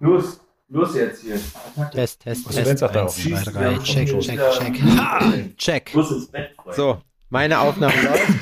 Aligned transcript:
Los, 0.00 0.40
los 0.68 0.94
jetzt 0.94 1.22
hier. 1.22 1.38
Test, 1.92 2.20
Test, 2.22 2.46
Was 2.46 2.54
denn, 2.56 2.64
Test. 2.64 2.82
Eins, 2.82 3.14
zwei, 3.14 3.42
drei. 3.52 3.78
Check, 3.78 4.08
check, 4.20 4.32
wieder- 4.34 4.50
check. 4.58 4.82
Ha! 4.82 5.20
Check. 5.56 5.94
Los 5.94 6.10
ins 6.10 6.26
Bett. 6.28 6.50
So, 6.72 7.00
meine 7.28 7.60
Aufnahme 7.60 7.94
läuft. 8.02 8.32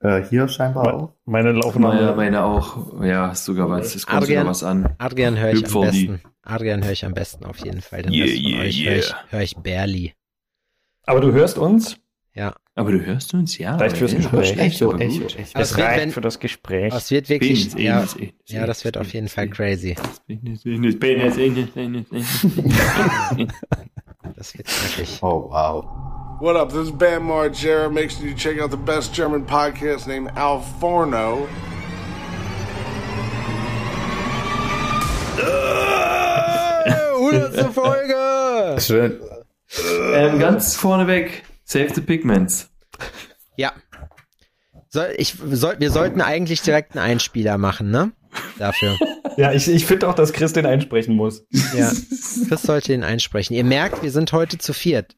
Äh, 0.00 0.22
hier 0.28 0.46
scheinbar 0.48 0.94
auch. 0.94 1.12
Meine 1.24 1.52
Meine, 1.52 1.64
Aufnahme. 1.64 2.14
meine 2.14 2.44
auch. 2.44 3.02
Ja, 3.02 3.32
ist 3.32 3.44
sogar 3.44 3.68
was. 3.70 3.94
Es 3.94 4.06
kommt 4.06 4.22
Adrian. 4.22 4.40
sogar 4.40 4.50
was 4.50 4.62
an. 4.62 4.94
Adrian 4.98 5.38
höre 5.38 5.52
ich 5.52 5.64
am 5.64 5.64
Hüpfer 5.64 5.90
die. 5.90 6.06
besten. 6.08 6.28
Adrian 6.42 6.84
höre 6.84 6.92
ich 6.92 7.04
am 7.04 7.14
besten 7.14 7.44
auf 7.44 7.58
jeden 7.58 7.80
Fall. 7.80 8.02
Den 8.02 8.12
Yeah, 8.12 8.26
Rest 8.26 8.36
von 8.36 8.44
yeah, 8.52 8.60
euch 8.62 8.78
yeah. 8.78 8.90
höre 8.90 8.98
ich, 8.98 9.14
hör 9.30 9.40
ich 9.40 9.56
barely. 9.56 10.14
Aber 11.06 11.20
du 11.20 11.32
hörst 11.32 11.58
uns? 11.58 11.96
Ja. 12.36 12.54
Aber 12.74 12.92
du 12.92 13.04
hörst 13.04 13.32
uns, 13.32 13.56
ja. 13.56 13.76
Reicht 13.76 13.96
fürs 13.96 14.12
ja, 14.12 14.18
Gespräch. 14.18 14.50
schlecht, 14.50 14.82
aber 14.82 15.00
Echo, 15.00 15.20
gut. 15.20 15.38
Echo. 15.38 15.50
Aber 15.54 15.62
es 15.62 15.76
wenn, 15.76 16.12
für 16.12 16.20
das 16.20 16.38
Gespräch. 16.38 16.92
es 16.94 17.10
wird 17.10 17.30
wirklich, 17.30 17.74
Penis, 17.74 18.14
ja, 18.18 18.58
ja, 18.58 18.66
das 18.66 18.84
wird 18.84 18.98
auf 18.98 19.10
jeden 19.14 19.28
Fall 19.28 19.48
crazy. 19.48 19.96
Das 24.34 24.54
wird 24.54 24.66
wirklich. 24.68 25.22
Oh, 25.22 25.48
wow. 25.50 25.86
What 26.40 26.56
up? 26.56 26.68
This 26.68 26.88
is 26.88 26.92
Bam 26.92 27.26
Margera. 27.26 27.88
Make 27.88 28.10
sure 28.10 28.26
you 28.26 28.34
check 28.34 28.60
out 28.60 28.70
the 28.70 28.76
best 28.76 29.14
German 29.14 29.46
podcast 29.46 30.06
named 30.06 30.30
Al 30.36 30.60
Forno. 30.78 31.48
Hundertste 37.18 37.70
Folge! 37.72 38.80
Schön. 38.80 39.20
ähm, 40.14 40.38
ganz 40.38 40.76
vorneweg, 40.76 41.42
Save 41.66 41.94
the 41.94 42.00
Pigments. 42.00 42.70
Ja. 43.56 43.72
Soll, 44.88 45.12
ich, 45.16 45.34
soll, 45.50 45.80
wir 45.80 45.90
sollten 45.90 46.20
eigentlich 46.20 46.62
direkt 46.62 46.96
einen 46.96 47.04
Einspieler 47.04 47.58
machen, 47.58 47.90
ne? 47.90 48.12
Dafür. 48.58 48.96
Ja, 49.36 49.52
ich, 49.52 49.68
ich 49.68 49.84
finde 49.86 50.08
auch, 50.08 50.14
dass 50.14 50.32
Chris 50.32 50.52
den 50.54 50.64
einsprechen 50.66 51.14
muss. 51.14 51.44
Ja. 51.76 51.92
Chris 52.48 52.62
sollte 52.62 52.92
ihn 52.94 53.02
einsprechen. 53.04 53.54
Ihr 53.54 53.64
merkt, 53.64 54.02
wir 54.02 54.10
sind 54.10 54.32
heute 54.32 54.56
zu 54.58 54.72
viert. 54.72 55.16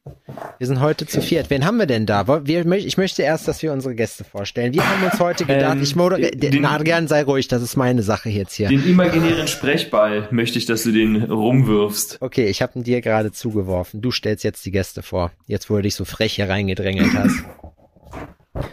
Wir 0.57 0.67
sind 0.67 0.81
heute 0.81 1.05
zu 1.07 1.21
viert. 1.21 1.49
Wen 1.49 1.65
haben 1.65 1.77
wir 1.77 1.85
denn 1.85 2.05
da? 2.05 2.27
Wir, 2.45 2.65
ich 2.65 2.97
möchte 2.97 3.21
erst, 3.23 3.47
dass 3.47 3.61
wir 3.63 3.71
unsere 3.71 3.95
Gäste 3.95 4.23
vorstellen. 4.25 4.73
Wir 4.73 4.87
haben 4.87 5.03
uns 5.03 5.19
heute 5.19 5.45
gedacht, 5.45 5.77
Ähm, 5.77 5.83
ich 5.83 5.95
moderiere. 5.95 6.31
den- 6.31 6.61
Na, 6.61 6.71
Adrian, 6.71 7.07
sei 7.07 7.23
ruhig, 7.23 7.47
das 7.47 7.61
ist 7.61 7.77
meine 7.77 8.03
Sache 8.03 8.29
jetzt 8.29 8.53
hier. 8.55 8.67
Den 8.67 8.85
imaginären 8.85 9.47
Sprechball 9.47 10.27
möchte 10.31 10.57
ich, 10.59 10.65
dass 10.65 10.83
du 10.83 10.91
den 10.91 11.23
rumwirfst. 11.23 12.17
Okay, 12.19 12.47
ich 12.47 12.61
habe 12.61 12.73
ihn 12.77 12.83
dir 12.83 13.01
gerade 13.01 13.31
zugeworfen. 13.31 14.01
Du 14.01 14.11
stellst 14.11 14.43
jetzt 14.43 14.65
die 14.65 14.71
Gäste 14.71 15.01
vor. 15.01 15.31
Jetzt, 15.47 15.69
wo 15.69 15.75
du 15.77 15.83
dich 15.83 15.95
so 15.95 16.03
frech 16.05 16.33
hier 16.33 16.49
reingedrängelt 16.49 17.13
hast. 17.13 17.35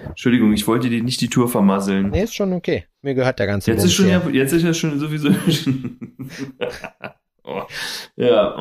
Entschuldigung, 0.09 0.53
ich 0.53 0.67
wollte 0.67 0.89
dir 0.91 1.03
nicht 1.03 1.21
die 1.21 1.29
Tour 1.29 1.49
vermasseln. 1.49 2.11
Nee, 2.11 2.25
ist 2.25 2.35
schon 2.35 2.53
okay. 2.53 2.85
Mir 3.03 3.15
gehört 3.15 3.39
der 3.39 3.47
ganze 3.47 3.71
Jetzt 3.71 3.85
ist, 3.85 3.95
schon, 3.95 4.09
ja, 4.09 4.23
jetzt 4.31 4.53
ist 4.53 4.63
ja 4.63 4.75
schon 4.75 4.99
sowieso. 4.99 5.29
oh, 7.45 7.63
ja. 8.17 8.55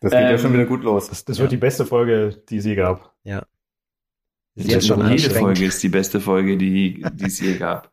Das 0.00 0.12
geht 0.12 0.20
ja 0.20 0.30
Ähm, 0.30 0.38
schon 0.38 0.52
wieder 0.52 0.66
gut 0.66 0.82
los. 0.82 1.08
Das, 1.08 1.24
das 1.24 1.38
wird 1.38 1.52
die 1.52 1.56
beste 1.56 1.86
Folge, 1.86 2.42
die 2.48 2.58
es 2.58 2.64
je 2.64 2.74
gab. 2.74 3.14
Ist 4.54 4.70
jetzt 4.70 4.86
schon 4.86 5.06
Jede. 5.10 5.30
Folge 5.34 5.64
ist 5.66 5.82
die 5.82 5.88
beste 5.88 6.20
Folge, 6.20 6.56
die, 6.56 7.04
die 7.14 7.24
es 7.26 7.40
je 7.40 7.56
gab. 7.58 7.92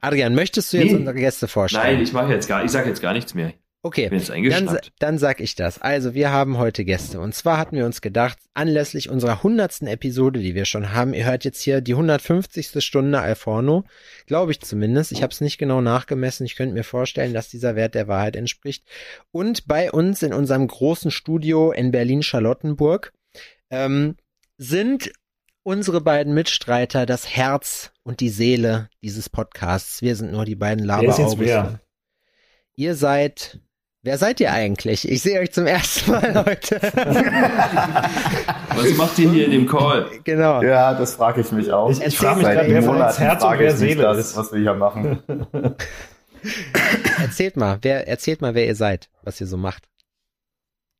Adrian, 0.00 0.34
möchtest 0.34 0.72
du 0.72 0.78
jetzt 0.78 0.92
Nee. 0.92 0.98
unsere 0.98 1.14
Gäste 1.16 1.46
vorstellen? 1.48 1.84
Nein, 1.84 2.00
ich 2.02 2.12
mache 2.12 2.32
jetzt 2.32 2.48
gar, 2.48 2.64
ich 2.64 2.70
sage 2.70 2.88
jetzt 2.88 3.02
gar 3.02 3.12
nichts 3.12 3.34
mehr. 3.34 3.52
Okay. 3.84 4.08
Dann, 4.48 4.78
dann 5.00 5.18
sag 5.18 5.40
ich 5.40 5.56
das. 5.56 5.82
Also, 5.82 6.14
wir 6.14 6.30
haben 6.30 6.56
heute 6.56 6.84
Gäste. 6.84 7.18
Und 7.18 7.34
zwar 7.34 7.58
hatten 7.58 7.76
wir 7.76 7.84
uns 7.84 8.00
gedacht, 8.00 8.38
anlässlich 8.54 9.10
unserer 9.10 9.42
hundertsten 9.42 9.88
Episode, 9.88 10.38
die 10.38 10.54
wir 10.54 10.66
schon 10.66 10.92
haben, 10.92 11.14
ihr 11.14 11.24
hört 11.24 11.44
jetzt 11.44 11.60
hier 11.60 11.80
die 11.80 11.94
150. 11.94 12.84
Stunde 12.84 13.20
Alforno. 13.20 13.84
Glaube 14.26 14.52
ich 14.52 14.60
zumindest. 14.60 15.10
Ich 15.10 15.24
habe 15.24 15.32
es 15.32 15.40
nicht 15.40 15.58
genau 15.58 15.80
nachgemessen. 15.80 16.46
Ich 16.46 16.54
könnte 16.54 16.74
mir 16.74 16.84
vorstellen, 16.84 17.34
dass 17.34 17.48
dieser 17.48 17.74
Wert 17.74 17.96
der 17.96 18.06
Wahrheit 18.06 18.36
entspricht. 18.36 18.84
Und 19.32 19.66
bei 19.66 19.90
uns 19.90 20.22
in 20.22 20.32
unserem 20.32 20.68
großen 20.68 21.10
Studio 21.10 21.72
in 21.72 21.90
Berlin-Charlottenburg 21.90 23.12
ähm, 23.70 24.16
sind 24.58 25.10
unsere 25.64 26.00
beiden 26.00 26.34
Mitstreiter 26.34 27.04
das 27.04 27.28
Herz 27.28 27.90
und 28.04 28.20
die 28.20 28.28
Seele 28.28 28.90
dieses 29.02 29.28
Podcasts. 29.28 30.02
Wir 30.02 30.14
sind 30.14 30.30
nur 30.30 30.44
die 30.44 30.54
beiden 30.54 30.84
Laberaugen. 30.84 31.40
wer? 31.40 31.80
Ihr 32.74 32.94
seid 32.94 33.60
Wer 34.04 34.18
seid 34.18 34.40
ihr 34.40 34.52
eigentlich? 34.52 35.08
Ich 35.08 35.22
sehe 35.22 35.38
euch 35.38 35.52
zum 35.52 35.64
ersten 35.68 36.10
Mal 36.10 36.34
heute. 36.46 36.80
Was 38.74 38.96
macht 38.96 39.16
ihr 39.20 39.30
hier 39.30 39.44
in 39.44 39.52
dem 39.52 39.66
Call? 39.68 40.10
genau. 40.24 40.60
Ja, 40.60 40.94
das 40.94 41.14
frage 41.14 41.40
ich 41.42 41.52
mich 41.52 41.70
auch. 41.70 41.88
Ich- 41.88 42.00
ich 42.00 42.18
frag 42.18 42.36
mich 42.38 42.46
grad, 42.46 42.66
wer 42.66 42.82
von 42.82 43.00
uns 43.00 43.20
Herz 43.20 43.42
und 43.44 43.48
frage 43.48 43.64
wer 43.64 43.76
Seele 43.76 44.02
das, 44.02 44.18
ist. 44.18 44.36
was 44.36 44.52
wir 44.52 44.58
hier 44.60 44.74
machen. 44.74 45.22
Erzählt 47.20 47.56
mal, 47.56 47.78
wer 47.82 48.08
erzählt 48.08 48.40
mal, 48.40 48.56
wer 48.56 48.66
ihr 48.66 48.74
seid, 48.74 49.08
was 49.22 49.40
ihr 49.40 49.46
so 49.46 49.56
macht. 49.56 49.88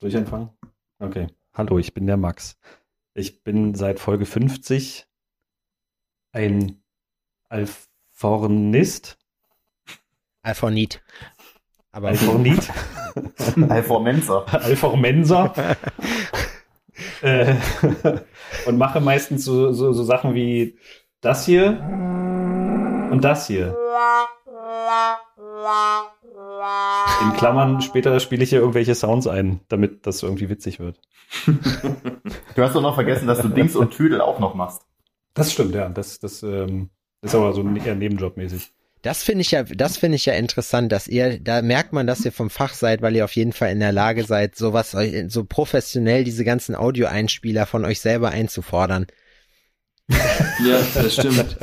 Soll 0.01 0.11
ich 0.11 0.17
anfangen? 0.17 0.51
Okay. 1.01 1.27
Hallo, 1.55 1.81
ich 1.81 1.95
bin 1.95 2.07
der 2.07 2.17
Max. 2.17 2.57
Ich 3.15 3.43
bin 3.43 3.75
seit 3.75 3.99
Folge 3.99 4.27
50 4.27 5.09
ein 6.31 6.81
Alfornist. 7.49 9.19
Alphornit. 10.45 11.03
Aber 11.93 12.09
Alfornit. 12.09 12.71
Alformenser. 13.69 14.47
Alformenser. 14.51 15.53
äh, 17.21 17.55
und 18.67 18.79
mache 18.79 19.01
meistens 19.01 19.45
so, 19.45 19.73
so, 19.73 19.93
so 19.93 20.03
Sachen 20.03 20.35
wie 20.35 20.79
das 21.21 21.45
hier 21.45 21.79
und 23.11 23.21
das 23.23 23.47
hier. 23.47 23.77
In 27.23 27.37
Klammern, 27.37 27.83
später 27.83 28.19
spiele 28.21 28.43
ich 28.43 28.51
hier 28.51 28.61
irgendwelche 28.61 28.95
Sounds 28.95 29.27
ein, 29.27 29.61
damit 29.69 30.07
das 30.07 30.23
irgendwie 30.23 30.49
witzig 30.49 30.81
wird. 30.81 30.99
Du 32.55 32.63
hast 32.63 32.75
doch 32.75 32.83
noch 32.83 32.95
vergessen, 32.95 33.27
dass 33.27 33.41
du 33.41 33.49
Dings 33.49 33.77
und 33.77 33.91
Tüdel 33.93 34.21
auch 34.21 34.39
noch 34.39 34.55
machst. 34.55 34.83
Das 35.35 35.53
stimmt, 35.53 35.75
ja. 35.75 35.89
Das, 35.89 36.21
das 36.21 36.43
ähm, 36.43 36.91
ist 37.21 37.35
aber 37.35 37.53
so 37.53 37.63
eher 37.63 37.95
nebenjobmäßig. 37.95 38.73
Das 39.03 39.23
finde 39.23 39.43
ich 39.43 39.51
ja, 39.51 39.63
das 39.65 39.97
finde 39.97 40.17
ich 40.17 40.27
ja 40.27 40.33
interessant, 40.35 40.91
dass 40.93 41.09
ihr, 41.09 41.39
da 41.41 41.61
merkt 41.63 41.93
man, 41.93 42.07
dass 42.07 42.25
ihr 42.25 42.33
vom 42.33 42.51
Fach 42.51 42.75
seid, 42.75 43.03
weil 43.03 43.15
ihr 43.17 43.25
auf 43.25 43.35
jeden 43.35 43.53
Fall 43.53 43.71
in 43.73 43.81
der 43.81 43.93
Lage 43.93 44.25
seid, 44.25 44.57
sowas, 44.57 44.95
euch- 44.95 45.25
so 45.29 45.45
professionell 45.45 46.25
diese 46.25 46.45
ganzen 46.45 46.75
Audioeinspieler 46.75 47.67
von 47.67 47.85
euch 47.85 48.01
selber 48.01 48.31
einzufordern. 48.31 49.07
Ja, 50.65 50.81
das 50.95 51.15
stimmt. 51.15 51.57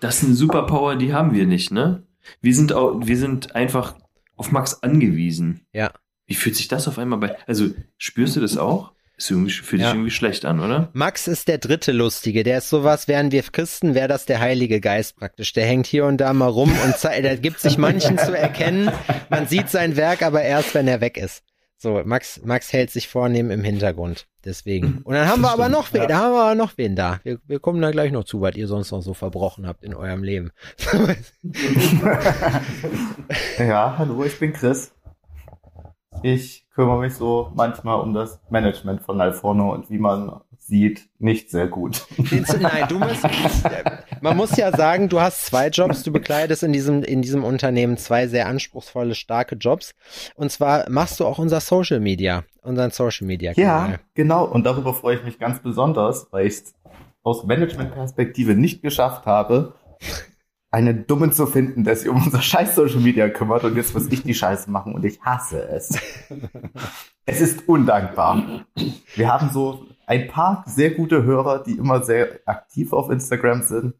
Das 0.00 0.18
ist 0.18 0.24
eine 0.24 0.34
Superpower, 0.34 0.96
die 0.96 1.12
haben 1.14 1.32
wir 1.32 1.46
nicht, 1.46 1.72
ne? 1.72 2.02
Wir 2.40 2.54
sind 2.54 2.72
auch, 2.72 3.00
wir 3.04 3.16
sind 3.16 3.54
einfach 3.56 3.96
auf 4.36 4.52
Max 4.52 4.82
angewiesen. 4.82 5.66
Ja. 5.72 5.92
Wie 6.26 6.34
fühlt 6.34 6.56
sich 6.56 6.68
das 6.68 6.86
auf 6.88 6.98
einmal 6.98 7.18
bei, 7.18 7.36
also 7.46 7.70
spürst 7.96 8.36
du 8.36 8.40
das 8.40 8.56
auch? 8.58 8.92
Ist 9.18 9.30
irgendwie, 9.30 9.50
fühlt 9.52 9.80
Ja. 9.80 9.88
sich 9.88 9.94
irgendwie 9.94 10.10
schlecht 10.10 10.44
an, 10.44 10.60
oder? 10.60 10.90
Max 10.92 11.26
ist 11.26 11.48
der 11.48 11.56
dritte 11.58 11.92
Lustige, 11.92 12.42
der 12.44 12.58
ist 12.58 12.68
sowas, 12.68 13.08
wären 13.08 13.32
wir 13.32 13.42
Christen, 13.42 13.94
wäre 13.94 14.08
das 14.08 14.26
der 14.26 14.40
Heilige 14.40 14.80
Geist 14.80 15.16
praktisch. 15.16 15.54
Der 15.54 15.64
hängt 15.64 15.86
hier 15.86 16.04
und 16.04 16.18
da 16.18 16.32
mal 16.34 16.48
rum 16.48 16.70
und 16.84 17.02
der 17.02 17.36
gibt 17.38 17.60
sich 17.60 17.78
manchen 17.78 18.18
zu 18.18 18.36
erkennen. 18.36 18.90
Man 19.30 19.46
sieht 19.46 19.70
sein 19.70 19.96
Werk 19.96 20.22
aber 20.22 20.42
erst, 20.42 20.74
wenn 20.74 20.86
er 20.86 21.00
weg 21.00 21.16
ist. 21.16 21.42
So, 21.78 22.02
Max, 22.04 22.40
Max 22.42 22.72
hält 22.72 22.90
sich 22.90 23.06
vornehm 23.08 23.50
im 23.50 23.62
Hintergrund. 23.62 24.26
Deswegen. 24.44 25.02
Und 25.04 25.14
dann 25.14 25.28
haben 25.28 25.42
wir 25.42 25.50
aber 25.50 25.68
noch 25.68 25.92
wen, 25.92 26.02
ja. 26.02 26.06
da 26.06 26.18
haben 26.18 26.32
wir 26.32 26.42
aber 26.42 26.54
noch 26.54 26.78
wen 26.78 26.96
da. 26.96 27.20
Wir, 27.22 27.38
wir 27.46 27.58
kommen 27.60 27.82
da 27.82 27.90
gleich 27.90 28.12
noch 28.12 28.24
zu, 28.24 28.40
was 28.40 28.54
ihr 28.56 28.66
sonst 28.66 28.92
noch 28.92 29.02
so 29.02 29.12
verbrochen 29.12 29.66
habt 29.66 29.82
in 29.82 29.94
eurem 29.94 30.22
Leben. 30.22 30.52
Ja, 33.58 33.96
hallo, 33.98 34.24
ich 34.24 34.38
bin 34.38 34.52
Chris. 34.52 34.92
Ich 36.22 36.65
kümmere 36.76 37.00
mich 37.00 37.14
so 37.14 37.50
manchmal 37.54 38.00
um 38.00 38.12
das 38.14 38.38
Management 38.50 39.00
von 39.02 39.20
Alforno 39.20 39.72
und 39.72 39.90
wie 39.90 39.98
man 39.98 40.40
sieht, 40.58 41.08
nicht 41.18 41.50
sehr 41.50 41.68
gut. 41.68 42.06
Nein, 42.18 42.86
du 42.88 42.98
musst, 42.98 43.24
man 44.20 44.36
muss 44.36 44.56
ja 44.56 44.76
sagen, 44.76 45.08
du 45.08 45.20
hast 45.20 45.46
zwei 45.46 45.68
Jobs, 45.68 46.02
du 46.02 46.12
bekleidest 46.12 46.62
in 46.64 46.72
diesem, 46.72 47.02
in 47.02 47.22
diesem 47.22 47.44
Unternehmen 47.44 47.96
zwei 47.96 48.26
sehr 48.26 48.46
anspruchsvolle, 48.46 49.14
starke 49.14 49.54
Jobs. 49.54 49.94
Und 50.34 50.50
zwar 50.52 50.90
machst 50.90 51.18
du 51.20 51.24
auch 51.26 51.38
unser 51.38 51.60
Social 51.60 52.00
Media, 52.00 52.44
unseren 52.62 52.90
Social 52.90 53.26
Media 53.26 53.52
Ja, 53.56 53.78
Kanal. 53.82 54.00
genau. 54.14 54.44
Und 54.44 54.64
darüber 54.66 54.92
freue 54.92 55.16
ich 55.16 55.24
mich 55.24 55.38
ganz 55.38 55.60
besonders, 55.60 56.26
weil 56.32 56.46
ich 56.46 56.54
es 56.54 56.74
aus 57.22 57.44
Management-Perspektive 57.44 58.54
nicht 58.54 58.82
geschafft 58.82 59.24
habe, 59.24 59.74
einen 60.76 61.06
Dummen 61.06 61.32
zu 61.32 61.46
finden, 61.46 61.84
der 61.84 61.96
sich 61.96 62.06
um 62.10 62.22
unser 62.22 62.42
scheiß 62.42 62.74
Social 62.74 63.00
Media 63.00 63.30
kümmert 63.30 63.64
und 63.64 63.76
jetzt 63.76 63.94
muss 63.94 64.08
ich 64.08 64.22
die 64.22 64.34
Scheiße 64.34 64.70
machen 64.70 64.94
und 64.94 65.06
ich 65.06 65.18
hasse 65.22 65.66
es. 65.70 65.98
es 67.24 67.40
ist 67.40 67.66
undankbar. 67.66 68.66
Wir 69.14 69.32
haben 69.32 69.48
so 69.48 69.86
ein 70.06 70.28
paar 70.28 70.64
sehr 70.66 70.90
gute 70.90 71.22
Hörer, 71.22 71.62
die 71.62 71.78
immer 71.78 72.04
sehr 72.04 72.40
aktiv 72.44 72.92
auf 72.92 73.08
Instagram 73.08 73.62
sind 73.62 73.94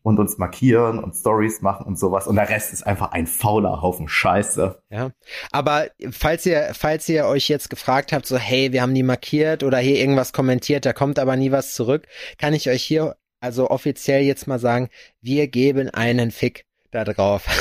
und 0.00 0.18
uns 0.18 0.38
markieren 0.38 0.98
und 1.04 1.14
Stories 1.14 1.60
machen 1.60 1.84
und 1.84 1.98
sowas 1.98 2.26
und 2.26 2.36
der 2.36 2.48
Rest 2.48 2.72
ist 2.72 2.86
einfach 2.86 3.12
ein 3.12 3.26
fauler 3.26 3.82
Haufen 3.82 4.08
Scheiße. 4.08 4.82
Ja. 4.88 5.10
Aber 5.52 5.88
falls 6.12 6.46
ihr, 6.46 6.70
falls 6.72 7.10
ihr 7.10 7.26
euch 7.26 7.46
jetzt 7.50 7.68
gefragt 7.68 8.14
habt, 8.14 8.24
so, 8.24 8.38
hey, 8.38 8.72
wir 8.72 8.80
haben 8.80 8.94
die 8.94 9.02
markiert 9.02 9.62
oder 9.62 9.76
hier 9.76 9.98
irgendwas 9.98 10.32
kommentiert, 10.32 10.86
da 10.86 10.94
kommt 10.94 11.18
aber 11.18 11.36
nie 11.36 11.52
was 11.52 11.74
zurück, 11.74 12.06
kann 12.38 12.54
ich 12.54 12.70
euch 12.70 12.82
hier 12.82 13.16
also 13.40 13.70
offiziell 13.70 14.22
jetzt 14.22 14.46
mal 14.46 14.58
sagen, 14.58 14.88
wir 15.20 15.48
geben 15.48 15.88
einen 15.90 16.30
Fick 16.30 16.66
da 16.90 17.04
drauf. 17.04 17.46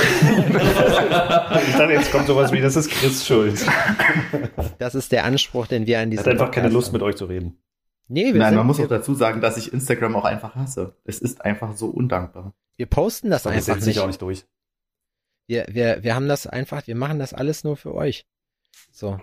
Ich 1.67 1.75
dachte, 1.75 1.93
jetzt 1.93 2.11
kommt 2.11 2.27
sowas 2.27 2.51
wie, 2.51 2.61
das 2.61 2.75
ist 2.75 2.89
Chris 2.91 3.25
Schuld. 3.25 3.65
Das 4.77 4.95
ist 4.95 5.11
der 5.11 5.23
Anspruch, 5.23 5.67
den 5.67 5.87
wir 5.87 5.99
an 5.99 6.09
diesem 6.09 6.25
hat 6.25 6.31
einfach 6.33 6.51
keine 6.51 6.67
Podcast 6.67 6.73
Lust, 6.73 6.93
mit 6.93 7.01
euch 7.01 7.15
zu 7.15 7.25
reden. 7.25 7.57
Nee, 8.07 8.33
wir, 8.33 8.39
Nein, 8.39 8.49
sind, 8.49 8.57
man 8.57 8.67
muss 8.67 8.79
auch 8.79 8.87
dazu 8.87 9.13
sagen, 9.13 9.39
dass 9.39 9.57
ich 9.57 9.71
Instagram 9.71 10.15
auch 10.15 10.25
einfach 10.25 10.55
hasse. 10.55 10.95
Es 11.05 11.19
ist 11.19 11.41
einfach 11.45 11.75
so 11.75 11.87
undankbar. 11.87 12.53
wir 12.77 12.85
posten 12.87 13.29
das 13.29 13.43
Das 13.43 13.53
einfach 13.53 13.65
setzt 13.65 13.83
sich 13.83 13.95
nicht. 13.95 14.03
auch 14.03 14.07
nicht 14.07 14.21
durch. 14.21 14.45
Wir, 15.47 15.65
wir, 15.69 16.03
wir 16.03 16.15
haben 16.15 16.27
das 16.27 16.47
einfach, 16.47 16.85
wir 16.87 16.95
machen 16.95 17.19
das 17.19 17.33
alles 17.33 17.63
nur 17.63 17.77
für 17.77 17.93
euch. 17.93 18.25
So. 18.91 19.19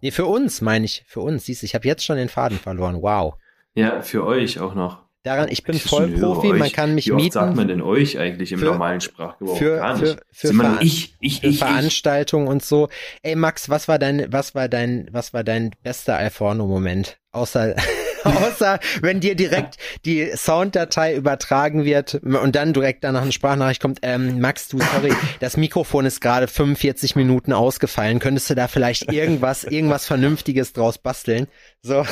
Nee, 0.00 0.10
für 0.10 0.26
uns 0.26 0.60
meine 0.60 0.84
ich, 0.86 1.04
für 1.06 1.20
uns. 1.20 1.44
Siehst 1.44 1.62
du, 1.62 1.66
ich 1.66 1.74
habe 1.74 1.86
jetzt 1.86 2.04
schon 2.04 2.16
den 2.16 2.28
Faden 2.28 2.58
verloren. 2.58 3.02
Wow. 3.02 3.34
Ja, 3.74 4.00
für 4.00 4.24
euch 4.26 4.58
auch 4.58 4.74
noch. 4.74 5.04
Daran, 5.22 5.48
ich 5.50 5.64
bin 5.64 5.78
Vollprofi, 5.78 6.48
man 6.54 6.72
kann 6.72 6.94
mich 6.94 7.08
Wie 7.08 7.12
mieten. 7.12 7.32
sagt 7.32 7.54
man 7.54 7.68
denn 7.68 7.82
euch 7.82 8.18
eigentlich 8.18 8.52
im 8.52 8.58
Für- 8.60 8.64
normalen 8.66 9.02
Sprachgebrauch? 9.02 9.58
für- 9.58 9.76
Gar 9.76 9.96
für- 9.98 10.04
nicht. 10.04 10.18
für 10.32 10.54
Veran- 10.54 10.78
ich, 10.80 11.14
ich, 11.20 11.40
für 11.40 11.46
ich. 11.48 11.58
Veranstaltungen 11.58 12.48
und 12.48 12.64
so. 12.64 12.88
Ey 13.22 13.36
Max, 13.36 13.68
was 13.68 13.86
war 13.86 13.98
dein, 13.98 14.32
was 14.32 14.54
war 14.54 14.68
dein, 14.70 15.08
was 15.12 15.34
war 15.34 15.44
dein 15.44 15.72
bester 15.82 16.16
Alforno-Moment? 16.16 17.18
Außer, 17.32 17.74
außer 18.24 18.80
wenn 19.02 19.20
dir 19.20 19.34
direkt 19.34 19.76
die 20.06 20.30
Sounddatei 20.34 21.14
übertragen 21.14 21.84
wird 21.84 22.14
und 22.14 22.56
dann 22.56 22.72
direkt 22.72 23.04
danach 23.04 23.20
eine 23.20 23.32
Sprachnachricht 23.32 23.82
kommt, 23.82 23.98
ähm, 24.00 24.40
Max, 24.40 24.68
du, 24.68 24.78
sorry, 24.78 25.12
das 25.40 25.58
Mikrofon 25.58 26.06
ist 26.06 26.22
gerade 26.22 26.48
45 26.48 27.14
Minuten 27.14 27.52
ausgefallen. 27.52 28.20
Könntest 28.20 28.48
du 28.48 28.54
da 28.54 28.68
vielleicht 28.68 29.12
irgendwas, 29.12 29.64
irgendwas 29.64 30.06
Vernünftiges 30.06 30.72
draus 30.72 30.96
basteln? 30.96 31.46
So. 31.82 32.06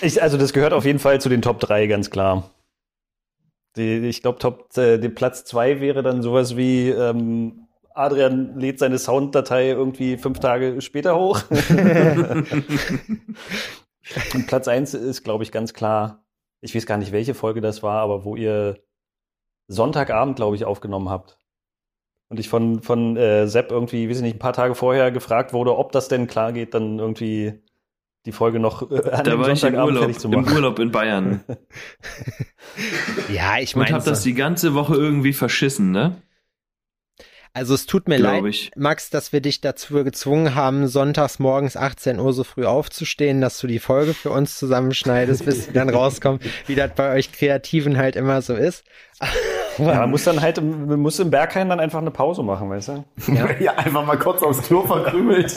Ich, 0.00 0.22
also 0.22 0.36
das 0.36 0.52
gehört 0.52 0.72
auf 0.72 0.84
jeden 0.84 0.98
Fall 0.98 1.20
zu 1.20 1.28
den 1.28 1.42
Top 1.42 1.60
3, 1.60 1.86
ganz 1.86 2.10
klar. 2.10 2.50
Die, 3.76 3.98
ich 4.08 4.22
glaube, 4.22 4.38
Top, 4.38 4.76
äh, 4.76 4.98
die 4.98 5.08
Platz 5.08 5.44
2 5.44 5.80
wäre 5.80 6.02
dann 6.02 6.22
sowas 6.22 6.56
wie 6.56 6.88
ähm, 6.90 7.66
Adrian 7.94 8.58
lädt 8.58 8.78
seine 8.78 8.98
Sounddatei 8.98 9.68
irgendwie 9.68 10.16
fünf 10.18 10.38
Tage 10.38 10.80
später 10.82 11.16
hoch. 11.18 11.42
Und 14.34 14.46
Platz 14.46 14.68
1 14.68 14.94
ist, 14.94 15.24
glaube 15.24 15.44
ich, 15.44 15.52
ganz 15.52 15.72
klar, 15.74 16.24
ich 16.60 16.74
weiß 16.74 16.86
gar 16.86 16.98
nicht, 16.98 17.12
welche 17.12 17.34
Folge 17.34 17.60
das 17.60 17.82
war, 17.82 18.00
aber 18.00 18.24
wo 18.24 18.36
ihr 18.36 18.78
Sonntagabend, 19.68 20.36
glaube 20.36 20.56
ich, 20.56 20.64
aufgenommen 20.64 21.08
habt. 21.08 21.38
Und 22.28 22.38
ich 22.38 22.48
von, 22.48 22.82
von 22.82 23.16
äh, 23.16 23.46
Sepp 23.46 23.70
irgendwie, 23.70 24.08
weiß 24.08 24.18
ich 24.18 24.22
nicht, 24.22 24.36
ein 24.36 24.40
paar 24.40 24.52
Tage 24.52 24.74
vorher 24.74 25.10
gefragt 25.10 25.52
wurde, 25.52 25.76
ob 25.76 25.92
das 25.92 26.08
denn 26.08 26.26
klar 26.26 26.52
geht, 26.52 26.74
dann 26.74 26.98
irgendwie 26.98 27.62
die 28.26 28.32
Folge 28.32 28.58
noch 28.58 28.90
äh, 28.90 28.96
an 28.96 29.24
Da 29.24 29.30
dem 29.30 29.38
war 29.40 29.48
ich 29.48 29.62
im 29.64 29.74
Urlaub, 29.74 29.98
fertig 30.00 30.18
zu 30.18 30.28
im 30.30 30.42
machen. 30.42 30.54
Urlaub 30.54 30.78
in 30.78 30.90
Bayern. 30.92 31.40
Ja, 33.32 33.58
ich 33.58 33.74
Und 33.74 33.82
meine, 33.82 33.94
hab 33.96 34.04
das 34.04 34.22
die 34.22 34.34
ganze 34.34 34.74
Woche 34.74 34.94
irgendwie 34.94 35.32
verschissen, 35.32 35.92
ne? 35.92 36.20
also 37.54 37.72
es 37.72 37.86
tut 37.86 38.06
mir 38.06 38.18
leid, 38.18 38.34
Glaube 38.34 38.50
ich. 38.50 38.70
Max, 38.76 39.08
dass 39.08 39.32
wir 39.32 39.40
dich 39.40 39.62
dazu 39.62 40.04
gezwungen 40.04 40.54
haben, 40.54 40.88
sonntags 40.88 41.38
morgens 41.38 41.74
18 41.74 42.20
Uhr 42.20 42.34
so 42.34 42.44
früh 42.44 42.66
aufzustehen, 42.66 43.40
dass 43.40 43.58
du 43.58 43.66
die 43.66 43.78
Folge 43.78 44.12
für 44.12 44.28
uns 44.28 44.58
zusammenschneidest, 44.58 45.46
bis 45.46 45.64
sie 45.66 45.72
dann 45.72 45.88
rauskommt, 45.88 46.42
wie 46.66 46.74
das 46.74 46.90
bei 46.94 47.14
euch 47.14 47.32
Kreativen 47.32 47.96
halt 47.96 48.14
immer 48.16 48.42
so 48.42 48.54
ist. 48.54 48.84
Ja, 49.78 49.96
man 50.00 50.10
muss 50.10 50.24
dann 50.24 50.40
halt, 50.40 50.56
im- 50.56 50.86
man 50.86 50.98
muss 51.00 51.18
im 51.18 51.28
Berghain 51.30 51.68
dann 51.68 51.80
einfach 51.80 51.98
eine 52.00 52.10
Pause 52.10 52.42
machen, 52.42 52.70
weißt 52.70 52.88
du? 52.88 53.04
Ja. 53.30 53.46
Ja, 53.60 53.72
einfach 53.74 54.06
mal 54.06 54.18
kurz 54.18 54.42
aufs 54.42 54.62
Klo 54.62 54.86
verkrümelt. 54.86 55.54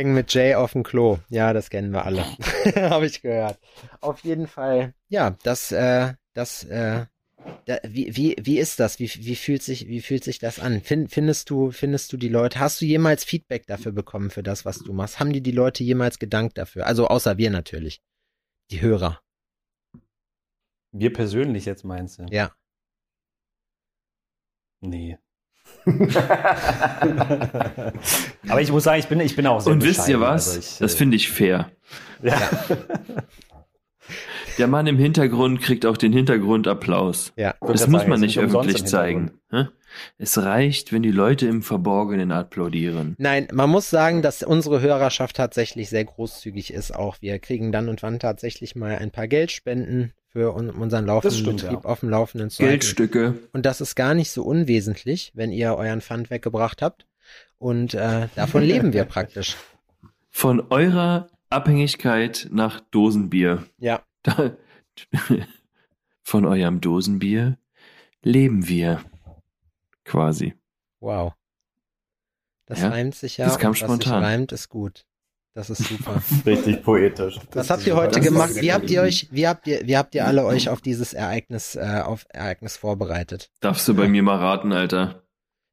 Hängen 0.00 0.14
mit 0.14 0.32
Jay 0.32 0.54
auf 0.54 0.72
dem 0.72 0.82
Klo. 0.82 1.18
Ja, 1.28 1.52
das 1.52 1.68
kennen 1.68 1.90
wir 1.90 2.06
alle. 2.06 2.24
Habe 2.74 3.04
ich 3.04 3.20
gehört. 3.20 3.58
Auf 4.00 4.20
jeden 4.20 4.46
Fall, 4.46 4.94
ja, 5.10 5.36
das, 5.42 5.72
äh, 5.72 6.14
das, 6.32 6.64
äh, 6.64 7.04
da, 7.66 7.78
wie, 7.86 8.16
wie, 8.16 8.34
wie 8.40 8.58
ist 8.58 8.80
das? 8.80 8.98
Wie, 8.98 9.10
wie 9.14 9.36
fühlt 9.36 9.62
sich, 9.62 9.88
wie 9.88 10.00
fühlt 10.00 10.24
sich 10.24 10.38
das 10.38 10.58
an? 10.58 10.80
Find, 10.80 11.12
findest 11.12 11.50
du, 11.50 11.70
findest 11.70 12.14
du 12.14 12.16
die 12.16 12.30
Leute, 12.30 12.60
hast 12.60 12.80
du 12.80 12.86
jemals 12.86 13.24
Feedback 13.24 13.66
dafür 13.66 13.92
bekommen 13.92 14.30
für 14.30 14.42
das, 14.42 14.64
was 14.64 14.78
du 14.78 14.94
machst? 14.94 15.20
Haben 15.20 15.34
dir 15.34 15.42
die 15.42 15.50
Leute 15.50 15.84
jemals 15.84 16.18
gedankt 16.18 16.56
dafür? 16.56 16.86
Also 16.86 17.06
außer 17.06 17.36
wir 17.36 17.50
natürlich. 17.50 18.00
Die 18.70 18.80
Hörer. 18.80 19.20
Wir 20.92 21.12
persönlich 21.12 21.66
jetzt 21.66 21.84
meinst 21.84 22.20
du? 22.20 22.26
Ja. 22.30 22.54
Nee. 24.80 25.18
Aber 28.48 28.60
ich 28.60 28.70
muss 28.70 28.84
sagen, 28.84 29.00
ich 29.00 29.06
bin, 29.06 29.20
ich 29.20 29.34
bin 29.36 29.46
auch 29.46 29.60
sehr 29.60 29.72
Und 29.72 29.82
wisst 29.82 30.08
ihr 30.08 30.20
was? 30.20 30.48
Also 30.48 30.60
ich, 30.60 30.78
das 30.78 30.94
äh, 30.94 30.96
finde 30.96 31.16
ich 31.16 31.30
fair. 31.30 31.70
ja. 32.22 32.36
Der 34.58 34.66
Mann 34.66 34.86
im 34.86 34.98
Hintergrund 34.98 35.62
kriegt 35.62 35.86
auch 35.86 35.96
den 35.96 36.12
Hintergrundapplaus. 36.12 37.32
Ja. 37.36 37.54
Das 37.60 37.86
muss 37.88 38.00
sagen, 38.00 38.10
man 38.10 38.20
nicht 38.20 38.38
öffentlich 38.38 38.84
zeigen. 38.84 39.30
hä? 39.50 39.68
Es 40.18 40.38
reicht, 40.38 40.92
wenn 40.92 41.02
die 41.02 41.10
Leute 41.10 41.46
im 41.46 41.62
Verborgenen 41.62 42.30
applaudieren. 42.30 43.14
Nein, 43.18 43.48
man 43.52 43.70
muss 43.70 43.90
sagen, 43.90 44.22
dass 44.22 44.42
unsere 44.42 44.80
Hörerschaft 44.80 45.36
tatsächlich 45.36 45.88
sehr 45.88 46.04
großzügig 46.04 46.72
ist. 46.72 46.94
Auch 46.94 47.16
wir 47.20 47.38
kriegen 47.38 47.72
dann 47.72 47.88
und 47.88 48.02
wann 48.02 48.18
tatsächlich 48.18 48.76
mal 48.76 48.96
ein 48.98 49.10
paar 49.10 49.28
Geldspenden 49.28 50.12
für 50.32 50.54
un 50.54 50.70
unseren 50.70 51.06
laufenden 51.06 51.38
stimmt, 51.38 51.60
Betrieb 51.62 51.84
ja. 51.84 51.90
auf 51.90 52.00
dem 52.00 52.10
Laufenden 52.10 52.50
zu 52.50 52.62
halten. 52.62 52.70
Geldstücke. 52.70 53.34
Und 53.52 53.66
das 53.66 53.80
ist 53.80 53.94
gar 53.96 54.14
nicht 54.14 54.30
so 54.30 54.44
unwesentlich, 54.44 55.32
wenn 55.34 55.52
ihr 55.52 55.74
euren 55.74 56.00
Pfand 56.00 56.30
weggebracht 56.30 56.82
habt. 56.82 57.06
Und 57.58 57.94
äh, 57.94 58.28
davon 58.36 58.62
leben 58.62 58.92
wir 58.92 59.04
praktisch. 59.06 59.56
Von 60.30 60.60
eurer 60.70 61.28
Abhängigkeit 61.50 62.48
nach 62.50 62.80
Dosenbier. 62.80 63.64
Ja. 63.78 64.02
Da, 64.22 64.56
von 66.22 66.44
eurem 66.44 66.80
Dosenbier 66.80 67.58
leben 68.22 68.68
wir. 68.68 69.02
Quasi. 70.04 70.54
Wow. 71.00 71.34
Das 72.66 72.80
Ja, 72.80 72.88
reimt 72.88 73.14
sich 73.14 73.36
ja. 73.36 73.46
das 73.46 73.58
kam 73.58 73.74
spontan. 73.74 74.22
reimt, 74.22 74.52
ist 74.52 74.68
gut. 74.68 75.04
Das 75.54 75.68
ist 75.68 75.84
super. 75.84 76.22
Richtig 76.46 76.82
poetisch. 76.82 77.38
Was 77.52 77.70
habt 77.70 77.86
ihr 77.86 77.96
heute 77.96 78.20
das 78.20 78.24
gemacht? 78.24 78.54
Wie 78.54 78.72
habt 78.72 78.88
ihr 78.88 79.02
euch, 79.02 79.28
wie 79.32 79.48
habt 79.48 79.66
ihr, 79.66 79.86
wie 79.86 79.96
habt 79.96 80.14
ihr 80.14 80.26
alle 80.26 80.44
euch 80.44 80.68
auf 80.68 80.80
dieses 80.80 81.12
Ereignis, 81.12 81.74
äh, 81.74 82.02
auf 82.04 82.24
Ereignis 82.30 82.76
vorbereitet? 82.76 83.50
Darfst 83.60 83.86
du 83.88 83.94
bei 83.94 84.08
mir 84.08 84.22
mal 84.22 84.38
raten, 84.38 84.72
Alter. 84.72 85.22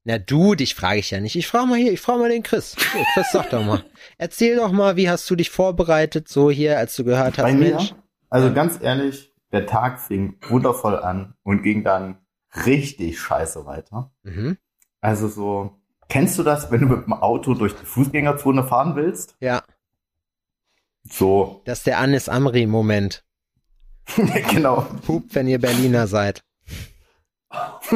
Na 0.03 0.18
du, 0.18 0.56
dich 0.56 0.74
frage 0.74 1.00
ich 1.00 1.12
ja 1.12 1.19
nicht. 1.19 1.35
Ich 1.35 1.47
frage 1.47 1.68
mal 1.68 1.77
hier, 1.77 1.91
ich 1.91 2.00
frage 2.00 2.19
mal 2.19 2.29
den 2.29 2.41
Chris. 2.41 2.75
Hier, 2.94 3.06
Chris, 3.13 3.27
sag 3.31 3.50
doch 3.50 3.63
mal. 3.63 3.83
Erzähl 4.18 4.56
doch 4.56 4.71
mal, 4.71 4.95
wie 4.95 5.09
hast 5.09 5.29
du 5.29 5.35
dich 5.35 5.50
vorbereitet, 5.50 6.27
so 6.27 6.50
hier, 6.50 6.77
als 6.77 6.95
du 6.95 7.03
gehört 7.03 7.38
hast, 7.38 7.44
Bei 7.44 7.53
mir? 7.53 7.75
Mensch. 7.75 7.94
Also 8.30 8.53
ganz 8.53 8.80
ehrlich, 8.81 9.33
der 9.51 9.65
Tag 9.65 10.00
fing 10.00 10.38
wundervoll 10.47 10.97
an 10.97 11.35
und 11.44 11.62
ging 11.62 11.83
dann 11.83 12.18
richtig 12.65 13.19
scheiße 13.19 13.66
weiter. 13.66 14.11
Mhm. 14.23 14.57
Also 15.02 15.28
so, 15.28 15.78
kennst 16.09 16.37
du 16.40 16.44
das, 16.44 16.71
wenn 16.71 16.81
du 16.81 16.87
mit 16.87 17.06
dem 17.06 17.14
Auto 17.14 17.54
durch 17.54 17.76
die 17.76 17.85
Fußgängerzone 17.85 18.64
fahren 18.64 18.95
willst? 18.95 19.35
Ja, 19.40 19.61
So, 21.09 21.61
das 21.66 21.80
ist 21.80 21.87
der 21.87 21.99
Anis 21.99 22.30
Amri-Moment. 22.30 23.23
genau. 24.49 24.85
Pup, 25.06 25.23
wenn 25.33 25.47
ihr 25.47 25.59
Berliner 25.59 26.07
seid. 26.07 26.44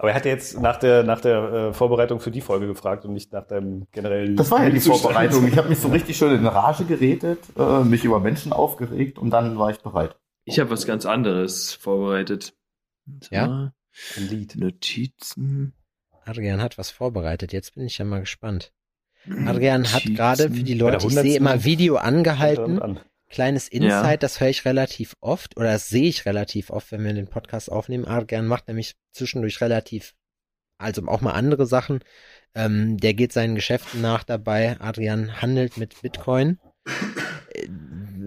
Aber 0.00 0.10
er 0.10 0.14
hat 0.14 0.24
ja 0.26 0.30
jetzt 0.30 0.60
nach 0.60 0.76
der, 0.76 1.02
nach 1.02 1.20
der 1.20 1.52
äh, 1.52 1.72
Vorbereitung 1.72 2.20
für 2.20 2.30
die 2.30 2.40
Folge 2.40 2.68
gefragt 2.68 3.04
und 3.04 3.14
nicht 3.14 3.32
nach 3.32 3.44
deinem 3.46 3.88
generellen. 3.90 4.36
Das 4.36 4.50
war 4.52 4.62
ja 4.62 4.70
die 4.70 4.78
Zustand. 4.78 5.00
Vorbereitung. 5.14 5.48
Ich 5.48 5.58
habe 5.58 5.68
mich 5.68 5.80
so 5.80 5.88
richtig 5.88 6.16
schön 6.16 6.38
in 6.38 6.46
Rage 6.46 6.84
geredet, 6.84 7.40
äh, 7.58 7.80
mich 7.82 8.04
über 8.04 8.20
Menschen 8.20 8.52
aufgeregt 8.52 9.18
und 9.18 9.30
dann 9.30 9.58
war 9.58 9.70
ich 9.70 9.80
bereit. 9.80 10.16
Ich 10.48 10.58
habe 10.58 10.70
was 10.70 10.86
ganz 10.86 11.04
anderes 11.06 11.72
vorbereitet. 11.74 12.54
Ja? 13.30 13.72
Ein 14.16 14.28
Lied. 14.28 14.56
Notizen. 14.56 15.74
Adrian 16.24 16.60
hat 16.62 16.78
was 16.78 16.90
vorbereitet. 16.90 17.52
Jetzt 17.52 17.74
bin 17.74 17.84
ich 17.86 17.98
ja 17.98 18.04
mal 18.04 18.20
gespannt. 18.20 18.72
Adrian 19.46 19.84
hat 19.86 20.04
Notizen. 20.04 20.14
gerade 20.14 20.42
für 20.50 20.62
die 20.62 20.74
Leute, 20.74 20.96
ich 21.06 21.12
sehe 21.12 21.22
100. 21.22 21.36
immer 21.36 21.64
Video 21.64 21.96
angehalten. 21.96 22.80
an. 22.80 23.00
Kleines 23.30 23.68
Insight, 23.68 24.10
Ja. 24.10 24.16
das 24.16 24.40
höre 24.40 24.48
ich 24.48 24.64
relativ 24.64 25.14
oft 25.20 25.56
oder 25.58 25.72
das 25.72 25.88
sehe 25.88 26.08
ich 26.08 26.24
relativ 26.24 26.70
oft, 26.70 26.90
wenn 26.92 27.04
wir 27.04 27.12
den 27.12 27.28
Podcast 27.28 27.70
aufnehmen. 27.70 28.06
Adrian 28.06 28.46
macht 28.46 28.68
nämlich 28.68 28.96
zwischendurch 29.12 29.60
relativ, 29.60 30.14
also 30.78 31.06
auch 31.06 31.20
mal 31.20 31.32
andere 31.32 31.66
Sachen. 31.66 32.00
Ähm, 32.54 32.96
der 32.96 33.12
geht 33.12 33.32
seinen 33.34 33.54
Geschäften 33.54 34.00
nach 34.00 34.24
dabei. 34.24 34.80
Adrian 34.80 35.42
handelt 35.42 35.76
mit 35.76 36.00
Bitcoin. 36.00 36.58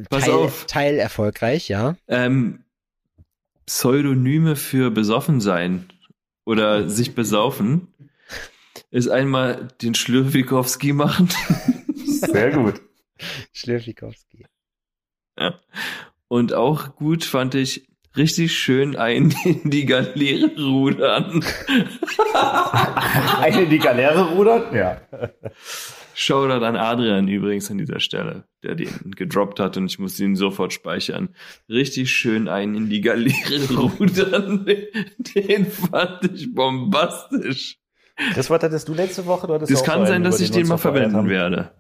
Pass 0.10 0.26
Teil, 0.26 0.34
auf. 0.34 0.66
Teil 0.66 0.98
erfolgreich, 0.98 1.70
ja. 1.70 1.96
Ähm, 2.08 2.64
Pseudonyme 3.66 4.56
für 4.56 4.92
besoffen 4.92 5.42
sein 5.42 5.88
oder 6.46 6.90
sich 6.90 7.16
besaufen 7.16 7.88
ist 8.92 9.08
einmal 9.08 9.68
den 9.82 9.96
Schlürwikowski 9.96 10.94
machen 10.94 11.30
Sehr 12.06 12.52
gut. 12.52 12.82
Schlürfikowski. 13.54 14.46
und 16.28 16.54
auch 16.54 16.96
gut 16.96 17.24
fand 17.24 17.56
ich 17.56 17.88
richtig 18.16 18.58
schön 18.58 18.96
ein 18.96 19.34
in 19.44 19.70
die 19.70 19.86
Galeere 19.86 20.52
rudern. 20.58 21.44
Eine 23.40 23.64
in 23.64 23.70
die 23.70 23.80
Galeere 23.80 24.30
rudern? 24.32 24.76
Ja. 24.76 25.02
Shoutout 26.14 26.64
an 26.66 26.76
Adrian 26.76 27.28
übrigens 27.28 27.72
an 27.72 27.78
dieser 27.78 28.00
Stelle, 28.00 28.44
der 28.64 28.76
den 28.76 29.12
gedroppt 29.12 29.60
hat 29.60 29.78
und 29.78 29.86
ich 29.86 29.98
musste 30.00 30.24
ihn 30.24 30.36
sofort 30.36 30.74
speichern. 30.74 31.30
Richtig 31.70 32.12
schön 32.12 32.48
einen 32.48 32.76
in 32.76 32.90
die 32.90 33.02
Galeere 33.02 33.74
rudern. 33.76 34.66
Den 34.66 35.66
fand 35.66 36.32
ich 36.34 36.54
bombastisch. 36.54 37.78
Das 38.36 38.50
was 38.50 38.62
hattest 38.62 38.88
du 38.88 38.94
letzte 38.94 39.26
Woche? 39.26 39.48
Du 39.48 39.54
hattest 39.54 39.72
Das 39.72 39.82
auch 39.82 39.86
kann 39.86 40.06
sein, 40.06 40.24
dass 40.24 40.40
ich 40.42 40.52
den 40.52 40.68
mal 40.68 40.78
verwenden 40.78 41.16
haben. 41.16 41.30
werde. 41.30 41.72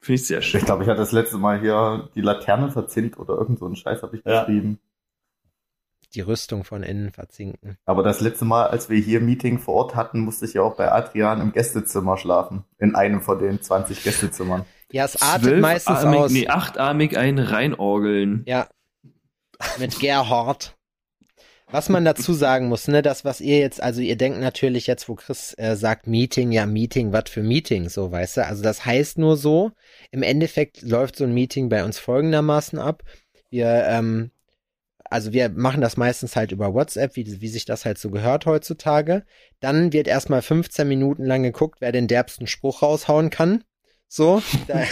Finde 0.00 0.16
ich 0.20 0.26
sehr 0.26 0.42
schön. 0.42 0.60
Ich 0.60 0.66
glaube, 0.66 0.82
ich 0.84 0.88
hatte 0.88 1.00
das 1.00 1.12
letzte 1.12 1.38
Mal 1.38 1.60
hier 1.60 2.10
die 2.14 2.20
Laterne 2.20 2.70
verzinkt 2.70 3.18
oder 3.18 3.34
irgend 3.38 3.58
so 3.58 3.64
einen 3.66 3.74
Scheiß 3.76 4.02
habe 4.02 4.16
ich 4.16 4.22
Ja. 4.24 4.40
geschrieben. 4.44 4.78
Die 6.14 6.20
Rüstung 6.20 6.64
von 6.64 6.82
innen 6.82 7.10
verzinken. 7.10 7.76
Aber 7.84 8.02
das 8.02 8.20
letzte 8.20 8.44
Mal, 8.44 8.66
als 8.68 8.88
wir 8.88 8.98
hier 9.00 9.20
Meeting 9.20 9.58
vor 9.58 9.74
Ort 9.74 9.96
hatten, 9.96 10.20
musste 10.20 10.44
ich 10.46 10.54
ja 10.54 10.62
auch 10.62 10.76
bei 10.76 10.90
Adrian 10.92 11.40
im 11.40 11.52
Gästezimmer 11.52 12.16
schlafen. 12.16 12.64
In 12.78 12.94
einem 12.94 13.20
von 13.20 13.38
den 13.38 13.60
20 13.60 14.02
Gästezimmern. 14.04 14.64
Ja, 14.92 15.04
es 15.04 15.20
artet 15.20 15.60
meistens 15.60 15.98
Zwölfarmig- 15.98 16.16
aus. 16.18 16.30
Nee, 16.30 16.48
achtarmig 16.48 17.18
einen 17.18 17.38
reinorgeln. 17.40 18.44
Ja. 18.46 18.68
Mit 19.78 19.98
Gerhard. 19.98 20.76
Was 21.70 21.88
man 21.88 22.04
dazu 22.04 22.34
sagen 22.34 22.68
muss, 22.68 22.86
ne, 22.86 23.02
das, 23.02 23.24
was 23.24 23.40
ihr 23.40 23.58
jetzt, 23.58 23.82
also 23.82 24.00
ihr 24.00 24.16
denkt 24.16 24.38
natürlich 24.38 24.86
jetzt, 24.86 25.08
wo 25.08 25.16
Chris 25.16 25.54
äh, 25.58 25.74
sagt 25.74 26.06
Meeting, 26.06 26.52
ja, 26.52 26.66
Meeting, 26.66 27.12
was 27.12 27.24
für 27.28 27.42
Meeting, 27.42 27.88
so, 27.88 28.12
weißt 28.12 28.36
du? 28.36 28.46
Also 28.46 28.62
das 28.62 28.84
heißt 28.84 29.18
nur 29.18 29.36
so, 29.36 29.72
im 30.12 30.22
Endeffekt 30.22 30.82
läuft 30.82 31.16
so 31.16 31.24
ein 31.24 31.34
Meeting 31.34 31.68
bei 31.68 31.82
uns 31.84 31.98
folgendermaßen 31.98 32.78
ab. 32.78 33.02
Wir, 33.50 33.86
ähm, 33.88 34.30
also 35.10 35.32
wir 35.32 35.50
machen 35.50 35.80
das 35.80 35.96
meistens 35.96 36.36
halt 36.36 36.52
über 36.52 36.74
WhatsApp, 36.74 37.16
wie, 37.16 37.40
wie 37.40 37.48
sich 37.48 37.64
das 37.64 37.84
halt 37.84 37.98
so 37.98 38.10
gehört 38.10 38.46
heutzutage. 38.46 39.24
Dann 39.60 39.92
wird 39.92 40.08
erstmal 40.08 40.42
15 40.42 40.88
Minuten 40.88 41.24
lang 41.24 41.42
geguckt, 41.42 41.80
wer 41.80 41.92
den 41.92 42.08
derbsten 42.08 42.46
Spruch 42.46 42.82
raushauen 42.82 43.30
kann. 43.30 43.64
So, 44.08 44.42
da, 44.66 44.84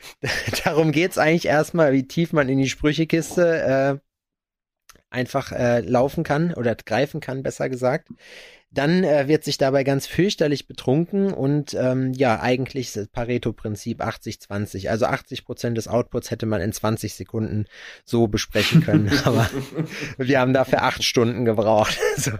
darum 0.64 0.92
geht's 0.92 1.18
eigentlich 1.18 1.46
erstmal, 1.46 1.92
wie 1.92 2.06
tief 2.06 2.32
man 2.32 2.48
in 2.48 2.58
die 2.58 2.68
Sprüchekiste 2.68 4.00
äh, 4.02 4.08
einfach 5.10 5.52
äh, 5.52 5.80
laufen 5.80 6.24
kann 6.24 6.52
oder 6.54 6.74
greifen 6.74 7.20
kann, 7.20 7.42
besser 7.42 7.68
gesagt. 7.68 8.08
Dann 8.70 9.02
äh, 9.02 9.28
wird 9.28 9.44
sich 9.44 9.56
dabei 9.56 9.82
ganz 9.82 10.06
fürchterlich 10.06 10.66
betrunken 10.66 11.32
und 11.32 11.74
ähm, 11.74 12.12
ja, 12.12 12.40
eigentlich 12.40 12.88
ist 12.88 12.96
das 12.96 13.08
Pareto-Prinzip 13.08 14.02
80-20. 14.02 14.88
Also 14.88 15.06
80 15.06 15.46
Prozent 15.46 15.78
des 15.78 15.88
Outputs 15.88 16.30
hätte 16.30 16.44
man 16.44 16.60
in 16.60 16.72
20 16.72 17.14
Sekunden 17.14 17.66
so 18.04 18.28
besprechen 18.28 18.82
können, 18.82 19.10
aber 19.24 19.48
wir 20.18 20.40
haben 20.40 20.52
dafür 20.52 20.82
acht 20.82 21.02
Stunden 21.02 21.46
gebraucht. 21.46 21.98
so. 22.16 22.32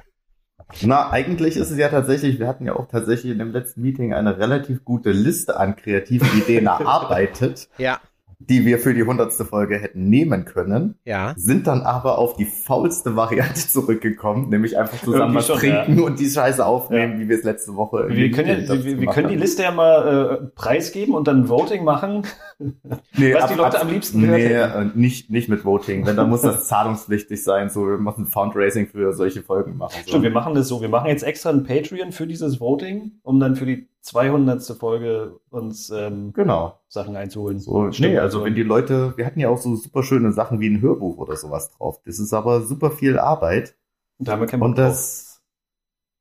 Na, 0.82 1.10
eigentlich 1.10 1.56
ist 1.56 1.70
es 1.70 1.78
ja 1.78 1.88
tatsächlich, 1.88 2.38
wir 2.38 2.46
hatten 2.46 2.66
ja 2.66 2.76
auch 2.76 2.88
tatsächlich 2.88 3.32
in 3.32 3.38
dem 3.38 3.52
letzten 3.52 3.80
Meeting 3.80 4.12
eine 4.12 4.38
relativ 4.38 4.84
gute 4.84 5.12
Liste 5.12 5.56
an 5.56 5.76
kreativen 5.76 6.28
Ideen 6.36 6.66
erarbeitet, 6.66 7.70
Ja, 7.78 8.00
die 8.40 8.64
wir 8.64 8.78
für 8.78 8.94
die 8.94 9.02
hundertste 9.02 9.44
Folge 9.44 9.78
hätten 9.78 10.08
nehmen 10.08 10.44
können, 10.44 10.94
ja. 11.04 11.34
sind 11.36 11.66
dann 11.66 11.80
aber 11.82 12.18
auf 12.18 12.34
die 12.36 12.44
faulste 12.44 13.16
Variante 13.16 13.54
zurückgekommen, 13.68 14.48
nämlich 14.48 14.78
einfach 14.78 14.98
zusammen 14.98 15.34
Irgendwie 15.34 15.36
was 15.38 15.46
schon, 15.48 15.58
trinken 15.58 16.00
und 16.02 16.20
die 16.20 16.30
Scheiße 16.30 16.64
aufnehmen, 16.64 17.14
Ja. 17.14 17.18
wie 17.20 17.28
wir 17.28 17.36
es 17.36 17.42
letzte 17.42 17.74
Woche 17.74 18.06
Wir 18.10 18.30
können, 18.30 18.64
ja, 18.64 18.84
wir, 18.84 19.00
wir 19.00 19.06
können 19.08 19.28
die. 19.28 19.34
Liste 19.36 19.64
ja 19.64 19.72
mal 19.72 20.40
äh, 20.42 20.46
preisgeben 20.54 21.14
und 21.14 21.26
dann 21.26 21.48
Voting 21.48 21.82
machen. 21.84 22.22
Nee, 22.58 23.34
Was 23.34 23.46
die 23.50 23.54
Leute 23.54 23.80
am 23.80 23.88
liebsten 23.88 24.20
gehört 24.20 24.38
Nee, 24.38 24.48
hätten. 24.48 24.90
äh, 24.90 24.98
nicht, 24.98 25.30
nicht 25.30 25.48
mit 25.48 25.64
Voting. 25.64 26.06
Wenn, 26.06 26.16
dann 26.16 26.28
muss 26.28 26.42
das 26.42 26.66
zahlungspflichtig 26.68 27.42
sein. 27.42 27.70
So, 27.70 27.86
wir 27.86 27.98
müssen 27.98 28.26
Fundraising 28.26 28.86
für 28.88 29.12
solche 29.12 29.42
Folgen 29.42 29.76
machen. 29.76 29.94
So. 30.04 30.08
Stimmt, 30.10 30.22
wir 30.24 30.30
machen 30.30 30.54
das 30.54 30.68
so. 30.68 30.80
Wir 30.80 30.88
machen 30.88 31.08
jetzt 31.08 31.22
extra 31.24 31.50
ein 31.50 31.64
Patreon 31.64 32.12
für 32.12 32.26
dieses 32.26 32.60
Voting, 32.60 33.12
um 33.22 33.38
dann 33.40 33.56
für 33.56 33.66
die 33.66 33.88
200. 34.08 34.62
Folge 34.78 35.38
uns 35.50 35.90
ähm, 35.90 36.32
Genau. 36.32 36.78
Sachen 36.88 37.16
einzuholen. 37.16 37.60
So, 37.60 37.92
Stimmt, 37.92 38.12
nee, 38.12 38.18
also 38.18 38.44
wenn 38.44 38.54
die 38.54 38.62
Leute, 38.62 39.16
wir 39.16 39.26
hatten 39.26 39.40
ja 39.40 39.48
auch 39.48 39.58
so 39.58 39.76
super 39.76 40.02
schöne 40.02 40.32
Sachen 40.32 40.60
wie 40.60 40.68
ein 40.68 40.80
Hörbuch 40.80 41.18
oder 41.18 41.36
sowas 41.36 41.70
drauf. 41.70 42.00
Das 42.04 42.18
ist 42.18 42.32
aber 42.32 42.62
super 42.62 42.90
viel 42.90 43.18
Arbeit 43.18 43.74
da 44.18 44.32
haben 44.32 44.40
wir 44.40 44.46
keinen 44.48 44.60
Bock 44.60 44.70
und 44.70 44.78
das 44.78 45.27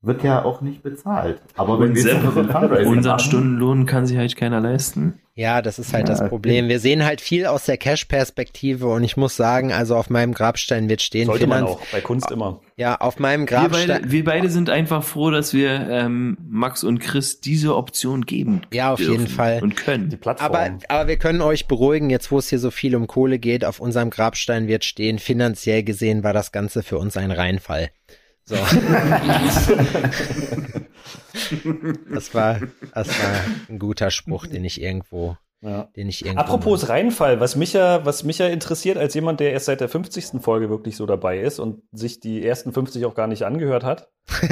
wird 0.01 0.23
ja 0.23 0.45
auch 0.45 0.61
nicht 0.61 0.83
bezahlt. 0.83 1.41
Aber 1.55 1.79
wenn 1.79 1.89
Und 1.89 1.95
wir 1.95 2.13
ein 2.15 2.31
Fundraising 2.31 2.87
Unseren 2.87 3.13
machen, 3.15 3.25
Stundenlohn 3.27 3.85
kann 3.85 4.05
sich 4.05 4.17
halt 4.17 4.35
keiner 4.35 4.59
leisten. 4.59 5.19
Ja, 5.33 5.61
das 5.61 5.77
ist 5.77 5.93
halt 5.93 6.07
Ja, 6.09 6.15
das 6.15 6.29
Problem. 6.29 6.67
Wir 6.67 6.79
sehen 6.79 7.05
halt 7.05 7.21
viel 7.21 7.45
aus 7.45 7.65
der 7.65 7.77
Cash-Perspektive 7.77 8.87
und 8.87 9.03
ich 9.03 9.17
muss 9.17 9.35
sagen, 9.35 9.71
also 9.71 9.95
auf 9.95 10.09
meinem 10.09 10.33
Grabstein 10.33 10.89
wird 10.89 11.01
stehen, 11.03 11.27
Sollte 11.27 11.45
man 11.45 11.59
Finanz- 11.65 11.79
auch, 11.79 11.85
bei 11.91 12.01
Kunst 12.01 12.31
immer. 12.31 12.59
ja, 12.75 12.95
auf 12.99 13.19
meinem 13.19 13.41
Wir 13.47 13.57
beide, 13.57 13.69
Grabstein, 13.69 14.11
wir 14.11 14.23
beide 14.23 14.49
sind 14.49 14.69
einfach 14.71 15.03
froh, 15.03 15.29
dass 15.29 15.53
wir 15.53 15.87
ähm, 15.89 16.37
Max 16.49 16.83
und 16.83 16.99
Chris 16.99 17.39
diese 17.39 17.75
Option 17.75 18.25
geben. 18.25 18.61
Ja, 18.73 18.93
auf 18.93 18.99
jeden 18.99 19.27
Fall. 19.27 19.59
Und 19.61 19.75
können. 19.75 20.09
Die 20.09 20.17
Plattform. 20.17 20.47
aber, 20.47 20.77
aber 20.89 21.07
wir 21.07 21.17
können 21.17 21.41
euch 21.41 21.67
beruhigen, 21.67 22.09
jetzt 22.09 22.31
wo 22.31 22.39
es 22.39 22.49
hier 22.49 22.59
so 22.59 22.71
viel 22.71 22.95
um 22.95 23.05
Kohle 23.05 23.37
geht, 23.37 23.63
auf 23.63 23.79
unserem 23.79 24.09
Grabstein 24.09 24.67
wird 24.67 24.85
stehen, 24.85 25.19
finanziell 25.19 25.83
gesehen 25.83 26.23
war 26.23 26.33
das 26.33 26.51
Ganze 26.51 26.81
für 26.81 26.97
uns 26.97 27.15
ein 27.17 27.29
Reinfall. 27.31 27.89
So. 28.47 28.55
das 32.13 32.33
war, 32.33 32.59
das 32.93 33.09
war 33.09 33.35
ein 33.67 33.77
guter 33.77 34.09
Spruch, 34.09 34.47
den 34.47 34.63
ich 34.63 34.81
irgendwo, 34.81 35.35
ja. 35.59 35.89
den 35.97 36.07
ich 36.07 36.23
irgendwo. 36.23 36.41
Apropos 36.41 36.87
Reinfall, 36.87 37.41
was 37.41 37.57
mich, 37.57 37.73
ja, 37.73 38.05
was 38.05 38.23
mich 38.23 38.37
ja 38.37 38.47
interessiert, 38.47 38.97
als 38.97 39.13
jemand, 39.15 39.41
der 39.41 39.51
erst 39.51 39.65
seit 39.65 39.81
der 39.81 39.89
50. 39.89 40.41
Folge 40.41 40.69
wirklich 40.69 40.95
so 40.95 41.05
dabei 41.05 41.41
ist 41.41 41.59
und 41.59 41.83
sich 41.91 42.21
die 42.21 42.41
ersten 42.41 42.71
50 42.71 43.05
auch 43.05 43.15
gar 43.15 43.27
nicht 43.27 43.43
angehört 43.43 43.83
hat. 43.83 44.09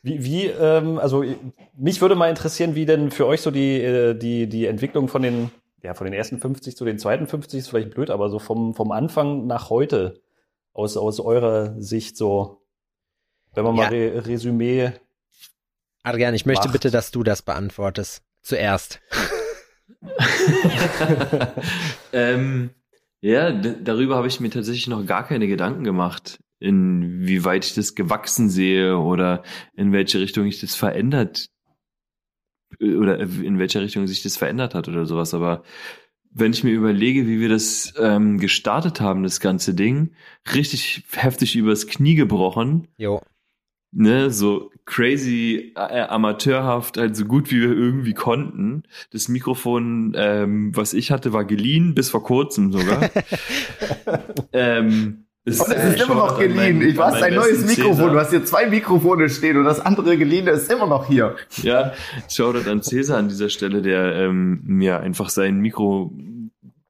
Wie, 0.00 0.24
wie 0.24 0.46
ähm, 0.46 0.98
also 0.98 1.24
mich 1.76 2.00
würde 2.00 2.14
mal 2.14 2.30
interessieren, 2.30 2.76
wie 2.76 2.86
denn 2.86 3.10
für 3.10 3.26
euch 3.26 3.40
so 3.40 3.50
die, 3.50 3.82
äh, 3.82 4.14
die, 4.14 4.48
die 4.48 4.66
Entwicklung 4.66 5.08
von 5.08 5.22
den, 5.22 5.50
ja, 5.82 5.92
von 5.94 6.04
den 6.04 6.14
ersten 6.14 6.38
50 6.38 6.76
zu 6.76 6.84
den 6.84 7.00
zweiten 7.00 7.26
50 7.26 7.58
ist 7.58 7.68
vielleicht 7.68 7.90
blöd, 7.90 8.08
aber 8.10 8.30
so 8.30 8.38
vom, 8.38 8.74
vom 8.74 8.92
Anfang 8.92 9.48
nach 9.48 9.70
heute 9.70 10.20
aus, 10.78 10.96
aus 10.96 11.18
eurer 11.18 11.74
Sicht 11.80 12.16
so, 12.16 12.57
wenn 13.54 13.64
man 13.64 13.74
mal 13.76 13.84
Ja. 13.84 13.88
Re 13.88 14.26
Resümee. 14.26 14.92
Adrian, 16.02 16.34
ich 16.34 16.46
möchte 16.46 16.68
Macht. 16.68 16.72
bitte, 16.72 16.90
dass 16.90 17.10
du 17.10 17.22
das 17.22 17.42
beantwortest. 17.42 18.22
Zuerst. 18.42 19.00
ähm, 22.12 22.70
ja, 23.20 23.50
darüber 23.52 24.16
habe 24.16 24.28
ich 24.28 24.40
mir 24.40 24.50
tatsächlich 24.50 24.86
noch 24.86 25.04
gar 25.04 25.26
keine 25.26 25.48
Gedanken 25.48 25.84
gemacht, 25.84 26.38
inwieweit 26.60 27.64
ich 27.66 27.74
das 27.74 27.94
gewachsen 27.94 28.48
sehe 28.48 28.96
oder 28.96 29.42
in 29.74 29.92
welche 29.92 30.20
Richtung 30.20 30.46
ich 30.46 30.60
das 30.60 30.76
verändert 30.76 31.48
äh, 32.80 32.94
oder 32.94 33.18
in 33.18 33.58
welcher 33.58 33.80
Richtung 33.80 34.06
sich 34.06 34.22
das 34.22 34.36
verändert 34.36 34.74
hat 34.74 34.88
oder 34.88 35.04
sowas. 35.04 35.34
Aber 35.34 35.64
wenn 36.30 36.52
ich 36.52 36.62
mir 36.62 36.72
überlege, 36.72 37.26
wie 37.26 37.40
wir 37.40 37.48
das 37.48 37.92
ähm, 37.98 38.38
gestartet 38.38 39.00
haben, 39.00 39.22
das 39.24 39.40
ganze 39.40 39.74
Ding, 39.74 40.14
richtig 40.54 41.02
heftig 41.12 41.56
übers 41.56 41.86
Knie 41.86 42.14
gebrochen, 42.14 42.86
Jo. 42.96 43.20
Ne, 43.92 44.30
so 44.30 44.70
crazy 44.84 45.72
äh, 45.76 46.00
amateurhaft, 46.02 46.96
halt 46.96 47.14
so 47.16 47.24
gut 47.26 47.50
wie 47.50 47.60
wir 47.60 47.72
irgendwie 47.72 48.14
konnten. 48.14 48.84
Das 49.12 49.28
Mikrofon, 49.28 50.14
ähm, 50.16 50.72
was 50.74 50.94
ich 50.94 51.10
hatte, 51.10 51.32
war 51.32 51.44
geliehen, 51.44 51.94
bis 51.94 52.10
vor 52.10 52.22
kurzem 52.22 52.72
sogar. 52.72 53.10
ähm, 54.52 55.24
es, 55.44 55.60
Und 55.60 55.72
es 55.74 55.94
ist 55.94 56.02
immer 56.02 56.14
noch 56.14 56.38
geliehen. 56.38 56.56
meinen- 56.56 56.82
Ich, 56.82 56.96
meinen 56.96 57.22
ein 57.22 57.34
neues 57.34 57.64
Mikrofon. 57.66 57.94
Cäsar. 57.96 58.10
Du 58.10 58.18
hast 58.18 58.30
hier 58.30 58.44
zwei 58.44 58.66
Mikrofone 58.66 59.28
stehen 59.30 59.56
und 59.56 59.64
das 59.64 59.80
andere 59.80 60.16
geliehene 60.18 60.50
ist 60.50 60.70
immer 60.70 60.86
noch 60.86 61.06
hier. 61.08 61.36
Ja, 61.62 61.92
Shoutout 62.28 62.68
an 62.70 62.82
Cäsar 62.82 63.18
an 63.18 63.28
dieser 63.28 63.48
Stelle, 63.48 63.80
der 63.80 64.14
ähm, 64.14 64.60
mir 64.64 65.00
einfach 65.00 65.30
sein 65.30 65.60
Mikro 65.60 66.12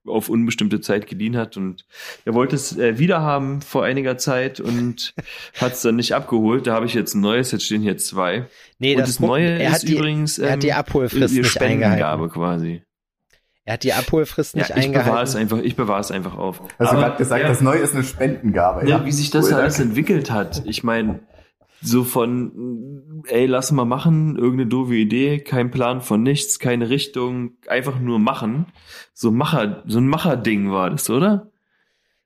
auf 0.09 0.29
unbestimmte 0.29 0.81
Zeit 0.81 1.07
geliehen 1.07 1.37
hat 1.37 1.57
und 1.57 1.85
er 2.25 2.33
wollte 2.33 2.55
es 2.55 2.77
äh, 2.77 2.97
wieder 2.99 3.21
haben 3.21 3.61
vor 3.61 3.83
einiger 3.83 4.17
Zeit 4.17 4.59
und 4.59 5.13
hat 5.61 5.73
es 5.73 5.81
dann 5.81 5.95
nicht 5.95 6.13
abgeholt. 6.13 6.67
Da 6.67 6.73
habe 6.73 6.85
ich 6.85 6.93
jetzt 6.93 7.13
ein 7.15 7.21
neues, 7.21 7.51
jetzt 7.51 7.65
stehen 7.65 7.81
hier 7.81 7.97
zwei. 7.97 8.45
Nee, 8.79 8.93
und 8.95 9.01
das, 9.01 9.09
das, 9.09 9.19
Neue 9.19 9.49
er 9.59 9.69
ist 9.69 9.73
hat 9.75 9.87
die, 9.87 9.95
übrigens 9.95 10.37
er 10.39 10.51
hat 10.53 10.63
die 10.63 10.69
ähm, 10.69 10.75
Abholfrist 10.75 11.33
die 11.33 11.39
nicht 11.39 11.51
Spendengabe 11.51 11.93
eingehalten. 12.23 12.29
quasi. 12.29 12.81
Er 13.65 13.73
hat 13.73 13.83
die 13.83 13.93
Abholfrist 13.93 14.55
nicht 14.55 14.69
ja, 14.69 14.77
ich 14.77 14.87
bewahre 14.87 15.21
es 15.23 15.35
eingehalten. 15.35 15.37
einfach, 15.37 15.57
ich 15.59 15.75
bewahre 15.75 15.99
es 16.01 16.11
einfach 16.11 16.37
auf. 16.37 16.59
Hast 16.61 16.79
du 16.79 16.85
Aber, 16.97 17.01
gerade 17.01 17.17
gesagt, 17.17 17.41
ja, 17.43 17.47
das 17.49 17.61
Neue 17.61 17.77
ist 17.79 17.93
eine 17.93 18.03
Spendengabe. 18.03 18.89
ja, 18.89 19.05
wie 19.05 19.11
sich 19.11 19.29
das 19.29 19.45
Cool, 19.47 19.53
alles 19.53 19.75
danke. 19.75 19.89
entwickelt 19.89 20.31
hat. 20.31 20.63
Ich 20.65 20.83
meine, 20.83 21.19
so 21.81 22.03
von, 22.03 23.23
ey, 23.27 23.45
lass 23.45 23.71
mal 23.71 23.85
machen, 23.85 24.35
irgendeine 24.37 24.67
doofe 24.69 24.95
Idee, 24.95 25.39
kein 25.39 25.71
Plan 25.71 26.01
von 26.01 26.21
nichts, 26.23 26.59
keine 26.59 26.89
Richtung, 26.89 27.57
einfach 27.67 27.99
nur 27.99 28.19
machen. 28.19 28.65
So 29.13 29.31
Macher, 29.31 29.83
so 29.87 29.99
ein 29.99 30.07
Macherding 30.07 30.71
war 30.71 30.89
das, 30.89 31.09
oder? 31.09 31.51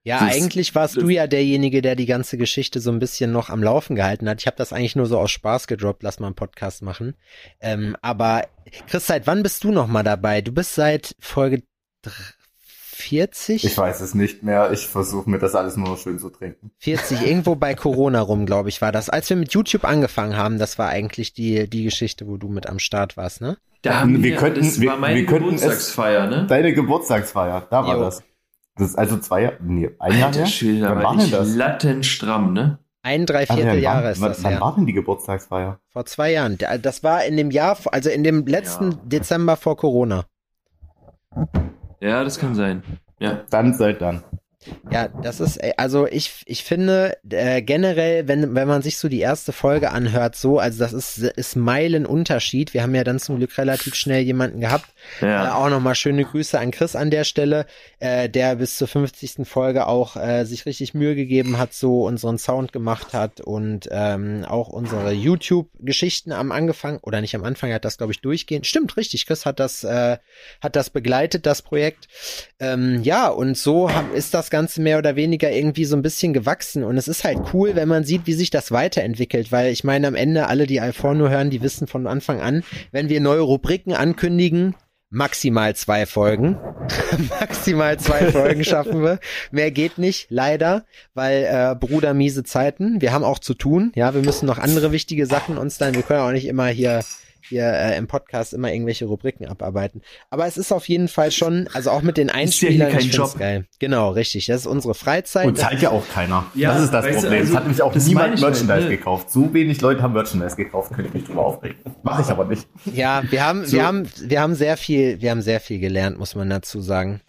Ja, 0.06 0.20
Das- 0.26 0.36
eigentlich 0.36 0.76
warst 0.76 0.98
das- 0.98 1.04
du 1.04 1.10
ja 1.10 1.28
derjenige, 1.28 1.82
der 1.82 1.96
die 1.96 2.06
ganze 2.06 2.38
Geschichte 2.38 2.80
so 2.82 2.92
ein 2.92 3.00
bisschen 3.00 3.32
noch 3.32 3.50
am 3.50 3.64
Laufen 3.64 3.96
gehalten 3.96 4.28
hat. 4.28 4.42
Ich 4.42 4.48
habe 4.48 4.58
das 4.58 4.74
eigentlich 4.74 4.96
nur 4.98 5.06
so 5.06 5.18
aus 5.18 5.32
Spaß 5.32 5.68
gedroppt, 5.68 6.04
lass 6.04 6.20
mal 6.20 6.28
einen 6.28 6.36
Podcast 6.36 6.82
machen. 6.82 7.16
Ähm, 7.62 7.96
aber 8.02 8.48
Chris, 8.88 9.08
seit 9.08 9.28
wann 9.28 9.44
bist 9.44 9.64
du 9.64 9.72
noch 9.72 9.88
mal 9.88 10.04
dabei? 10.04 10.42
Du 10.42 10.52
bist 10.52 10.76
seit 10.76 11.16
Folge 11.20 11.64
40? 13.04 13.64
Ich 13.66 13.78
weiß 13.78 14.02
es 14.02 14.14
nicht 14.16 14.44
mehr. 14.44 14.72
Ich 14.72 14.88
versuche 14.88 15.30
mir 15.30 15.38
das 15.40 15.56
alles 15.56 15.76
nur 15.78 15.90
noch 15.90 15.98
schön 15.98 16.20
zu 16.20 16.30
trinken. 16.30 16.72
40, 16.80 17.26
irgendwo 17.28 17.56
bei 17.56 17.74
Corona 17.76 18.22
rum, 18.22 18.46
glaube 18.46 18.70
ich, 18.70 18.82
war 18.82 18.92
das. 18.92 19.10
Als 19.10 19.30
wir 19.30 19.38
mit 19.38 19.54
YouTube 19.54 19.84
angefangen 19.86 20.36
haben, 20.38 20.58
das 20.60 20.80
war 20.80 20.90
eigentlich 20.90 21.34
die, 21.34 21.70
die 21.70 21.84
Geschichte, 21.84 22.28
wo 22.28 22.38
du 22.38 22.48
mit 22.48 22.68
am 22.68 22.80
Start 22.80 23.18
warst, 23.18 23.42
ne? 23.42 23.58
Da 23.82 24.00
haben 24.00 24.16
Wir 24.24 24.32
wir, 24.32 24.36
könnten- 24.38 24.62
das 24.62 24.80
wir- 24.80 24.90
war 24.92 24.98
meine 24.98 25.16
wir 25.20 25.26
könnten 25.26 25.50
es- 25.56 25.62
Geburtstagsfeier, 25.62 26.28
ne? 26.28 26.48
Deine 26.48 26.74
Geburtstagsfeier, 26.74 27.68
da 27.70 27.86
war 27.86 27.96
Jo. 27.98 28.02
das. 28.04 28.24
Das 28.78 28.90
ist 28.90 28.96
also 28.98 29.18
zwei 29.20 29.42
Jahre, 29.44 29.58
nee, 29.62 29.90
ein 30.00 30.18
Jahr 30.18 30.28
Alter 30.28 30.40
her? 30.40 30.46
Schwede, 30.48 30.80
da 30.82 30.96
Wann 30.96 31.04
war 31.04 31.18
denn 31.18 31.30
das? 31.32 31.56
lattenstramm, 31.56 32.54
ne? 32.54 32.80
Ein, 33.06 33.26
drei 33.26 33.42
Adrian, 33.44 33.58
Viertel 33.58 33.74
wann- 33.76 33.82
Jahre 33.84 34.12
ist 34.12 34.22
wann, 34.22 34.30
das 34.30 34.44
Wann 34.44 34.52
her. 34.54 34.62
war 34.62 34.76
denn 34.76 34.86
die 34.86 34.94
Geburtstagsfeier? 34.94 35.80
Vor 35.90 36.06
zwei 36.06 36.32
Jahren. 36.32 36.58
Da- 36.58 36.78
Das 36.78 37.04
war 37.04 37.26
in 37.26 37.36
dem 37.36 37.52
Jahr, 37.52 37.78
also 37.92 38.10
in 38.10 38.24
dem 38.24 38.46
letzten 38.48 38.92
Ja. 38.92 38.98
Dezember 39.04 39.58
vor 39.58 39.76
Corona. 39.76 40.24
Ja, 42.04 42.26
das 42.26 42.38
kann 42.38 42.54
sein. 42.54 42.84
Ja. 43.20 43.44
Dann 43.50 43.74
seit 43.74 44.02
dann. 44.02 44.24
Ja, 44.92 45.08
das 45.08 45.40
ist, 45.40 45.60
also 45.78 46.06
ich, 46.08 46.44
ich 46.46 46.64
finde 46.64 47.18
äh, 47.30 47.62
generell, 47.62 48.28
wenn, 48.28 48.56
wenn 48.56 48.68
man 48.68 48.82
sich 48.82 48.98
so 48.98 49.08
die 49.08 49.20
erste 49.20 49.54
Folge 49.54 49.92
anhört, 49.92 50.36
so, 50.36 50.60
also 50.60 50.80
das 50.80 50.92
ist, 50.94 51.18
ist 51.18 51.56
Meilenunterschied. 51.56 52.74
Wir 52.74 52.84
haben 52.84 52.96
ja 52.96 53.04
dann 53.04 53.20
zum 53.20 53.38
Glück 53.38 53.58
relativ 53.58 53.96
schnell 53.96 54.24
jemanden 54.24 54.60
gehabt. 54.60 54.93
Äh, 55.22 55.26
Ja. 55.28 55.56
auch 55.56 55.70
nochmal 55.70 55.96
schöne 55.96 56.24
Grüße 56.26 56.60
an 56.60 56.72
Chris 56.72 56.96
an 56.96 57.12
der 57.12 57.24
Stelle, 57.24 57.66
äh, 58.00 58.30
der 58.30 58.56
bis 58.56 58.78
zur 58.78 58.88
50. 58.88 59.46
Folge 59.48 59.88
auch 59.88 60.16
äh, 60.16 60.46
sich 60.46 60.66
richtig 60.66 60.94
Mühe 60.94 61.16
gegeben 61.16 61.58
hat, 61.58 61.74
so 61.74 62.06
unseren 62.06 62.38
Sound 62.38 62.74
gemacht 62.74 63.14
hat 63.14 63.42
und 63.42 63.90
ähm, 63.92 64.46
auch 64.48 64.70
unsere 64.70 65.12
YouTube-Geschichten 65.12 66.32
am 66.32 66.52
angefangen, 66.52 67.00
oder 67.02 67.22
nicht 67.22 67.36
am 67.36 67.44
Anfang, 67.44 67.70
er 67.70 67.76
hat 67.76 67.86
das, 67.86 67.98
glaube 67.98 68.14
ich, 68.14 68.22
durchgehend. 68.22 68.66
Stimmt, 68.66 68.98
richtig, 68.98 69.26
Chris 69.26 69.46
hat 69.46 69.60
das, 69.60 69.84
äh, 69.84 70.18
hat 70.62 70.76
das 70.76 70.90
begleitet, 70.90 71.46
das 71.46 71.62
Projekt. 71.62 72.08
Ähm, 72.60 73.02
ja, 73.04 73.28
und 73.28 73.58
so 73.58 73.94
hab, 73.94 74.14
ist 74.14 74.34
das 74.34 74.50
Ganze 74.50 74.82
mehr 74.82 74.98
oder 74.98 75.16
weniger 75.16 75.52
irgendwie 75.52 75.86
so 75.86 75.96
ein 75.96 76.02
bisschen 76.02 76.34
gewachsen. 76.34 76.84
Und 76.84 76.98
es 76.98 77.08
ist 77.08 77.24
halt 77.24 77.40
cool, 77.54 77.76
wenn 77.76 77.88
man 77.88 78.04
sieht, 78.04 78.26
wie 78.26 78.34
sich 78.34 78.50
das 78.50 78.72
weiterentwickelt, 78.72 79.52
weil 79.52 79.72
ich 79.72 79.84
meine, 79.84 80.08
am 80.08 80.16
Ende 80.16 80.48
alle, 80.48 80.68
die 80.68 80.80
Alforno 80.82 81.30
hören, 81.30 81.50
die 81.50 81.62
wissen 81.62 81.88
von 81.88 82.08
Anfang 82.08 82.40
an, 82.42 82.64
wenn 82.92 83.10
wir 83.10 83.20
neue 83.22 83.42
Rubriken 83.42 83.94
ankündigen, 83.94 84.76
maximal 85.14 85.76
zwei 85.76 86.06
Folgen. 86.06 86.58
maximal 87.40 88.00
zwei 88.00 88.32
Folgen 88.32 88.64
schaffen 88.64 89.04
wir. 89.04 89.20
Mehr 89.52 89.72
geht 89.72 89.98
nicht, 89.98 90.28
leider, 90.30 90.86
weil 91.14 91.44
äh, 91.44 91.76
Bruder 91.76 92.14
miese 92.14 92.44
Zeiten. 92.44 93.00
Wir 93.00 93.14
haben 93.14 93.24
auch 93.24 93.40
zu 93.40 93.54
tun. 93.54 93.92
Ja, 93.96 94.14
wir 94.16 94.24
müssen 94.24 94.48
noch 94.48 94.58
andere 94.58 94.92
wichtige 94.92 95.28
Sachen 95.28 95.58
uns 95.58 95.78
dann. 95.78 95.94
Wir 95.94 96.02
können 96.02 96.22
auch 96.22 96.32
nicht 96.32 96.48
immer 96.48 96.68
hier 96.68 97.04
hier 97.48 97.66
äh, 97.66 97.98
im 97.98 98.08
Podcast 98.08 98.54
immer 98.54 98.72
irgendwelche 98.72 99.06
Rubriken 99.06 99.48
abarbeiten. 99.48 100.02
Aber 100.30 100.46
es 100.48 100.58
ist 100.58 100.72
auf 100.72 100.88
jeden 100.88 101.08
Fall 101.08 101.32
schon, 101.32 101.68
also 101.74 101.92
auch 101.92 102.02
mit 102.02 102.18
den 102.18 102.30
Ist 102.30 102.62
ja 102.62 102.70
hier 102.70 102.88
Einspielern, 102.88 102.92
kein 102.92 103.10
Job. 103.10 103.38
geil. 103.38 103.66
Genau, 103.80 104.12
richtig. 104.12 104.46
Das 104.48 104.62
ist 104.62 104.68
unsere 104.68 104.94
Freizeit. 104.94 105.46
Und 105.48 105.58
zahlt 105.58 105.82
ja 105.82 105.90
auch 105.92 106.08
keiner. 106.10 106.46
Ja, 106.56 106.74
das 106.74 106.84
ist 106.86 106.92
das 106.94 107.06
Problem. 107.06 107.34
also, 107.34 107.52
es 107.52 107.56
hat 107.56 107.64
nämlich 107.64 107.82
auch 107.82 107.96
niemand 107.96 108.30
halt, 108.32 108.42
Merchandise 108.42 108.88
ne? 108.90 108.98
gekauft. 108.98 109.32
So 109.32 109.54
wenig 109.54 109.82
Leute 109.82 110.02
haben 110.02 110.14
Merchandise 110.14 110.56
gekauft, 110.56 110.94
könnte 110.94 111.08
ich 111.10 111.14
mich 111.14 111.24
drüber 111.26 111.46
aufregen. 111.46 111.78
Mache 112.04 112.22
ich 112.22 112.28
aber 112.30 112.46
nicht. 112.46 112.68
ja, 112.86 113.24
wir 113.30 113.46
haben, 113.46 113.66
So. 113.66 113.78
wir 113.78 113.86
haben, 113.86 114.08
wir 114.22 114.42
haben 114.42 114.56
sehr 114.56 114.78
viel, 114.78 115.22
wir 115.22 115.32
haben 115.32 115.42
sehr 115.42 115.60
viel 115.60 115.80
gelernt, 115.80 116.18
muss 116.20 116.36
man 116.36 116.50
dazu 116.50 116.82
sagen. 116.82 117.22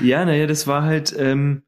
Ja, 0.00 0.24
naja, 0.24 0.46
das 0.46 0.66
war 0.66 0.82
halt 0.82 1.14
ähm, 1.18 1.62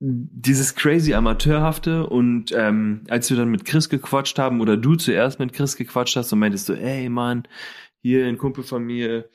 dieses 0.00 0.74
crazy 0.74 1.14
Amateurhafte 1.14 2.06
und 2.06 2.52
ähm, 2.56 3.02
als 3.08 3.30
wir 3.30 3.36
dann 3.36 3.48
mit 3.50 3.64
Chris 3.64 3.88
gequatscht 3.88 4.38
haben 4.38 4.60
oder 4.60 4.76
du 4.76 4.96
zuerst 4.96 5.38
mit 5.38 5.52
Chris 5.52 5.76
gequatscht 5.76 6.16
hast 6.16 6.32
und 6.32 6.40
meintest 6.40 6.68
du, 6.68 6.74
ey 6.74 7.08
Mann, 7.08 7.44
hier 8.02 8.26
ein 8.26 8.36
Kumpel 8.36 8.64
von 8.64 8.84
mir, 8.84 9.28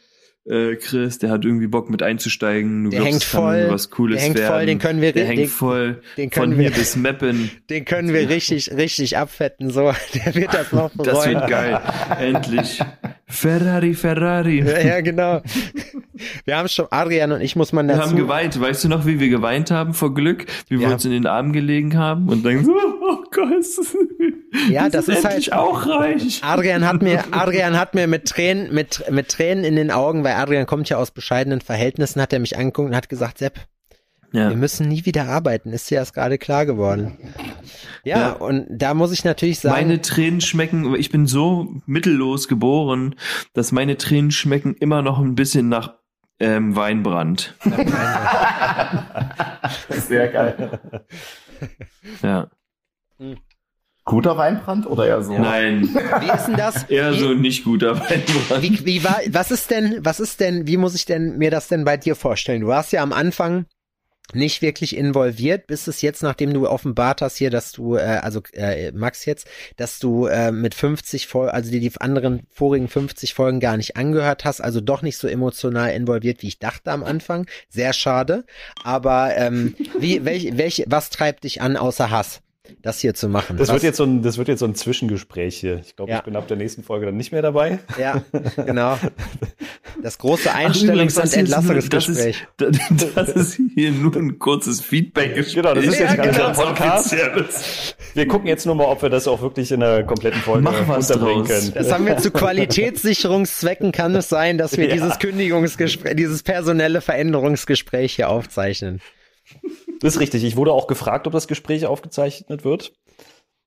äh, 0.46 0.76
Chris, 0.76 1.18
der 1.20 1.32
hat 1.32 1.44
irgendwie 1.46 1.68
Bock 1.68 1.90
mit 1.90 2.04
einzusteigen, 2.04 2.84
du 2.86 2.90
Der 2.92 3.00
glaubst, 3.02 3.14
hängt 3.14 3.24
voll, 3.24 3.68
was 3.70 3.90
Cooles 3.90 4.18
der 4.18 4.26
hängt 4.26 4.38
werden. 4.40 4.52
voll, 4.54 4.66
den 4.68 4.80
können 4.80 5.02
wir- 5.02 5.14
der 5.14 5.26
den- 5.26 5.38
hängt 5.38 5.50
voll 5.50 6.02
den 6.18 6.32
von 6.32 6.44
können 6.44 6.60
hier 6.60 6.70
wir- 6.72 6.78
bis 6.78 6.96
Meppen. 6.96 7.52
Den 7.70 7.86
können 7.86 8.14
wir 8.14 8.30
richtig, 8.30 8.72
richtig 8.72 9.18
abfetten, 9.18 9.70
so. 9.72 9.92
Der 10.14 10.36
wird 10.36 10.54
das 10.54 10.72
noch 10.72 10.92
bereuen. 10.92 11.14
Das 11.16 11.26
wird 11.28 11.48
geil. 11.50 11.82
Endlich. 12.20 12.80
Ferrari, 13.30 13.94
Ferrari. 13.94 14.60
Ja, 14.62 14.80
ja, 14.80 15.02
genau. 15.02 15.42
Wir 16.46 16.58
haben 16.58 16.68
schon, 16.68 16.88
Adrian 16.90 17.32
und 17.32 17.42
ich 17.42 17.56
muss 17.56 17.72
man 17.72 17.88
Wir 17.88 17.96
dazu. 17.96 18.10
haben 18.10 18.18
geweint. 18.18 18.60
Weißt 18.60 18.84
du 18.84 18.90
noch, 18.90 19.06
wie 19.06 19.20
wir 19.20 19.30
geweint 19.30 19.72
haben 19.72 19.94
vor 19.94 20.14
Glück? 20.14 20.48
Wie 20.68 20.80
wir 20.80 20.88
Ja. 20.88 20.94
uns 20.94 21.06
in 21.06 21.12
den 21.12 21.26
Armen 21.28 21.54
gelegen 21.54 21.98
haben 21.98 22.28
und 22.28 22.44
dann 22.44 22.66
so, 22.66 22.72
oh 23.02 23.24
Gott. 23.32 23.66
Ja, 24.70 24.84
wir 24.86 24.90
das 24.90 25.06
sind 25.06 25.18
ist 25.20 25.26
halt- 25.26 25.54
auch 25.54 25.86
reich. 25.88 26.42
Adrian 26.44 26.86
hat 26.86 27.02
mir, 27.02 27.24
Adrian 27.32 27.78
hat 27.80 27.94
mir 27.96 28.08
mit 28.08 28.26
Tränen, 28.26 28.74
mit, 28.74 29.04
mit 29.12 29.30
Tränen 29.30 29.64
in 29.64 29.76
den 29.76 29.92
Augen, 29.92 30.24
weil 30.24 30.34
Adrian 30.34 30.66
kommt 30.66 30.90
ja 30.90 30.98
aus 30.98 31.12
bescheidenen 31.12 31.62
Verhältnissen, 31.62 32.22
hat 32.22 32.34
er 32.34 32.40
mich 32.40 32.58
angeguckt 32.58 32.90
und 32.90 32.96
hat 32.96 33.10
gesagt, 33.10 33.38
Sepp, 33.38 33.60
Ja. 34.32 34.50
wir 34.50 34.58
müssen 34.58 34.88
nie 34.88 35.06
wieder 35.06 35.26
arbeiten, 35.28 35.72
ist 35.74 35.90
dir 35.90 35.96
erst 35.96 36.14
gerade 36.14 36.38
klar 36.38 36.66
geworden. 36.66 37.18
Ja, 38.04 38.20
Ja. 38.20 38.32
und 38.34 38.66
da 38.70 38.94
muss 38.94 39.12
ich 39.12 39.24
natürlich 39.26 39.60
sagen, 39.60 39.76
Meine 39.76 40.02
Tränen 40.02 40.40
schmecken, 40.42 40.94
ich 40.96 41.10
bin 41.10 41.26
so 41.28 41.82
mittellos 41.86 42.48
geboren, 42.48 43.16
dass 43.54 43.72
meine 43.72 43.98
Tränen 43.98 44.32
schmecken 44.32 44.76
immer 44.76 45.02
noch 45.02 45.20
ein 45.20 45.36
bisschen 45.36 45.68
nach 45.70 45.96
ähm, 46.40 46.76
Weinbrand. 46.76 47.56
Sehr 49.90 50.28
geil. 50.30 50.80
Ja. 52.24 52.48
Guter 54.06 54.38
Weinbrand 54.38 54.88
oder 54.88 55.06
eher 55.08 55.22
so? 55.22 55.38
Nein, 55.38 55.84
wie 56.22 56.32
ist 56.32 56.46
denn 56.48 56.56
das? 56.56 56.84
eher 56.90 57.14
wie, 57.14 57.20
so 57.20 57.34
nicht 57.34 57.64
guter 57.64 58.00
Weinbrand. 58.00 58.62
Wie, 58.64 58.86
wie 58.86 59.04
war, 59.04 59.20
was 59.30 59.52
ist 59.52 59.70
denn, 59.70 60.00
was 60.02 60.20
ist 60.20 60.40
denn, 60.40 60.66
wie 60.66 60.78
muss 60.78 60.96
ich 60.96 61.06
denn 61.06 61.38
mir 61.38 61.52
das 61.52 61.68
denn 61.68 61.84
bei 61.84 61.98
dir 61.98 62.16
vorstellen? 62.16 62.62
Du 62.62 62.68
warst 62.68 62.92
ja 62.92 63.04
am 63.04 63.14
Anfang 63.14 63.66
nicht 64.34 64.62
wirklich 64.62 64.96
involviert, 64.96 65.68
bis 65.68 65.88
es 65.88 66.02
jetzt, 66.02 66.24
nachdem 66.24 66.54
du 66.54 66.68
offenbart 66.68 67.22
hast 67.22 67.38
hier, 67.38 67.50
dass 67.50 67.72
du, 67.72 67.96
äh, 67.96 68.20
also 68.22 68.42
äh, 68.54 68.92
Max 68.92 69.26
jetzt, 69.26 69.48
dass 69.78 70.00
du 70.00 70.26
äh, 70.28 70.52
mit 70.52 70.76
50 70.76 71.28
Folgen, 71.28 71.52
also 71.52 71.72
die, 71.72 71.80
die 71.80 71.92
anderen 72.00 72.42
vorigen 72.52 72.88
50 72.88 73.34
Folgen 73.34 73.60
gar 73.60 73.78
nicht 73.78 73.98
angehört 73.98 74.46
hast, 74.46 74.62
also 74.62 74.82
doch 74.82 75.02
nicht 75.02 75.18
so 75.18 75.28
emotional 75.28 75.92
involviert, 75.92 76.42
wie 76.42 76.48
ich 76.48 76.60
dachte 76.60 76.92
am 76.92 77.04
Anfang. 77.04 77.48
Sehr 77.70 77.94
schade. 77.94 78.46
Aber 78.84 79.36
ähm, 79.36 79.76
wie, 80.00 80.26
welch, 80.26 80.58
welch, 80.58 80.84
was 80.88 81.10
treibt 81.10 81.44
dich 81.44 81.62
an 81.62 81.78
außer 81.78 82.10
Hass? 82.10 82.42
Das 82.84 83.00
hier 83.00 83.16
zu 83.16 83.30
machen. 83.30 83.58
Das 83.58 83.70
was, 83.70 83.74
wird, 83.74 83.84
jetzt 83.84 83.98
so 83.98 84.04
ein, 84.04 84.22
das 84.22 84.38
wird 84.38 84.48
jetzt 84.48 84.60
so 84.60 84.66
ein 84.68 84.76
Zwischengespräch 84.76 85.58
hier. 85.58 85.80
Ich 85.80 85.96
glaube, 85.96 86.12
Ja. 86.12 86.20
ich 86.20 86.24
bin 86.24 86.36
ab 86.36 86.48
der 86.48 86.58
nächsten 86.58 86.84
Folge 86.84 87.08
dann 87.08 87.18
nicht 87.18 87.32
mehr 87.32 87.42
dabei. 87.42 87.80
Ja, 88.00 88.24
genau. 88.56 88.98
Das 90.02 90.18
große 90.18 90.50
Ach, 90.52 90.56
Einstellungs- 90.58 90.92
übrigens, 90.94 91.18
und 91.18 91.34
Entlassungsgespräch. 91.34 92.48
Das 92.58 92.70
ist, 92.78 93.08
das 93.18 93.30
ist 93.30 93.60
hier 93.76 93.92
nur 93.92 94.16
ein 94.16 94.40
kurzes 94.40 94.82
Feedback. 94.82 95.36
Genau, 95.54 95.74
das 95.74 95.86
ist 95.86 96.00
jetzt 96.00 96.16
gar 96.18 96.26
nicht 96.28 96.40
ein 96.40 96.54
Podcast. 96.54 97.16
Wir 98.14 98.28
gucken 98.28 98.48
jetzt 98.48 98.66
nur 98.66 98.76
mal, 98.76 98.86
ob 98.86 99.02
wir 99.02 99.10
das 99.10 99.28
auch 99.28 99.42
wirklich 99.42 99.72
in 99.72 99.84
einer 99.84 100.04
kompletten 100.04 100.42
Folge 100.42 100.64
Mach 100.64 100.88
was 100.88 101.12
unterbringen 101.12 101.46
draus. 101.46 101.50
können. 101.50 101.74
Das 101.74 101.92
haben 101.92 102.06
wir 102.06 102.18
zu 102.18 102.32
Qualitätssicherungszwecken 102.32 103.92
kann 103.92 104.16
es 104.16 104.30
sein, 104.30 104.58
dass 104.58 104.78
wir 104.78 104.88
Ja. 104.88 104.94
dieses 104.94 105.20
Kündigungsgespräch, 105.20 106.16
dieses 106.16 106.44
personelle 106.44 107.02
Veränderungsgespräch 107.02 108.16
hier 108.16 108.30
aufzeichnen. 108.30 109.02
Das 110.02 110.16
ist 110.16 110.20
richtig. 110.22 110.44
Ich 110.44 110.56
wurde 110.56 110.72
auch 110.72 110.88
gefragt, 110.88 111.28
ob 111.28 111.34
das 111.34 111.48
Gespräch 111.48 111.86
aufgezeichnet 111.86 112.64
wird. 112.64 112.94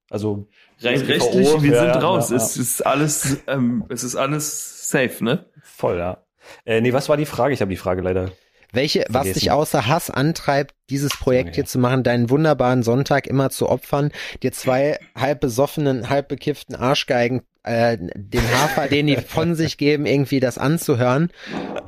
Also 0.09 0.47
Rein 0.81 1.01
rechtlich, 1.01 1.49
wir 1.62 1.73
ja, 1.73 1.81
sind 1.81 1.88
ja, 1.95 1.99
raus. 1.99 2.31
ja, 2.31 2.37
ja. 2.37 2.42
Es 2.42 2.57
ist 2.57 2.87
alles, 2.87 3.38
ähm, 3.47 3.85
es 3.88 4.05
ist 4.05 4.14
alles 4.16 4.88
safe, 4.90 5.25
ne? 5.25 5.47
Voll, 5.77 5.99
ja. 5.99 6.25
Äh, 6.65 6.81
nee, 6.81 6.93
was 6.93 7.09
war 7.09 7.17
die 7.17 7.27
Frage? 7.27 7.55
Ich 7.55 7.61
habe 7.61 7.71
die 7.71 7.77
Frage 7.77 8.03
leider. 8.03 8.33
Welche, 8.73 9.01
was 9.09 9.25
Vergessen. 9.25 9.41
dich 9.41 9.51
außer 9.51 9.87
Hass 9.87 10.11
antreibt, 10.11 10.75
dieses 10.89 11.13
Projekt 11.13 11.49
Okay. 11.51 11.55
hier 11.57 11.65
zu 11.67 11.79
machen, 11.79 12.03
deinen 12.03 12.31
wunderbaren 12.31 12.83
Sonntag 12.83 13.27
immer 13.27 13.51
zu 13.51 13.69
opfern, 13.69 14.13
dir 14.43 14.51
zwei 14.53 14.99
halb 15.15 15.41
besoffenen, 15.41 16.09
halb 16.09 16.29
bekifften 16.29 16.75
Arschgeigen, 16.75 17.43
äh, 17.65 17.99
den 18.01 18.43
Hafer, 18.59 18.89
den 18.89 19.09
die 19.09 19.17
von 19.17 19.55
sich 19.57 19.77
geben, 19.77 20.07
irgendwie 20.07 20.41
das 20.41 20.57
anzuhören 20.57 21.31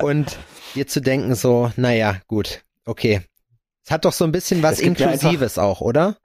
und 0.03 0.39
dir 0.75 0.87
zu 0.87 1.01
denken 1.01 1.35
so, 1.35 1.73
naja, 1.77 2.17
gut, 2.27 2.63
okay. 2.85 3.23
Es 3.85 3.91
hat 3.91 4.05
doch 4.05 4.13
so 4.13 4.25
ein 4.25 4.33
bisschen 4.33 4.63
was 4.63 4.81
Inklusives 4.81 5.59
auch, 5.59 5.81
oder? 5.81 6.17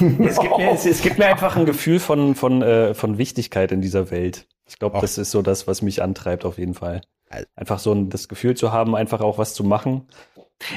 Es 0.00 0.38
gibt 0.40 0.56
mir, 0.58 0.70
es, 0.72 0.86
es 0.86 1.02
gibt 1.02 1.18
mir 1.18 1.26
einfach 1.26 1.56
ein 1.56 1.66
Gefühl 1.66 2.00
von, 2.00 2.34
von, 2.34 2.62
äh, 2.62 2.94
von 2.94 3.18
Wichtigkeit 3.18 3.72
in 3.72 3.80
dieser 3.80 4.10
Welt. 4.10 4.46
Ich 4.66 4.78
glaube, 4.78 4.98
das 5.00 5.18
ist 5.18 5.30
so 5.30 5.42
das, 5.42 5.66
was 5.66 5.82
mich 5.82 6.02
antreibt 6.02 6.44
auf 6.44 6.58
jeden 6.58 6.74
Fall. 6.74 7.02
Also- 7.28 7.46
Einfach 7.56 7.78
so 7.78 7.92
ein, 7.92 8.08
das 8.10 8.28
Gefühl 8.28 8.56
zu 8.56 8.72
haben, 8.72 8.96
einfach 8.96 9.20
auch 9.20 9.38
was 9.38 9.54
zu 9.54 9.64
machen. 9.64 10.08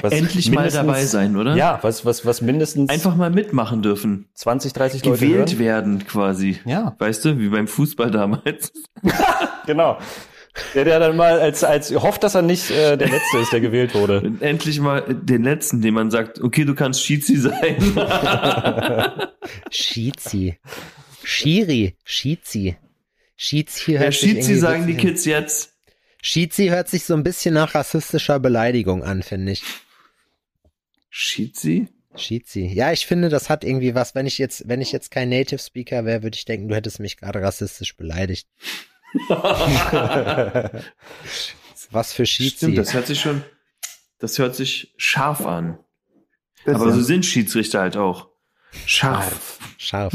Was 0.02 0.12
Endlich 0.12 0.50
mal 0.50 0.68
dabei 0.68 1.04
sein, 1.06 1.36
oder? 1.36 1.54
Ja, 1.54 1.78
was, 1.82 2.04
was, 2.04 2.26
was 2.26 2.40
mindestens 2.42 2.90
Einfach 2.90 3.14
mal 3.16 3.30
mitmachen 3.30 3.80
dürfen. 3.80 4.28
20, 4.34 4.72
30 4.72 5.04
Leute 5.04 5.18
Gewählt 5.20 5.50
hören. 5.52 5.58
werden 5.58 6.06
quasi. 6.06 6.58
Ja, 6.64 6.94
Weißt 6.98 7.24
du, 7.24 7.38
wie 7.38 7.48
beim 7.48 7.68
Fußball 7.68 8.10
damals. 8.10 8.72
genau. 9.66 9.98
Der, 10.74 10.84
der 10.84 10.98
dann 10.98 11.16
mal 11.16 11.38
als, 11.40 11.64
als 11.64 11.90
hofft, 11.94 12.22
dass 12.24 12.34
er 12.34 12.42
nicht 12.42 12.70
äh, 12.70 12.96
der 12.96 13.08
Letzte 13.08 13.38
ist, 13.38 13.52
der 13.52 13.60
gewählt 13.60 13.94
wurde. 13.94 14.32
Endlich 14.40 14.80
mal 14.80 15.02
den 15.02 15.42
letzten, 15.42 15.80
dem 15.80 15.94
man 15.94 16.10
sagt, 16.10 16.40
okay, 16.40 16.64
du 16.64 16.74
kannst 16.74 17.04
Schizi 17.04 17.36
sein. 17.36 17.76
Schizi. 19.70 20.58
Schiri. 21.24 21.96
Schizi. 22.04 22.76
Schizi 23.36 23.92
hört 23.92 24.02
Ja, 24.02 24.12
sich 24.12 24.30
Schizi 24.30 24.56
sagen 24.56 24.86
die. 24.86 24.94
Kids 24.96 25.24
jetzt. 25.24 25.74
Schizi 26.22 26.68
hört 26.68 26.88
sich 26.88 27.04
so 27.04 27.14
ein 27.14 27.22
bisschen 27.22 27.54
nach 27.54 27.74
rassistischer 27.74 28.40
Beleidigung 28.40 29.04
an, 29.04 29.22
finde 29.22 29.52
ich. 29.52 29.62
Schizi? 31.10 31.88
Schizi. 32.16 32.66
Ja, 32.66 32.92
ich 32.92 33.06
finde, 33.06 33.28
das 33.28 33.48
hat 33.48 33.62
irgendwie 33.64 33.94
was. 33.94 34.14
Wenn 34.14 34.26
ich 34.26 34.38
jetzt, 34.38 34.68
wenn 34.68 34.80
ich 34.80 34.90
jetzt 34.92 35.10
kein 35.10 35.28
Native 35.28 35.60
Speaker 35.60 36.04
wäre, 36.04 36.22
würde 36.22 36.36
ich 36.36 36.44
denken, 36.44 36.68
du 36.68 36.74
hättest 36.74 36.98
mich 37.00 37.16
gerade 37.16 37.40
rassistisch 37.40 37.96
beleidigt. 37.96 38.48
Was 41.90 42.12
für 42.12 42.26
Schieds 42.26 42.56
Stimmt, 42.58 42.76
das 42.78 42.92
hört 42.94 43.06
sich 43.06 43.20
schon, 43.20 43.42
das 44.18 44.38
hört 44.38 44.54
sich 44.54 44.92
scharf 44.96 45.46
an. 45.46 45.78
Das 46.64 46.74
Aber 46.76 46.92
so 46.92 47.00
sind 47.00 47.24
Schiedsrichter 47.24 47.80
halt 47.80 47.96
auch. 47.96 48.28
Scharf. 48.84 49.58
Scharf. 49.78 50.12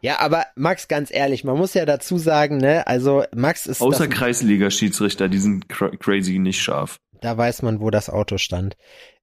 Ja, 0.00 0.20
aber 0.20 0.44
Max, 0.54 0.86
ganz 0.86 1.10
ehrlich, 1.10 1.44
man 1.44 1.56
muss 1.56 1.72
ja 1.74 1.86
dazu 1.86 2.18
sagen, 2.18 2.58
ne, 2.58 2.86
also 2.86 3.24
Max 3.34 3.64
ist 3.66 3.80
Außer 3.80 4.06
Kreisliga-Schiedsrichter, 4.06 5.28
die 5.30 5.38
sind 5.38 5.68
cra 5.70 5.88
crazy 5.96 6.38
nicht 6.38 6.60
scharf. 6.62 7.00
da 7.22 7.36
weiß 7.38 7.62
man, 7.62 7.80
wo 7.80 7.88
das 7.90 8.10
Auto 8.10 8.36
stand. 8.36 8.76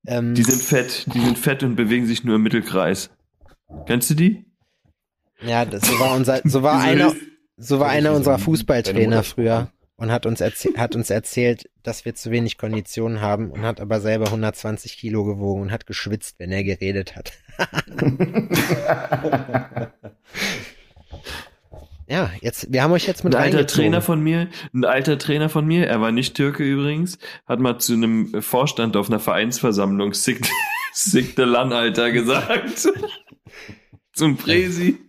Ähm, 0.07 0.33
Die 0.33 0.41
sind 0.43 0.59
fett, 0.61 1.05
die 1.13 1.19
sind 1.21 1.37
fett 1.37 1.61
und 1.61 1.75
bewegen 1.75 2.07
sich 2.07 2.23
nur 2.23 2.37
im 2.37 2.41
Mittelkreis. 2.41 3.11
Kennst 3.85 4.09
du 4.09 4.15
die? 4.15 4.45
ja, 5.43 5.65
das 5.65 5.83
so 5.87 5.99
war 5.99 6.15
unser, 6.15 6.41
so 6.43 6.63
war 6.63 6.81
einer, 6.81 7.13
so 7.61 7.79
war 7.79 7.89
einer 7.89 8.13
unserer 8.13 8.39
Fußballtrainer 8.39 9.23
früher 9.23 9.69
und 9.95 10.11
hat 10.11 10.25
uns, 10.25 10.41
hat 10.41 10.95
uns 10.95 11.09
erzählt, 11.11 11.69
dass 11.83 12.05
wir 12.05 12.15
zu 12.15 12.31
wenig 12.31 12.57
Konditionen 12.57 13.21
haben 13.21 13.51
und 13.51 13.61
hat 13.61 13.79
aber 13.79 13.99
selber 13.99 14.25
120 14.25 14.97
Kilo 14.97 15.23
gewogen 15.23 15.61
und 15.61 15.71
hat 15.71 15.85
geschwitzt, 15.85 16.39
wenn 16.39 16.51
er 16.51 16.63
geredet 16.63 17.15
hat. 17.15 17.33
Ja, 22.07 22.29
jetzt, 22.41 22.73
wir 22.73 22.83
haben 22.83 22.91
euch 22.91 23.07
jetzt 23.07 23.23
mit 23.23 23.35
Ein 23.35 23.55
alter. 23.55 23.67
Trainer 23.67 24.01
von 24.01 24.19
mir, 24.19 24.49
ein 24.73 24.83
alter 24.83 25.17
Trainer 25.17 25.47
von 25.47 25.65
mir, 25.65 25.87
er 25.87 26.01
war 26.01 26.11
nicht 26.11 26.35
Türke 26.35 26.61
übrigens, 26.61 27.17
hat 27.47 27.61
mal 27.61 27.79
zu 27.79 27.93
einem 27.93 28.41
Vorstand 28.41 28.97
auf 28.97 29.07
einer 29.07 29.21
Vereinsversammlung 29.21 30.13
Sick, 30.13 30.45
Sick 30.93 31.35
the 31.37 31.43
Lan, 31.43 31.71
Alter, 31.71 32.11
gesagt. 32.11 32.89
Zum 34.11 34.35
Presi. 34.35 34.99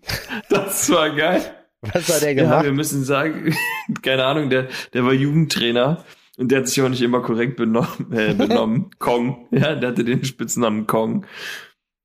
Das 0.49 0.89
war 0.91 1.11
geil. 1.11 1.62
Was 1.83 2.09
hat 2.15 2.23
er 2.23 2.33
Ja, 2.33 2.43
gemacht? 2.45 2.65
wir 2.65 2.73
müssen 2.73 3.05
sagen, 3.05 3.55
keine 4.03 4.25
Ahnung, 4.25 4.51
der, 4.51 4.69
der 4.95 5.05
war 5.05 5.13
Jugendtrainer 5.13 6.05
und 6.37 6.51
der 6.51 6.61
hat 6.61 6.69
sich 6.69 6.81
auch 6.81 6.89
nicht 6.89 7.03
immer 7.03 7.21
korrekt 7.21 7.57
benommen. 7.57 8.13
Äh, 8.13 8.35
benommen. 8.39 8.91
Kong, 8.99 9.49
ja, 9.51 9.75
der 9.75 9.91
hatte 9.91 10.05
den 10.05 10.25
Spitznamen 10.25 10.87
Kong. 10.87 11.27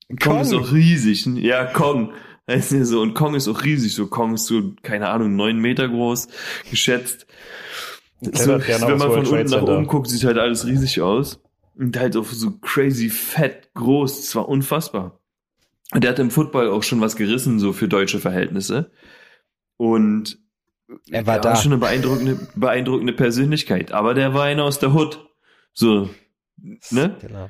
Kong, 0.10 0.18
Kong? 0.20 0.42
ist 0.42 0.54
auch 0.54 0.72
riesig. 0.72 1.26
Ja, 1.26 1.66
Kong. 1.66 2.14
Heißt 2.50 2.72
ja 2.72 2.86
so. 2.86 3.02
Und 3.02 3.14
Kong 3.14 3.36
ist 3.36 3.48
auch 3.48 3.64
riesig. 3.64 3.94
So 3.94 4.08
Kong 4.08 4.34
ist 4.36 4.46
so, 4.46 4.74
keine 4.82 5.10
Ahnung, 5.10 5.36
neun 5.36 5.60
Meter 5.60 5.88
groß, 5.88 6.28
geschätzt. 6.70 7.28
So, 8.22 8.58
gerne 8.58 8.88
wenn 8.88 8.98
man 8.98 9.12
von 9.12 9.26
unten 9.28 9.52
nach 9.52 9.62
oben 9.62 9.86
guckt, 9.86 10.10
sieht 10.10 10.24
halt 10.24 10.38
alles 10.38 10.66
riesig 10.66 11.02
aus. 11.02 11.40
Und 11.76 11.96
halt 12.00 12.18
auch 12.18 12.26
so 12.26 12.52
crazy 12.62 13.10
fett 13.10 13.70
groß. 13.76 14.22
Das 14.22 14.36
war 14.36 14.50
unfassbar. 14.50 15.20
Und 15.92 16.04
der 16.04 16.12
hat 16.12 16.20
im 16.20 16.32
Football 16.32 16.70
auch 16.70 16.84
schon 16.84 17.00
was 17.02 17.16
gerissen, 17.16 17.60
so 17.60 17.74
für 17.74 17.88
deutsche 17.88 18.20
Verhältnisse. 18.20 18.92
Und 19.78 20.38
Er 21.12 21.26
war 21.26 21.40
der 21.40 21.54
da. 21.54 21.58
schon 21.58 21.72
eine 21.74 21.80
beeindruckende, 21.80 22.48
beeindruckende 22.56 23.14
Persönlichkeit. 23.14 23.92
Aber 23.92 24.14
der 24.14 24.34
war 24.34 24.44
einer 24.44 24.64
aus 24.64 24.80
der 24.80 24.94
Hood. 24.94 25.28
So, 25.74 26.10
ne? 26.90 27.16
Genau. 27.22 27.50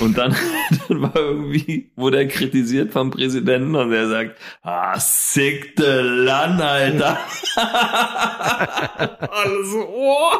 Und 0.00 0.18
dann, 0.18 0.34
dann 0.88 1.02
war 1.02 1.16
irgendwie, 1.16 1.92
wurde 1.96 2.18
er 2.18 2.28
kritisiert 2.28 2.92
vom 2.92 3.10
Präsidenten 3.10 3.74
und 3.74 3.90
der 3.90 4.08
sagt, 4.08 4.38
ah, 4.62 4.98
sick 4.98 5.74
the 5.76 5.84
Land, 5.84 6.60
Alter. 6.60 7.18
Alles 9.30 9.70
so, 9.70 9.88
oh, 9.88 10.32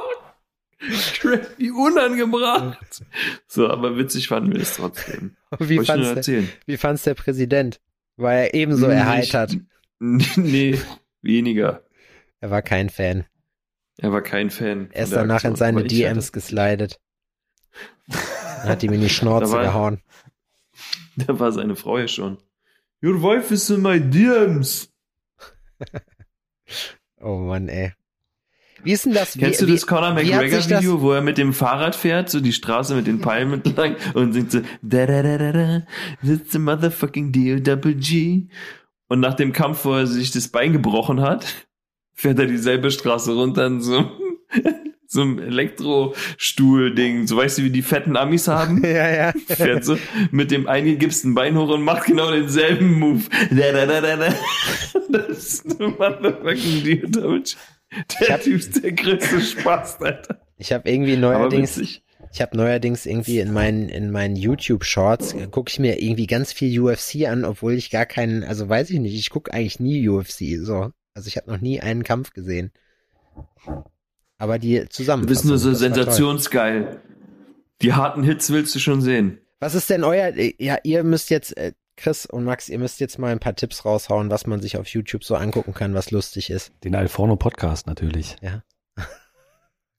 wie 1.59 1.71
unangebracht. 1.71 3.03
So, 3.47 3.69
aber 3.69 3.97
witzig 3.97 4.29
fanden 4.29 4.53
wir 4.53 4.61
es 4.61 4.77
trotzdem. 4.77 5.37
Wie 5.59 5.81
ich 5.81 5.87
fand's, 5.87 6.27
der, 6.27 6.45
wie 6.67 6.77
fand's 6.77 7.03
der 7.05 7.15
Präsident? 7.15 7.81
War 8.17 8.35
er 8.35 8.55
ebenso 8.55 8.87
erheitert? 8.87 9.57
Nee, 9.99 10.79
weniger. 11.23 11.83
Er 12.41 12.51
war 12.51 12.63
kein 12.63 12.91
Fan. 12.91 13.25
Er 13.99 14.13
war 14.13 14.23
kein 14.23 14.51
Fan. 14.51 14.91
Er 14.93 15.05
ist 15.05 15.13
danach 15.13 15.43
in 15.45 15.53
Aktion, 15.53 15.57
seine 15.57 15.79
aber 15.79 15.87
ich 15.87 15.93
hatte- 16.05 16.15
DMs 16.15 16.33
geslidet. 16.33 17.01
Hat 18.63 18.83
ihm 18.83 18.93
in 18.93 19.01
die 19.01 19.09
Schnauze 19.09 19.53
war- 19.53 19.63
gehauen. 19.63 20.01
Da 21.19 21.39
war 21.41 21.51
seine 21.51 21.77
Frau 21.77 21.97
ja 21.99 22.09
schon. 22.09 22.37
Your 23.03 23.23
wife 23.23 23.53
is 23.55 23.71
in 23.71 23.81
my 23.83 23.99
DMs. 24.01 24.93
Oh 27.21 27.39
Mann, 27.39 27.69
ey. 27.69 27.93
Wie 28.83 28.93
ist 28.93 29.07
denn 29.07 29.15
das? 29.15 29.33
Kennst 29.33 29.63
wie, 29.63 29.67
du 29.67 29.73
das 29.73 29.87
Conor 29.87 30.17
wie 30.17 30.31
das- 30.51 30.69
Video, 30.69 31.01
wo 31.01 31.13
er 31.13 31.23
mit 31.23 31.39
dem 31.39 31.53
Fahrrad 31.55 31.97
fährt, 31.97 32.29
so 32.29 32.41
die 32.41 32.53
Straße 32.53 32.95
mit 32.95 33.07
den 33.07 33.21
Palmen 33.21 33.63
entlang 33.65 33.97
und 34.15 34.33
singt 34.33 34.53
so 34.53 34.61
da 34.83 35.07
da 35.07 35.23
da 35.23 35.39
da 35.39 35.53
da, 35.53 35.83
that's 36.25 36.53
the 36.53 36.59
motherfucking 36.59 37.33
D-O-Double-G. 37.33 38.49
Und 39.09 39.21
nach 39.21 39.35
dem 39.35 39.53
Kampf, 39.53 39.85
wo 39.85 39.93
er 39.95 40.07
sich 40.07 40.31
das 40.33 40.49
Bein 40.49 40.73
gebrochen 40.73 41.21
hat, 41.21 41.47
fährt 42.15 42.39
er 42.39 42.47
dieselbe 42.47 42.91
Straße 42.91 43.33
runter 43.35 43.67
in 43.67 43.81
so, 43.81 43.99
einem- 43.99 44.11
so 45.07 45.21
einem 45.23 45.39
Elektrostuhl-Ding. 45.39 47.27
So 47.27 47.37
weißt 47.37 47.59
du, 47.59 47.63
wie 47.65 47.71
die 47.71 47.83
fetten 47.83 48.17
Amis 48.17 48.49
haben? 48.49 48.83
Ja, 48.85 49.09
ja. 49.11 49.33
fährt 49.49 49.85
so 49.85 49.97
mit 50.31 50.51
dem 50.51 50.67
eingegipsten 50.67 51.35
Bein 51.35 51.57
hoch 51.57 51.69
und 51.69 51.83
macht 51.83 52.07
genau 52.07 52.31
denselben 52.31 52.99
Move. 52.99 53.23
Da, 53.51 53.73
da, 53.73 53.87
da, 53.87 54.01
da, 54.01 54.17
da. 54.17 54.35
Das 55.09 55.29
ist 55.39 55.81
ein 55.81 55.91
motherfucking 55.99 56.83
D-O-Double-G. 56.85 57.55
Der 58.21 58.35
hab- 58.35 58.43
Typ 58.43 58.57
ist 58.59 58.83
der 58.83 58.93
größte 58.93 59.41
Spaß, 59.41 60.01
Alter. 60.03 60.41
Ich 60.59 60.73
habe 60.73 60.89
irgendwie 60.91 61.17
neuerdings. 61.17 62.01
Ich 62.37 62.43
habe 62.43 62.55
neuerdings 62.55 63.07
irgendwie 63.07 63.41
in 63.41 63.51
meinen 63.51 63.89
in 63.89 64.11
meinen 64.11 64.37
YouTube 64.37 64.85
Shorts 64.85 65.33
äh, 65.33 65.47
gucke 65.47 65.71
ich 65.71 65.79
mir 65.79 66.03
irgendwie 66.03 66.27
ganz 66.27 66.53
viel 66.53 66.79
UFC 66.79 67.27
an, 67.27 67.47
obwohl 67.47 67.73
ich 67.73 67.89
gar 67.89 68.05
keinen, 68.05 68.45
also 68.45 68.69
weiß 68.69 68.91
ich 68.91 69.01
nicht, 69.01 69.15
ich 69.15 69.31
gucke 69.31 69.55
eigentlich 69.55 69.81
nie 69.81 70.07
UFC, 70.07 70.59
so. 70.61 70.91
Also 71.15 71.29
ich 71.29 71.39
habe 71.39 71.51
noch 71.51 71.63
nie 71.63 71.81
einen 71.81 72.03
Kampf 72.03 72.35
gesehen. 72.35 72.73
Aber 74.37 74.59
die 74.59 74.81
Du 74.81 74.89
zusammen. 74.91 75.25
bist 75.25 75.47
nur 75.47 75.57
so 75.57 75.73
sensationsgeil. 75.73 77.01
Die 77.81 77.95
harten 77.95 78.23
Hits 78.23 78.51
willst 78.51 78.75
du 78.75 78.81
schon 78.81 79.01
sehen. 79.01 79.39
Was 79.59 79.75
ist 79.75 79.89
denn 79.89 80.05
euer, 80.05 80.37
äh, 80.37 80.53
ja, 80.59 80.77
ihr 80.83 81.05
müsst 81.05 81.31
jetzt, 81.31 81.57
äh, 81.57 81.73
Chris 81.97 82.27
und 82.27 82.45
Max, 82.45 82.69
ihr 82.69 82.79
müsst 82.79 83.01
jetzt 83.01 83.19
mal 83.19 83.33
ein 83.33 83.39
paar 83.39 83.57
Tipps 83.57 83.87
raushauen, 83.87 84.29
was 84.29 84.47
man 84.47 84.61
sich 84.61 84.77
auf 84.77 84.89
YouTube 84.89 85.25
so 85.25 85.37
angucken 85.37 85.73
kann, 85.73 85.95
was 85.95 86.11
lustig 86.11 86.51
ist. 86.51 86.71
Den 86.85 86.97
Alforno 86.97 87.37
Podcast 87.37 87.87
natürlich. 87.87 88.37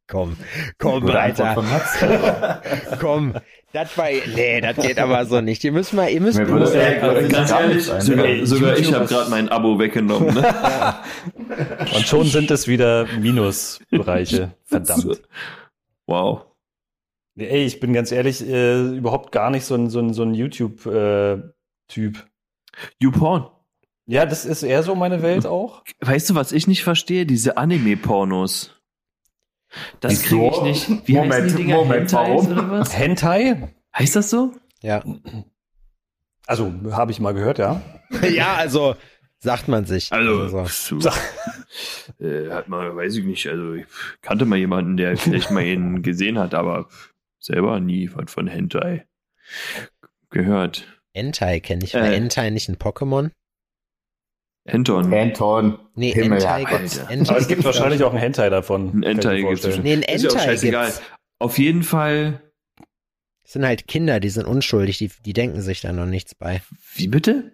Komm, 0.09 0.37
komm, 0.77 1.01
Gute 1.01 1.19
Alter, 1.19 1.53
von 1.53 1.69
Max. 1.69 1.97
komm. 2.99 3.33
Das 3.73 3.97
war, 3.97 4.07
nee, 4.07 4.61
das 4.61 4.77
geht 4.77 4.99
aber 4.99 5.25
so 5.25 5.41
nicht. 5.41 5.61
Ihr 5.65 5.73
müsst 5.73 5.93
mal, 5.93 6.09
ihr 6.09 6.21
müsst, 6.21 6.39
Mir 6.39 6.47
würde 6.47 6.63
es 6.63 6.71
Ey, 6.71 6.93
ja 6.93 6.99
gerade 6.99 7.27
ganz 7.27 7.51
ehrlich, 7.51 7.83
sogar, 7.83 8.45
sogar 8.45 8.77
ich 8.77 8.93
habe 8.93 9.05
gerade 9.05 9.29
mein 9.29 9.49
Abo 9.49 9.77
weggenommen. 9.77 10.33
Ne? 10.33 10.45
Und 11.95 12.07
schon 12.07 12.25
sind 12.27 12.49
es 12.51 12.69
wieder 12.69 13.05
Minusbereiche. 13.19 14.53
Verdammt. 14.63 15.21
Wow. 16.05 16.45
Ey, 17.37 17.65
ich 17.65 17.81
bin 17.81 17.91
ganz 17.91 18.13
ehrlich, 18.13 18.47
äh, 18.47 18.95
überhaupt 18.95 19.33
gar 19.33 19.49
nicht 19.49 19.65
so 19.65 19.75
ein, 19.75 19.89
so 19.89 19.99
ein, 19.99 20.13
so 20.13 20.23
ein 20.23 20.33
YouTube-Typ. 20.33 22.25
YouPorn. 22.99 23.47
ja, 24.05 24.25
das 24.25 24.45
ist 24.45 24.63
eher 24.63 24.83
so 24.83 24.95
meine 24.95 25.21
Welt 25.21 25.45
auch. 25.45 25.83
Weißt 25.99 26.29
du, 26.29 26.35
was 26.35 26.53
ich 26.53 26.67
nicht 26.67 26.83
verstehe? 26.83 27.25
Diese 27.25 27.57
Anime-Pornos. 27.57 28.76
Das 29.99 30.11
Wieso? 30.11 30.49
kriege 30.51 30.69
ich 30.69 30.87
nicht. 30.89 31.07
Wie 31.07 31.13
Moment, 31.13 31.33
heißen 31.33 31.47
die 31.49 31.63
Dinger? 31.63 31.75
Moment, 31.77 32.11
Hentais 32.11 32.29
warum? 32.29 32.51
oder 32.51 32.71
was? 32.71 32.97
Hentai? 32.97 33.73
Heißt 33.97 34.15
das 34.15 34.29
so? 34.29 34.53
ja. 34.81 35.03
Also, 36.45 36.73
habe 36.91 37.11
ich 37.11 37.19
mal 37.19 37.33
gehört, 37.33 37.57
ja. 37.57 37.81
ja, 38.29 38.55
also, 38.55 38.95
sagt 39.39 39.67
man 39.67 39.85
sich. 39.85 40.11
Also, 40.13 40.47
so. 40.67 40.99
so. 40.99 41.09
äh, 42.23 42.49
hat 42.51 42.69
man, 42.69 42.95
weiß 42.95 43.17
ich 43.17 43.25
nicht, 43.25 43.47
also 43.47 43.73
ich 43.73 43.85
kannte 44.21 44.45
mal 44.45 44.57
jemanden, 44.57 44.95
der 44.95 45.17
vielleicht 45.17 45.51
mal 45.51 45.63
ihn 45.63 46.01
gesehen 46.03 46.39
hat, 46.39 46.53
aber 46.53 46.87
selber 47.39 47.79
nie 47.79 48.09
was 48.13 48.31
von 48.31 48.47
Hentai 48.47 49.05
gehört. 50.29 50.87
Entai 51.13 51.59
kenne 51.59 51.83
ich. 51.83 51.93
War 51.93 52.03
Äh. 52.03 52.15
Entai 52.15 52.49
nicht 52.49 52.69
ein 52.69 52.77
Pokémon? 52.77 53.31
Henton. 54.67 55.13
Anton. 55.13 55.79
Nee, 55.95 56.11
Himmel, 56.11 56.39
Entai 56.39 56.61
ja, 56.61 56.69
gibt's. 56.77 56.97
Entai 56.97 57.29
Aber 57.31 57.39
es 57.39 57.47
gibt 57.47 57.63
wahrscheinlich 57.63 58.03
auch 58.03 58.11
einen 58.11 58.19
Hentai 58.19 58.49
davon. 58.49 58.89
Ein 58.89 58.99
mir 58.99 59.13
gibt's 59.15 59.61
vorstellen. 59.61 59.81
Nee, 59.83 59.93
ein 59.93 60.01
Ist 60.03 60.23
ja 60.23 60.29
auch 60.29 60.33
Entai 60.35 60.45
scheißegal. 60.45 60.85
gibt's. 60.87 61.01
Auf 61.39 61.57
jeden 61.57 61.83
Fall, 61.83 62.41
Das 63.43 63.53
sind 63.53 63.65
halt 63.65 63.87
Kinder, 63.87 64.19
die 64.19 64.29
sind 64.29 64.45
unschuldig, 64.45 64.97
die, 64.97 65.11
die 65.25 65.33
denken 65.33 65.61
sich 65.61 65.81
da 65.81 65.91
noch 65.93 66.05
nichts 66.05 66.35
bei. 66.35 66.61
wie 66.95 67.07
bitte? 67.07 67.53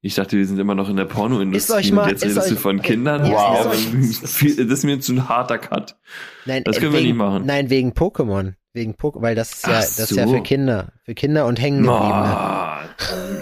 Ich 0.00 0.14
dachte, 0.14 0.36
wir 0.36 0.46
sind 0.46 0.58
immer 0.60 0.76
noch 0.76 0.88
in 0.88 0.96
der 0.96 1.06
Ist 1.06 1.12
Pornoindustrie 1.12 1.74
euch 1.74 1.92
mal- 1.92 2.02
und 2.04 2.10
jetzt 2.10 2.22
ist 2.24 2.36
redest 2.36 2.50
du 2.50 2.54
euch- 2.54 2.60
von 2.60 2.82
Kindern. 2.82 3.22
Wow. 3.32 3.64
Das 3.64 3.74
ist, 3.78 3.92
mir- 3.92 4.28
viel- 4.28 4.56
das 4.68 4.78
ist 4.78 4.84
mir 4.84 5.00
zu 5.00 5.12
ein 5.14 5.28
harter 5.28 5.58
Cut. 5.58 5.96
Nein, 6.44 6.62
Das 6.64 6.76
äh, 6.76 6.80
können 6.80 6.92
wir 6.92 6.98
wegen, 7.00 7.08
nicht 7.08 7.16
machen. 7.16 7.46
Nein, 7.46 7.68
wegen 7.68 7.90
Pokémon. 7.94 8.54
Wegen 8.74 8.94
Pokémon, 8.94 9.22
weil 9.22 9.34
das 9.34 9.52
ist 9.54 9.66
ja, 9.66 9.72
Ach 9.72 9.80
das 9.80 9.98
ist 9.98 10.10
ja 10.16 10.26
so. 10.28 10.34
für 10.34 10.42
Kinder. 10.42 10.92
Für 11.04 11.14
Kinder 11.14 11.46
und 11.46 11.60
Hängengebliebene. 11.60 12.06
Ah, 12.06 12.84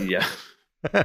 ja. 0.08 0.20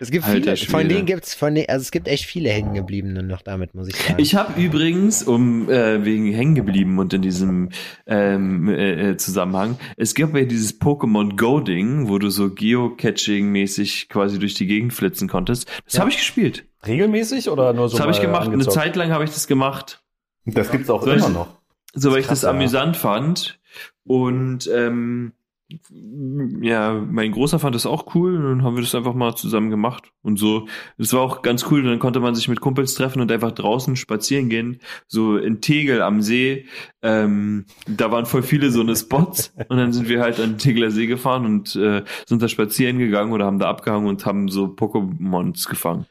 Es 0.00 0.10
gibt 0.10 0.24
Alter 0.26 0.56
viele, 0.56 0.70
von 0.70 0.88
denen 0.88 1.06
gibt's, 1.06 1.34
von 1.34 1.54
denen, 1.54 1.68
also 1.68 1.82
es 1.82 1.90
gibt 1.90 2.06
echt 2.08 2.24
viele 2.26 2.50
hängengebliebene 2.50 3.22
noch 3.22 3.42
damit, 3.42 3.74
muss 3.74 3.88
ich 3.88 3.96
sagen. 3.96 4.14
Ich 4.18 4.34
habe 4.34 4.60
übrigens, 4.60 5.22
um 5.22 5.70
äh, 5.70 6.04
wegen 6.04 6.32
hängen 6.32 6.54
geblieben 6.54 6.98
und 6.98 7.12
in 7.14 7.22
diesem 7.22 7.70
ähm, 8.06 8.68
äh, 8.68 9.16
Zusammenhang, 9.16 9.78
es 9.96 10.14
gibt 10.14 10.36
ja 10.36 10.44
dieses 10.44 10.80
Pokémon 10.80 11.36
Go 11.36 11.60
Ding, 11.60 12.08
wo 12.08 12.18
du 12.18 12.28
so 12.30 12.50
Geocaching-mäßig 12.50 14.08
quasi 14.08 14.38
durch 14.38 14.54
die 14.54 14.66
Gegend 14.66 14.92
flitzen 14.92 15.28
konntest. 15.28 15.68
Das 15.84 15.94
Ja. 15.94 16.00
habe 16.00 16.10
ich 16.10 16.16
gespielt. 16.18 16.64
Regelmäßig 16.86 17.48
oder 17.48 17.72
nur 17.72 17.88
so? 17.88 17.96
Das 17.96 18.02
habe 18.02 18.12
ich 18.12 18.20
gemacht. 18.20 18.42
Eine 18.44 18.52
angezockt? 18.54 18.74
Zeit 18.74 18.96
lang 18.96 19.10
habe 19.10 19.24
ich 19.24 19.30
das 19.30 19.46
gemacht. 19.46 20.02
Das 20.44 20.70
gibt's 20.70 20.90
auch 20.90 21.06
ich- 21.06 21.14
immer 21.14 21.28
noch. 21.30 21.56
So, 21.94 22.12
weil 22.12 22.20
ich 22.20 22.26
krass, 22.26 22.42
das 22.42 22.48
ja. 22.48 22.54
amüsant 22.54 22.96
fand. 22.96 23.58
Und 24.04 24.70
ähm, 24.72 25.32
ja, 25.68 26.92
mein 26.92 27.32
Großer 27.32 27.58
fand 27.58 27.74
das 27.74 27.86
auch 27.86 28.14
cool 28.14 28.36
und 28.36 28.44
dann 28.44 28.62
haben 28.62 28.76
wir 28.76 28.82
das 28.82 28.94
einfach 28.94 29.14
mal 29.14 29.34
zusammen 29.34 29.70
gemacht. 29.70 30.12
Und 30.22 30.38
so, 30.38 30.68
das 30.96 31.12
war 31.12 31.22
auch 31.22 31.42
ganz 31.42 31.66
cool. 31.70 31.82
Dann 31.82 31.98
konnte 31.98 32.20
man 32.20 32.36
sich 32.36 32.48
mit 32.48 32.60
Kumpels 32.60 32.94
treffen 32.94 33.20
und 33.20 33.32
einfach 33.32 33.50
draußen 33.50 33.96
spazieren 33.96 34.48
gehen. 34.48 34.80
So 35.08 35.36
in 35.36 35.60
Tegel 35.60 36.02
am 36.02 36.22
See. 36.22 36.66
Ähm, 37.02 37.66
da 37.88 38.12
waren 38.12 38.26
voll 38.26 38.42
viele 38.42 38.70
so 38.70 38.80
eine 38.80 38.94
Spots. 38.94 39.52
und 39.68 39.76
dann 39.76 39.92
sind 39.92 40.08
wir 40.08 40.20
halt 40.20 40.38
an 40.38 40.52
den 40.52 40.58
Tegeler 40.58 40.92
See 40.92 41.06
gefahren 41.06 41.44
und 41.44 41.74
äh, 41.74 42.04
sind 42.26 42.42
da 42.42 42.48
spazieren 42.48 42.98
gegangen 42.98 43.32
oder 43.32 43.46
haben 43.46 43.58
da 43.58 43.68
abgehangen 43.68 44.08
und 44.08 44.24
haben 44.24 44.48
so 44.48 44.66
Pokémons 44.66 45.68
gefangen. 45.68 46.06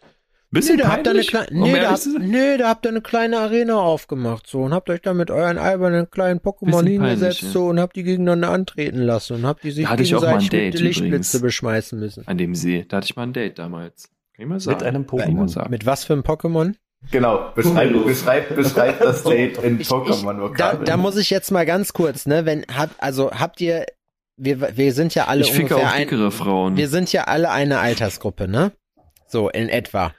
Bisschen 0.56 0.78
Nee, 0.78 0.82
da 0.84 0.89
habt 0.89 1.06
ihr 1.06 1.12
eine 1.12 1.20
peinlich, 1.20 1.28
kleine, 1.28 1.48
um 1.52 1.62
nee, 1.72 1.80
da 1.80 1.98
nee, 2.20 2.58
da 2.58 2.70
habt 2.70 2.86
ihr 2.86 2.89
eine 2.89 3.02
kleine 3.02 3.39
Arena 3.39 3.76
aufgemacht, 3.76 4.48
so, 4.48 4.62
und 4.62 4.74
habt 4.74 4.89
euch 4.89 5.02
da 5.02 5.13
mit 5.13 5.30
euren 5.30 5.58
albernen 5.58 6.10
kleinen 6.10 6.39
Pokémon 6.39 6.84
hingesetzt, 6.88 7.20
peinlich, 7.22 7.41
ja. 7.44 7.50
so, 7.50 7.65
und 7.68 7.80
habt 7.80 7.96
die 7.96 8.04
gegeneinander 8.04 8.50
antreten 8.52 9.00
lassen 9.02 9.36
und 9.36 9.46
habt 9.46 9.63
die 9.63 9.72
sich 9.72 9.84
Da 9.86 9.91
hatte 9.91 10.04
ich 10.04 10.15
auch 10.15 10.22
mal 10.22 10.28
ein 10.36 10.39
gegenseitig 10.39 10.63
mit 10.63 10.74
Date 10.74 10.80
Lichtblitze 10.82 11.10
übrigens. 11.38 11.41
beschmeißen 11.41 12.00
müssen. 12.00 12.28
An 12.28 12.38
dem 12.38 12.56
See. 12.56 12.86
Da 12.88 12.98
hatte 12.98 13.06
ich 13.06 13.15
mal 13.15 13.24
ein 13.24 13.34
Date 13.34 13.60
damals. 13.60 14.10
Kann 14.36 14.44
ich 14.44 14.50
mal 14.50 14.60
sagen. 14.60 14.78
Mit 14.78 14.86
einem 14.88 15.04
Pokémon. 15.04 15.48
sagen. 15.48 15.70
Mit 15.72 15.86
was 15.86 16.04
für 16.06 16.13
einem 16.13 16.24
Pokémon? 16.24 16.74
Genau, 17.12 17.52
beschreib, 17.54 17.91
beschreib, 18.06 18.56
beschreib 18.56 19.00
das 19.00 19.24
Date 19.26 19.58
in 19.60 19.80
ich- 19.80 19.88
Da, 19.89 19.96
Pokémon-Vokabeln. 19.98 20.86
da 20.86 20.98
muss 20.98 21.18
ich 21.18 21.30
jetzt 21.30 21.52
mal 21.52 21.65
ganz 21.65 21.94
kurz, 21.94 22.26
ne, 22.26 22.46
wenn, 22.46 22.65
habt, 22.76 22.96
also, 22.98 23.30
habt 23.32 23.62
ihr, 23.62 23.86
wir, 24.38 24.76
wir 24.78 24.91
sind 24.94 25.13
ja 25.15 25.26
alle 25.28 25.41
ich 25.41 25.52
ungefähr 25.52 25.78
auch 25.78 25.91
ein, 25.94 26.00
dickere 26.00 26.32
Frauen. 26.32 26.78
wir 26.78 26.88
sind 26.89 27.12
ja 27.13 27.26
alle 27.26 27.52
eine 27.52 27.80
Altersgruppe, 27.80 28.48
ne? 28.48 28.72
So, 29.28 29.50
in 29.50 29.70
etwa. 29.70 30.13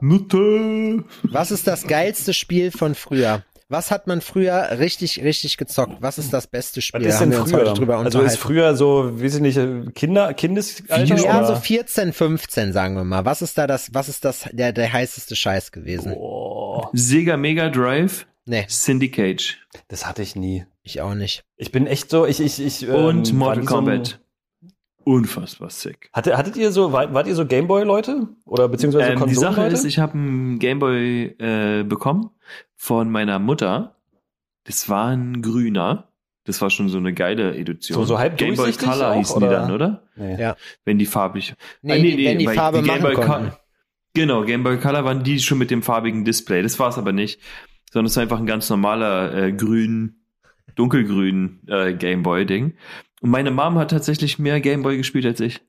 Nutte. 0.00 1.04
Was 1.22 1.50
ist 1.50 1.66
das 1.66 1.86
geilste 1.86 2.34
Spiel 2.34 2.70
von 2.70 2.94
früher? 2.94 3.44
Was 3.68 3.92
hat 3.92 4.08
man 4.08 4.20
früher 4.20 4.78
richtig, 4.80 5.22
richtig 5.22 5.56
gezockt? 5.56 5.98
Was 6.00 6.18
ist 6.18 6.32
das 6.32 6.48
beste 6.48 6.80
Spiel? 6.82 7.06
Was 7.06 7.14
ist 7.14 7.20
denn 7.20 7.32
früher? 7.32 7.98
also 7.98 8.20
ist 8.20 8.36
früher 8.36 8.74
so, 8.74 9.22
weiß 9.22 9.36
ich 9.36 9.40
nicht, 9.40 9.94
Kinder, 9.94 10.34
Kindesalter? 10.34 11.16
Ja, 11.16 11.38
oder? 11.38 11.46
so 11.46 11.54
14, 11.54 12.12
15, 12.12 12.72
sagen 12.72 12.96
wir 12.96 13.04
mal. 13.04 13.24
Was 13.24 13.42
ist 13.42 13.56
da 13.56 13.68
das, 13.68 13.94
was 13.94 14.08
ist 14.08 14.24
das, 14.24 14.48
der, 14.50 14.72
der 14.72 14.92
heißeste 14.92 15.36
Scheiß 15.36 15.70
gewesen? 15.70 16.14
Boah, 16.14 16.90
Sega 16.94 17.36
Mega 17.36 17.68
Drive, 17.70 18.26
Nee, 18.46 18.64
Syndicate 18.68 19.58
das 19.86 20.06
hatte 20.06 20.22
ich 20.22 20.34
nie. 20.34 20.64
ich 20.82 21.00
auch 21.00 21.14
nicht. 21.14 21.44
Ich 21.56 21.70
bin 21.70 21.86
echt 21.86 22.10
so, 22.10 22.26
ich, 22.26 22.40
ich, 22.40 22.60
ich. 22.60 22.82
ähm, 22.82 22.94
und 22.94 23.28
war 23.30 23.38
Mortal 23.38 23.58
nie 23.58 23.66
so 23.68 23.74
Kombat. 23.74 24.20
Unfassbar 25.10 25.70
sick. 25.70 26.08
Hatte, 26.12 26.36
hattet 26.36 26.56
ihr 26.56 26.70
so, 26.70 26.92
wart, 26.92 27.12
wart 27.12 27.26
ihr 27.26 27.34
so 27.34 27.44
Gameboy-Leute? 27.44 28.28
Oder 28.44 28.68
beziehungsweise 28.68 29.12
Ähm, 29.12 29.26
die 29.26 29.34
Sache 29.34 29.66
ist, 29.66 29.84
ich 29.84 29.98
habe 29.98 30.12
einen 30.14 30.58
Gameboy 30.60 31.34
äh, 31.38 31.82
bekommen 31.84 32.30
von 32.76 33.10
meiner 33.10 33.38
Mutter. 33.40 33.96
Das 34.64 34.88
war 34.88 35.08
ein 35.08 35.42
grüner. 35.42 36.08
Das 36.44 36.62
war 36.62 36.70
schon 36.70 36.88
so 36.88 36.98
eine 36.98 37.12
geile 37.12 37.56
Edition. 37.56 37.96
So- 37.98 38.04
so 38.04 38.18
halb 38.18 38.36
Gameboy 38.36 38.56
durchsichtig 38.66 38.88
Color 38.88 39.10
auch, 39.10 39.16
hießen 39.16 39.40
die 39.40 39.46
oder? 39.46 39.56
dann, 39.60 39.70
oder? 39.72 40.02
nee. 40.16 40.40
Ja. 40.40 40.56
Wenn 40.84 40.98
die 40.98 41.06
farbig. 41.06 41.54
Nee, 41.82 41.92
Ah, 41.92 41.96
die- 41.96 42.24
wenn 42.26 42.38
die 42.38 42.46
Farbe 42.46 42.78
machen 42.82 42.88
Gameboy 43.02 43.14
konnten. 43.14 43.30
Color- 43.48 43.60
Genau, 44.14 44.42
Game 44.44 44.62
Boy 44.64 44.78
Color 44.78 45.04
waren 45.04 45.22
die 45.24 45.38
schon 45.40 45.58
mit 45.58 45.70
dem 45.70 45.82
farbigen 45.82 46.24
Display. 46.24 46.62
Das 46.62 46.78
war 46.78 46.88
es 46.88 46.98
aber 46.98 47.12
nicht, 47.12 47.40
sondern 47.92 48.06
es 48.06 48.16
war 48.16 48.22
einfach 48.22 48.38
ein 48.40 48.46
ganz 48.46 48.68
normaler 48.70 49.32
äh, 49.34 49.52
grün, 49.52 50.22
dunkelgrün 50.74 51.60
äh, 51.68 51.94
Game 51.94 52.22
Boy 52.22 52.46
Ding. 52.46 52.74
Und 53.20 53.30
meine 53.30 53.50
Mom 53.50 53.76
hat 53.76 53.90
tatsächlich 53.90 54.38
mehr 54.38 54.60
Game 54.60 54.82
Boy 54.82 54.96
gespielt 54.96 55.26
als 55.26 55.40
ich. 55.40 55.60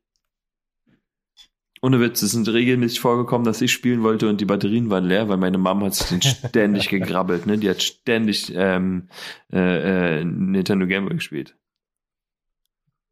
Ohne 1.81 1.99
Witz, 1.99 2.21
es 2.21 2.31
sind 2.31 2.47
regelmäßig 2.47 2.99
vorgekommen, 2.99 3.43
dass 3.43 3.61
ich 3.61 3.71
spielen 3.71 4.03
wollte 4.03 4.29
und 4.29 4.39
die 4.39 4.45
Batterien 4.45 4.89
waren 4.91 5.05
leer, 5.05 5.29
weil 5.29 5.37
meine 5.37 5.57
Mom 5.57 5.83
hat 5.83 5.95
sich 5.95 6.07
den 6.07 6.21
ständig 6.49 6.89
gegrabbelt, 6.89 7.47
ne? 7.47 7.57
Die 7.57 7.69
hat 7.69 7.81
ständig 7.81 8.53
ähm, 8.55 9.09
äh, 9.51 10.19
äh, 10.19 10.23
Nintendo 10.23 10.85
Game 10.85 11.05
Boy 11.05 11.15
gespielt. 11.15 11.57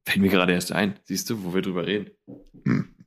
Fällt 0.05 0.21
mir 0.21 0.29
gerade 0.29 0.53
erst 0.53 0.71
ein, 0.71 0.99
siehst 1.03 1.29
du, 1.29 1.43
wo 1.43 1.53
wir 1.53 1.61
drüber 1.61 1.85
reden. 1.85 2.11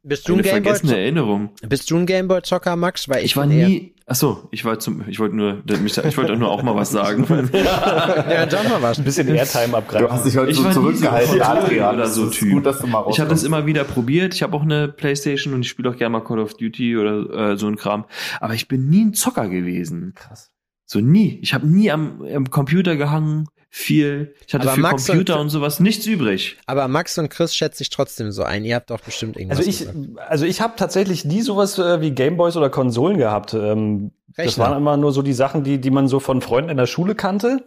Bist 0.04 0.28
du 0.28 0.32
Eine 0.32 0.42
ein 0.42 0.44
Gameboy, 0.44 0.62
vergessene 0.64 0.98
Erinnerung. 0.98 1.50
bist 1.68 1.88
du 1.90 1.96
ein 1.96 2.06
Gameboy 2.06 2.42
Zocker, 2.42 2.74
Max? 2.74 3.08
Weil 3.08 3.18
ich, 3.18 3.24
Ich 3.26 3.36
war 3.36 3.46
nie. 3.46 3.94
Ach 4.06 4.16
so, 4.16 4.48
ich 4.50 4.64
war 4.64 4.80
zum. 4.80 5.04
Ich 5.08 5.20
wollte 5.20 5.36
nur. 5.36 5.62
Ich 5.64 6.16
wollte 6.18 6.36
nur 6.36 6.50
auch 6.50 6.62
mal 6.64 6.74
was 6.74 6.90
sagen. 6.90 7.24
Ja, 7.52 8.50
sag 8.50 8.68
mal 8.68 8.82
was. 8.82 8.98
Ein 8.98 9.04
bisschen 9.04 9.28
Airtime 9.28 9.76
abgreifen. 9.76 10.06
Du 10.08 10.12
hast 10.12 10.26
dich 10.26 10.36
heute 10.36 10.50
Ich 10.50 10.56
so 10.56 10.64
so 10.64 10.70
zurückgehalten, 10.72 11.38
Controller 11.38 11.64
Adrian. 11.64 11.94
oder 11.94 12.02
Das 12.04 12.14
so 12.16 12.26
ist 12.26 12.34
Typ. 12.34 12.52
gut, 12.52 12.66
dass 12.66 12.80
du 12.80 12.88
mal 12.88 13.04
Ich 13.10 13.20
habe 13.20 13.30
das 13.30 13.44
immer 13.44 13.64
wieder 13.66 13.84
probiert. 13.84 14.34
Ich 14.34 14.42
habe 14.42 14.56
auch 14.56 14.62
eine 14.62 14.88
Playstation 14.88 15.54
und 15.54 15.60
ich 15.62 15.68
spiele 15.68 15.88
auch 15.90 15.96
gerne 15.96 16.10
mal 16.18 16.24
Call 16.24 16.40
of 16.40 16.54
Duty 16.54 16.96
oder 16.96 17.52
äh, 17.52 17.56
so 17.56 17.68
ein 17.68 17.76
Kram. 17.76 18.04
Aber 18.40 18.54
ich 18.54 18.66
bin 18.66 18.88
nie 18.88 19.04
ein 19.04 19.14
Zocker 19.14 19.48
gewesen. 19.48 20.14
Krass. 20.16 20.50
So 20.84 20.98
nie. 21.00 21.38
Ich 21.42 21.54
habe 21.54 21.66
nie 21.66 21.90
am, 21.92 22.22
am 22.34 22.50
Computer 22.50 22.96
gehangen. 22.96 23.46
Viel. 23.74 24.34
Ich 24.46 24.52
hatte 24.52 24.64
Aber 24.64 24.74
für 24.74 24.80
Max 24.82 25.06
Computer 25.06 25.36
und- 25.36 25.40
und 25.40 25.48
sowas 25.48 25.80
nichts 25.80 26.04
übrig. 26.04 26.58
Aber 26.66 26.88
Max 26.88 27.16
und 27.16 27.30
Chris 27.30 27.56
schätze 27.56 27.82
ich 27.82 27.88
trotzdem 27.88 28.30
so 28.30 28.42
ein. 28.42 28.66
Ihr 28.66 28.74
habt 28.74 28.90
doch 28.90 29.00
bestimmt 29.00 29.38
irgendwas. 29.38 29.60
Also 29.60 29.70
ich, 29.70 29.78
gesagt. 29.78 29.96
also 30.28 30.44
ich 30.44 30.60
habe 30.60 30.74
tatsächlich 30.76 31.24
nie 31.24 31.40
sowas 31.40 31.78
äh, 31.78 32.02
wie 32.02 32.10
Gameboys 32.10 32.54
oder 32.58 32.68
Konsolen 32.68 33.16
gehabt. 33.16 33.54
Ähm, 33.54 34.10
das 34.36 34.58
waren 34.58 34.76
immer 34.76 34.98
nur 34.98 35.12
so 35.12 35.22
die 35.22 35.32
Sachen, 35.32 35.64
die, 35.64 35.78
die 35.78 35.90
man 35.90 36.06
so 36.06 36.20
von 36.20 36.42
Freunden 36.42 36.68
in 36.68 36.76
der 36.76 36.86
Schule 36.86 37.14
kannte. 37.14 37.64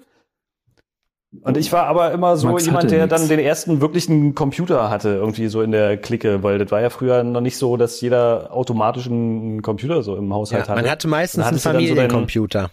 Und 1.42 1.58
ich 1.58 1.72
war 1.72 1.88
aber 1.88 2.12
immer 2.12 2.38
so 2.38 2.50
Max 2.50 2.68
jemand, 2.68 2.92
der 2.92 3.08
nix. 3.08 3.10
dann 3.10 3.28
den 3.28 3.40
ersten 3.40 3.82
wirklichen 3.82 4.36
Computer 4.36 4.92
hatte, 4.92 5.10
irgendwie 5.10 5.48
so 5.48 5.64
in 5.64 5.72
der 5.72 5.98
Clique, 5.98 6.44
weil 6.44 6.60
das 6.60 6.70
war 6.70 6.82
ja 6.82 6.92
früher 6.92 7.24
noch 7.24 7.42
nicht 7.42 7.58
so, 7.58 7.78
dass 7.78 8.00
jeder 8.00 8.54
automatisch 8.54 9.08
einen 9.08 9.64
Computer 9.64 10.04
so 10.04 10.16
im 10.16 10.32
Haushalt 10.32 10.68
ja, 10.68 10.70
hatte. 10.70 10.82
man 10.84 10.90
hatte 10.90 11.08
meistens 11.08 11.46
Dann 11.46 11.54
einen 11.56 11.60
Familiencomputer. 11.60 12.70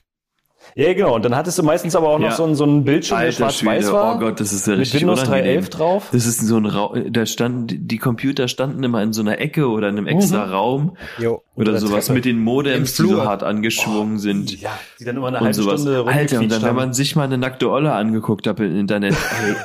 Ja, 0.75 0.93
genau. 0.95 1.15
Und 1.17 1.25
dann 1.25 1.37
hattest 1.37 1.59
du 1.59 1.63
meistens 1.63 1.95
aber 1.95 2.09
auch 2.09 2.19
noch 2.19 2.29
Ja. 2.31 2.35
so, 2.35 2.45
einen, 2.45 2.55
so 2.55 2.65
einen 2.65 2.85
Bildschirm, 2.85 3.19
der 3.19 3.27
Alter 3.27 3.37
schwarz-weiß 3.51 3.83
Schwede, 3.85 3.93
war. 3.93 4.17
oh 4.17 4.19
Gott, 4.19 4.41
das 4.41 4.53
ist 4.53 4.67
ja 4.67 4.73
mit 4.73 4.81
richtig 4.83 5.03
Windows 5.03 5.23
unangenehm. 5.25 5.61
3.11 5.65 5.71
drauf. 5.71 6.09
Das 6.13 6.27
ist 6.27 6.41
so 6.47 6.57
ein 6.57 6.67
Raum, 6.67 7.13
da 7.13 7.27
standen, 7.27 7.87
die 7.89 7.99
Computer 7.99 8.49
standen 8.49 8.83
immer 8.83 9.03
in 9.03 9.13
so 9.13 9.21
einer 9.21 9.39
Ecke 9.39 9.69
oder 9.69 9.89
in 9.91 9.99
einem 9.99 10.07
extra 10.07 10.45
Raum 10.45 10.97
Jo. 11.19 11.43
oder 11.57 11.73
der 11.73 11.81
sowas 11.81 12.07
Treppe. 12.07 12.17
mit 12.17 12.25
den 12.25 12.39
Modems, 12.43 12.99
Im 12.99 13.05
die 13.07 13.11
so 13.11 13.17
Flur. 13.19 13.25
hart 13.27 13.43
angeschwungen 13.43 14.19
sind. 14.19 14.61
Ja, 14.61 14.71
die 14.99 15.05
dann 15.05 15.17
immer 15.17 15.29
eine 15.29 15.39
und 15.39 15.45
halbe 15.45 15.55
sowas. 15.55 15.83
Stunde 15.83 16.05
Alter, 16.11 16.39
und 16.41 16.51
dann, 16.51 16.63
wenn 16.63 16.75
man 16.77 16.93
sich 16.95 17.17
mal 17.17 17.25
eine 17.25 17.39
nackte 17.39 17.71
Olle 17.71 17.93
angeguckt 17.93 18.47
hat 18.47 18.59
im 18.61 18.75
Internet, 18.79 19.15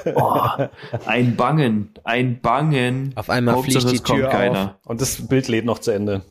ey, 0.05 0.11
oh, 0.15 0.41
ein 1.05 1.35
Bangen, 1.37 1.91
ein 2.03 2.41
Bangen. 2.41 3.13
Auf 3.15 3.29
einmal 3.29 3.55
Hauptsache, 3.55 3.87
fliegt 3.87 4.09
die 4.09 4.13
Tür 4.13 4.27
keiner. 4.27 4.75
Und 4.85 4.99
das 5.01 5.27
Bild 5.27 5.47
lädt 5.47 5.65
noch 5.65 5.79
zu 5.79 5.91
Ende. 5.91 6.21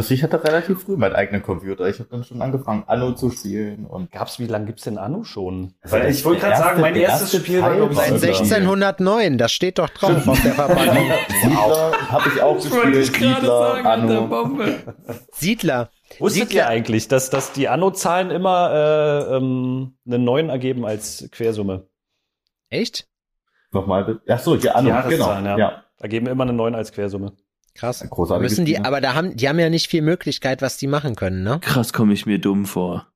Also 0.00 0.14
ich 0.14 0.22
hatte 0.22 0.42
relativ 0.42 0.82
früh 0.84 0.96
meinen 0.96 1.14
eigenen 1.14 1.42
Computer. 1.42 1.86
Ich 1.86 1.98
habe 1.98 2.08
dann 2.10 2.24
schon 2.24 2.40
angefangen, 2.40 2.84
Anno 2.86 3.12
zu 3.12 3.30
spielen 3.30 3.84
und 3.84 4.10
Gab's, 4.10 4.38
wie 4.38 4.46
lange 4.46 4.64
gibt's 4.66 4.84
denn 4.84 4.96
Anno 4.96 5.24
schon? 5.24 5.74
Also 5.82 5.96
der- 5.96 6.06
der 6.06 6.10
erste- 6.50 6.82
der 6.82 6.96
erste 6.96 7.42
Teil 7.44 7.80
war 7.82 7.92
Seit 7.92 8.12
Alter. 8.12 8.26
1609, 8.28 9.36
das 9.38 9.52
steht 9.52 9.78
doch 9.78 9.90
drauf 9.90 10.26
auf 10.26 10.40
der 10.42 10.52
Verpackung. 10.54 10.96
Siedler 11.42 11.92
habe 12.08 12.28
ich 12.34 12.42
auch 12.42 12.54
gespielt. 12.56 13.04
Siedler, 13.14 13.84
Anno. 13.84 14.26
Bombe. 14.26 14.78
Siedler. 15.32 15.90
Wusstet 16.18 16.48
Siedler- 16.48 16.54
ihr 16.62 16.66
eigentlich, 16.68 17.08
dass, 17.08 17.28
dass 17.28 17.52
die 17.52 17.68
Anno-Zahlen 17.68 18.30
immer 18.30 18.70
äh, 19.30 19.36
ähm, 19.36 19.96
einen 20.06 20.24
neuen 20.24 20.48
ergeben 20.48 20.86
als 20.86 21.28
Quersumme? 21.30 21.86
Echt? 22.70 23.06
Nochmal 23.72 24.04
bitte. 24.04 24.20
Ach 24.28 24.38
so, 24.38 24.54
ja, 24.56 24.72
Anno, 24.72 24.88
genau. 24.88 24.98
Jahreszahlen, 25.00 25.44
ja. 25.44 25.58
ja. 25.58 25.84
Ergeben 26.00 26.26
immer 26.26 26.44
einen 26.44 26.56
neuen 26.56 26.74
als 26.74 26.90
Quersumme. 26.90 27.32
Krass. 27.80 28.06
Großartiges 28.08 28.52
Müssen 28.52 28.64
die, 28.66 28.78
aber 28.78 29.00
da 29.00 29.14
haben, 29.14 29.36
die 29.36 29.48
haben 29.48 29.58
ja 29.58 29.70
nicht 29.70 29.88
viel 29.88 30.02
Möglichkeit, 30.02 30.60
was 30.62 30.76
die 30.76 30.86
machen 30.86 31.16
können, 31.16 31.42
ne? 31.42 31.58
Krass 31.62 31.92
komme 31.94 32.12
ich 32.12 32.26
mir 32.26 32.38
dumm 32.38 32.66
vor. 32.66 33.06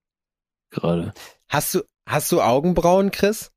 Gerade. 0.70 1.12
Hast 1.48 1.74
du, 1.74 1.82
hast 2.08 2.32
du 2.32 2.40
Augenbrauen, 2.40 3.10
Chris? 3.10 3.50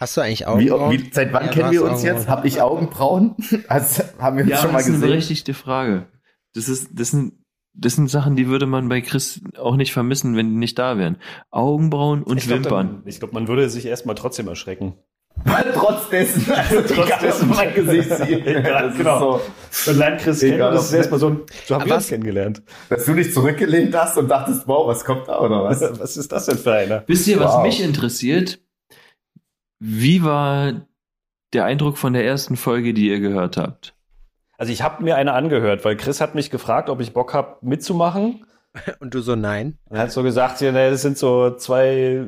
Hast 0.00 0.16
du 0.16 0.20
eigentlich 0.20 0.40
Wie, 0.40 0.46
Augenbrauen? 0.46 0.92
wie, 0.92 1.10
seit 1.12 1.32
wann 1.32 1.46
Ja, 1.46 1.52
kennen 1.52 1.70
wir 1.72 1.82
uns 1.84 2.02
jetzt? 2.02 2.28
Augenbrauen. 2.28 2.36
Habe 2.36 2.48
ich 2.48 2.60
Augenbrauen? 2.60 3.36
Also, 3.68 4.02
haben 4.18 4.36
wir 4.36 4.44
uns 4.44 4.50
Ja, 4.52 4.58
schon 4.58 4.72
mal 4.72 4.78
das 4.78 4.82
ist 4.82 4.88
eine 4.88 4.96
gesehen? 4.96 5.08
berechtigte 5.10 5.54
Frage. 5.54 6.06
Das 6.54 6.68
ist, 6.68 6.90
das 6.94 7.10
sind, 7.10 7.34
das 7.72 7.94
sind 7.94 8.08
Sachen, 8.10 8.34
die 8.36 8.48
würde 8.48 8.66
man 8.66 8.88
bei 8.88 9.00
Chris 9.00 9.40
auch 9.56 9.76
nicht 9.76 9.92
vermissen, 9.92 10.36
wenn 10.36 10.50
die 10.50 10.56
nicht 10.56 10.78
da 10.78 10.98
wären. 10.98 11.18
Augenbrauen 11.50 12.22
und 12.24 12.38
ich 12.38 12.46
glaub, 12.46 12.64
Wimpern. 12.64 12.86
dann- 12.98 13.02
Ich 13.06 13.18
glaube, 13.20 13.34
man 13.34 13.46
würde 13.48 13.68
sich 13.70 13.86
erstmal 13.86 14.14
trotzdem 14.16 14.48
erschrecken. 14.48 14.94
Trotz 15.74 16.08
dessen, 16.10 16.52
also 16.52 16.82
Trotz 16.82 17.18
dessen. 17.20 17.48
mein 17.48 17.74
Gesicht 17.74 18.10
sieht. 18.16 18.46
Egal, 18.46 18.82
Das 18.84 18.92
ist 18.92 18.98
genau. 18.98 19.38
so, 19.70 19.90
Man 19.90 19.98
lernt 19.98 20.20
Chris 20.20 20.40
kennen 20.40 20.52
Egal, 20.54 20.68
und 20.70 20.74
das 20.76 20.84
ist 20.86 20.92
erstmal 20.92 21.20
so 21.20 21.28
ein, 21.30 21.40
so 21.66 21.74
haben 21.74 21.86
wir 21.86 21.94
uns 21.94 22.04
was- 22.04 22.08
kennengelernt. 22.08 22.62
dass 22.88 23.04
du 23.04 23.14
dich 23.14 23.32
zurückgelehnt 23.32 23.94
hast 23.96 24.16
und 24.18 24.28
dachtest, 24.28 24.66
wow, 24.68 24.86
was 24.86 25.04
kommt 25.04 25.28
da 25.28 25.38
oder 25.40 25.64
was? 25.64 25.80
Was 26.00 26.16
ist 26.16 26.32
das 26.32 26.46
denn 26.46 26.58
für 26.58 26.72
einer? 26.74 27.04
Wisst 27.06 27.26
ihr, 27.28 27.40
was 27.40 27.54
Wow. 27.54 27.62
mich 27.62 27.82
interessiert? 27.82 28.60
Wie 29.80 30.22
war 30.24 30.86
der 31.52 31.64
Eindruck 31.64 31.98
von 31.98 32.12
der 32.12 32.24
ersten 32.26 32.56
Folge, 32.56 32.92
die 32.94 33.08
ihr 33.08 33.20
gehört 33.20 33.56
habt? 33.56 33.94
Also 34.58 34.72
ich 34.72 34.82
habe 34.82 35.02
mir 35.04 35.16
eine 35.16 35.32
angehört, 35.34 35.84
weil 35.84 35.96
Chris 35.96 36.20
hat 36.20 36.34
mich 36.34 36.50
gefragt, 36.50 36.90
ob 36.90 37.00
ich 37.00 37.12
Bock 37.12 37.32
habe 37.32 37.56
mitzumachen. 37.62 38.44
Und 39.00 39.14
du 39.14 39.20
so, 39.20 39.34
nein. 39.36 39.78
Er 39.88 40.00
hat 40.00 40.12
so 40.12 40.22
gesagt, 40.22 40.60
ja, 40.60 40.72
ne, 40.72 40.90
das 40.90 41.02
sind 41.02 41.16
so 41.16 41.54
zwei 41.56 42.26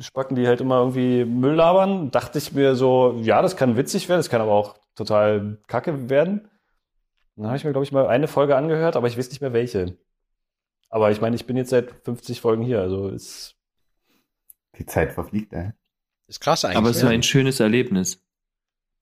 Spacken, 0.00 0.36
die 0.36 0.46
halt 0.46 0.60
immer 0.60 0.78
irgendwie 0.78 1.24
Müll 1.24 1.54
labern. 1.54 2.10
Dachte 2.10 2.38
ich 2.38 2.52
mir 2.52 2.74
so, 2.76 3.18
ja, 3.22 3.42
das 3.42 3.56
kann 3.56 3.76
witzig 3.76 4.08
werden, 4.08 4.18
das 4.20 4.30
kann 4.30 4.40
aber 4.40 4.52
auch 4.52 4.76
total 4.94 5.58
kacke 5.66 6.08
werden. 6.10 6.48
Dann 7.36 7.46
habe 7.46 7.56
ich 7.56 7.64
mir, 7.64 7.72
glaube 7.72 7.84
ich, 7.84 7.92
mal 7.92 8.06
eine 8.06 8.28
Folge 8.28 8.56
angehört, 8.56 8.96
aber 8.96 9.06
ich 9.08 9.16
weiß 9.18 9.30
nicht 9.30 9.40
mehr 9.40 9.52
welche. 9.52 9.96
Aber 10.90 11.10
ich 11.10 11.20
meine, 11.20 11.34
ich 11.36 11.46
bin 11.46 11.56
jetzt 11.56 11.70
seit 11.70 11.90
50 12.04 12.40
Folgen 12.40 12.62
hier, 12.62 12.80
also 12.80 13.08
ist. 13.08 13.56
Die 14.78 14.86
Zeit 14.86 15.12
verfliegt, 15.12 15.52
ey. 15.52 15.70
Ist 16.28 16.40
krass 16.40 16.64
eigentlich. 16.64 16.76
Aber 16.78 16.90
es 16.90 17.02
war 17.02 17.10
ein 17.10 17.22
schönes 17.22 17.60
Erlebnis, 17.60 18.22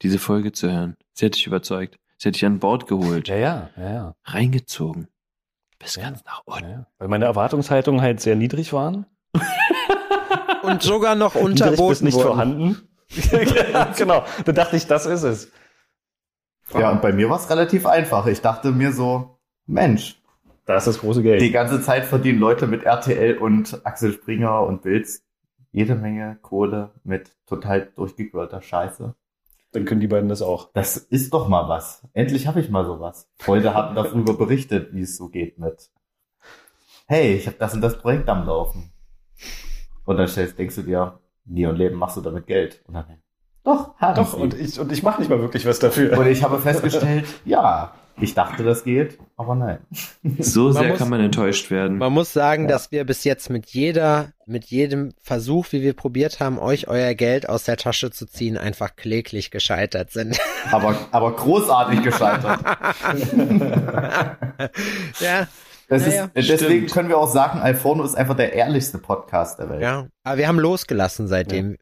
diese 0.03 0.18
Folge 0.18 0.53
zu 0.53 0.70
hören. 0.70 0.96
Sie 1.12 1.26
hat 1.26 1.35
dich 1.35 1.46
überzeugt. 1.46 1.98
Sie 2.18 2.29
hat 2.29 2.35
dich 2.35 2.44
an 2.44 2.59
Bord 2.59 2.87
geholt, 2.87 3.29
Ja, 3.29 3.37
ja, 3.37 3.70
ja, 3.76 3.90
ja. 3.92 4.14
reingezogen. 4.24 5.09
Bis 5.79 5.96
Ja. 5.96 6.03
ganz 6.03 6.24
nach 6.24 6.42
unten. 6.44 6.68
ja. 6.70 6.87
Weil 6.98 7.09
meine 7.09 7.24
Erwartungshaltungen 7.24 8.00
halt 8.00 8.20
sehr 8.20 8.37
niedrig 8.37 8.72
waren. 8.72 9.07
Und 10.62 10.83
sogar 10.83 11.14
noch 11.14 11.35
unterboten 11.35 12.05
nicht 12.05 12.14
wurden. 12.14 12.27
vorhanden. 12.27 12.88
genau. 13.96 14.25
Da 14.44 14.53
dachte 14.53 14.77
ich, 14.77 14.87
das 14.87 15.07
ist 15.07 15.23
es. 15.23 15.51
Ja, 16.73 16.90
und 16.90 17.03
bei 17.03 17.12
mir 17.12 17.29
war 17.29 17.38
es 17.38 17.51
relativ 17.51 17.87
einfach. 17.87 18.27
Ich 18.27 18.40
dachte 18.40 18.70
mir 18.70 18.92
so, 18.92 19.38
Mensch, 19.66 20.20
Da 20.66 20.77
ist 20.77 20.87
das 20.87 21.01
große 21.01 21.23
Geld. 21.23 21.40
die 21.40 21.51
ganze 21.51 21.83
Zeit 21.83 22.05
verdienen 22.05 22.38
Leute 22.38 22.66
mit 22.66 22.85
RTL 22.85 23.38
und 23.38 23.85
Axel 23.85 24.12
Springer 24.12 24.62
und 24.62 24.83
Bilds 24.83 25.25
jede 25.73 25.94
Menge 25.94 26.38
Kohle 26.42 26.92
mit 27.05 27.37
total 27.46 27.90
durchgequirlter 27.96 28.62
Scheiße. 28.62 29.14
Dann 29.73 29.85
können 29.85 30.01
die 30.01 30.09
beiden 30.09 30.29
das 30.29 30.42
auch. 30.42 30.70
Das 30.73 30.96
ist 30.96 31.33
doch 31.33 31.49
mal 31.49 31.68
was. 31.68 32.03
Endlich 32.12 32.49
habe 32.49 32.61
ich 32.61 32.70
mal 32.70 32.85
sowas. 32.85 33.29
Freunde 33.38 33.73
haben 33.75 33.94
darüber 33.94 34.35
berichtet, 34.37 34.92
wie 34.92 35.03
es 35.03 35.16
so 35.16 35.29
geht 35.29 35.59
mit. 35.59 35.90
Hey, 37.07 37.35
ich 37.35 37.46
habe 37.46 37.57
das 37.59 37.75
und 37.75 37.81
das 37.81 37.99
Projekt 37.99 38.29
am 38.29 38.46
Laufen. 38.46 38.92
Und 40.11 40.16
dann 40.16 40.27
stellst, 40.29 40.59
denkst 40.59 40.75
du 40.75 40.83
dir, 40.83 41.20
nie 41.44 41.66
und 41.66 41.77
Leben 41.77 41.96
machst 41.96 42.16
du 42.16 42.20
damit 42.20 42.46
Geld. 42.46 42.83
Und 42.88 42.94
dann, 42.94 43.05
doch, 43.62 43.94
haben 43.99 44.16
Doch, 44.16 44.35
sie. 44.35 44.40
und 44.40 44.55
ich, 44.55 44.81
und 44.81 44.90
ich 44.90 45.03
mache 45.05 45.20
nicht 45.20 45.29
mal 45.29 45.40
wirklich 45.40 45.64
was 45.66 45.79
dafür. 45.79 46.18
Und 46.18 46.27
ich 46.27 46.42
habe 46.42 46.59
festgestellt, 46.59 47.27
ja, 47.44 47.92
ich 48.23 48.35
dachte, 48.35 48.64
das 48.64 48.83
geht, 48.85 49.18
aber 49.37 49.55
nein. 49.55 49.79
So 50.40 50.64
Man 50.64 50.73
sehr 50.73 50.88
muss- 50.88 50.99
kann 50.99 51.09
man 51.11 51.20
enttäuscht 51.20 51.70
werden. 51.70 51.99
Man 51.99 52.12
muss 52.12 52.33
sagen, 52.33 52.64
Ja. 52.64 52.70
dass 52.70 52.90
wir 52.90 53.05
bis 53.05 53.23
jetzt 53.25 53.51
mit 53.51 53.66
jeder, 53.70 54.33
mit 54.46 54.64
jedem 54.64 55.12
Versuch, 55.23 55.66
wie 55.70 55.81
wir 55.83 55.92
probiert 55.94 56.40
haben, 56.40 56.59
euch 56.59 56.88
euer 56.88 57.14
Geld 57.14 57.49
aus 57.49 57.62
der 57.64 57.77
Tasche 57.77 58.11
zu 58.11 58.27
ziehen, 58.27 58.59
einfach 58.59 58.96
kläglich 58.96 59.51
gescheitert 59.53 60.11
sind. 60.11 60.40
Aber, 60.73 60.96
aber 61.12 61.33
großartig 61.37 62.03
gescheitert. 62.03 62.61
ja, 65.20 65.46
Das 65.90 66.07
Ja, 66.07 66.12
ja. 66.12 66.24
ist, 66.35 66.48
deswegen 66.48 66.72
Stimmt. 66.88 66.92
können 66.92 67.09
wir 67.11 67.18
auch 67.18 67.31
sagen, 67.31 67.59
Alforno 67.59 68.05
ist 68.05 68.14
einfach 68.14 68.37
der 68.37 68.53
ehrlichste 68.55 68.98
Podcast 68.98 69.59
der 69.59 69.68
Welt. 69.68 69.83
ja. 69.83 70.07
Aber 70.22 70.38
wir 70.38 70.48
haben 70.48 70.59
losgelassen 70.61 71.29
seitdem. 71.29 71.76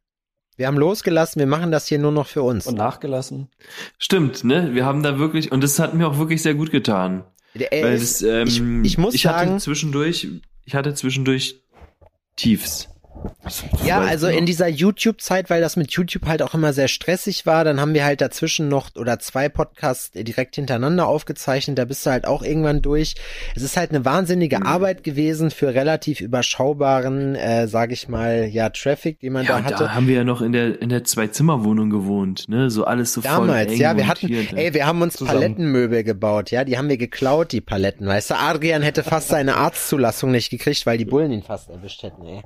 Wir 0.57 0.67
haben 0.67 0.77
losgelassen, 0.79 1.39
wir 1.39 1.47
machen 1.47 1.71
das 1.71 1.87
hier 1.87 2.01
nur 2.01 2.11
noch 2.11 2.27
für 2.27 2.43
uns. 2.43 2.67
Und 2.67 2.75
nachgelassen. 2.77 3.49
Stimmt, 3.99 4.43
ne? 4.43 4.75
Wir 4.75 4.85
haben 4.85 5.05
da 5.05 5.19
wirklich, 5.19 5.53
und 5.53 5.63
das 5.63 5.79
hat 5.79 5.95
mir 5.95 6.09
auch 6.09 6.19
wirklich 6.19 6.43
sehr 6.43 6.55
gut 6.55 6.73
getan. 6.73 7.23
Der- 7.55 7.71
Weil 7.71 7.95
ist- 7.95 8.23
das, 8.23 8.49
ähm, 8.51 8.83
ich, 8.83 8.93
ich 8.93 8.99
muss 8.99 9.15
ich 9.15 9.23
sagen, 9.23 9.51
hatte 9.51 9.63
zwischendurch, 9.63 10.27
ich 10.65 10.75
hatte 10.75 10.95
zwischendurch 10.95 11.63
Tiefs. 12.37 12.89
Ja, 13.85 14.01
also 14.01 14.29
noch? 14.29 14.37
in 14.37 14.47
dieser 14.47 14.69
YouTube-Zeit, 14.69 15.51
weil 15.51 15.61
das 15.61 15.77
mit 15.77 15.91
YouTube 15.93 16.27
halt 16.27 16.43
auch 16.43 16.55
immer 16.55 16.73
sehr 16.73 16.89
stressig 16.89 17.47
war, 17.47 17.65
dann 17.65 17.81
haben 17.81 17.95
wir 17.95 18.05
halt 18.05 18.21
dazwischen 18.21 18.69
noch 18.69 18.95
oder 18.95 19.19
zwei 19.19 19.49
Podcasts 19.49 20.11
direkt 20.13 20.55
hintereinander 20.57 21.07
aufgezeichnet, 21.09 21.79
da 21.79 21.85
bist 21.85 22.05
du 22.07 22.11
halt 22.11 22.27
auch 22.27 22.43
irgendwann 22.43 22.83
durch. 22.83 23.15
Es 23.57 23.63
ist 23.63 23.77
halt 23.77 23.91
eine 23.91 24.05
wahnsinnige 24.05 24.59
Mhm. 24.59 24.67
Arbeit 24.67 25.03
gewesen 25.03 25.51
für 25.51 25.75
relativ 25.75 26.21
überschaubaren, 26.21 27.35
äh, 27.35 27.67
sag 27.69 27.91
ich 27.93 28.09
mal, 28.09 28.45
ja, 28.47 28.69
Traffic, 28.71 29.21
den 29.21 29.33
man 29.33 29.47
Ja, 29.47 29.59
da 29.59 29.65
hatte. 29.65 29.85
da 29.85 29.95
haben 29.95 30.07
wir 30.07 30.17
ja 30.17 30.25
noch 30.25 30.43
in 30.43 30.53
der, 30.53 30.81
in 30.81 30.89
der 30.91 31.05
Zwei-Zimmer-Wohnung 31.05 31.91
gewohnt, 31.91 32.49
ne? 32.49 32.71
So 32.71 32.85
alles 32.85 33.13
so 33.15 33.23
voll 33.23 33.47
Damals, 33.49 33.73
eng 33.73 33.79
ja, 33.81 33.97
wir 33.97 34.07
hatten, 34.07 34.31
ey, 34.57 34.75
wir 34.75 34.87
haben 34.87 35.01
uns 35.03 35.15
Zusammen. 35.15 35.41
Palettenmöbel 35.41 36.05
gebaut, 36.05 36.51
ja, 36.51 36.65
die 36.65 36.77
haben 36.79 36.89
wir 36.89 36.99
geklaut, 36.99 37.53
die 37.53 37.61
Paletten, 37.63 38.07
weißt 38.07 38.31
du, 38.31 38.35
Adrian 38.37 38.83
hätte 38.83 39.03
fast 39.03 39.29
seine 39.29 39.57
Arztzulassung 39.57 40.31
nicht 40.31 40.51
gekriegt, 40.51 40.85
weil 40.87 40.99
die 40.99 41.05
Bullen 41.07 41.33
ihn 41.33 41.43
fast 41.43 41.71
erwischt 41.71 42.03
hätten, 42.03 42.25
ey. 42.25 42.43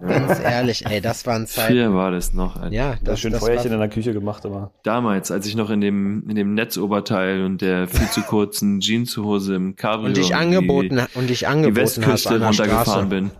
Ganz 0.00 0.38
ehrlich, 0.44 0.84
ey, 0.86 1.00
das 1.00 1.24
waren 1.26 1.46
Zeiten. 1.46 1.72
Früher 1.74 1.94
war 1.94 2.10
das 2.10 2.34
noch. 2.34 2.56
Alter. 2.56 2.74
Ja, 2.74 2.90
Da 3.02 3.12
das, 3.12 3.20
schön 3.20 3.32
das 3.32 3.40
Feuerchen 3.40 3.70
war, 3.70 3.74
in 3.74 3.80
der 3.80 3.88
Küche 3.88 4.12
gemacht 4.12 4.44
immer. 4.44 4.72
Damals, 4.82 5.30
als 5.30 5.46
ich 5.46 5.54
noch 5.56 5.70
in 5.70 5.80
dem, 5.80 6.28
in 6.28 6.34
dem 6.34 6.54
Netzoberteil 6.54 7.44
und 7.44 7.62
der 7.62 7.86
viel 7.88 8.08
zu 8.10 8.22
kurzen 8.22 8.80
Jeanshose 8.80 9.54
im 9.54 9.76
Cabrio 9.76 10.08
und 10.08 10.16
dich 10.16 10.28
die- 10.28 10.34
angeboten, 10.34 11.00
und 11.14 11.30
dich 11.30 11.40
die 11.40 11.46
angeboten 11.46 11.76
hast 11.80 11.96
Westküste 11.98 12.30
an 12.34 12.38
der 12.40 12.48
runtergefahren 12.48 12.84
Straße. 12.84 13.06
bin. 13.06 13.30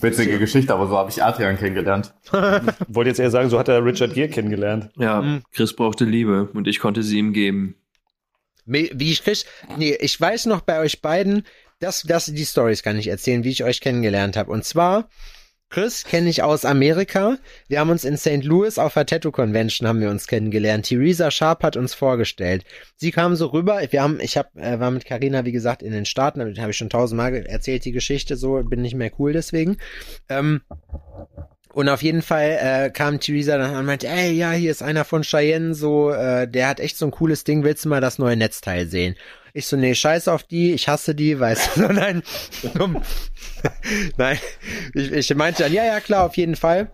Witzige 0.00 0.38
Geschichte, 0.38 0.72
aber 0.72 0.86
so 0.86 0.96
habe 0.96 1.10
ich 1.10 1.22
Adrian 1.22 1.58
kennengelernt. 1.58 2.14
Wollte 2.88 3.10
jetzt 3.10 3.18
eher 3.20 3.30
sagen, 3.30 3.50
so 3.50 3.58
hat 3.58 3.68
er 3.68 3.84
Richard 3.84 4.14
Gere 4.14 4.28
kennengelernt. 4.28 4.90
Ja, 4.96 5.20
Mhm. 5.20 5.42
Chris 5.52 5.74
brauchte 5.74 6.04
Liebe 6.04 6.48
und 6.54 6.66
ich 6.68 6.78
konnte 6.78 7.02
sie 7.02 7.18
ihm 7.18 7.32
geben. 7.32 7.74
Wie 8.64 9.10
ich 9.10 9.24
krieg, 9.24 9.44
nee, 9.76 9.96
ich 10.00 10.18
weiß 10.20 10.46
noch 10.46 10.60
bei 10.60 10.78
euch 10.80 11.02
beiden, 11.02 11.42
das, 11.80 12.02
das, 12.02 12.26
die 12.26 12.46
Stories 12.46 12.82
kann 12.82 12.98
ich 12.98 13.08
erzählen, 13.08 13.42
wie 13.42 13.50
ich 13.50 13.64
euch 13.64 13.80
kennengelernt 13.80 14.36
habe. 14.36 14.52
Und 14.52 14.64
zwar, 14.64 15.08
Chris 15.70 16.04
kenne 16.04 16.28
ich 16.28 16.42
aus 16.42 16.64
Amerika. 16.64 17.38
Wir 17.68 17.80
haben 17.80 17.90
uns 17.90 18.04
in 18.04 18.16
St. 18.16 18.44
Louis 18.44 18.78
auf 18.78 18.94
der 18.94 19.06
Tattoo 19.06 19.30
Convention 19.30 19.88
haben 19.88 20.00
wir 20.00 20.10
uns 20.10 20.26
kennengelernt. 20.26 20.86
Theresa 20.86 21.30
Sharp 21.30 21.62
hat 21.62 21.76
uns 21.76 21.94
vorgestellt. 21.94 22.64
Sie 22.96 23.12
kam 23.12 23.34
so 23.34 23.46
rüber. 23.46 23.80
Wir 23.90 24.02
haben, 24.02 24.20
ich 24.20 24.36
hab, 24.36 24.54
äh, 24.56 24.78
war 24.78 24.90
mit 24.90 25.04
Carina 25.04 25.44
wie 25.44 25.52
gesagt 25.52 25.82
in 25.82 25.92
den 25.92 26.06
Staaten. 26.06 26.40
Damit 26.40 26.58
habe 26.58 26.72
ich 26.72 26.76
schon 26.76 26.90
tausendmal 26.90 27.34
erzählt 27.46 27.84
die 27.84 27.92
Geschichte. 27.92 28.36
So 28.36 28.62
bin 28.62 28.82
nicht 28.82 28.94
mehr 28.94 29.12
cool 29.18 29.32
deswegen. 29.32 29.78
Ähm, 30.28 30.60
und 31.72 31.88
auf 31.88 32.02
jeden 32.02 32.22
Fall 32.22 32.58
äh, 32.60 32.90
kam 32.90 33.20
Theresa 33.20 33.56
dann 33.56 33.70
an 33.70 33.78
und 33.78 33.86
meinte, 33.86 34.08
ey, 34.08 34.32
ja, 34.32 34.50
hier 34.50 34.72
ist 34.72 34.82
einer 34.82 35.04
von 35.04 35.22
Cheyenne, 35.22 35.74
so, 35.74 36.10
äh, 36.10 36.48
der 36.48 36.66
hat 36.66 36.80
echt 36.80 36.98
so 36.98 37.06
ein 37.06 37.12
cooles 37.12 37.44
Ding, 37.44 37.62
willst 37.62 37.84
du 37.84 37.88
mal 37.88 38.00
das 38.00 38.18
neue 38.18 38.36
Netzteil 38.36 38.88
sehen? 38.88 39.14
Ich 39.52 39.66
so, 39.66 39.76
nee, 39.76 39.94
scheiß 39.94 40.28
auf 40.28 40.42
die, 40.42 40.72
ich 40.72 40.88
hasse 40.88 41.14
die, 41.14 41.38
weißt 41.38 41.76
du, 41.76 41.80
nein, 41.92 42.22
komm. 42.76 43.02
nein, 44.16 44.38
ich, 44.94 45.12
ich 45.12 45.34
meinte 45.34 45.62
dann, 45.64 45.72
ja, 45.72 45.84
ja, 45.84 46.00
klar, 46.00 46.24
auf 46.24 46.36
jeden 46.36 46.56
Fall. 46.56 46.90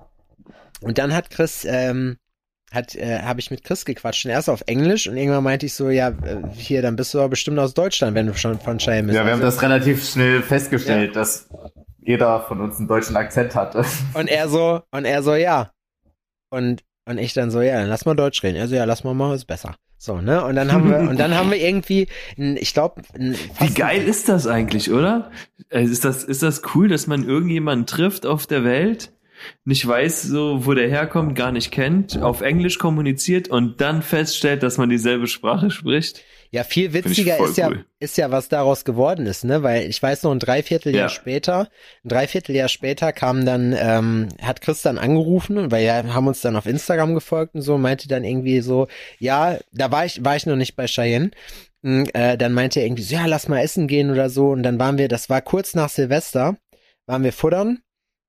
Und 0.80 0.98
dann 0.98 1.14
hat 1.14 1.30
Chris, 1.30 1.64
ähm, 1.68 2.16
hat, 2.72 2.94
äh, 2.94 3.20
habe 3.22 3.40
ich 3.40 3.50
mit 3.50 3.64
Chris 3.64 3.84
gequatscht 3.84 4.24
und 4.24 4.30
erst 4.32 4.50
auf 4.50 4.62
Englisch 4.66 5.06
und 5.06 5.16
irgendwann 5.16 5.44
meinte 5.44 5.66
ich 5.66 5.74
so, 5.74 5.88
ja, 5.90 6.08
äh, 6.08 6.42
hier, 6.54 6.82
dann 6.82 6.96
bist 6.96 7.14
du 7.14 7.18
aber 7.18 7.30
bestimmt 7.30 7.58
aus 7.58 7.74
Deutschland, 7.74 8.14
wenn 8.14 8.26
du 8.26 8.34
schon 8.34 8.58
von 8.58 8.78
Cheyenne 8.78 9.04
bist. 9.08 9.16
Ja, 9.16 9.24
wir 9.24 9.32
haben 9.32 9.42
Also- 9.42 9.56
das 9.56 9.62
relativ 9.62 10.08
schnell 10.08 10.42
festgestellt, 10.42 11.14
dass 11.16 11.48
jeder 12.00 12.40
von 12.42 12.60
uns 12.60 12.78
einen 12.78 12.88
deutschen 12.88 13.16
Akzent 13.16 13.54
hatte. 13.54 13.84
Und 14.14 14.28
er 14.28 14.48
so, 14.48 14.82
und 14.92 15.04
er 15.04 15.22
so, 15.24 15.34
ja. 15.34 15.72
Und, 16.50 16.84
und 17.04 17.18
ich 17.18 17.32
dann 17.32 17.50
so, 17.50 17.60
ja, 17.60 17.78
dann 17.80 17.88
lass 17.88 18.04
mal 18.04 18.14
Deutsch 18.14 18.42
reden. 18.44 18.56
Er 18.56 18.68
so, 18.68 18.76
ja, 18.76 18.84
lass 18.84 19.02
mal 19.02 19.14
machen, 19.14 19.34
ist 19.34 19.46
besser. 19.46 19.74
So, 19.98 20.20
ne? 20.20 20.44
Und 20.44 20.56
dann 20.56 20.72
haben 20.72 20.90
wir, 20.90 20.98
und 21.00 21.18
dann 21.18 21.34
haben 21.34 21.50
wir 21.50 21.58
irgendwie, 21.60 22.08
ich 22.36 22.74
glaube, 22.74 23.02
Wie 23.14 23.74
geil 23.74 24.02
ist 24.06 24.28
das 24.28 24.46
eigentlich, 24.46 24.92
oder? 24.92 25.30
Äh, 25.70 25.84
Ist 25.84 26.04
das, 26.04 26.22
ist 26.24 26.42
das 26.42 26.62
cool, 26.74 26.88
dass 26.88 27.06
man 27.06 27.26
irgendjemanden 27.26 27.86
trifft 27.86 28.26
auf 28.26 28.46
der 28.46 28.64
Welt, 28.64 29.12
nicht 29.64 29.86
weiß, 29.86 30.22
so, 30.22 30.64
wo 30.66 30.74
der 30.74 30.88
herkommt, 30.88 31.34
gar 31.34 31.52
nicht 31.52 31.70
kennt, 31.70 32.20
auf 32.22 32.40
Englisch 32.40 32.78
kommuniziert 32.78 33.48
und 33.48 33.80
dann 33.80 34.02
feststellt, 34.02 34.62
dass 34.62 34.78
man 34.78 34.88
dieselbe 34.88 35.26
Sprache 35.26 35.70
spricht? 35.70 36.22
Ja, 36.50 36.64
viel 36.64 36.92
witziger 36.92 37.38
ist 37.38 37.56
ja, 37.56 37.68
cool. 37.68 37.84
ist 37.98 38.16
ja, 38.18 38.30
was 38.30 38.48
daraus 38.48 38.84
geworden 38.84 39.26
ist, 39.26 39.44
ne? 39.44 39.62
Weil 39.62 39.88
ich 39.88 40.02
weiß 40.02 40.22
noch, 40.22 40.32
ein 40.32 40.38
Dreivierteljahr 40.38 41.04
Ja. 41.04 41.08
später, 41.08 41.68
ein 42.04 42.08
Dreivierteljahr 42.08 42.68
später 42.68 43.12
kam 43.12 43.44
dann, 43.44 43.74
ähm, 43.78 44.28
hat 44.40 44.60
Chris 44.60 44.82
dann 44.82 44.98
angerufen, 44.98 45.70
weil 45.70 45.84
ja, 45.84 46.02
haben 46.14 46.26
uns 46.26 46.40
dann 46.40 46.56
auf 46.56 46.66
Instagram 46.66 47.14
gefolgt 47.14 47.54
und 47.54 47.62
so, 47.62 47.78
meinte 47.78 48.08
dann 48.08 48.24
irgendwie 48.24 48.60
so, 48.60 48.86
ja, 49.18 49.58
da 49.72 49.90
war 49.90 50.04
ich, 50.06 50.24
war 50.24 50.36
ich 50.36 50.46
noch 50.46 50.56
nicht 50.56 50.76
bei 50.76 50.86
Cheyenne. 50.86 51.30
Mm, 51.82 52.04
Äh, 52.14 52.36
dann 52.38 52.52
meinte 52.52 52.80
er 52.80 52.86
irgendwie 52.86 53.02
so, 53.02 53.14
ja, 53.14 53.26
lass 53.26 53.48
mal 53.48 53.60
essen 53.60 53.86
gehen 53.88 54.10
oder 54.10 54.30
so. 54.30 54.48
Und 54.50 54.62
dann 54.62 54.78
waren 54.78 54.98
wir, 54.98 55.08
das 55.08 55.28
war 55.28 55.42
kurz 55.42 55.74
nach 55.74 55.88
Silvester, 55.90 56.56
waren 57.06 57.22
wir 57.24 57.32
futtern. 57.32 57.80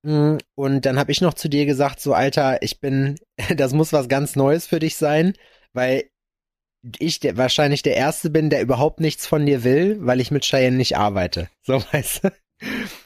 Mm, 0.04 0.38
Und 0.56 0.86
dann 0.86 1.00
habe 1.00 1.12
ich 1.12 1.22
noch 1.22 1.34
zu 1.34 1.50
dir 1.50 1.66
gesagt, 1.66 2.00
so, 2.00 2.14
Alter, 2.14 2.62
ich 2.62 2.80
bin, 2.80 3.16
das 3.56 3.74
muss 3.74 3.94
was 3.94 4.08
ganz 4.10 4.36
Neues 4.36 4.68
für 4.68 4.80
dich 4.80 4.96
sein, 4.98 5.34
weil 5.74 6.06
ich 7.00 7.20
der, 7.20 7.38
wahrscheinlich 7.38 7.82
der 7.82 7.96
Erste 7.96 8.30
bin, 8.30 8.50
der 8.50 8.62
überhaupt 8.62 9.00
nichts 9.00 9.26
von 9.28 9.46
dir 9.46 9.64
will, 9.64 9.98
weil 10.02 10.20
ich 10.20 10.32
mit 10.32 10.46
Cheyenne 10.46 10.78
nicht 10.78 10.98
arbeite. 10.98 11.50
So, 11.64 11.84
weißt 11.92 12.24
du? 12.24 12.32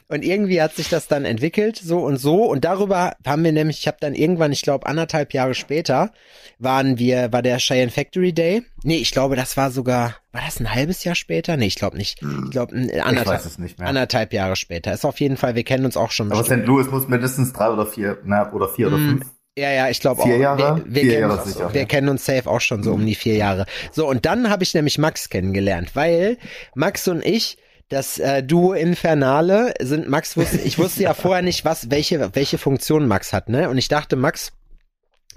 Und 0.08 0.24
irgendwie 0.24 0.62
hat 0.62 0.74
sich 0.74 0.88
das 0.88 1.08
dann 1.08 1.24
entwickelt, 1.26 1.76
so 1.76 1.98
und 1.98 2.16
so. 2.16 2.44
Und 2.44 2.64
darüber 2.64 3.16
haben 3.26 3.44
wir 3.44 3.52
nämlich, 3.52 3.80
ich 3.80 3.86
habe 3.86 3.98
dann 4.00 4.14
irgendwann, 4.14 4.50
ich 4.52 4.62
glaube 4.62 4.86
anderthalb 4.86 5.34
Jahre 5.34 5.54
später, 5.54 6.12
waren 6.58 6.98
wir, 6.98 7.32
war 7.32 7.42
der 7.42 7.58
Cheyenne 7.58 7.90
Factory 7.90 8.32
Day. 8.32 8.62
Nee, 8.82 8.96
ich 8.96 9.10
glaube, 9.10 9.36
das 9.36 9.56
war 9.58 9.70
sogar, 9.70 10.16
war 10.32 10.42
das 10.42 10.58
ein 10.60 10.72
halbes 10.74 11.04
Jahr 11.04 11.14
später? 11.16 11.56
Nee, 11.58 11.66
ich 11.66 11.74
glaube 11.74 11.98
nicht. 11.98 12.22
Ich 12.22 12.50
glaube, 12.50 12.74
anderthalb, 13.02 13.42
anderthalb 13.80 14.32
Jahre 14.32 14.56
später. 14.56 14.92
Ist 14.92 15.04
auf 15.04 15.20
jeden 15.20 15.36
Fall, 15.36 15.54
wir 15.54 15.64
kennen 15.64 15.84
uns 15.84 15.96
auch 15.98 16.12
schon 16.12 16.32
Aber. 16.32 16.44
St. 16.44 16.64
Louis 16.64 16.90
muss 16.90 17.08
mindestens 17.08 17.52
drei 17.52 17.68
oder 17.68 17.84
vier, 17.86 18.18
na, 18.24 18.50
oder 18.52 18.68
vier 18.68 18.86
oder 18.86 18.96
Mm. 18.98 19.08
fünf 19.08 19.26
Ja, 19.56 19.70
ja, 19.70 19.90
ich 19.90 20.00
glaube 20.00 20.22
auch. 20.22 20.26
Vier 20.26 20.38
Jahre? 20.38 20.82
Wir, 20.86 20.94
wir, 20.94 21.02
Vier 21.02 21.10
kennen, 21.10 21.30
Jahre 21.30 21.46
sicher. 21.46 21.74
wir 21.74 21.84
kennen 21.84 22.08
uns 22.08 22.24
safe 22.24 22.48
auch 22.48 22.60
schon 22.60 22.82
so 22.82 22.92
um 22.92 23.04
die 23.04 23.14
vier 23.14 23.34
Jahre. 23.34 23.66
So, 23.90 24.08
und 24.08 24.24
dann 24.24 24.48
habe 24.48 24.62
ich 24.62 24.72
nämlich 24.72 24.98
Max 24.98 25.28
kennengelernt, 25.28 25.94
weil 25.94 26.38
Max 26.74 27.06
und 27.08 27.24
ich 27.24 27.58
das 27.90 28.18
äh, 28.18 28.42
Duo 28.42 28.72
Infernale 28.72 29.74
sind 29.80 30.08
Max 30.08 30.36
wusste 30.38 30.56
ich 30.56 30.78
wusste 30.78 31.02
ja 31.02 31.12
vorher 31.12 31.42
nicht 31.42 31.66
was 31.66 31.90
welche 31.90 32.34
welche 32.34 32.56
Funktion 32.56 33.06
Max 33.06 33.34
hat 33.34 33.50
ne 33.50 33.68
und 33.68 33.76
ich 33.76 33.88
dachte 33.88 34.16
Max 34.16 34.52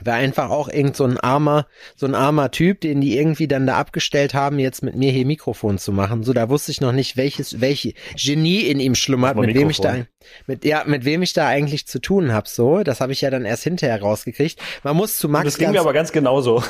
wäre 0.04 0.18
einfach 0.18 0.50
auch 0.50 0.70
irgend 0.70 0.96
so 0.96 1.06
ein 1.06 1.20
armer, 1.20 1.68
so 1.96 2.06
ein 2.06 2.16
armer 2.16 2.52
Typ, 2.52 2.82
den 2.82 3.02
die 3.02 3.18
irgendwie 3.18 3.48
dann 3.48 3.68
da 3.68 3.78
abgestellt 3.78 4.34
haben, 4.34 4.60
jetzt 4.60 4.84
mit 4.84 4.96
mir 4.96 5.12
hier 5.12 5.26
Mikrofon 5.26 5.78
zu 5.78 5.92
machen. 5.92 6.24
So, 6.24 6.34
da 6.34 6.50
wusste 6.50 6.72
ich 6.72 6.82
noch 6.82 6.92
nicht, 6.92 7.18
welches, 7.18 7.62
welche 7.62 7.94
Genie 8.16 8.62
in 8.62 8.80
ihm 8.80 8.96
schlummert, 8.96 9.38
mit 9.38 9.54
wem 9.54 9.70
ich 9.70 9.80
da, 9.80 9.94
Mikrofon. 9.94 10.08
mit, 10.48 10.66
ja, 10.66 10.84
mit 10.86 11.06
wem 11.06 11.22
ich 11.22 11.34
da 11.34 11.48
eigentlich 11.48 11.88
zu 11.88 12.00
tun 12.00 12.34
hab. 12.34 12.48
So, 12.48 12.84
das 12.84 13.02
habe 13.02 13.14
ich 13.14 13.22
ja 13.22 13.30
dann 13.30 13.46
erst 13.46 13.64
hinterher 13.64 14.02
rausgekriegt. 14.02 14.60
Man 14.84 14.96
muss 14.96 15.18
zu 15.18 15.30
Max 15.30 15.46
das 15.46 15.58
ging 15.58 15.68
ganz, 15.68 15.76
mir 15.76 15.82
aber 15.82 15.94
ganz 15.94 16.12
genauso. 16.12 16.64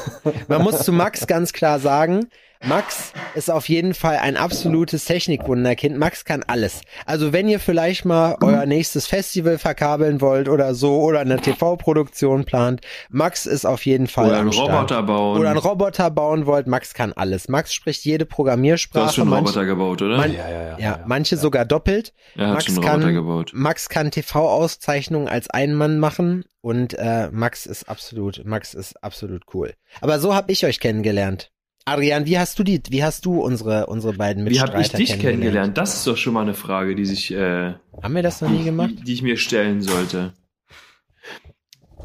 man 0.47 0.61
muss 0.61 0.83
zu 0.83 0.91
Max 0.91 1.27
ganz 1.27 1.53
klar 1.53 1.79
sagen, 1.79 2.27
Max 2.63 3.13
ist 3.35 3.51
auf 3.51 3.69
jeden 3.69 3.93
Fall 3.93 4.17
ein 4.17 4.37
absolutes 4.37 5.05
Technikwunderkind. 5.05 5.97
Max 5.97 6.25
kann 6.25 6.43
alles. 6.47 6.81
Also 7.05 7.33
wenn 7.33 7.47
ihr 7.47 7.59
vielleicht 7.59 8.05
mal 8.05 8.37
euer 8.41 8.65
nächstes 8.65 9.07
Festival 9.07 9.57
verkabeln 9.57 10.21
wollt 10.21 10.49
oder 10.49 10.73
so 10.73 10.99
oder 11.01 11.19
eine 11.19 11.37
TV-Produktion 11.39 12.45
plant, 12.45 12.81
Max 13.09 13.45
ist 13.45 13.65
auf 13.65 13.85
jeden 13.85 14.07
Fall 14.07 14.27
Oder 14.29 14.39
einen 14.39 14.53
Start. 14.53 14.69
Roboter 14.71 15.03
bauen. 15.03 15.39
Oder 15.39 15.49
einen 15.49 15.59
Roboter 15.59 16.09
bauen 16.11 16.45
wollt, 16.45 16.67
Max 16.67 16.93
kann 16.93 17.13
alles. 17.13 17.47
Max 17.49 17.73
spricht 17.73 18.05
jede 18.05 18.25
du 18.25 18.29
Programmiersprache. 18.29 19.05
hast 19.05 19.15
schon 19.15 19.23
einen 19.23 19.31
manch- 19.31 19.39
Roboter 19.49 19.65
gebaut, 19.65 20.01
oder? 20.01 20.17
man- 20.17 20.33
ja, 20.33 20.49
ja, 20.49 20.77
ja, 20.79 21.03
manche 21.05 21.37
sogar 21.37 21.65
doppelt. 21.65 22.13
er 22.35 22.47
hat 22.47 22.53
Max 22.53 22.65
schon 22.65 22.75
einen 22.77 22.83
Roboter 22.87 23.05
kann, 23.05 23.13
gebaut. 23.15 23.51
Max 23.53 23.89
kann 23.89 24.11
TV-Auszeichnungen 24.11 25.27
als 25.27 25.49
Einmann 25.49 25.99
machen 25.99 26.45
und 26.61 26.93
äh, 26.97 27.29
Max 27.31 27.65
ist 27.65 27.89
absolut, 27.89 28.43
Max 28.45 28.73
ist 28.73 29.03
absolut 29.03 29.43
cool. 29.53 29.73
Aber 30.01 30.19
so 30.19 30.33
habe 30.33 30.51
ich 30.51 30.65
euch 30.65 30.79
kennengelernt. 30.79 31.51
Adrian, 31.87 32.25
wie 32.25 32.39
hast 32.39 32.57
du 32.57 32.63
die, 32.63 32.81
wie 32.89 33.03
hast 33.03 33.25
du 33.25 33.39
unsere 33.41 33.85
unsere 33.85 34.13
beiden 34.13 34.43
Wie 34.43 34.49
Mitstreiter 34.49 34.73
habe 34.73 34.81
ich 34.81 34.89
dich 34.91 35.19
kennengelernt? 35.19 35.77
Das 35.77 35.93
ist 35.95 36.07
doch 36.07 36.17
schon 36.17 36.33
mal 36.33 36.41
eine 36.41 36.55
Frage, 36.55 36.95
die 36.95 37.05
sich, 37.05 37.31
äh, 37.31 37.73
Haben 38.01 38.15
wir 38.15 38.23
das 38.23 38.41
noch 38.41 38.49
nie 38.49 38.63
gemacht? 38.63 38.93
die 39.05 39.13
ich 39.13 39.21
mir 39.21 39.37
stellen 39.37 39.81
sollte. 39.81 40.33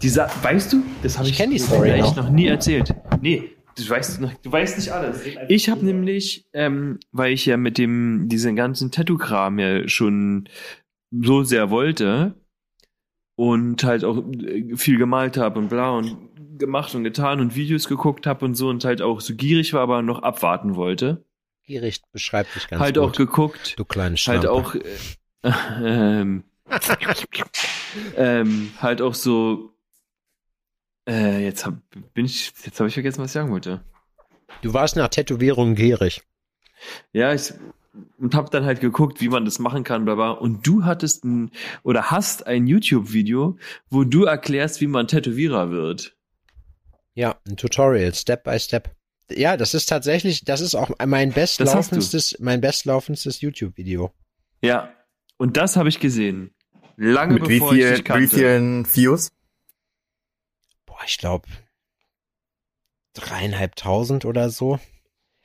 Dieser, 0.03 0.31
weißt 0.43 0.73
du, 0.75 0.83
das 1.03 1.17
habe 1.19 1.27
Ich 1.29 1.33
ich, 1.33 1.39
kenn 1.39 1.51
die 1.51 1.59
Story 1.59 1.99
noch. 1.99 2.15
noch 2.17 2.31
nie 2.31 2.47
erzählt. 2.47 2.95
Nee, 3.23 3.51
du 3.77 3.89
weißt 3.89 4.21
noch, 4.21 4.33
du 4.35 4.53
weißt 4.53 4.77
nicht 4.79 4.93
alles. 4.93 5.23
Ich 5.49 5.69
habe 5.71 5.85
nämlich, 5.85 6.47
ähm, 6.53 6.99
weil 7.13 7.33
ich 7.33 7.47
ja 7.47 7.57
mit 7.57 7.79
dem 7.79 8.29
diesen 8.29 8.57
ganzen 8.57 8.91
Tattoo-Kram 8.91 9.59
ja 9.59 9.89
schon 9.89 10.49
so 11.11 11.43
sehr 11.43 11.71
wollte 11.71 12.35
und 13.37 13.83
halt 13.85 14.05
auch 14.05 14.23
äh, 14.33 14.77
viel 14.77 14.99
gemalt 14.99 15.37
habe 15.39 15.59
und 15.59 15.69
bla 15.69 15.91
und 15.91 16.17
gemacht 16.61 16.95
und 16.95 17.03
getan 17.03 17.41
und 17.41 17.57
Videos 17.57 17.89
geguckt 17.89 18.27
habe 18.27 18.45
und 18.45 18.55
so 18.55 18.69
und 18.69 18.85
halt 18.85 19.03
auch 19.03 19.21
so 19.21 19.35
gierig 19.35 19.73
war, 19.73 19.81
aber 19.81 20.03
noch 20.03 20.23
abwarten 20.23 20.77
wollte. 20.77 21.25
Gierig 21.65 22.01
beschreibt 22.13 22.55
dich 22.55 22.69
ganz 22.69 22.81
halt 22.81 22.95
gut. 22.97 23.05
auch 23.05 23.13
geguckt, 23.13 23.75
du 23.79 23.85
kleinen 23.85 24.17
halt 24.17 24.21
Schlampe. 24.21 24.51
auch 24.53 24.75
äh, 24.75 24.83
ähm, 25.85 26.45
ähm, 28.17 28.73
halt 28.81 29.03
auch 29.03 29.15
so 29.15 29.73
äh, 31.09 31.45
jetzt 31.45 31.67
hab, 31.67 31.75
bin 32.15 32.25
ich 32.27 32.53
jetzt 32.65 32.79
habe 32.79 32.89
ich 32.89 32.95
vergessen 32.95 33.21
was 33.23 33.31
ich 33.31 33.33
sagen 33.33 33.51
wollte 33.51 33.83
Du 34.63 34.75
warst 34.75 34.97
nach 34.97 35.09
Tätowierung 35.09 35.75
gierig. 35.75 36.23
ja 37.13 37.33
ich 37.33 37.53
und 38.19 38.35
hab 38.35 38.51
dann 38.51 38.65
halt 38.65 38.81
geguckt 38.81 39.21
wie 39.21 39.29
man 39.29 39.45
das 39.45 39.59
machen 39.59 39.83
kann 39.85 40.05
bla 40.05 40.15
bla 40.15 40.31
und 40.31 40.67
du 40.67 40.85
hattest 40.85 41.25
ein 41.25 41.51
oder 41.83 42.11
hast 42.11 42.47
ein 42.47 42.67
YouTube 42.67 43.13
Video 43.13 43.57
wo 43.89 44.05
du 44.05 44.25
erklärst 44.25 44.81
wie 44.81 44.87
man 44.87 45.09
Tätowierer 45.09 45.71
wird 45.71 46.17
Ja, 47.15 47.41
ein 47.47 47.57
Tutorial, 47.57 48.15
Step 48.15 48.45
by 48.45 48.59
Step. 48.59 48.95
Ja, 49.31 49.57
das 49.57 49.75
ist 49.75 49.87
tatsächlich, 49.87 50.45
das 50.45 50.61
ist 50.61 50.75
auch 50.75 50.91
mein 51.07 51.33
bestlaufen,stes 51.33 52.39
mein 52.41 52.61
bestlaufen,stes 52.61 53.41
YouTube-Video. 53.41 54.13
ja 54.63 54.93
und 55.39 55.57
das 55.57 55.77
habe 55.77 55.89
ich 55.89 56.01
gesehen 56.01 56.55
lange 56.97 57.35
Mit 57.35 57.49
wie, 57.49 57.59
bevor 57.59 57.73
ich 57.73 57.79
viel, 57.79 57.91
dich 57.91 57.99
wie 58.01 58.05
kannte 58.05 58.37
vielen 58.37 58.95
Views? 58.95 59.33
Boah, 60.87 61.01
ich 61.07 61.19
glaube 61.19 61.49
dreieinhalbtausend 63.15 64.25
oder 64.25 64.51
so. 64.51 64.79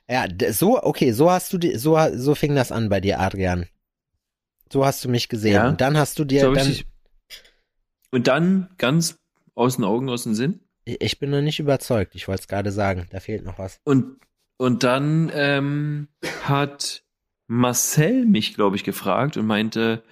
Ja, 0.07 0.27
so, 0.51 0.83
okay, 0.83 1.11
so 1.11 1.31
hast 1.31 1.51
du 1.51 1.57
die, 1.57 1.77
so, 1.77 1.97
so 2.13 2.35
fing 2.35 2.55
das 2.55 2.71
an 2.71 2.89
bei 2.89 3.01
dir, 3.01 3.19
Adrian. 3.19 3.67
So 4.71 4.85
hast 4.85 5.03
du 5.03 5.09
mich 5.09 5.29
gesehen. 5.29 5.53
Ja. 5.53 5.67
Und 5.67 5.81
dann 5.81 5.97
hast 5.97 6.19
du 6.19 6.25
dir 6.25 6.41
so 6.41 6.53
dann, 6.53 6.69
ich 6.69 6.77
dich, 6.79 6.87
und 8.11 8.27
dann 8.27 8.69
ganz 8.77 9.17
aus 9.55 9.77
den 9.77 9.85
Augen 9.85 10.09
aus 10.09 10.23
dem 10.23 10.35
Sinn 10.35 10.59
ich 10.85 11.19
bin 11.19 11.31
noch 11.31 11.41
nicht 11.41 11.59
überzeugt, 11.59 12.15
ich 12.15 12.27
wollte 12.27 12.41
es 12.41 12.47
gerade 12.47 12.71
sagen, 12.71 13.07
da 13.11 13.19
fehlt 13.19 13.43
noch 13.43 13.59
was. 13.59 13.79
Und, 13.83 14.17
und 14.57 14.83
dann 14.83 15.31
ähm, 15.33 16.07
hat 16.43 17.03
Marcel 17.47 18.25
mich, 18.25 18.53
glaube 18.53 18.75
ich, 18.75 18.83
gefragt 18.83 19.37
und 19.37 19.45
meinte, 19.45 20.03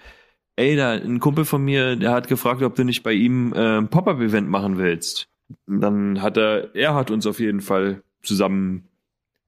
ey, 0.55 0.75
da 0.75 0.91
ein 0.91 1.19
Kumpel 1.19 1.45
von 1.45 1.63
mir, 1.63 1.95
der 1.95 2.11
hat 2.11 2.27
gefragt, 2.27 2.61
ob 2.61 2.75
du 2.75 2.83
nicht 2.83 3.03
bei 3.03 3.13
ihm 3.13 3.53
äh, 3.53 3.77
ein 3.77 3.89
Pop-up-Event 3.89 4.49
machen 4.49 4.77
willst. 4.77 5.29
Dann 5.67 6.21
hat 6.21 6.37
er, 6.37 6.73
er 6.75 6.95
hat 6.95 7.11
uns 7.11 7.25
auf 7.25 7.39
jeden 7.39 7.61
Fall 7.61 8.03
zusammen 8.21 8.89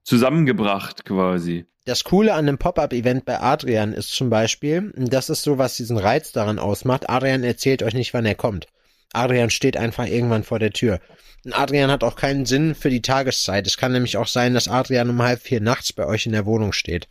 zusammengebracht 0.03 1.03
quasi. 1.03 1.65
Das 1.85 2.03
Coole 2.03 2.33
an 2.33 2.45
dem 2.45 2.57
Pop-Up-Event 2.57 3.25
bei 3.25 3.39
Adrian 3.41 3.93
ist 3.93 4.11
zum 4.11 4.29
Beispiel, 4.29 4.91
das 4.95 5.29
ist 5.29 5.43
so, 5.43 5.57
was 5.57 5.77
diesen 5.77 5.97
Reiz 5.97 6.31
daran 6.31 6.59
ausmacht, 6.59 7.09
Adrian 7.09 7.43
erzählt 7.43 7.83
euch 7.83 7.93
nicht, 7.93 8.13
wann 8.13 8.25
er 8.25 8.35
kommt. 8.35 8.67
Adrian 9.15 9.49
steht 9.49 9.77
einfach 9.77 10.05
irgendwann 10.05 10.43
vor 10.43 10.59
der 10.59 10.71
Tür. 10.71 10.99
Und 11.43 11.57
Adrian 11.57 11.91
hat 11.91 12.03
auch 12.03 12.15
keinen 12.15 12.45
Sinn 12.45 12.75
für 12.75 12.89
die 12.89 13.01
Tageszeit. 13.01 13.67
Es 13.67 13.77
kann 13.77 13.91
nämlich 13.91 14.17
auch 14.17 14.27
sein, 14.27 14.53
dass 14.53 14.67
Adrian 14.67 15.09
um 15.09 15.21
halb 15.21 15.41
vier 15.41 15.61
nachts 15.61 15.93
bei 15.93 16.05
euch 16.05 16.25
in 16.25 16.31
der 16.31 16.45
Wohnung 16.45 16.73
steht 16.73 17.07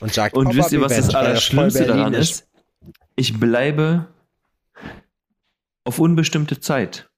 und 0.00 0.12
sagt, 0.12 0.36
Und 0.36 0.54
wisst 0.54 0.72
ihr, 0.72 0.80
was 0.80 0.96
das 0.96 1.14
Allerschlimmste 1.14 1.86
daran 1.86 2.14
ist? 2.14 2.46
Ich 3.16 3.38
bleibe 3.38 4.08
auf 5.84 5.98
unbestimmte 5.98 6.60
Zeit. 6.60 7.08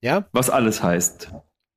Ja? 0.00 0.26
Was 0.32 0.50
alles 0.50 0.82
heißt. 0.82 1.30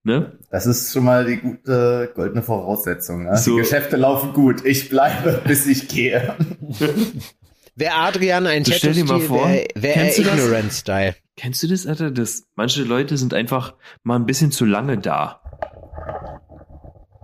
Ne? 0.03 0.37
Das 0.49 0.65
ist 0.65 0.93
schon 0.93 1.03
mal 1.03 1.25
die 1.25 1.37
gute 1.37 2.11
goldene 2.15 2.41
Voraussetzung. 2.41 3.23
Ne? 3.25 3.37
So. 3.37 3.51
Die 3.51 3.61
Geschäfte 3.61 3.97
laufen 3.97 4.33
gut. 4.33 4.65
Ich 4.65 4.89
bleibe, 4.89 5.41
bis 5.47 5.65
ich 5.65 5.87
gehe. 5.87 6.35
Wäre 7.75 7.93
Adrian 7.95 8.45
ein 8.47 8.65
So 8.65 8.73
stell 8.73 8.93
dir 8.93 9.03
mal 9.05 9.19
Tattoo-Stil, 9.19 9.27
vor, 9.27 9.47
wäre 9.47 9.67
wär 9.75 9.95
er 9.95 10.03
kennst 10.03 10.17
du 10.19 10.23
das? 10.23 10.33
Ignorant-Style. 10.39 11.15
Kennst 11.35 11.63
du 11.63 11.67
das, 11.67 11.87
Alter? 11.87 12.11
Das, 12.11 12.43
manche 12.55 12.83
Leute 12.83 13.17
sind 13.17 13.33
einfach 13.33 13.73
mal 14.03 14.15
ein 14.17 14.25
bisschen 14.25 14.51
zu 14.51 14.65
lange 14.65 14.97
da. 14.97 15.41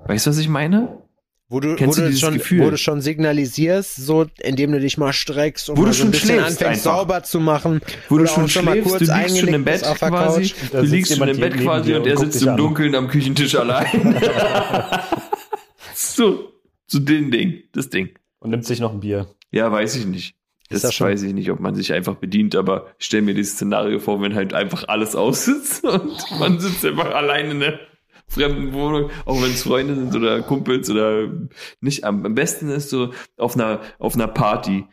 Weißt 0.07 0.25
du, 0.25 0.29
was 0.29 0.37
ich 0.37 0.47
meine? 0.49 1.01
Wo 1.47 1.59
du, 1.59 1.75
Kennst 1.75 1.97
wo, 1.97 2.01
du 2.01 2.05
du 2.05 2.07
dieses 2.09 2.21
schon, 2.21 2.33
Gefühl? 2.35 2.65
wo 2.65 2.69
du 2.71 2.77
schon 2.77 3.01
signalisierst, 3.01 3.97
so, 3.97 4.25
indem 4.39 4.71
du 4.71 4.79
dich 4.79 4.97
mal 4.97 5.13
streckst 5.13 5.69
und 5.69 5.77
Wo 5.77 5.81
mal 5.81 5.87
du 5.89 5.93
so 5.93 6.01
ein 6.03 6.05
schon 6.05 6.11
bisschen 6.11 6.39
anfängst, 6.39 6.63
einfach. 6.63 6.97
sauber 6.97 7.23
zu 7.23 7.39
machen. 7.39 7.81
Wo 8.09 8.17
du 8.17 8.25
schon 8.25 8.49
schon 8.49 8.65
mal 8.65 8.81
kurz 8.81 9.05
du 9.05 9.13
liegst 9.13 9.39
schon 9.39 9.49
im 9.53 9.63
Bett 9.63 9.83
auf 9.83 9.99
der 9.99 10.09
quasi, 10.09 10.49
Couch. 10.49 10.55
Du 10.71 10.81
liegst 10.81 11.15
schon 11.15 11.27
im 11.27 11.39
Bett 11.39 11.57
quasi 11.57 11.93
und 11.93 12.01
und 12.01 12.07
er 12.07 12.17
sitzt 12.17 12.41
im 12.41 12.49
an. 12.49 12.57
Dunkeln 12.57 12.95
am 12.95 13.07
Küchentisch 13.09 13.55
allein. 13.59 14.19
so, 15.93 16.51
so 16.87 16.99
den 16.99 17.29
Ding, 17.29 17.63
das 17.73 17.89
Ding. 17.89 18.09
Und 18.39 18.49
nimmt 18.51 18.65
sich 18.65 18.79
noch 18.79 18.93
ein 18.93 18.99
Bier. 19.01 19.27
Ja, 19.51 19.71
weiß 19.71 19.95
ich 19.95 20.05
nicht. 20.05 20.35
Das, 20.69 20.81
das 20.81 20.99
weiß 20.99 21.21
ich 21.21 21.33
nicht, 21.33 21.51
ob 21.51 21.59
man 21.59 21.75
sich 21.75 21.93
einfach 21.93 22.15
bedient, 22.15 22.55
aber 22.55 22.87
ich 22.97 23.05
stell 23.05 23.21
mir 23.21 23.35
dieses 23.35 23.53
Szenario 23.53 23.99
vor, 23.99 24.21
wenn 24.21 24.33
halt 24.33 24.53
einfach 24.53 24.87
alles 24.87 25.15
aussitzt 25.15 25.83
und 25.83 26.39
man 26.39 26.59
sitzt 26.59 26.83
einfach 26.85 27.13
allein 27.13 27.51
in 27.51 27.63
einer 27.63 27.79
fremden 28.27 28.73
Wohnung, 28.73 29.11
auch 29.25 29.41
wenn 29.41 29.51
es 29.51 29.63
Freunde 29.63 29.95
sind 29.95 30.15
oder 30.15 30.41
Kumpels 30.41 30.89
oder 30.89 31.29
nicht. 31.81 32.03
Am 32.03 32.25
am 32.25 32.33
besten 32.33 32.69
ist 32.69 32.89
so 32.89 33.13
auf 33.37 33.55
einer, 33.55 33.81
auf 33.99 34.15
einer 34.15 34.27
Party, 34.27 34.85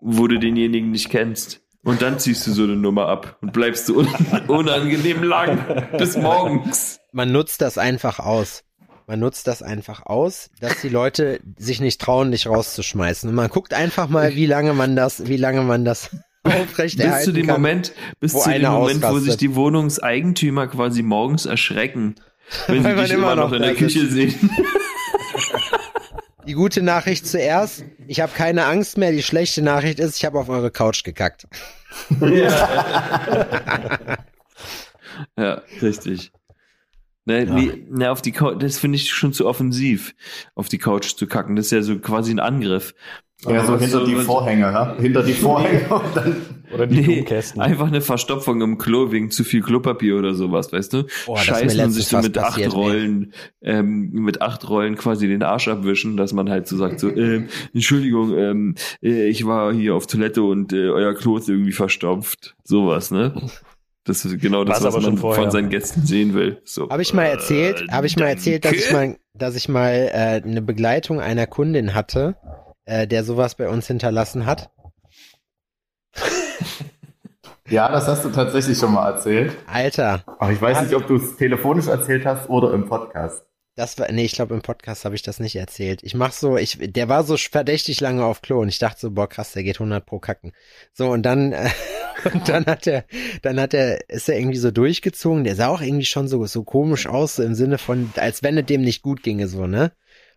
wo 0.00 0.26
du 0.26 0.38
denjenigen 0.38 0.90
nicht 0.90 1.10
kennst. 1.10 1.62
Und 1.82 2.02
dann 2.02 2.18
ziehst 2.18 2.46
du 2.46 2.52
so 2.52 2.64
eine 2.64 2.76
Nummer 2.76 3.06
ab 3.06 3.38
und 3.40 3.52
bleibst 3.52 3.86
so 3.86 3.98
un 3.98 4.08
unangenehm 4.48 5.22
lang 5.22 5.88
bis 5.96 6.16
morgens. 6.16 7.00
Man 7.12 7.32
nutzt 7.32 7.62
das 7.62 7.78
einfach 7.78 8.18
aus. 8.18 8.64
Man 9.10 9.18
nutzt 9.18 9.48
das 9.48 9.60
einfach 9.60 10.06
aus, 10.06 10.50
dass 10.60 10.82
die 10.82 10.88
Leute 10.88 11.40
sich 11.58 11.80
nicht 11.80 12.00
trauen, 12.00 12.30
dich 12.30 12.46
rauszuschmeißen. 12.46 13.28
Und 13.28 13.34
man 13.34 13.48
guckt 13.50 13.74
einfach 13.74 14.08
mal, 14.08 14.36
wie 14.36 14.46
lange 14.46 14.72
man 14.72 14.94
das, 14.94 15.26
wie 15.26 15.36
lange 15.36 15.62
man 15.62 15.84
das 15.84 16.10
aufrecht 16.44 16.96
Bis 16.96 17.24
zu 17.24 17.32
dem 17.32 17.48
kann. 17.48 17.56
Moment, 17.56 17.92
bis 18.20 18.34
wo 18.34 18.38
zu 18.38 18.50
dem 18.50 18.70
Moment, 18.70 19.02
wo 19.02 19.18
sich 19.18 19.36
die 19.36 19.56
Wohnungseigentümer 19.56 20.68
quasi 20.68 21.02
morgens 21.02 21.44
erschrecken, 21.44 22.14
wenn 22.68 22.84
sie 22.84 22.94
dich 22.94 23.10
immer 23.10 23.34
noch 23.34 23.50
in 23.50 23.62
der 23.62 23.74
Küche 23.74 24.06
sitzt. 24.06 24.38
sehen. 24.38 24.50
Die 26.46 26.54
gute 26.54 26.80
Nachricht 26.80 27.26
zuerst. 27.26 27.84
Ich 28.06 28.20
habe 28.20 28.30
keine 28.32 28.66
Angst 28.66 28.96
mehr. 28.96 29.10
Die 29.10 29.24
schlechte 29.24 29.60
Nachricht 29.60 29.98
ist, 29.98 30.18
ich 30.18 30.24
habe 30.24 30.38
auf 30.38 30.48
eure 30.48 30.70
Couch 30.70 31.02
gekackt. 31.02 31.48
Ja, 35.36 35.62
richtig. 35.82 36.32
Ne, 37.26 37.46
wie, 37.54 37.84
ne, 37.90 38.10
auf 38.10 38.22
die 38.22 38.32
Couch, 38.32 38.56
das 38.62 38.78
finde 38.78 38.96
ich 38.96 39.10
schon 39.10 39.32
zu 39.32 39.46
offensiv, 39.46 40.14
auf 40.54 40.68
die 40.68 40.78
Couch 40.78 41.14
zu 41.16 41.26
kacken. 41.26 41.54
Das 41.56 41.66
ist 41.66 41.72
ja 41.72 41.82
so 41.82 41.98
quasi 41.98 42.32
ein 42.32 42.40
Angriff. 42.40 42.94
Ja, 43.46 43.64
so 43.64 43.78
hinter 43.78 44.00
so- 44.00 44.06
die 44.06 44.16
Vorhänge, 44.16 44.62
ja? 44.62 44.96
Hinter 44.98 45.22
die 45.22 45.32
Vorhänge 45.32 45.88
und 45.94 46.14
dann. 46.16 46.36
Oder 46.74 46.86
die 46.86 46.96
Nee, 46.96 47.02
Blumenkästen. 47.02 47.60
einfach 47.60 47.86
eine 47.88 48.00
Verstopfung 48.02 48.60
im 48.60 48.76
Klo 48.78 49.10
wegen 49.12 49.30
zu 49.30 49.44
viel 49.44 49.60
Klopapier 49.62 50.16
oder 50.18 50.34
sowas, 50.34 50.72
weißt 50.72 50.92
du? 50.92 51.02
Boah, 51.26 51.36
das 51.36 51.42
ist 51.44 51.48
mir 51.48 51.54
Scheißen 51.70 51.84
und 51.84 51.90
sich 51.92 52.06
so 52.06 52.18
mit 52.18 52.32
passiert, 52.34 52.68
acht 52.68 52.74
Rollen, 52.76 53.32
ähm, 53.62 54.10
mit 54.12 54.40
acht 54.42 54.68
Rollen 54.68 54.94
quasi 54.96 55.26
den 55.26 55.42
Arsch 55.42 55.68
abwischen, 55.68 56.16
dass 56.18 56.32
man 56.34 56.48
halt 56.50 56.68
so 56.68 56.76
sagt, 56.76 57.00
so, 57.00 57.08
ähm, 57.08 57.48
Entschuldigung, 57.74 58.36
ähm, 58.36 58.74
äh, 59.02 59.26
ich 59.28 59.46
war 59.46 59.72
hier 59.72 59.94
auf 59.94 60.06
Toilette 60.06 60.42
und 60.42 60.72
äh, 60.74 60.88
euer 60.90 61.14
Klo 61.14 61.38
ist 61.38 61.48
irgendwie 61.48 61.72
verstopft. 61.72 62.54
Sowas, 62.62 63.10
ne? 63.10 63.34
Das 64.10 64.24
ist 64.24 64.40
genau 64.40 64.64
das, 64.64 64.82
was 64.82 64.92
schon 64.92 65.02
man 65.04 65.16
vorher. 65.18 65.44
von 65.44 65.52
seinen 65.52 65.68
Gästen 65.70 66.04
sehen 66.04 66.34
will. 66.34 66.60
So, 66.64 66.90
Habe 66.90 67.00
ich 67.02 67.14
mal 67.14 67.26
erzählt, 67.26 67.82
äh, 67.82 67.92
habe 67.92 68.08
ich 68.08 68.16
mal 68.16 68.26
erzählt, 68.26 68.64
dass 68.64 68.72
ich 68.72 68.90
mal, 68.90 69.16
dass 69.34 69.54
ich 69.54 69.68
mal 69.68 70.10
äh, 70.12 70.42
eine 70.44 70.62
Begleitung 70.62 71.20
einer 71.20 71.46
Kundin 71.46 71.94
hatte, 71.94 72.34
äh, 72.86 73.06
der 73.06 73.22
sowas 73.22 73.54
bei 73.54 73.68
uns 73.68 73.86
hinterlassen 73.86 74.46
hat. 74.46 74.70
Ja, 77.68 77.88
das 77.88 78.08
hast 78.08 78.24
du 78.24 78.30
tatsächlich 78.30 78.76
schon 78.76 78.92
mal 78.92 79.08
erzählt. 79.12 79.52
Alter, 79.72 80.24
Aber 80.40 80.50
ich 80.50 80.60
weiß 80.60 80.82
nicht, 80.82 80.92
ob 80.96 81.06
du 81.06 81.14
es 81.14 81.36
telefonisch 81.36 81.86
erzählt 81.86 82.26
hast 82.26 82.50
oder 82.50 82.74
im 82.74 82.88
Podcast. 82.88 83.44
Das 83.76 83.98
war, 83.98 84.10
nee, 84.12 84.24
ich 84.24 84.32
glaube 84.32 84.54
im 84.54 84.62
Podcast 84.62 85.04
habe 85.04 85.14
ich 85.14 85.22
das 85.22 85.40
nicht 85.40 85.56
erzählt. 85.56 86.00
Ich 86.02 86.14
mach 86.14 86.32
so, 86.32 86.56
ich, 86.56 86.78
der 86.80 87.08
war 87.08 87.24
so 87.24 87.36
verdächtig 87.36 88.00
lange 88.00 88.24
auf 88.24 88.42
Klo 88.42 88.60
und 88.60 88.68
ich 88.68 88.78
dachte 88.78 89.00
so, 89.00 89.10
boah 89.10 89.28
krass, 89.28 89.52
der 89.52 89.62
geht 89.62 89.76
100 89.76 90.04
pro 90.04 90.18
kacken. 90.18 90.52
So 90.92 91.10
und 91.10 91.22
dann, 91.22 91.52
äh, 91.52 91.70
und 92.32 92.48
dann 92.48 92.66
hat 92.66 92.86
er, 92.86 93.04
dann 93.42 93.60
hat 93.60 93.74
er, 93.74 94.08
ist 94.10 94.28
er 94.28 94.38
irgendwie 94.38 94.58
so 94.58 94.70
durchgezogen. 94.70 95.44
Der 95.44 95.56
sah 95.56 95.68
auch 95.68 95.80
irgendwie 95.80 96.06
schon 96.06 96.28
so 96.28 96.44
so 96.46 96.64
komisch 96.64 97.06
aus, 97.06 97.36
so 97.36 97.42
im 97.42 97.54
Sinne 97.54 97.78
von, 97.78 98.12
als 98.16 98.42
wenn 98.42 98.58
es 98.58 98.66
dem 98.66 98.82
nicht 98.82 99.02
gut 99.02 99.22
ginge, 99.22 99.48
so 99.48 99.66
ne. 99.66 99.92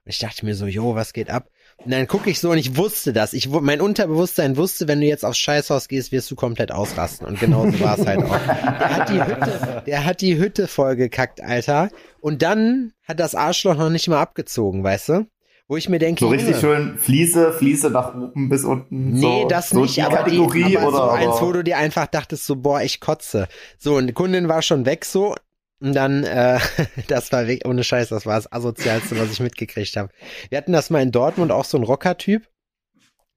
Und 0.06 0.12
ich 0.12 0.20
dachte 0.20 0.46
mir 0.46 0.56
so, 0.56 0.66
jo, 0.66 0.96
was 0.96 1.14
geht 1.14 1.30
ab? 1.30 1.50
Und 1.78 1.92
dann 1.92 2.08
gucke 2.08 2.30
ich 2.30 2.40
so 2.40 2.52
und 2.52 2.58
ich 2.58 2.78
wusste 2.78 3.12
das. 3.12 3.34
Ich, 3.34 3.50
mein 3.50 3.82
Unterbewusstsein 3.82 4.56
wusste, 4.56 4.88
wenn 4.88 5.02
du 5.02 5.08
jetzt 5.08 5.26
aufs 5.26 5.38
Scheißhaus 5.38 5.88
gehst, 5.88 6.12
wirst 6.12 6.32
du 6.32 6.36
komplett 6.36 6.72
ausrasten. 6.72 7.28
Und 7.28 7.40
genau 7.40 7.70
so 7.70 7.80
war 7.82 8.00
es 8.00 8.06
halt 8.06 8.24
auch. 8.24 8.40
Der 8.46 8.96
hat 8.96 9.10
die 9.10 9.22
Hütte, 9.22 9.84
der 9.86 10.06
hat 10.06 10.22
die 10.22 10.38
Hütte 10.38 10.68
vollgekackt, 10.68 11.42
Alter. 11.42 11.90
Und 12.22 12.42
dann 12.42 12.94
hat 13.06 13.20
das 13.20 13.36
Arschloch 13.36 13.76
noch 13.76 13.90
nicht 13.90 14.08
mal 14.08 14.22
abgezogen, 14.22 14.84
weißt 14.84 15.10
du? 15.10 15.28
Wo 15.68 15.78
ich 15.78 15.88
mir 15.88 16.00
denke, 16.00 16.20
So 16.20 16.28
richtig 16.30 16.58
schön 16.58 16.98
Fliese, 16.98 17.54
Fliese 17.54 17.90
nach 17.90 18.14
oben 18.14 18.50
bis 18.50 18.66
unten. 18.66 19.14
Nee, 19.14 19.44
so, 19.44 19.48
das 19.48 19.70
so 19.70 19.82
nicht, 19.82 19.96
die 19.96 20.04
aber, 20.04 20.18
Kategorie 20.18 20.64
die, 20.66 20.78
aber 20.78 20.90
oder 20.90 20.98
so 20.98 21.10
eins, 21.10 21.42
wo 21.42 21.52
du 21.54 21.64
dir 21.64 21.78
einfach 21.78 22.08
dachtest, 22.08 22.46
so, 22.46 22.58
boah, 22.58 22.82
ich 22.82 23.00
kotze. 23.00 23.48
So, 23.78 23.96
und 23.96 24.08
die 24.08 24.14
Kundin 24.14 24.50
war 24.50 24.62
schon 24.62 24.86
weg 24.86 25.06
so. 25.06 25.36
Und 25.84 25.94
dann, 25.94 26.24
äh, 26.24 26.60
das 27.10 27.32
war 27.34 27.46
weg, 27.46 27.64
ohne 27.66 27.84
Scheiß, 27.84 28.08
das 28.08 28.26
war 28.26 28.36
das 28.36 28.50
Asozialste, 28.50 29.20
was 29.20 29.34
ich 29.34 29.42
mitgekriegt 29.42 29.98
habe. 29.98 30.10
Wir 30.48 30.58
hatten 30.58 30.72
das 30.72 30.90
mal 30.90 31.02
in 31.02 31.12
Dortmund, 31.12 31.52
auch 31.52 31.66
so 31.66 31.78
ein 31.78 31.84
Rocker-Typ. 31.84 32.48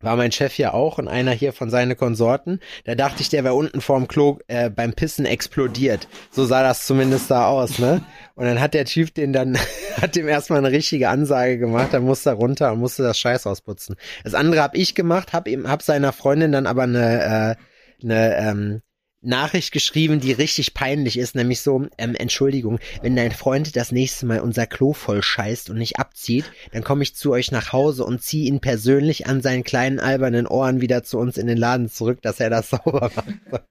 War 0.01 0.15
mein 0.15 0.31
Chef 0.31 0.53
hier 0.53 0.73
auch 0.75 0.99
und 0.99 1.09
einer 1.09 1.33
hier 1.33 1.53
von 1.53 1.71
seinen 1.71 1.97
Konsorten. 1.97 2.61
Da 2.85 2.95
dachte 2.95 3.23
ich, 3.23 3.31
der 3.31 3.43
wäre 3.43 3.55
unten 3.55 3.81
vorm 3.81 4.07
Klo 4.07 4.39
äh, 4.47 4.71
beim 4.71 4.93
Pissen 4.93 5.25
explodiert. 5.25 6.07
So 6.31 6.45
sah 6.45 6.63
das 6.63 6.87
zumindest 6.87 7.31
da 7.33 7.49
aus, 7.49 7.81
ne? 7.81 8.03
Und 8.37 8.45
dann 8.45 8.61
hat 8.61 8.75
der 8.75 8.85
Typ 8.85 9.13
den 9.15 9.33
dann, 9.33 9.59
hat 10.01 10.15
dem 10.15 10.29
erstmal 10.29 10.61
eine 10.61 10.71
richtige 10.71 11.09
Ansage 11.09 11.59
gemacht, 11.59 11.89
dann 11.93 12.05
musste 12.05 12.31
er 12.31 12.35
runter 12.35 12.73
und 12.73 12.79
musste 12.79 13.03
das 13.03 13.19
Scheiß 13.19 13.49
ausputzen. 13.49 13.97
Das 14.23 14.35
andere 14.35 14.63
hab 14.63 14.77
ich 14.77 14.95
gemacht, 14.95 15.33
hab 15.33 15.49
ihm, 15.49 15.67
hab 15.69 15.83
seiner 15.83 16.13
Freundin 16.13 16.53
dann 16.53 16.67
aber 16.67 16.83
eine, 16.85 17.57
äh, 18.01 18.05
eine 18.05 18.37
ähm, 18.37 18.83
Nachricht 19.27 19.73
geschrieben, 19.73 20.21
die 20.21 20.33
richtig 20.33 20.75
peinlich 20.75 21.19
ist, 21.19 21.35
nämlich 21.35 21.61
so, 21.61 21.87
ähm, 21.99 22.15
Entschuldigung, 22.15 22.79
wenn 23.03 23.17
dein 23.17 23.33
Freund 23.33 23.77
das 23.77 23.93
nächste 23.93 24.27
Mal 24.27 24.41
unser 24.41 24.67
Klo 24.67 24.93
voll 24.93 25.23
scheißt 25.23 25.71
und 25.71 25.79
nicht 25.79 25.99
abzieht, 25.99 26.51
dann 26.73 26.85
komme 26.85 27.03
ich 27.03 27.15
zu 27.15 27.33
euch 27.33 27.51
nach 27.51 27.73
Hause 27.73 28.05
und 28.05 28.23
ziehe 28.23 28.47
ihn 28.47 28.61
persönlich 28.61 29.27
an 29.27 29.43
seinen 29.43 29.65
kleinen 29.65 30.01
albernen 30.01 30.47
Ohren 30.47 30.81
wieder 30.81 31.03
zu 31.03 31.19
uns 31.19 31.37
in 31.37 31.47
den 31.47 31.59
Laden 31.59 31.89
zurück, 31.89 32.23
dass 32.23 32.41
er 32.41 32.51
das 32.51 32.71
sauber 32.71 33.11
macht. 33.15 33.65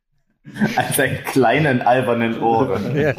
an 0.75 0.93
seinen 0.93 1.23
kleinen 1.23 1.81
albernen 1.81 2.39
Ohren. 2.41 2.95
Ja. 2.95 3.13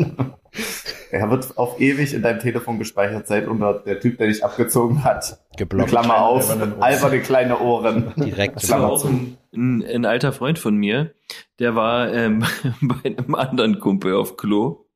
Er 1.10 1.30
wird 1.30 1.56
auf 1.56 1.80
ewig 1.80 2.14
in 2.14 2.22
deinem 2.22 2.40
Telefon 2.40 2.78
gespeichert 2.78 3.26
sein 3.26 3.48
unter 3.48 3.74
der 3.74 4.00
Typ, 4.00 4.18
der 4.18 4.26
dich 4.26 4.44
abgezogen 4.44 5.04
hat. 5.04 5.38
Geblockt. 5.56 5.90
Klammer 5.90 6.22
auf, 6.22 6.50
alberne 6.80 7.20
kleine 7.20 7.58
Ohren. 7.60 8.12
Direkt. 8.16 8.56
Das 8.56 8.70
war 8.70 8.90
auch 8.90 9.04
ein, 9.04 9.36
ein, 9.54 9.84
ein 9.84 10.04
alter 10.04 10.32
Freund 10.32 10.58
von 10.58 10.76
mir, 10.76 11.14
der 11.58 11.74
war 11.74 12.12
ähm, 12.12 12.44
bei 12.80 12.96
einem 13.04 13.34
anderen 13.34 13.80
Kumpel 13.80 14.14
auf 14.14 14.36
Klo. 14.36 14.86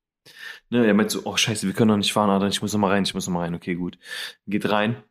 Ne, 0.70 0.86
er 0.86 0.94
meint 0.94 1.10
so, 1.10 1.22
oh 1.24 1.36
scheiße, 1.36 1.66
wir 1.66 1.74
können 1.74 1.88
noch 1.88 1.96
nicht 1.96 2.12
fahren, 2.12 2.30
Adrian, 2.30 2.52
ich 2.52 2.62
muss 2.62 2.72
noch 2.72 2.80
mal 2.80 2.90
rein, 2.90 3.02
ich 3.02 3.14
muss 3.14 3.26
noch 3.26 3.34
mal 3.34 3.40
rein, 3.40 3.54
okay, 3.54 3.74
gut. 3.74 3.98
Geht 4.46 4.70
rein. 4.70 5.02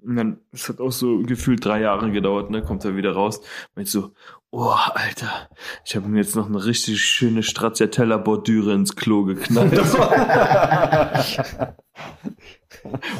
Und 0.00 0.16
dann, 0.16 0.40
es 0.52 0.68
hat 0.70 0.80
auch 0.80 0.90
so 0.90 1.18
gefühlt 1.18 1.64
drei 1.64 1.80
Jahre 1.80 2.10
gedauert, 2.10 2.50
ne, 2.50 2.62
kommt 2.62 2.84
er 2.84 2.96
wieder 2.96 3.12
raus. 3.12 3.42
Meint 3.74 3.88
so, 3.88 4.12
oh, 4.52 4.76
Alter, 4.94 5.48
ich 5.84 5.96
habe 5.96 6.08
mir 6.08 6.18
jetzt 6.18 6.36
noch 6.36 6.46
eine 6.46 6.64
richtig 6.64 7.02
schöne 7.02 7.42
Stracciatella-Bordüre 7.42 8.72
ins 8.74 8.94
Klo 8.94 9.24
geknallt. 9.24 9.72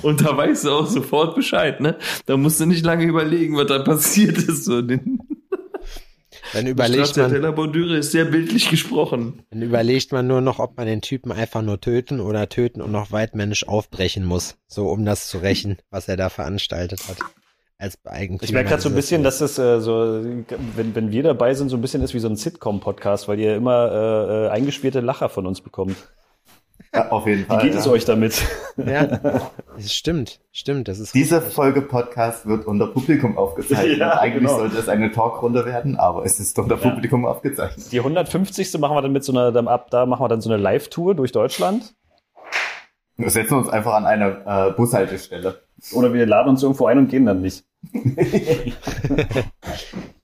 Und 0.02 0.20
da 0.24 0.36
weißt 0.36 0.64
du 0.64 0.70
auch 0.70 0.86
sofort 0.86 1.34
Bescheid, 1.34 1.80
ne? 1.80 1.96
Da 2.26 2.36
musst 2.36 2.60
du 2.60 2.66
nicht 2.66 2.84
lange 2.84 3.04
überlegen, 3.04 3.56
was 3.56 3.66
da 3.66 3.78
passiert 3.78 4.36
ist. 4.38 4.64
So, 4.64 4.82
Dann 4.82 6.66
überlegt 6.66 7.16
man, 7.16 7.54
Bordüre 7.54 7.96
ist 7.96 8.10
sehr 8.12 8.24
bildlich 8.26 8.68
gesprochen. 8.68 9.42
dann 9.50 9.62
überlegt 9.62 10.12
man 10.12 10.26
nur 10.26 10.40
noch, 10.40 10.58
ob 10.58 10.76
man 10.76 10.86
den 10.86 11.00
Typen 11.00 11.32
einfach 11.32 11.62
nur 11.62 11.80
töten 11.80 12.20
oder 12.20 12.48
töten 12.48 12.82
und 12.82 12.90
noch 12.92 13.12
weitmännisch 13.12 13.66
aufbrechen 13.66 14.24
muss. 14.24 14.56
So, 14.66 14.88
um 14.88 15.04
das 15.04 15.28
zu 15.28 15.38
rächen, 15.38 15.78
was 15.90 16.08
er 16.08 16.16
da 16.16 16.28
veranstaltet 16.28 17.08
hat. 17.08 17.18
Als 17.82 17.98
Eigentümer. 18.04 18.44
Ich 18.44 18.52
merke 18.52 18.68
gerade 18.68 18.80
so 18.80 18.88
ein 18.90 18.94
bisschen, 18.94 19.24
dass 19.24 19.40
es 19.40 19.58
äh, 19.58 19.80
so, 19.80 20.22
wenn, 20.76 20.94
wenn 20.94 21.10
wir 21.10 21.24
dabei 21.24 21.52
sind, 21.54 21.68
so 21.68 21.76
ein 21.76 21.80
bisschen 21.80 22.00
ist 22.02 22.14
wie 22.14 22.20
so 22.20 22.28
ein 22.28 22.36
Sitcom-Podcast, 22.36 23.26
weil 23.26 23.40
ihr 23.40 23.56
immer 23.56 23.90
äh, 23.90 24.46
äh, 24.46 24.48
eingespielte 24.50 25.00
Lacher 25.00 25.28
von 25.28 25.48
uns 25.48 25.60
bekommt. 25.60 25.96
Ja, 26.94 27.10
auf 27.10 27.26
jeden 27.26 27.40
Wie 27.40 27.44
Fall. 27.46 27.62
geht 27.62 27.74
es 27.74 27.86
ja. 27.86 27.90
euch 27.90 28.04
damit? 28.04 28.40
Ja, 28.76 29.04
das 29.74 29.92
stimmt, 29.92 30.38
stimmt, 30.52 30.86
das 30.86 31.00
ist 31.00 31.12
Diese 31.12 31.40
Folge 31.40 31.82
Podcast 31.82 32.46
wird 32.46 32.66
unter 32.66 32.86
Publikum 32.86 33.36
aufgezeichnet. 33.36 33.98
Ja, 33.98 34.10
Eigentlich 34.18 34.44
genau. 34.44 34.58
sollte 34.60 34.78
es 34.78 34.88
eine 34.88 35.10
Talkrunde 35.10 35.66
werden, 35.66 35.96
aber 35.96 36.24
es 36.24 36.38
ist 36.38 36.56
unter 36.60 36.76
Ja. 36.76 36.88
Publikum 36.88 37.26
aufgezeichnet. 37.26 37.90
Die 37.90 37.98
150. 37.98 38.78
machen 38.78 38.94
wir 38.94 39.02
dann 39.02 39.12
mit 39.12 39.24
so 39.24 39.32
einer, 39.32 39.50
dann 39.50 39.66
ab 39.66 39.90
da 39.90 40.06
machen 40.06 40.22
wir 40.22 40.28
dann 40.28 40.40
so 40.40 40.50
eine 40.52 40.62
Live-Tour 40.62 41.16
durch 41.16 41.32
Deutschland. 41.32 41.96
Wir 43.16 43.30
setzen 43.30 43.54
uns 43.58 43.68
einfach 43.68 43.94
an 43.94 44.06
eine 44.06 44.42
äh, 44.46 44.70
Bushaltestelle. 44.70 45.62
Oder 45.92 46.14
wir 46.14 46.26
laden 46.26 46.50
uns 46.50 46.62
irgendwo 46.62 46.86
ein 46.86 46.98
und 46.98 47.08
gehen 47.08 47.26
dann 47.26 47.42
nicht. 47.42 47.64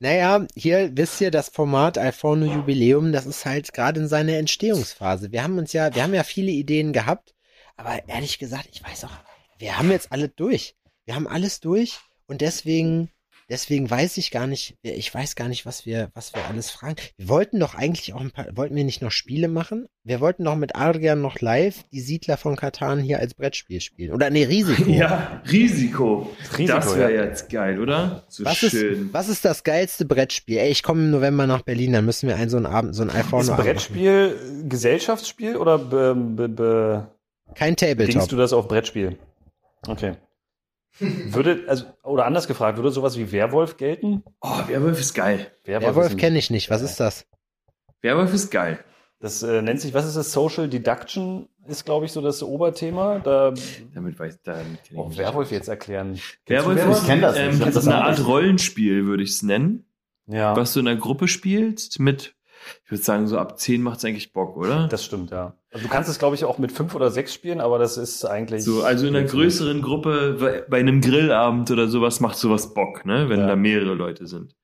Naja, 0.00 0.46
hier 0.54 0.92
wisst 0.96 1.20
ihr, 1.20 1.32
das 1.32 1.48
Format 1.48 1.98
Alforno 1.98 2.46
Jubiläum, 2.46 3.12
das 3.12 3.26
ist 3.26 3.44
halt 3.44 3.72
gerade 3.72 3.98
in 4.00 4.06
seiner 4.06 4.34
Entstehungsphase. 4.34 5.32
Wir 5.32 5.42
haben 5.42 5.58
uns 5.58 5.72
ja, 5.72 5.92
wir 5.92 6.04
haben 6.04 6.14
ja 6.14 6.22
viele 6.22 6.52
Ideen 6.52 6.92
gehabt, 6.92 7.34
aber 7.76 8.08
ehrlich 8.08 8.38
gesagt, 8.38 8.68
ich 8.72 8.84
weiß 8.84 9.04
auch, 9.04 9.18
wir 9.58 9.76
haben 9.76 9.90
jetzt 9.90 10.12
alles 10.12 10.30
durch. 10.36 10.76
Wir 11.04 11.16
haben 11.16 11.26
alles 11.26 11.58
durch 11.60 11.98
und 12.26 12.42
deswegen, 12.42 13.10
deswegen 13.48 13.90
weiß 13.90 14.16
ich 14.18 14.30
gar 14.30 14.46
nicht, 14.46 14.76
ich 14.82 15.12
weiß 15.12 15.34
gar 15.34 15.48
nicht, 15.48 15.66
was 15.66 15.86
wir, 15.86 16.10
was 16.14 16.34
wir 16.34 16.44
alles 16.46 16.70
fragen. 16.70 16.96
Wir 17.16 17.28
wollten 17.28 17.58
doch 17.60 17.74
eigentlich 17.74 18.12
auch 18.14 18.20
ein 18.20 18.30
paar, 18.30 18.46
wollten 18.56 18.76
wir 18.76 18.84
nicht 18.84 19.02
noch 19.02 19.10
Spiele 19.10 19.48
machen? 19.48 19.88
Wir 20.04 20.20
wollten 20.20 20.44
doch 20.44 20.56
mit 20.56 20.76
Adrian 20.76 21.20
noch 21.20 21.40
live 21.40 21.84
die 21.92 22.00
Siedler 22.00 22.36
von 22.36 22.56
Katan 22.56 23.00
hier 23.00 23.18
als 23.18 23.34
Brettspiel 23.34 23.80
spielen. 23.80 24.12
Oder 24.12 24.30
nee, 24.30 24.44
Risiko. 24.44 24.90
Ja, 24.98 25.42
Risiko. 25.50 26.30
Risiko, 26.56 26.78
das 26.78 26.96
wäre 26.96 27.14
ja. 27.14 27.24
jetzt 27.24 27.50
geil, 27.50 27.80
oder? 27.80 28.24
So 28.28 28.44
Was 28.44 28.56
schön. 28.56 29.06
ist, 29.06 29.12
was 29.12 29.28
ist 29.28 29.44
das 29.44 29.64
geilste 29.64 30.04
Brettspiel? 30.04 30.58
Ey, 30.58 30.70
ich 30.70 30.82
komme 30.82 31.02
im 31.02 31.10
November 31.10 31.46
nach 31.46 31.62
Berlin, 31.62 31.92
dann 31.92 32.04
müssen 32.04 32.28
wir 32.28 32.36
einen 32.36 32.50
so 32.50 32.56
einen 32.56 32.66
Abend, 32.66 32.94
so 32.94 33.02
ein 33.02 33.10
Ist 33.10 33.16
iPhone 33.16 33.46
Brettspiel 33.46 34.64
Gesellschaftsspiel 34.68 35.56
oder 35.56 35.78
be, 35.78 36.14
be, 36.14 36.48
be, 36.48 37.08
Kein 37.54 37.76
Tabletop. 37.76 38.28
du 38.28 38.36
das 38.36 38.52
auf 38.52 38.68
Brettspiel? 38.68 39.18
Okay. 39.86 40.14
Würde, 41.00 41.64
also, 41.68 41.84
oder 42.02 42.26
anders 42.26 42.48
gefragt, 42.48 42.76
würde 42.76 42.90
sowas 42.90 43.16
wie 43.16 43.30
Werwolf 43.32 43.76
gelten? 43.76 44.22
Oh, 44.40 44.58
Werwolf 44.66 45.00
ist 45.00 45.14
geil. 45.14 45.50
Werwolf 45.64 46.10
ein- 46.12 46.16
kenne 46.16 46.38
ich 46.38 46.50
nicht. 46.50 46.70
Was 46.70 46.82
ist 46.82 46.98
das? 47.00 47.26
Werwolf 48.02 48.32
ist 48.34 48.50
geil. 48.50 48.78
Das 49.20 49.42
äh, 49.42 49.62
nennt 49.62 49.80
sich, 49.80 49.94
was 49.94 50.06
ist 50.06 50.16
das? 50.16 50.32
Social 50.32 50.68
Deduction 50.68 51.48
ist, 51.66 51.84
glaube 51.84 52.06
ich, 52.06 52.12
so 52.12 52.20
das 52.20 52.42
Oberthema. 52.42 53.18
Da 53.18 53.52
Damit 53.92 54.18
weiß 54.18 54.40
damit 54.42 54.78
kenn 54.84 54.92
ich 54.92 54.96
oh. 54.96 55.16
Werwolf 55.16 55.50
jetzt 55.50 55.68
erklären. 55.68 56.20
Werwolf 56.46 56.84
du 56.84 56.90
ist 56.92 57.00
Ich 57.00 57.06
kenn 57.06 57.20
das 57.20 57.36
ähm, 57.36 57.50
Ich 57.52 57.58
das 57.58 57.76
ist 57.76 57.88
eine 57.88 58.04
Art. 58.04 58.24
Rollenspiel, 58.24 59.06
würde 59.06 59.24
ich 59.24 59.30
es 59.30 59.42
nennen. 59.42 59.84
Ja, 60.26 60.54
Was 60.54 60.74
du 60.74 60.80
in 60.80 60.88
einer 60.88 61.00
Gruppe 61.00 61.26
spielst 61.26 61.98
mit, 62.00 62.34
ich 62.84 62.90
würde 62.90 63.02
sagen, 63.02 63.26
so 63.26 63.38
ab 63.38 63.58
10 63.58 63.82
macht 63.82 63.98
es 63.98 64.04
eigentlich 64.04 64.32
Bock, 64.32 64.56
oder? 64.56 64.88
das 64.88 65.04
stimmt, 65.04 65.30
ja. 65.30 65.54
Also 65.70 65.86
du 65.86 65.92
kannst 65.92 66.08
es, 66.08 66.18
glaube 66.18 66.34
ich, 66.34 66.44
auch 66.44 66.58
mit 66.58 66.72
fünf 66.72 66.94
oder 66.94 67.10
sechs 67.10 67.34
spielen, 67.34 67.60
aber 67.60 67.78
das 67.78 67.96
ist 67.98 68.24
eigentlich. 68.24 68.64
So, 68.64 68.82
also 68.82 69.06
in 69.06 69.14
einer 69.14 69.26
größeren 69.26 69.82
Gruppe, 69.82 70.64
bei- 70.68 70.78
einem 70.78 71.00
Grillabend 71.00 71.70
oder 71.70 71.88
sowas 71.88 72.20
macht 72.20 72.36
sowas 72.38 72.72
Bock, 72.74 73.04
ne? 73.04 73.28
Wenn 73.28 73.40
Ja. 73.40 73.46
da 73.48 73.56
mehrere 73.56 73.94
Leute 73.94 74.26
sind. 74.26 74.54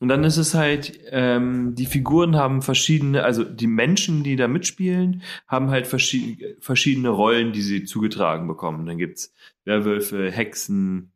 Und 0.00 0.08
dann 0.08 0.24
ist 0.24 0.36
es 0.36 0.54
halt, 0.54 0.98
ähm, 1.12 1.76
die 1.76 1.86
Figuren 1.86 2.34
haben 2.36 2.62
verschiedene, 2.62 3.22
also 3.22 3.44
die 3.44 3.68
Menschen, 3.68 4.24
die 4.24 4.34
da 4.36 4.48
mitspielen, 4.48 5.22
haben 5.46 5.70
halt 5.70 5.86
verschiedene, 5.86 6.56
verschiedene 6.58 7.08
Rollen, 7.10 7.52
die 7.52 7.62
sie 7.62 7.84
zugetragen 7.84 8.48
bekommen. 8.48 8.86
Dann 8.86 8.98
gibt's 8.98 9.32
Werwölfe, 9.64 10.30
Hexen 10.32 11.12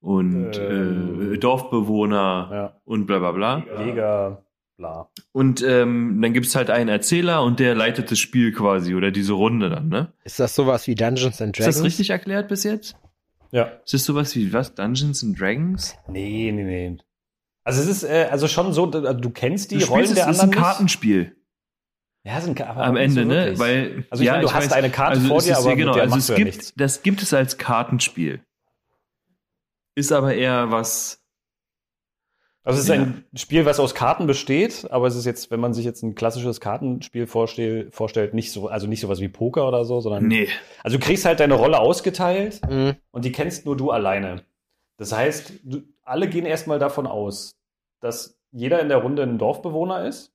und 0.00 0.52
Ähm. 0.58 1.32
äh, 1.32 1.38
Dorfbewohner 1.38 2.48
Ja. 2.52 2.80
und 2.84 3.06
bla 3.06 3.18
bla 3.18 3.32
bla. 3.32 3.64
Jäger, 3.84 4.44
bla. 4.76 5.10
Und 5.32 5.62
ähm, 5.62 6.20
dann 6.20 6.32
gibt's 6.32 6.54
halt 6.54 6.70
einen 6.70 6.88
Erzähler 6.88 7.42
und 7.42 7.60
der 7.60 7.74
leitet 7.74 8.10
das 8.10 8.18
Spiel 8.18 8.52
quasi 8.52 8.94
oder 8.94 9.10
diese 9.10 9.32
Runde 9.32 9.70
dann, 9.70 9.88
ne? 9.88 10.12
Ist 10.24 10.40
das 10.40 10.54
sowas 10.54 10.86
wie 10.86 10.94
Dungeons 10.94 11.40
and 11.40 11.56
Ist 11.56 11.60
Dragons? 11.60 11.76
das 11.76 11.84
richtig 11.84 12.10
erklärt 12.10 12.48
bis 12.48 12.64
jetzt? 12.64 12.96
Ja. 13.50 13.64
Ist 13.84 13.94
das 13.94 14.04
sowas 14.04 14.34
wie 14.34 14.52
was? 14.52 14.74
Dungeons 14.74 15.22
and 15.22 15.38
Dragons? 15.40 15.96
Nee, 16.08 16.50
nee, 16.52 16.64
nee. 16.64 16.96
Also 17.62 17.80
es 17.82 17.88
ist 17.88 18.02
äh, 18.04 18.28
also 18.30 18.48
schon 18.48 18.72
so, 18.72 18.86
du 18.86 19.30
kennst 19.30 19.70
die 19.70 19.78
du 19.78 19.86
Rollen 19.86 20.04
spielst, 20.04 20.18
der 20.18 20.28
es 20.28 20.36
ist 20.36 20.42
anderen 20.42 20.58
ein 20.58 20.64
Kartenspiel. 20.64 21.36
Ja, 22.26 22.40
sind 22.40 22.60
aber 22.60 22.84
am 22.84 22.96
Ende, 22.96 23.22
so 23.22 23.28
ne? 23.28 23.58
Weil 23.58 24.06
Also 24.10 24.24
ich 24.24 24.30
meine, 24.30 24.42
du 24.42 24.52
hast 24.52 24.72
eine 24.72 24.90
Karte 24.90 25.20
vor 25.20 25.38
es 25.38 25.44
dir, 25.44 25.52
ist, 25.52 25.58
aber 25.58 25.70
ja, 25.70 25.76
mit 25.76 25.78
genau, 25.84 25.94
der 25.94 26.02
also 26.04 26.16
es 26.16 26.28
ja 26.28 26.36
gibt, 26.36 26.46
nichts. 26.46 26.74
das 26.74 27.02
gibt 27.02 27.22
es 27.22 27.32
als 27.34 27.58
Kartenspiel. 27.58 28.40
Ist 29.94 30.10
aber 30.10 30.34
eher 30.34 30.70
was 30.70 31.23
Also 32.66 32.78
es 32.78 32.84
ist 32.84 32.88
Ja. 32.88 33.02
ein 33.02 33.24
Spiel, 33.36 33.66
was 33.66 33.78
aus 33.78 33.94
Karten 33.94 34.26
besteht, 34.26 34.86
aber 34.90 35.06
es 35.06 35.14
ist 35.16 35.26
jetzt, 35.26 35.50
wenn 35.50 35.60
man 35.60 35.74
sich 35.74 35.84
jetzt 35.84 36.02
ein 36.02 36.14
klassisches 36.14 36.60
Kartenspiel 36.60 37.26
vorstell, 37.26 37.90
vorstellt, 37.90 38.32
nicht 38.32 38.52
so, 38.52 38.68
also 38.68 38.86
nicht 38.86 39.00
sowas 39.00 39.20
wie 39.20 39.28
Poker 39.28 39.68
oder 39.68 39.84
so, 39.84 40.00
sondern 40.00 40.26
Nee. 40.28 40.48
also 40.82 40.96
du 40.98 41.04
kriegst 41.04 41.26
halt 41.26 41.40
deine 41.40 41.54
Rolle 41.54 41.78
ausgeteilt 41.78 42.60
Mhm. 42.68 42.96
und 43.10 43.24
die 43.26 43.32
kennst 43.32 43.66
nur 43.66 43.76
du 43.76 43.90
alleine. 43.90 44.42
Das 44.96 45.12
heißt, 45.12 45.52
du, 45.64 45.82
alle 46.02 46.28
gehen 46.28 46.46
erstmal 46.46 46.78
davon 46.78 47.06
aus, 47.06 47.56
dass 48.00 48.38
jeder 48.50 48.80
in 48.80 48.88
der 48.88 48.98
Runde 48.98 49.22
ein 49.24 49.36
Dorfbewohner 49.38 50.06
ist, 50.06 50.32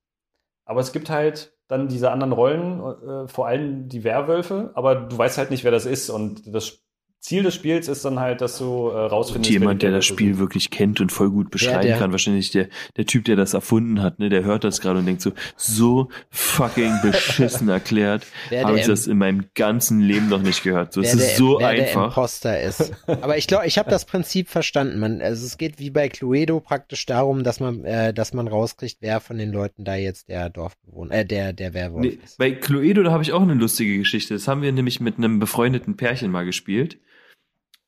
aber 0.65 0.81
es 0.81 0.91
gibt 0.91 1.09
halt 1.09 1.53
dann 1.67 1.87
diese 1.87 2.11
anderen 2.11 2.33
Rollen, 2.33 2.79
äh, 2.81 3.27
vor 3.27 3.47
allem 3.47 3.89
die 3.89 4.03
Werwölfe, 4.03 4.71
aber 4.75 4.95
du 4.95 5.17
weißt 5.17 5.37
halt 5.37 5.49
nicht, 5.51 5.63
wer 5.63 5.71
das 5.71 5.85
ist 5.85 6.09
und 6.09 6.53
das 6.53 6.79
Ziel 7.21 7.43
des 7.43 7.53
Spiels 7.53 7.87
ist 7.87 8.05
dann 8.05 8.19
halt, 8.19 8.39
dass 8.41 8.57
du 8.57 8.63
äh, 8.63 8.67
Und 8.67 8.93
rausfindest, 9.11 9.53
wer 9.53 9.59
jemand, 9.59 9.81
der 9.83 9.91
das 9.91 10.05
Spiel 10.05 10.37
wirklich 10.39 10.69
kennt 10.69 11.01
und 11.01 11.11
voll 11.11 11.29
gut 11.29 11.51
beschreiben 11.51 11.83
der- 11.83 11.97
kann, 11.97 12.11
wahrscheinlich 12.11 12.51
der, 12.51 12.67
der 12.97 13.05
Typ, 13.05 13.25
der 13.25 13.35
das 13.35 13.53
erfunden 13.53 14.01
hat, 14.01 14.19
ne, 14.19 14.29
der 14.29 14.43
hört 14.45 14.63
das 14.63 14.79
gerade 14.79 14.99
und 14.99 15.05
denkt 15.05 15.21
so, 15.21 15.33
so 15.57 16.07
fucking 16.29 16.93
beschissen 17.01 17.67
erklärt, 17.69 18.25
Wer 18.49 18.63
habe 18.63 18.73
der 18.73 18.81
ich 18.81 18.87
das 18.87 19.05
in 19.07 19.17
meinem 19.17 19.45
ganzen 19.53 19.99
Leben 19.99 20.29
noch 20.29 20.41
nicht 20.41 20.63
gehört. 20.63 20.93
So, 20.93 21.01
es 21.01 21.13
ist 21.13 21.31
der, 21.31 21.35
so 21.37 21.57
wer 21.59 21.73
der 21.73 21.87
einfach. 21.87 22.05
Imposter 22.07 22.61
ist. 22.61 22.93
Aber 23.07 23.37
ich 23.37 23.47
glaube, 23.47 23.67
ich 23.67 23.77
habe 23.77 23.89
das 23.89 24.05
Prinzip 24.05 24.47
verstanden. 24.49 24.99
Man, 24.99 25.21
also 25.21 25.45
es 25.45 25.57
geht 25.57 25.77
wie 25.79 25.89
bei 25.89 26.07
Cluedo 26.09 26.59
praktisch 26.61 27.05
darum, 27.05 27.43
dass 27.43 27.59
man, 27.59 27.83
äh, 27.83 28.13
dass 28.13 28.33
man 28.33 28.47
rauskriegt, 28.47 28.97
wer 29.01 29.19
von 29.19 29.37
den 29.37 29.51
Leuten 29.51 29.83
da 29.83 29.95
jetzt 29.95 30.29
der 30.29 30.49
Dorfbewohner, 30.49 31.13
äh, 31.15 31.25
der, 31.25 31.51
der 31.53 31.73
Werwolf 31.73 32.01
Nee, 32.05 32.17
ist. 32.23 32.37
bei 32.37 32.51
Cluedo, 32.51 33.03
da 33.03 33.11
habe 33.11 33.23
ich 33.23 33.33
auch 33.33 33.41
eine 33.41 33.55
lustige 33.55 33.97
Geschichte. 33.97 34.33
Das 34.33 34.47
haben 34.47 34.61
wir 34.61 34.71
nämlich 34.71 34.99
mit 35.01 35.17
einem 35.17 35.39
befreundeten 35.39 35.97
Pärchen 35.97 36.31
mal 36.31 36.45
gespielt. 36.45 36.97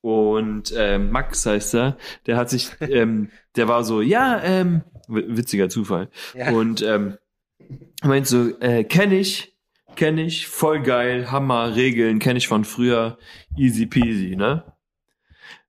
Und 0.01 0.73
ähm, 0.75 1.11
Max 1.11 1.45
heißt 1.45 1.75
er, 1.75 1.97
der 2.25 2.37
hat 2.37 2.49
sich, 2.49 2.71
ähm, 2.81 3.29
der 3.55 3.67
war 3.67 3.83
so, 3.83 4.01
ja, 4.01 4.41
ähm, 4.43 4.81
witziger 5.07 5.69
Zufall. 5.69 6.09
Ja. 6.33 6.51
Und 6.51 6.81
ähm, 6.81 7.17
meint 8.03 8.27
so, 8.27 8.49
äh, 8.59 8.83
kenne 8.83 9.19
ich, 9.19 9.55
kenne 9.95 10.23
ich, 10.23 10.47
voll 10.47 10.81
geil, 10.81 11.31
Hammer, 11.31 11.75
Regeln, 11.75 12.19
kenne 12.19 12.37
ich 12.37 12.47
von 12.47 12.65
früher, 12.65 13.17
easy 13.55 13.85
peasy, 13.85 14.35
ne? 14.35 14.63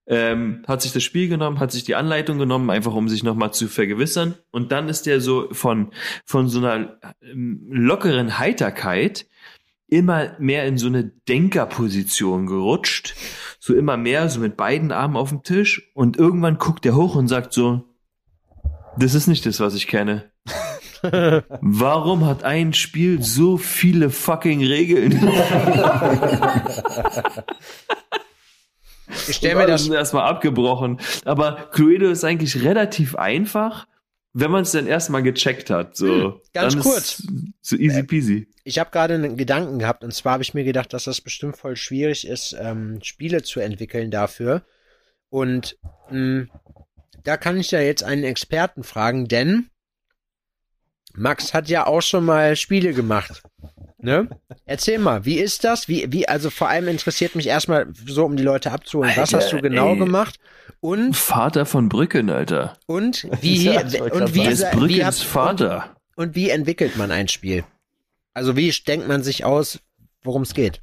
Ähm, 0.05 0.65
hat 0.67 0.83
sich 0.83 0.93
das 0.93 1.05
Spiel 1.05 1.29
genommen, 1.29 1.61
hat 1.61 1.71
sich 1.71 1.85
die 1.85 1.95
Anleitung 1.95 2.37
genommen, 2.39 2.71
einfach 2.71 2.93
um 2.93 3.09
sich 3.09 3.23
nochmal 3.23 3.53
zu 3.53 3.69
vergewissern. 3.69 4.35
Und 4.51 4.73
dann 4.73 4.89
ist 4.89 5.07
der 5.07 5.21
so 5.21 5.49
von, 5.53 5.93
von 6.25 6.49
so 6.49 6.59
einer 6.59 6.99
ähm, 7.23 7.65
lockeren 7.71 8.39
Heiterkeit 8.39 9.27
immer 9.93 10.33
mehr 10.39 10.65
in 10.67 10.79
so 10.79 10.87
eine 10.87 11.05
Denkerposition 11.05 12.47
gerutscht. 12.47 13.15
So 13.61 13.75
immer 13.75 13.97
mehr, 13.97 14.29
so 14.29 14.41
mit 14.41 14.57
beiden 14.57 14.91
Armen 14.91 15.17
auf 15.17 15.29
dem 15.29 15.43
Tisch. 15.43 15.93
Und 15.95 16.17
irgendwann 16.17 16.59
guckt 16.59 16.87
er 16.87 16.97
hoch 16.97 17.15
und 17.15 17.29
sagt 17.29 17.53
so, 17.53 17.85
das 18.97 19.15
ist 19.15 19.27
nicht 19.27 19.45
das, 19.45 19.61
was 19.61 19.75
ich 19.75 19.87
kenne. 19.87 20.31
Warum 21.61 22.25
hat 22.27 22.43
ein 22.43 22.73
Spiel 22.73 23.23
so 23.23 23.59
viele 23.59 24.11
fucking 24.11 24.65
Regeln? 24.65 25.21
Ich 29.29 29.37
stelle 29.37 29.57
mir 29.57 29.67
das, 29.67 29.83
ist 29.83 29.91
erstmal 29.91 30.29
abgebrochen. 30.29 30.99
Aber 31.25 31.69
Cluedo 31.73 32.09
ist 32.09 32.25
eigentlich 32.25 32.65
relativ 32.65 33.15
einfach, 33.17 33.87
wenn 34.35 34.51
man 34.51 34.63
es 34.63 34.73
dann 34.73 34.87
erstmal 34.87 35.23
gecheckt 35.23 35.71
hat. 35.71 35.97
So, 35.97 36.07
Hm, 36.07 36.41
ganz 36.55 36.75
dann 36.75 36.83
kurz. 36.83 37.21
Ist 37.21 37.29
so 37.61 37.77
easy 37.77 38.03
peasy. 38.03 38.49
ich 38.65 38.79
habe 38.79 38.91
gerade 38.91 39.15
einen 39.15 39.37
Gedanken 39.37 39.79
gehabt 39.79 40.05
und 40.05 40.13
zwar 40.15 40.35
habe 40.35 40.43
ich 40.43 40.55
mir 40.55 40.65
gedacht, 40.65 40.93
dass 40.93 41.05
das 41.05 41.21
bestimmt 41.21 41.57
voll 41.57 41.77
schwierig 41.77 42.27
ist, 42.27 42.57
ähm, 42.59 42.99
Spiele 43.03 43.43
zu 43.43 43.61
entwickeln 43.61 44.11
dafür. 44.11 44.63
Und 45.29 45.77
mh, 46.11 46.47
da 47.25 47.37
kann 47.37 47.59
ich 47.59 47.71
ja 47.71 47.81
jetzt 47.81 48.03
einen 48.05 48.25
Experten 48.25 48.83
fragen, 48.85 49.29
denn 49.29 49.69
Max 51.15 51.53
hat 51.55 51.69
ja 51.69 51.87
auch 51.87 52.01
schon 52.03 52.25
mal 52.25 52.57
Spiele 52.57 52.93
gemacht. 52.93 53.43
Ne? 53.99 54.29
Erzähl 54.67 54.99
mal, 54.99 55.25
wie 55.25 55.39
ist 55.39 55.63
das? 55.65 55.87
Wie, 55.89 56.11
wie, 56.13 56.29
also 56.29 56.51
vor 56.51 56.69
allem 56.69 56.89
interessiert 56.89 57.37
mich 57.37 57.47
erstmal 57.47 57.87
so, 58.07 58.25
um 58.25 58.37
die 58.37 58.43
Leute 58.43 58.73
abzuholen, 58.73 59.11
was 59.15 59.33
Alter, 59.33 59.37
hast 59.47 59.53
du 59.53 59.61
genau 59.61 59.93
ey. 59.93 59.99
gemacht? 59.99 60.41
Und, 60.81 61.17
Vater 61.17 61.67
von 61.67 61.89
Brücken, 61.89 62.29
Alter. 62.29 62.77
und 62.87 63.29
wie, 63.41 63.65
Ja, 63.73 63.81
und 63.83 64.35
wie, 64.35 64.47
ist 64.47 64.65
wie, 64.73 64.77
Brückens 64.77 65.05
habt- 65.05 65.19
Vater. 65.19 65.97
und, 66.17 66.29
und 66.29 66.35
wie 66.35 66.51
entwickelt 66.51 66.97
man 66.97 67.13
ein 67.13 67.29
Spiel? 67.29 67.63
Also 68.35 68.57
wie 68.57 68.71
denkt 68.89 69.07
man 69.07 69.23
sich 69.23 69.45
aus, 69.45 69.79
worum 70.23 70.43
es 70.43 70.55
geht? 70.55 70.81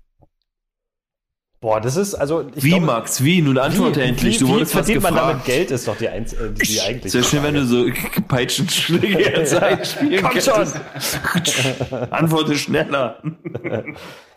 Boah, 1.62 1.82
das 1.82 1.97
ist 1.97 2.16
also 2.16 2.45
Wie, 2.55 2.70
glaube, 2.70 2.86
Max? 2.86 3.22
Wie? 3.22 3.41
Nun 3.41 3.57
antworte 3.57 3.99
wie, 3.99 4.05
endlich. 4.05 4.36
Wie, 4.39 4.45
Du 4.45 4.49
wurdest 4.49 4.74
was 4.76 4.86
verdient 4.86 5.03
man 5.03 5.14
damit 5.14 5.43
gefragt. 5.43 5.45
Geld, 5.45 5.72
ist 5.72 5.88
doch 5.89 5.97
die, 5.97 6.07
einz 6.07 6.32
äh, 6.32 6.53
die, 6.53 6.64
die 6.64 6.80
eigentlich. 6.82 7.12
Sehr 7.12 7.24
schön, 7.24 7.43
wenn 7.43 7.55
du 7.55 7.66
so 7.66 7.86
Peitschenschläge 8.30 9.20
jetzt 9.20 9.53
einspielen 9.62 10.24
Komm 10.24 10.39
schon! 10.39 10.55
Antworte 12.12 12.55
schneller. 12.55 13.22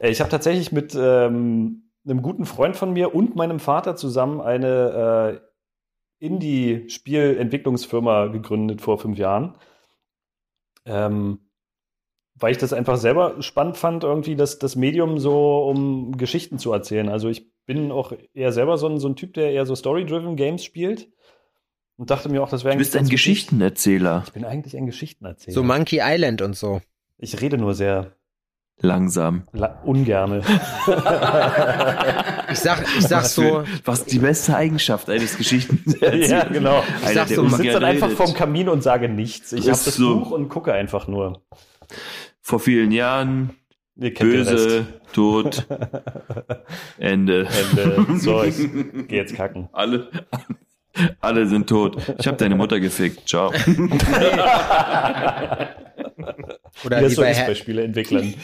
Äh, 0.00 0.10
Ich 0.10 0.20
habe 0.20 0.30
tatsächlich 0.30 0.72
mit 0.72 0.96
ähm, 0.96 1.84
einem 2.04 2.22
guten 2.22 2.44
Freund 2.44 2.76
von 2.76 2.92
mir 2.92 3.14
und 3.14 3.36
meinem 3.36 3.60
Vater 3.60 3.94
zusammen 3.94 4.40
eine 4.40 5.40
äh, 6.20 6.26
Indie-Spielentwicklungsfirma 6.26 8.26
gegründet 8.26 8.80
vor 8.80 8.98
fünf 8.98 9.18
Jahren. 9.18 9.54
Ähm, 10.84 11.38
weil 12.42 12.52
ich 12.52 12.58
das 12.58 12.72
einfach 12.72 12.96
selber 12.98 13.40
spannend 13.40 13.76
fand, 13.76 14.04
irgendwie 14.04 14.36
das, 14.36 14.58
das 14.58 14.76
Medium 14.76 15.18
so, 15.18 15.64
um 15.64 16.16
Geschichten 16.16 16.58
zu 16.58 16.72
erzählen. 16.72 17.08
Also 17.08 17.28
ich 17.28 17.46
bin 17.66 17.92
auch 17.92 18.12
eher 18.34 18.52
selber 18.52 18.76
so 18.78 18.88
ein, 18.88 18.98
so 18.98 19.08
ein 19.08 19.16
Typ, 19.16 19.34
der 19.34 19.52
eher 19.52 19.64
so 19.66 19.74
Story-driven 19.74 20.36
Games 20.36 20.64
spielt. 20.64 21.08
Und 21.96 22.10
dachte 22.10 22.28
mir 22.28 22.42
auch, 22.42 22.48
das 22.48 22.64
wäre 22.64 22.74
Du 22.74 22.78
bist 22.78 22.96
ein. 22.96 23.08
Geschichtenerzähler. 23.08 24.24
Ich 24.26 24.32
bin 24.32 24.44
eigentlich 24.44 24.76
ein 24.76 24.86
Geschichtenerzähler. 24.86 25.54
So 25.54 25.62
Monkey 25.62 26.00
Island 26.02 26.42
und 26.42 26.56
so. 26.56 26.80
ich 27.18 27.40
rede 27.40 27.58
nur 27.58 27.74
sehr 27.74 28.12
Langsam. 28.80 29.46
la- 29.52 29.80
ungerne. 29.84 30.42
Ich 32.50 32.58
sag, 32.58 32.84
ich 32.98 33.06
sag 33.06 33.22
was, 33.24 33.34
so, 33.34 33.42
für, 33.42 33.64
was 33.86 34.00
ist 34.00 34.12
die 34.12 34.18
beste 34.18 34.54
Eigenschaft 34.56 35.08
eines 35.08 35.38
Geschichtenerzählers? 35.38 36.28
ja, 36.28 36.44
genau. 36.44 36.82
Ich 37.00 37.06
Einer, 37.06 37.14
sag 37.26 37.28
so, 37.28 37.44
Ich 37.46 37.52
sitze 37.52 37.70
dann 37.72 37.84
einfach 37.84 38.10
vorm 38.10 38.34
Kamin 38.34 38.68
und 38.68 38.82
sage 38.82 39.08
nichts. 39.08 39.52
Ich 39.52 39.62
habe 39.70 39.80
das 39.82 39.94
so. 39.94 40.18
Buch 40.18 40.30
und 40.32 40.48
gucke 40.50 40.72
einfach 40.72 41.08
nur. 41.08 41.40
Vor 42.42 42.58
vielen 42.60 42.90
Jahren, 42.92 43.50
Ihr 43.96 44.12
kennt 44.12 44.32
den 44.32 44.44
böse, 44.44 44.86
tot, 45.12 45.66
Ende. 46.98 47.46
Ende. 47.70 48.06
So, 48.18 48.42
ich 48.48 48.56
geh 49.08 49.16
jetzt 49.16 49.34
kacken. 49.36 49.68
Alle, 49.72 50.08
alle 51.20 51.46
sind 51.46 51.68
tot. 51.68 51.96
Ich 52.18 52.26
habe 52.26 52.36
deine 52.36 52.56
Mutter 52.56 52.80
gefickt. 52.80 53.28
Ciao. 53.28 53.48
oder 56.84 57.00
Wie 57.02 57.10
wie 57.10 57.14
bei, 57.16 57.22
bei 57.22 57.34
Herr, 57.34 57.54
Spieleentwicklern. 57.54 58.34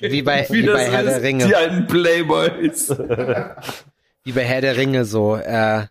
wie 0.00 0.22
bei, 0.22 0.46
wie 0.50 0.62
bei 0.62 0.90
Herr 0.90 1.02
der 1.02 1.22
Ringe. 1.22 1.46
Die 1.46 1.54
alten 1.54 1.86
Playboys. 1.86 2.90
Wie 4.24 4.32
bei 4.32 4.44
Herr 4.44 4.60
der 4.60 4.76
Ringe 4.76 5.04
so, 5.04 5.34
äh, 5.36 5.86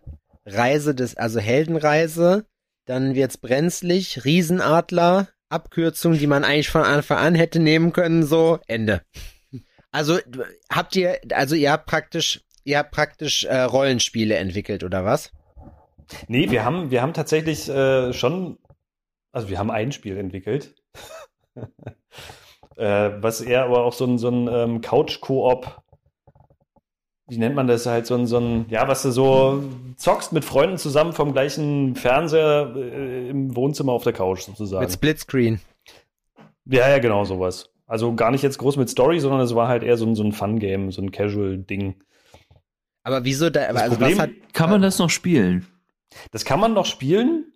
Reise 0.46 0.94
des, 0.94 1.16
also 1.16 1.40
Heldenreise, 1.40 2.46
dann 2.86 3.14
wird's 3.14 3.36
brenzlig, 3.36 4.24
Riesenadler, 4.24 5.28
Abkürzung, 5.48 6.14
die 6.14 6.26
man 6.26 6.44
eigentlich 6.44 6.70
von 6.70 6.82
Anfang 6.82 7.18
an 7.18 7.34
hätte 7.34 7.60
nehmen 7.60 7.92
können, 7.92 8.24
so, 8.24 8.58
Ende. 8.66 9.02
Also, 9.90 10.18
habt 10.70 10.96
ihr, 10.96 11.20
also 11.32 11.54
ihr 11.54 11.72
habt 11.72 11.86
praktisch, 11.86 12.42
ihr 12.64 12.78
habt 12.78 12.90
praktisch 12.90 13.44
äh, 13.44 13.62
Rollenspiele 13.62 14.36
entwickelt, 14.36 14.84
oder 14.84 15.04
was? 15.04 15.32
Nee, 16.28 16.50
wir 16.50 16.64
haben, 16.64 16.90
wir 16.90 17.02
haben 17.02 17.14
tatsächlich 17.14 17.68
äh, 17.68 18.12
schon, 18.12 18.58
also 19.32 19.48
wir 19.48 19.58
haben 19.58 19.70
ein 19.70 19.92
Spiel 19.92 20.16
entwickelt. 20.18 20.74
äh, 22.76 23.10
was 23.20 23.40
eher 23.40 23.64
aber 23.64 23.84
auch 23.84 23.92
so 23.92 24.04
ein, 24.04 24.18
so 24.18 24.28
ein 24.28 24.48
ähm, 24.48 24.80
Couch-Koop, 24.80 25.82
wie 27.28 27.38
nennt 27.38 27.56
man 27.56 27.66
das 27.66 27.86
halt, 27.86 28.06
so 28.06 28.14
ein, 28.14 28.26
so 28.26 28.38
ein, 28.38 28.66
ja, 28.68 28.86
was 28.86 29.02
du 29.02 29.10
so 29.10 29.64
zockst 29.96 30.32
mit 30.32 30.44
Freunden 30.44 30.78
zusammen 30.78 31.12
vom 31.12 31.32
gleichen 31.32 31.96
Fernseher 31.96 32.72
äh, 32.76 33.28
im 33.30 33.56
Wohnzimmer 33.56 33.92
auf 33.92 34.04
der 34.04 34.12
Couch 34.12 34.42
sozusagen. 34.42 34.84
Mit 34.84 34.92
Splitscreen. 34.92 35.60
Ja, 36.66 36.88
ja, 36.88 36.98
genau, 36.98 37.24
sowas. 37.24 37.70
Also 37.86 38.14
gar 38.14 38.30
nicht 38.30 38.42
jetzt 38.42 38.58
groß 38.58 38.76
mit 38.76 38.88
Story, 38.88 39.20
sondern 39.20 39.40
es 39.40 39.54
war 39.54 39.68
halt 39.68 39.82
eher 39.82 39.96
so 39.96 40.06
ein, 40.06 40.14
so 40.14 40.22
ein 40.24 40.32
Fun-Game, 40.32 40.90
so 40.92 41.02
ein 41.02 41.10
Casual-Ding. 41.10 41.96
Aber 43.02 43.24
wieso 43.24 43.50
da, 43.50 43.72
Das 43.72 43.82
also 43.82 43.96
Problem- 43.96 44.18
was 44.18 44.22
hat, 44.24 44.30
Kann 44.52 44.70
man 44.70 44.82
das 44.82 44.98
noch 44.98 45.10
spielen? 45.10 45.66
Das 46.32 46.44
kann 46.44 46.60
man 46.60 46.74
noch 46.74 46.86
spielen. 46.86 47.52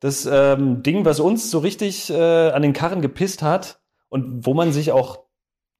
Das 0.00 0.28
ähm, 0.30 0.82
Ding, 0.82 1.04
was 1.04 1.18
uns 1.18 1.50
so 1.50 1.58
richtig 1.58 2.08
äh, 2.10 2.50
an 2.50 2.62
den 2.62 2.72
Karren 2.72 3.02
gepisst 3.02 3.42
hat 3.42 3.80
und 4.08 4.46
wo 4.46 4.54
man 4.54 4.72
sich 4.72 4.92
auch 4.92 5.24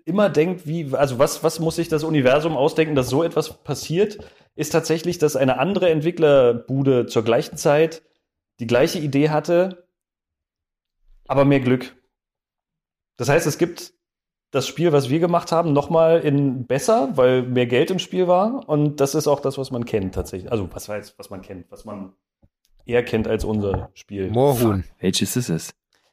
immer 0.08 0.30
denkt, 0.30 0.66
wie, 0.66 0.94
also 0.94 1.18
was, 1.18 1.44
was 1.44 1.60
muss 1.60 1.76
sich 1.76 1.88
das 1.88 2.02
Universum 2.02 2.56
ausdenken, 2.56 2.94
dass 2.94 3.08
so 3.08 3.22
etwas 3.22 3.62
passiert, 3.62 4.18
ist 4.56 4.70
tatsächlich, 4.70 5.18
dass 5.18 5.36
eine 5.36 5.58
andere 5.58 5.90
Entwicklerbude 5.90 7.06
zur 7.06 7.22
gleichen 7.22 7.56
Zeit 7.56 8.02
die 8.58 8.66
gleiche 8.66 8.98
Idee 8.98 9.28
hatte, 9.30 9.86
aber 11.28 11.44
mehr 11.44 11.60
Glück. 11.60 11.94
Das 13.16 13.28
heißt, 13.28 13.46
es 13.46 13.58
gibt 13.58 13.92
das 14.50 14.66
Spiel, 14.66 14.92
was 14.92 15.10
wir 15.10 15.20
gemacht 15.20 15.52
haben, 15.52 15.72
nochmal 15.72 16.20
in 16.20 16.66
besser, 16.66 17.10
weil 17.14 17.42
mehr 17.42 17.66
Geld 17.66 17.90
im 17.90 17.98
Spiel 17.98 18.26
war. 18.26 18.68
Und 18.68 19.00
das 19.00 19.14
ist 19.14 19.28
auch 19.28 19.40
das, 19.40 19.58
was 19.58 19.70
man 19.70 19.84
kennt 19.84 20.14
tatsächlich. 20.14 20.50
Also 20.50 20.68
was 20.72 20.88
heißt, 20.88 21.18
was 21.18 21.28
man 21.28 21.42
kennt, 21.42 21.70
was 21.70 21.84
man 21.84 22.14
eher 22.86 23.04
kennt 23.04 23.28
als 23.28 23.44
unser 23.44 23.90
Spiel. 23.92 24.30
Moorhuhn. 24.30 24.84
Welches 24.98 25.36
ist 25.36 25.50
es? 25.50 25.70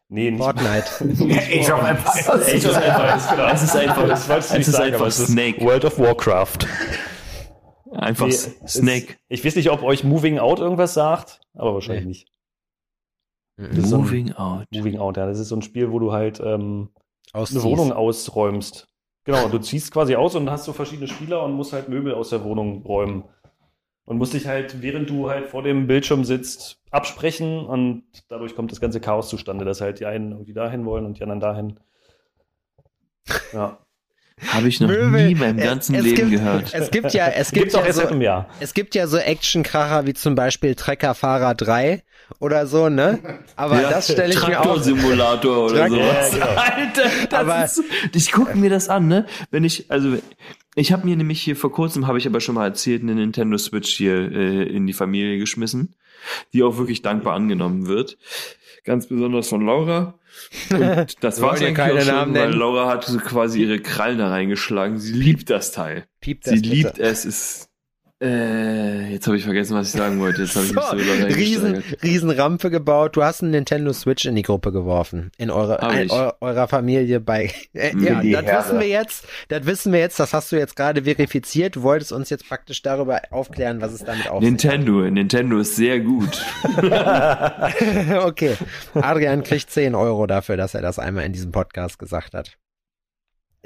Nee, 0.08 0.30
nicht 0.32 0.42
Fortnite. 0.44 0.86
Age 1.02 1.72
of 1.72 1.84
Empires. 1.84 2.48
Age 2.48 2.66
of 2.68 2.76
Empires, 2.78 3.30
genau. 3.30 3.48
Es 3.48 3.64
ist 3.64 3.76
einfach, 3.76 4.08
Das 4.08 4.30
wolltest 4.30 4.50
du 4.52 4.54
es 4.54 4.58
nicht 4.60 4.68
ist 4.68 4.74
sagen, 4.74 4.84
einfach 4.86 5.00
aber 5.00 5.08
es 5.08 5.20
ist 5.20 5.28
Snake. 5.32 5.62
World 5.66 5.86
of 5.86 6.00
Warcraft. 6.00 6.58
Einfach 7.92 8.28
Nee, 8.28 8.34
Snake. 8.68 9.16
Es, 9.30 9.40
ich 9.40 9.46
weiß 9.46 9.56
nicht, 9.56 9.72
ob 9.72 9.82
euch 9.84 10.04
Moving 10.04 10.38
Out 10.40 10.60
irgendwas 10.60 10.94
sagt, 10.94 11.40
aber 11.54 11.74
wahrscheinlich 11.74 12.04
Nee. 12.04 12.10
nicht. 12.10 12.28
Mhm. 13.58 13.80
ist 13.80 13.90
so 13.90 13.96
ein- 13.96 14.02
Moving 14.02 14.32
out. 14.34 14.66
Moving 14.72 14.98
Out, 15.00 15.18
ja. 15.18 15.26
Das 15.26 15.40
ist 15.40 15.48
so 15.48 15.56
ein 15.56 15.62
Spiel, 15.62 15.92
wo 15.92 16.00
du 16.00 16.12
halt 16.12 16.40
ähm, 16.40 16.90
eine. 17.34 17.64
Wohnung 17.64 17.92
ausräumst. 17.94 18.88
Genau, 19.24 19.48
du 19.48 19.58
ziehst 19.60 19.92
quasi 19.92 20.16
aus 20.16 20.36
und 20.36 20.50
hast 20.52 20.66
so 20.66 20.74
verschiedene 20.74 21.08
Spieler 21.08 21.42
und 21.44 21.54
musst 21.54 21.74
halt 21.74 21.90
Möbel 21.90 22.14
aus 22.14 22.30
der 22.30 22.44
Wohnung 22.44 22.84
räumen. 22.84 23.24
Und 24.06 24.18
musst 24.18 24.34
dich 24.34 24.46
halt, 24.46 24.82
während 24.82 25.10
du 25.10 25.30
halt 25.30 25.48
vor 25.50 25.64
dem 25.64 25.88
Bildschirm 25.88 26.24
sitzt, 26.26 26.80
absprechen 26.92 27.66
und 27.66 28.04
dadurch 28.30 28.56
kommt 28.56 28.72
das 28.72 28.80
ganze 28.80 29.02
Chaos 29.02 29.30
zustande, 29.30 29.66
dass 29.66 29.82
halt 29.82 30.00
die 30.00 30.06
einen 30.06 30.32
irgendwie 30.32 30.54
dahin 30.54 30.86
wollen 30.86 31.06
und 31.06 31.18
die 31.18 31.24
anderen 31.24 31.40
dahin. 31.40 31.80
Ja. 33.54 33.85
Habe 34.48 34.68
ich 34.68 34.82
noch 34.82 34.90
Möbel. 34.90 35.26
nie 35.28 35.32
in 35.32 35.40
meinem 35.40 35.58
Es- 35.60 35.64
ganzen 35.64 35.96
es 35.96 36.04
Leben 36.04 36.16
gibt, 36.18 36.32
gehört. 36.32 36.74
Es 36.74 36.92
gibt 36.92 37.14
ja, 37.14 37.28
es 37.28 37.52
gibt 37.52 37.72
ja 37.74 37.94
so, 37.94 38.02
es 38.60 38.74
gibt 38.74 38.94
ja 38.96 39.08
so 39.08 39.18
Actionkracher 39.18 40.06
wie 40.06 40.14
zum 40.14 40.36
Beispiel 40.36 40.76
Treckerfahrer 40.76 41.56
3 41.56 42.04
oder 42.40 42.68
so, 42.68 42.90
ne? 42.90 43.20
Aber 43.56 43.82
Ja, 43.82 43.90
das 43.92 44.12
stelle 44.12 44.34
ich 44.34 44.46
mir 44.46 44.60
auch. 44.60 44.64
Traktorsimulator 44.66 45.66
oder 45.72 45.86
Trak- 45.86 45.90
sowas. 45.90 46.38
Ja, 46.38 46.46
genau. 46.48 46.62
Alter, 46.62 47.10
das 47.30 47.40
Aber- 47.40 47.64
ist, 47.66 47.84
ich 48.14 48.32
gucke 48.34 48.58
mir 48.58 48.70
das 48.70 48.90
an, 48.90 49.08
ne? 49.08 49.26
Wenn 49.52 49.64
ich, 49.64 49.90
also 49.90 50.18
ich 50.76 50.92
habe 50.92 51.06
mir 51.08 51.16
nämlich 51.16 51.42
hier 51.42 51.56
vor 51.56 51.72
kurzem, 51.72 52.06
habe 52.06 52.18
ich 52.18 52.28
aber 52.28 52.42
schon 52.42 52.56
mal 52.56 52.66
erzählt, 52.66 53.04
eine 53.04 53.16
Nintendo 53.16 53.58
Switch 53.58 53.96
hier 53.96 54.16
äh, 54.34 54.64
in 54.64 54.86
die 54.86 54.94
Familie 54.94 55.38
geschmissen, 55.40 55.96
die 56.52 56.62
auch 56.64 56.78
wirklich 56.78 57.02
dankbar 57.02 57.36
angenommen 57.36 57.88
wird. 57.88 58.18
Ganz 58.84 59.08
besonders 59.08 59.48
von 59.48 59.66
Laura. 59.66 60.16
Und 60.72 61.16
das 61.24 61.42
war 61.42 61.52
eigentlich 61.54 61.74
keine 61.76 62.02
schon, 62.02 62.16
Namen 62.16 62.36
weil? 62.36 62.54
Laura 62.54 62.88
hat 62.88 63.06
so 63.06 63.18
quasi 63.20 63.62
ihre 63.64 63.80
Krallen 63.80 64.18
da 64.18 64.30
reingeschlagen. 64.30 64.98
Sie 64.98 65.14
liebt 65.14 65.50
das 65.50 65.72
Teil. 65.72 66.06
Piept 66.22 66.46
das 66.48 66.54
Sie 66.54 66.62
bitte. 66.62 66.76
liebt 66.76 67.00
es. 67.00 67.26
Ist, 67.26 67.70
äh, 68.24 69.12
jetzt 69.12 69.28
habe 69.28 69.36
ich 69.38 69.44
vergessen, 69.44 69.76
was 69.76 69.88
ich 69.88 69.94
sagen 69.94 70.20
wollte. 70.20 70.44
Jetzt 70.44 70.56
habe 70.56 70.66
ich 70.66 70.74
mich 70.76 70.84
so 70.84 70.98
So, 70.98 71.04
lange 71.04 71.36
riesen, 71.36 71.66
reingesteigert. 71.74 72.04
riesen 72.04 72.30
Rampe 72.32 72.70
gebaut. 72.70 73.16
Du 73.16 73.24
hast 73.24 73.42
einen 73.42 73.52
Nintendo 73.52 73.92
Switch 73.94 74.26
in 74.26 74.36
die 74.36 74.42
Gruppe 74.42 74.72
geworfen. 74.72 75.32
In 75.38 75.52
eure, 75.52 75.84
ein, 75.84 76.10
eu, 76.10 76.32
eurer 76.42 76.68
Familie 76.68 77.20
bei. 77.20 77.52
Äh, 77.74 77.92
ja, 77.98 78.42
das 78.42 78.46
Herde. 78.46 78.48
wissen 78.58 78.80
wir 78.80 78.88
jetzt. 78.88 79.28
Das 79.50 79.66
wissen 79.66 79.92
wir 79.92 80.00
jetzt. 80.00 80.18
Das 80.20 80.34
hast 80.34 80.50
du 80.52 80.56
jetzt 80.56 80.76
gerade 80.78 81.04
verifiziert. 81.04 81.76
Du 81.76 81.82
wolltest 81.84 82.14
uns 82.14 82.30
jetzt 82.30 82.48
praktisch 82.48 82.82
darüber 82.82 83.22
aufklären, 83.32 83.82
was 83.82 83.92
es 83.92 84.04
damit 84.06 84.30
auf 84.30 84.42
Nintendo, 84.42 85.02
Nintendo 85.02 85.60
ist 85.60 85.76
sehr 85.76 86.00
gut. 86.00 86.42
hat. 86.64 87.74
okay. 88.26 88.56
Adrian 88.94 89.44
kriegt 89.44 89.70
10 89.70 89.94
Euro 89.94 90.26
dafür, 90.26 90.56
dass 90.56 90.74
er 90.74 90.82
das 90.82 91.00
einmal 91.00 91.26
in 91.26 91.34
diesem 91.34 91.52
Podcast 91.52 92.00
gesagt 92.00 92.34
hat. 92.34 92.58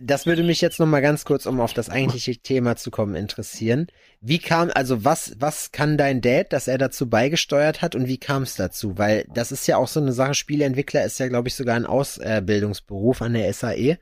Das 0.01 0.25
würde 0.25 0.43
mich 0.43 0.61
jetzt 0.61 0.79
noch 0.79 0.85
mal 0.85 1.01
ganz 1.01 1.25
kurz, 1.25 1.45
um 1.45 1.59
auf 1.59 1.73
das 1.73 1.89
eigentliche 1.89 2.37
Thema 2.37 2.75
zu 2.75 2.91
kommen, 2.91 3.15
interessieren. 3.15 3.87
Wie 4.21 4.39
kam, 4.39 4.71
also 4.73 5.03
was, 5.03 5.35
was 5.39 5.71
kann 5.71 5.97
dein 5.97 6.21
Dad, 6.21 6.53
dass 6.53 6.67
er 6.67 6.77
dazu 6.77 7.09
beigesteuert 7.09 7.81
hat 7.81 7.95
und 7.95 8.07
wie 8.07 8.17
kam 8.17 8.43
es 8.43 8.55
dazu? 8.55 8.97
Weil 8.97 9.25
das 9.33 9.51
ist 9.51 9.67
ja 9.67 9.77
auch 9.77 9.87
so 9.87 9.99
eine 9.99 10.11
Sache, 10.11 10.33
Spieleentwickler 10.33 11.03
ist 11.03 11.19
ja, 11.19 11.27
glaube 11.27 11.47
ich, 11.47 11.55
sogar 11.55 11.75
ein 11.75 11.85
Ausbildungsberuf 11.85 13.21
an 13.21 13.33
der 13.33 13.51
SAE. 13.53 13.97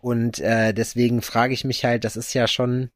Und 0.00 0.40
äh, 0.40 0.72
deswegen 0.74 1.22
frage 1.22 1.54
ich 1.54 1.64
mich 1.64 1.84
halt, 1.84 2.04
das 2.04 2.16
ist 2.16 2.34
ja 2.34 2.48
schon, 2.48 2.90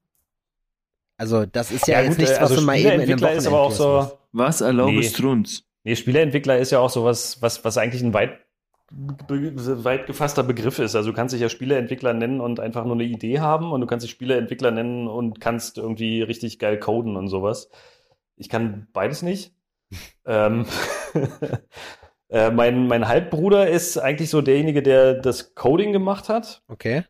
also 1.16 1.46
das 1.46 1.70
ist 1.70 1.86
ja, 1.86 2.00
jetzt 2.00 2.10
gut, 2.10 2.18
nichts, 2.18 2.34
was 2.36 2.50
also 2.50 2.56
du 2.56 2.62
mal 2.62 2.76
eben 2.76 2.86
in 2.86 2.92
einem 2.92 3.18
Spieleentwickler 3.18 3.32
ist 3.32 3.46
aber 3.46 3.60
auch 3.60 3.70
Wochenendkurs 3.70 4.10
so. 4.10 4.18
Was 4.32 4.60
erlaubest 4.60 5.10
Nee. 5.10 5.14
Strunz? 5.14 5.62
Nee, 5.84 5.96
Spieleentwickler 5.96 6.58
ist 6.58 6.72
ja 6.72 6.80
auch 6.80 6.90
sowas, 6.90 7.40
was, 7.40 7.64
was 7.64 7.78
eigentlich 7.78 8.02
ein 8.02 8.12
weit, 8.12 8.40
weit 8.92 10.06
gefasster 10.06 10.42
Begriff 10.42 10.78
ist. 10.78 10.94
Also 10.94 11.10
du 11.10 11.16
kannst 11.16 11.34
dich 11.34 11.40
ja 11.40 11.48
Spieleentwickler 11.48 12.14
nennen 12.14 12.40
und 12.40 12.60
einfach 12.60 12.84
nur 12.84 12.94
eine 12.94 13.04
Idee 13.04 13.40
haben 13.40 13.72
und 13.72 13.80
du 13.80 13.86
kannst 13.86 14.04
dich 14.04 14.12
Spieleentwickler 14.12 14.70
nennen 14.70 15.08
und 15.08 15.40
kannst 15.40 15.78
irgendwie 15.78 16.22
richtig 16.22 16.58
geil 16.58 16.78
coden 16.78 17.16
und 17.16 17.28
sowas. 17.28 17.70
Ich 18.36 18.48
kann 18.48 18.86
beides 18.92 19.22
nicht. 19.22 19.54
ähm, 20.26 20.66
äh, 22.28 22.50
mein, 22.50 22.86
mein 22.86 23.08
Halbbruder 23.08 23.68
ist 23.68 23.98
eigentlich 23.98 24.30
so 24.30 24.40
derjenige, 24.40 24.82
der 24.82 25.14
das 25.14 25.54
Coding 25.54 25.92
gemacht 25.92 26.28
hat. 26.28 26.62
Okay. 26.68 27.04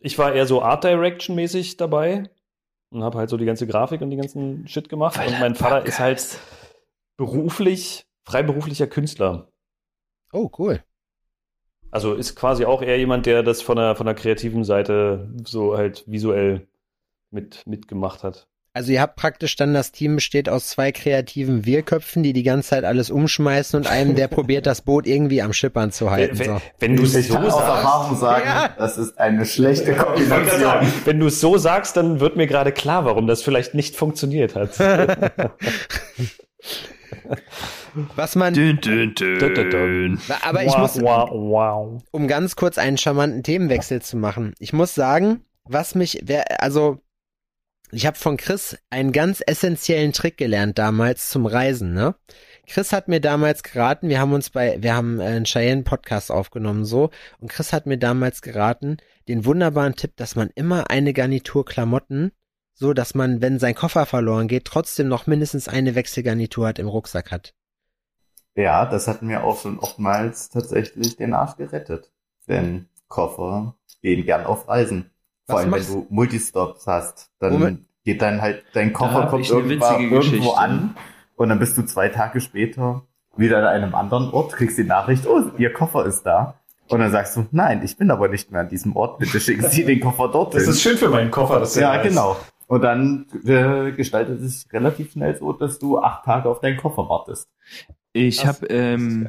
Ich 0.00 0.18
war 0.18 0.32
eher 0.32 0.46
so 0.46 0.62
Art 0.62 0.82
Direction 0.82 1.36
mäßig 1.36 1.76
dabei 1.76 2.28
und 2.90 3.04
habe 3.04 3.18
halt 3.18 3.30
so 3.30 3.36
die 3.36 3.44
ganze 3.44 3.68
Grafik 3.68 4.00
und 4.00 4.10
die 4.10 4.16
ganzen 4.16 4.66
Shit 4.66 4.88
gemacht. 4.88 5.20
und 5.24 5.38
mein 5.38 5.54
Vater 5.54 5.86
ist 5.86 6.00
halt 6.00 6.38
beruflich, 7.16 8.06
freiberuflicher 8.24 8.88
Künstler. 8.88 9.51
Oh, 10.32 10.50
cool. 10.58 10.82
Also 11.90 12.14
ist 12.14 12.34
quasi 12.36 12.64
auch 12.64 12.80
eher 12.82 12.98
jemand, 12.98 13.26
der 13.26 13.42
das 13.42 13.60
von 13.62 13.76
der, 13.76 13.94
von 13.96 14.06
der 14.06 14.14
kreativen 14.14 14.64
Seite 14.64 15.28
so 15.44 15.76
halt 15.76 16.04
visuell 16.06 16.66
mit, 17.30 17.62
mitgemacht 17.66 18.22
hat. 18.24 18.46
Also 18.74 18.90
ihr 18.92 19.02
habt 19.02 19.16
praktisch 19.16 19.54
dann 19.56 19.74
das 19.74 19.92
Team 19.92 20.14
besteht 20.14 20.48
aus 20.48 20.68
zwei 20.68 20.92
kreativen 20.92 21.66
Wirköpfen, 21.66 22.22
die 22.22 22.32
die 22.32 22.42
ganze 22.42 22.70
Zeit 22.70 22.84
alles 22.84 23.10
umschmeißen 23.10 23.76
und 23.78 23.86
einem, 23.86 24.14
der 24.14 24.28
probiert 24.36 24.64
das 24.64 24.80
Boot 24.80 25.06
irgendwie 25.06 25.42
am 25.42 25.52
Schippern 25.52 25.92
zu 25.92 26.10
halten. 26.10 26.38
wenn, 26.38 26.46
So. 26.46 26.62
wenn 26.78 26.96
du 26.96 27.02
es 27.02 27.12
so 27.12 27.36
aus 27.36 27.52
sagst, 27.52 27.58
Erfahrung 27.68 28.16
sagen, 28.16 28.46
Ja. 28.46 28.74
das 28.78 28.96
ist 28.96 29.18
eine 29.18 29.44
schlechte 29.44 29.94
Kombination. 29.94 30.60
sagen, 30.62 30.92
wenn 31.04 31.20
du 31.20 31.26
es 31.26 31.38
so 31.42 31.58
sagst, 31.58 31.98
dann 31.98 32.20
wird 32.20 32.36
mir 32.36 32.46
gerade 32.46 32.72
klar, 32.72 33.04
warum 33.04 33.26
das 33.26 33.42
vielleicht 33.42 33.74
nicht 33.74 33.94
funktioniert 33.96 34.54
hat. 34.54 34.78
Was 38.16 38.36
man, 38.36 38.54
Dün, 38.54 38.80
dün, 38.80 39.14
Dün, 39.14 39.38
dün, 39.38 39.54
dün. 39.54 39.70
dün. 39.70 40.20
aber 40.42 40.64
ich 40.64 40.76
muss, 40.78 41.00
wow, 41.00 41.30
wow. 41.30 42.02
um 42.10 42.26
ganz 42.26 42.56
kurz 42.56 42.78
einen 42.78 42.96
charmanten 42.96 43.42
Themenwechsel 43.42 44.00
zu 44.00 44.16
machen. 44.16 44.54
Ich 44.58 44.72
muss 44.72 44.94
sagen, 44.94 45.44
was 45.64 45.94
mich, 45.94 46.20
wer, 46.24 46.62
also 46.62 47.00
ich 47.90 48.06
habe 48.06 48.16
von 48.16 48.38
Chris 48.38 48.78
einen 48.88 49.12
ganz 49.12 49.42
essentiellen 49.46 50.14
Trick 50.14 50.38
gelernt 50.38 50.78
damals 50.78 51.28
zum 51.28 51.44
Reisen, 51.44 51.92
ne? 51.92 52.14
Chris 52.66 52.92
hat 52.92 53.08
mir 53.08 53.20
damals 53.20 53.62
geraten, 53.62 54.08
wir 54.08 54.20
haben 54.20 54.32
uns 54.32 54.48
bei, 54.48 54.78
wir 54.80 54.94
haben 54.94 55.20
äh, 55.20 55.24
einen 55.24 55.44
Cheyenne-Podcast 55.44 56.30
aufgenommen 56.30 56.86
so, 56.86 57.10
und 57.40 57.50
Chris 57.50 57.72
hat 57.72 57.86
mir 57.86 57.98
damals 57.98 58.40
geraten, 58.40 58.96
den 59.28 59.44
wunderbaren 59.44 59.96
Tipp, 59.96 60.16
dass 60.16 60.36
man 60.36 60.48
immer 60.54 60.88
eine 60.88 61.12
Garnitur 61.12 61.66
Klamotten, 61.66 62.32
so 62.72 62.94
dass 62.94 63.14
man, 63.14 63.42
wenn 63.42 63.58
sein 63.58 63.74
Koffer 63.74 64.06
verloren 64.06 64.48
geht, 64.48 64.64
trotzdem 64.64 65.08
noch 65.08 65.26
mindestens 65.26 65.68
eine 65.68 65.94
Wechselgarnitur 65.94 66.68
hat 66.68 66.78
im 66.78 66.88
Rucksack 66.88 67.30
hat. 67.30 67.52
Ja, 68.54 68.86
das 68.86 69.08
hat 69.08 69.22
mir 69.22 69.44
auch 69.44 69.60
schon 69.60 69.78
oftmals 69.78 70.50
tatsächlich 70.50 71.16
den 71.16 71.34
Arsch 71.34 71.56
gerettet. 71.56 72.10
Denn 72.48 72.88
Koffer 73.08 73.74
gehen 74.02 74.24
gern 74.24 74.44
auf 74.44 74.68
Reisen. 74.68 75.10
Vor 75.46 75.56
Was 75.56 75.62
allem, 75.62 75.72
wenn 75.72 75.86
du 75.86 76.06
Multistops 76.10 76.86
hast, 76.86 77.30
dann 77.38 77.54
Womit- 77.54 77.78
geht 78.04 78.20
dann 78.22 78.40
halt 78.42 78.64
dein 78.74 78.92
Koffer 78.92 79.26
kommt 79.26 79.48
irgendwo 79.48 80.52
an 80.52 80.96
und 81.36 81.48
dann 81.48 81.58
bist 81.58 81.76
du 81.78 81.82
zwei 81.82 82.08
Tage 82.08 82.40
später 82.40 83.02
wieder 83.36 83.58
an 83.58 83.64
einem 83.64 83.94
anderen 83.94 84.30
Ort, 84.30 84.52
kriegst 84.52 84.76
die 84.76 84.84
Nachricht, 84.84 85.26
oh, 85.26 85.42
ihr 85.56 85.72
Koffer 85.72 86.04
ist 86.04 86.24
da. 86.24 86.60
Und 86.88 87.00
dann 87.00 87.10
sagst 87.10 87.36
du, 87.36 87.46
nein, 87.52 87.82
ich 87.82 87.96
bin 87.96 88.10
aber 88.10 88.28
nicht 88.28 88.50
mehr 88.50 88.60
an 88.62 88.68
diesem 88.68 88.94
Ort, 88.96 89.18
bitte 89.18 89.40
schicken 89.40 89.66
Sie 89.68 89.84
den 89.84 90.00
Koffer 90.00 90.28
dorthin. 90.28 90.72
schön 90.74 90.98
für 90.98 91.08
meinen 91.08 91.30
Koffer, 91.30 91.60
das 91.60 91.74
ja, 91.76 92.02
genau. 92.02 92.36
Und 92.66 92.82
dann 92.82 93.26
äh, 93.44 93.92
gestaltet 93.92 94.40
es 94.42 94.62
sich 94.62 94.72
relativ 94.72 95.12
schnell 95.12 95.36
so, 95.38 95.52
dass 95.52 95.78
du 95.78 95.98
acht 95.98 96.24
Tage 96.24 96.48
auf 96.48 96.60
deinen 96.60 96.76
Koffer 96.76 97.08
wartest. 97.08 97.48
Ich 98.12 98.44
habe 98.46 98.66
ähm, 98.66 99.28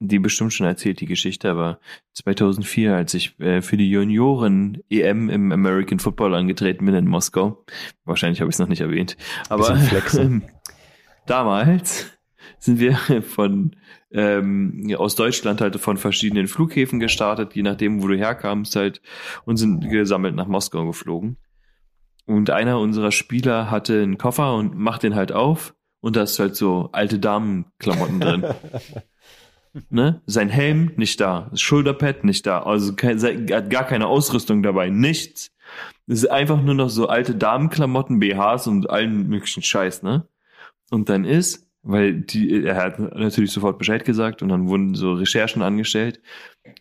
die 0.00 0.18
bestimmt 0.18 0.52
schon 0.52 0.66
erzählt, 0.66 1.00
die 1.00 1.06
Geschichte, 1.06 1.50
aber 1.50 1.78
2004, 2.14 2.94
als 2.94 3.14
ich 3.14 3.38
äh, 3.40 3.62
für 3.62 3.76
die 3.76 3.90
Junioren 3.90 4.82
EM 4.90 5.30
im 5.30 5.52
American 5.52 5.98
Football 5.98 6.34
angetreten 6.34 6.84
bin 6.86 6.94
in 6.94 7.06
Moskau, 7.06 7.64
wahrscheinlich 8.04 8.40
habe 8.40 8.50
ich 8.50 8.56
es 8.56 8.58
noch 8.58 8.68
nicht 8.68 8.80
erwähnt, 8.80 9.16
aber 9.48 9.76
flexen. 9.76 10.44
damals 11.26 12.06
sind 12.58 12.78
wir 12.80 12.96
von 13.22 13.76
ähm, 14.12 14.94
aus 14.96 15.16
Deutschland 15.16 15.60
halt 15.60 15.78
von 15.80 15.96
verschiedenen 15.96 16.46
Flughäfen 16.46 17.00
gestartet, 17.00 17.54
je 17.54 17.62
nachdem, 17.62 18.02
wo 18.02 18.08
du 18.08 18.16
herkamst 18.16 18.76
halt, 18.76 19.00
und 19.44 19.56
sind 19.56 19.88
gesammelt 19.88 20.34
nach 20.34 20.46
Moskau 20.46 20.86
geflogen. 20.86 21.36
Und 22.26 22.50
einer 22.50 22.78
unserer 22.78 23.12
Spieler 23.12 23.70
hatte 23.70 24.02
einen 24.02 24.16
Koffer 24.16 24.54
und 24.54 24.76
macht 24.76 25.02
den 25.02 25.14
halt 25.14 25.32
auf 25.32 25.74
und 26.04 26.16
da 26.16 26.24
ist 26.24 26.38
halt 26.38 26.54
so 26.54 26.90
alte 26.92 27.18
Damenklamotten 27.18 28.20
drin. 28.20 28.44
ne? 29.88 30.20
Sein 30.26 30.50
Helm 30.50 30.92
nicht 30.96 31.18
da, 31.18 31.48
das 31.50 31.62
Schulterpad 31.62 32.24
nicht 32.24 32.44
da, 32.46 32.62
also 32.62 32.94
kein, 32.94 33.18
hat 33.22 33.70
gar 33.70 33.84
keine 33.84 34.06
Ausrüstung 34.06 34.62
dabei, 34.62 34.90
nichts. 34.90 35.50
Es 36.06 36.24
ist 36.24 36.30
einfach 36.30 36.60
nur 36.60 36.74
noch 36.74 36.90
so 36.90 37.08
alte 37.08 37.34
Damenklamotten, 37.34 38.20
BHs 38.20 38.66
und 38.66 38.90
allen 38.90 39.28
möglichen 39.30 39.62
Scheiß, 39.62 40.02
ne? 40.02 40.28
Und 40.90 41.08
dann 41.08 41.24
ist, 41.24 41.66
weil 41.82 42.20
die, 42.20 42.64
er 42.64 42.76
hat 42.76 42.98
natürlich 42.98 43.52
sofort 43.52 43.78
Bescheid 43.78 44.04
gesagt 44.04 44.42
und 44.42 44.50
dann 44.50 44.68
wurden 44.68 44.94
so 44.94 45.14
Recherchen 45.14 45.62
angestellt. 45.62 46.20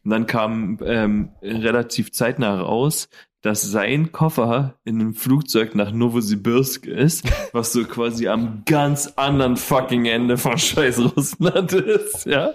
Und 0.04 0.12
dann 0.12 0.26
kam 0.28 0.80
ähm, 0.84 1.30
relativ 1.42 2.12
zeitnah 2.12 2.60
raus, 2.60 3.08
dass 3.44 3.62
sein 3.62 4.12
Koffer 4.14 4.80
in 4.86 5.00
einem 5.00 5.14
Flugzeug 5.14 5.76
nach 5.76 5.92
Novosibirsk 5.92 6.88
ist, 6.88 7.30
was 7.52 7.74
so 7.74 7.84
quasi 7.84 8.30
am 8.30 8.64
ganz 8.66 9.14
anderen 9.18 9.58
fucking 9.58 10.06
Ende 10.06 10.38
von 10.38 10.58
scheiß 10.58 11.00
Russland 11.16 11.74
ist, 11.74 12.26
ja. 12.26 12.54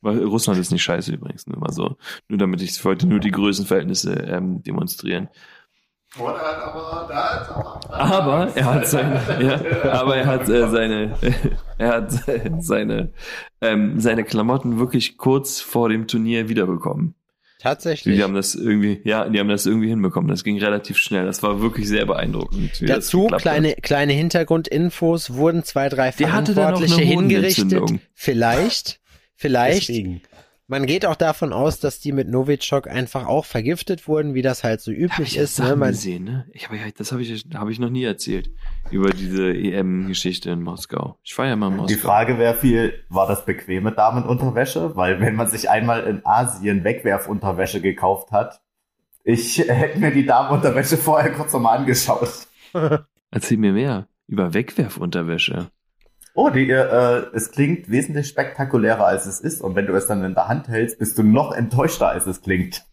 Weil 0.00 0.22
Russland 0.22 0.60
ist 0.60 0.70
nicht 0.70 0.84
scheiße 0.84 1.12
übrigens, 1.12 1.46
nur 1.48 1.58
mal 1.58 1.72
so. 1.72 1.96
Nur 2.28 2.38
damit 2.38 2.62
ich 2.62 2.82
wollte 2.84 3.06
nur 3.06 3.18
die 3.18 3.32
Größenverhältnisse 3.32 4.12
ähm, 4.12 4.62
demonstrieren. 4.62 5.28
Aber 7.88 8.52
er 8.54 8.64
hat 8.66 8.86
seine, 8.86 9.20
ja, 9.42 9.92
aber 9.94 10.16
er 10.16 10.26
hat 10.26 10.48
äh, 10.48 10.68
seine, 10.68 11.18
er 11.78 11.88
hat 11.88 12.28
äh, 12.28 12.52
seine, 12.60 13.12
ähm, 13.60 13.98
seine 13.98 14.22
Klamotten 14.22 14.78
wirklich 14.78 15.16
kurz 15.16 15.60
vor 15.60 15.88
dem 15.88 16.06
Turnier 16.06 16.48
wiederbekommen. 16.48 17.16
Tatsächlich. 17.64 18.14
Die 18.14 18.22
haben 18.22 18.34
das 18.34 18.54
irgendwie, 18.54 19.00
ja, 19.04 19.26
die 19.26 19.40
haben 19.40 19.48
das 19.48 19.64
irgendwie 19.64 19.88
hinbekommen. 19.88 20.28
Das 20.28 20.44
ging 20.44 20.58
relativ 20.58 20.98
schnell. 20.98 21.24
Das 21.24 21.42
war 21.42 21.62
wirklich 21.62 21.88
sehr 21.88 22.04
beeindruckend. 22.04 22.82
Dazu 22.82 23.28
kleine, 23.38 23.70
hat. 23.70 23.82
kleine 23.82 24.12
Hintergrundinfos, 24.12 25.32
wurden 25.32 25.64
zwei, 25.64 25.88
drei 25.88 26.12
Verantwortliche 26.12 27.00
hingerichtet. 27.00 27.82
Vielleicht, 28.12 29.00
vielleicht. 29.34 29.88
Deswegen. 29.88 30.20
Man 30.66 30.86
geht 30.86 31.04
auch 31.04 31.16
davon 31.16 31.52
aus, 31.52 31.78
dass 31.78 32.00
die 32.00 32.12
mit 32.12 32.28
Novichok 32.28 32.88
einfach 32.88 33.26
auch 33.26 33.44
vergiftet 33.44 34.08
wurden, 34.08 34.32
wie 34.32 34.40
das 34.40 34.64
halt 34.64 34.80
so 34.80 34.92
Hab 34.92 34.98
üblich 34.98 35.36
ich 35.36 35.36
ist. 35.36 35.58
Ne? 35.58 35.76
Man, 35.76 35.90
gesehen, 35.90 36.24
ne? 36.24 36.46
Ich 36.52 36.66
habe 36.66 36.78
ja, 36.78 36.84
das 36.96 37.12
habe 37.12 37.20
ich, 37.20 37.44
habe 37.54 37.70
ich 37.70 37.78
noch 37.78 37.90
nie 37.90 38.04
erzählt 38.04 38.50
über 38.90 39.10
diese 39.10 39.52
EM-Geschichte 39.52 40.50
in 40.50 40.62
Moskau. 40.62 41.18
Ich 41.22 41.36
war 41.36 41.46
ja 41.46 41.56
mal 41.56 41.68
in 41.68 41.76
Moskau. 41.76 41.94
Die 41.94 42.00
Frage 42.00 42.38
wäre 42.38 42.54
viel, 42.54 42.94
war 43.10 43.28
das 43.28 43.44
bequeme 43.44 43.92
Damenunterwäsche? 43.92 44.96
Weil 44.96 45.20
wenn 45.20 45.34
man 45.34 45.48
sich 45.48 45.68
einmal 45.68 46.04
in 46.04 46.24
Asien 46.24 46.82
Wegwerfunterwäsche 46.82 47.82
gekauft 47.82 48.32
hat, 48.32 48.62
ich 49.22 49.58
hätte 49.68 49.98
mir 49.98 50.12
die 50.12 50.24
Damenunterwäsche 50.24 50.96
vorher 50.96 51.32
kurz 51.32 51.52
nochmal 51.52 51.78
angeschaut. 51.78 52.46
Erzähl 53.30 53.58
mir 53.58 53.72
mehr 53.72 54.08
über 54.26 54.54
Wegwerfunterwäsche. 54.54 55.70
Oh, 56.34 56.50
die, 56.50 56.68
äh, 56.68 57.26
es 57.32 57.52
klingt 57.52 57.88
wesentlich 57.90 58.26
spektakulärer 58.28 59.06
als 59.06 59.26
es 59.26 59.40
ist. 59.40 59.60
Und 59.60 59.76
wenn 59.76 59.86
du 59.86 59.94
es 59.94 60.06
dann 60.08 60.24
in 60.24 60.34
der 60.34 60.48
Hand 60.48 60.66
hältst, 60.68 60.98
bist 60.98 61.16
du 61.16 61.22
noch 61.22 61.52
enttäuschter, 61.52 62.08
als 62.08 62.26
es 62.26 62.42
klingt. 62.42 62.84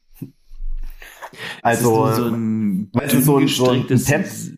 Also, 1.64 2.12
so 2.12 2.26
ein, 2.28 2.90
weißt 2.94 3.14
du, 3.16 3.22
so 3.22 3.38
ein- 3.38 3.48
so 3.48 3.70
ein 3.72 3.88
Temp- 3.88 4.58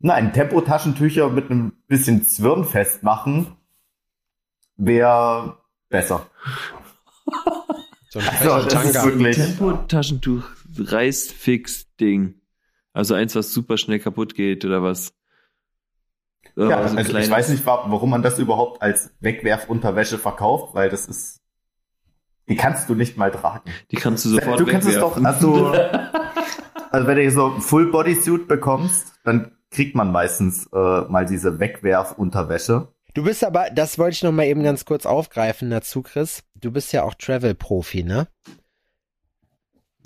nein, 0.00 0.32
Tempotaschentücher 0.32 1.28
mit 1.30 1.50
einem 1.50 1.74
bisschen 1.86 2.24
Zwirn 2.24 2.64
festmachen 2.64 3.48
wäre 4.76 5.58
besser. 5.88 6.26
so 8.10 8.18
ein 8.18 8.28
Also, 8.40 8.68
das 8.68 8.84
ist 8.86 9.04
wirklich, 9.04 9.36
Tempotaschentuch 9.36 10.42
Reißfix-Ding. 10.76 12.34
Also 12.92 13.14
eins, 13.14 13.34
was 13.36 13.52
super 13.52 13.76
schnell 13.76 13.98
kaputt 14.00 14.34
geht 14.34 14.64
oder 14.64 14.82
was. 14.82 15.12
Ja, 16.56 16.86
so 16.88 16.92
ein 16.96 16.98
also 16.98 17.18
ich 17.18 17.30
weiß 17.30 17.48
nicht, 17.48 17.66
wa- 17.66 17.84
warum 17.88 18.10
man 18.10 18.22
das 18.22 18.38
überhaupt 18.38 18.80
als 18.80 19.10
Wegwerfunterwäsche 19.20 20.18
verkauft, 20.18 20.74
weil 20.74 20.88
das 20.88 21.06
ist, 21.06 21.40
die 22.48 22.54
kannst 22.56 22.88
du 22.88 22.94
nicht 22.94 23.16
mal 23.16 23.30
tragen. 23.32 23.70
Die 23.90 23.96
kannst 23.96 24.24
du 24.24 24.28
sofort 24.30 24.60
du 24.60 24.66
kannst 24.66 24.86
es 24.88 24.98
doch, 24.98 25.16
wegwerfen. 25.16 25.26
also, 25.26 25.72
also 26.92 27.06
wenn 27.08 27.16
du 27.16 27.30
so 27.30 27.54
ein 27.54 27.60
Full 27.60 27.90
Bodysuit 27.90 28.46
bekommst, 28.46 29.14
dann 29.24 29.50
kriegt 29.70 29.96
man 29.96 30.12
meistens 30.12 30.68
äh, 30.72 31.00
mal 31.08 31.26
diese 31.26 31.58
Wegwerfunterwäsche. 31.58 32.86
Du 33.14 33.24
bist 33.24 33.42
aber, 33.44 33.70
das 33.70 33.98
wollte 33.98 34.14
ich 34.14 34.22
noch 34.22 34.32
mal 34.32 34.44
eben 34.46 34.62
ganz 34.62 34.84
kurz 34.84 35.06
aufgreifen 35.06 35.70
dazu, 35.70 36.02
Chris. 36.02 36.42
Du 36.54 36.70
bist 36.70 36.92
ja 36.92 37.02
auch 37.02 37.14
Travel-Profi, 37.14 38.04
ne? 38.04 38.28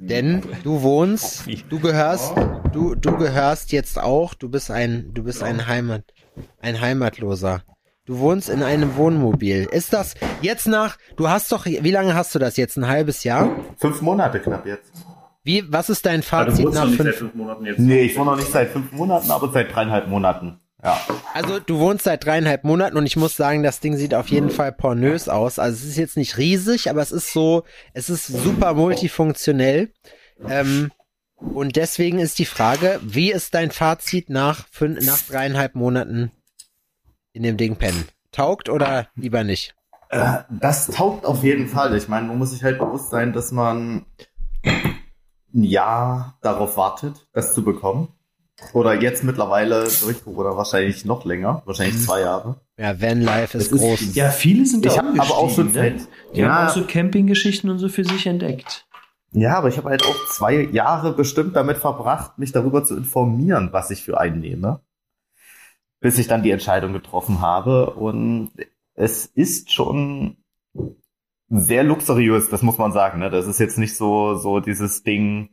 Denn 0.01 0.43
du 0.63 0.83
wohnst, 0.83 1.47
du 1.69 1.81
gehörst, 1.81 2.33
du, 2.73 2.95
du 2.95 3.17
gehörst 3.17 3.73
jetzt 3.73 3.99
auch, 3.99 4.35
du 4.35 4.49
bist 4.49 4.71
ein, 4.71 5.11
du 5.13 5.25
bist 5.25 5.43
ein 5.43 5.67
Heimat, 5.67 6.05
ein 6.61 6.81
Heimatloser. 6.81 7.63
Du 8.05 8.19
wohnst 8.21 8.49
in 8.49 8.63
einem 8.63 8.97
Wohnmobil. 8.97 9.69
Ist 9.71 9.93
das 9.93 10.15
jetzt 10.41 10.67
nach, 10.67 10.97
du 11.17 11.29
hast 11.29 11.53
doch, 11.53 11.67
wie 11.67 11.91
lange 11.91 12.15
hast 12.15 12.35
du 12.35 12.39
das 12.39 12.57
jetzt? 12.57 12.79
Ein 12.79 12.89
halbes 12.89 13.23
Jahr? 13.23 13.51
Fünf 13.77 14.01
Monate 14.01 14.41
knapp 14.41 14.65
jetzt. 14.67 14.93
Wie, 15.45 15.65
was 15.71 15.91
ist 15.91 16.07
dein 16.07 16.21
Also, 16.21 16.29
Fazit 16.29 16.59
du 16.59 16.65
wohnst 16.65 16.75
nach 16.75 16.85
noch 16.85 16.91
nicht 16.91 16.99
seit 16.99 17.07
fünf, 17.07 17.19
fünf 17.19 17.35
Monaten 17.35 17.67
jetzt. 17.67 17.79
Nee, 17.79 18.01
ich 18.03 18.17
wohne 18.17 18.31
noch 18.31 18.37
nicht 18.37 18.51
seit 18.51 18.71
fünf 18.71 18.93
Monaten, 18.93 19.31
aber 19.31 19.51
seit 19.53 19.75
dreieinhalb 19.75 20.09
Monaten. 20.09 20.59
Ja. 20.83 20.99
Also 21.35 21.59
du 21.59 21.79
wohnst 21.81 22.05
seit 22.05 22.25
dreieinhalb 22.25 22.65
Monaten 22.65 22.97
und 22.97 23.05
ich 23.05 23.17
muss 23.17 23.37
sagen, 23.37 23.63
das 23.63 23.81
Ding 23.81 23.97
sieht 23.97 24.15
auf 24.15 24.29
jeden 24.29 24.51
Fall 24.51 24.73
pornös 24.73 25.29
aus. 25.29 25.59
Also 25.59 25.77
es 25.77 25.85
ist 25.85 25.97
jetzt 25.97 26.17
nicht 26.17 26.39
riesig, 26.39 26.89
aber 26.89 27.03
es 27.03 27.13
ist 27.13 27.33
so, 27.33 27.65
es 27.95 28.09
ist 28.09 28.27
super 28.27 28.75
multifunktionell. 28.75 29.91
Ähm, 30.49 30.91
und 31.41 31.77
deswegen 31.77 32.19
ist 32.19 32.39
die 32.39 32.45
Frage, 32.45 33.01
wie 33.03 33.31
ist 33.33 33.55
dein 33.55 33.71
Fazit 33.71 34.29
nach, 34.31 34.67
fün- 34.69 35.05
nach 35.05 35.19
dreieinhalb 35.29 35.75
Monaten 35.75 36.31
in 37.33 37.43
dem 37.43 37.57
Ding 37.57 37.77
pennen? 37.77 38.05
Taugt 38.33 38.69
oder 38.69 39.09
lieber 39.15 39.45
nicht? 39.45 39.75
Äh, 40.11 40.39
Das 40.51 40.87
taugt 40.87 41.25
auf 41.25 41.43
jeden 41.45 41.69
Fall. 41.69 41.97
Ich 41.97 42.09
meine, 42.09 42.27
man 42.27 42.39
muss 42.39 42.51
sich 42.51 42.63
halt 42.65 42.79
bewusst 42.79 43.11
sein, 43.11 43.33
dass 43.33 43.53
man 43.53 44.07
ein 44.65 45.63
Jahr 45.63 46.39
darauf 46.43 46.77
wartet, 46.77 47.27
das 47.33 47.55
zu 47.55 47.63
bekommen. 47.65 48.09
Oder 48.73 49.01
jetzt 49.01 49.23
mittlerweile 49.23 49.85
durch 50.01 50.27
oder 50.27 50.57
wahrscheinlich 50.57 51.05
noch 51.05 51.25
länger, 51.25 51.63
wahrscheinlich 51.65 52.03
zwei 52.05 52.21
Jahre. 52.23 52.61
Ja, 52.77 53.01
Vanlife 53.01 53.57
ist 53.57 53.71
ist- 53.71 53.79
groß. 53.81 54.15
Ja, 54.17 54.31
viele 54.31 54.67
sind 54.67 54.85
da 54.85 54.91
Ich 54.91 54.99
habe 54.99 55.09
aber 55.21 55.37
auch 55.39 55.49
seit, 55.51 55.73
ne? 55.75 55.97
Die 56.35 56.45
haben 56.45 56.51
ja, 56.51 56.67
auch 56.69 56.75
so 56.75 56.85
Campinggeschichten 56.85 57.71
und 57.71 57.79
so 57.79 57.89
für 57.89 58.05
sich 58.05 58.27
entdeckt. 58.27 58.88
Ja, 59.33 59.57
aber 59.59 59.69
ich 59.69 59.77
habe 59.77 59.91
halt 59.91 60.05
auch 60.05 60.27
zwei 60.29 60.63
Jahre 60.63 61.13
bestimmt 61.13 61.55
damit 61.57 61.77
verbracht, 61.77 62.39
mich 62.39 62.53
darüber 62.53 62.85
zu 62.85 62.97
informieren, 62.97 63.69
was 63.73 63.91
ich 63.91 64.03
für 64.03 64.19
einen 64.19 64.41
nehme, 64.41 64.81
bis 66.01 66.19
ich 66.19 66.29
dann 66.29 66.43
die 66.43 66.51
Entscheidung 66.51 66.93
getroffen 66.93 67.41
habe. 67.41 67.91
Und 67.91 68.53
es 68.95 69.27
ist 69.27 69.73
schon 69.73 70.39
sehr 71.49 71.85
luxuriös, 71.85 72.49
das 72.49 72.63
muss 72.63 72.79
man 72.79 72.93
sagen. 72.93 73.21
Ne? 73.21 73.31
Das 73.31 73.47
ist 73.47 73.59
jetzt 73.61 73.79
nicht 73.79 73.97
so 73.97 74.35
so 74.35 74.61
dieses 74.61 75.03
Ding, 75.03 75.51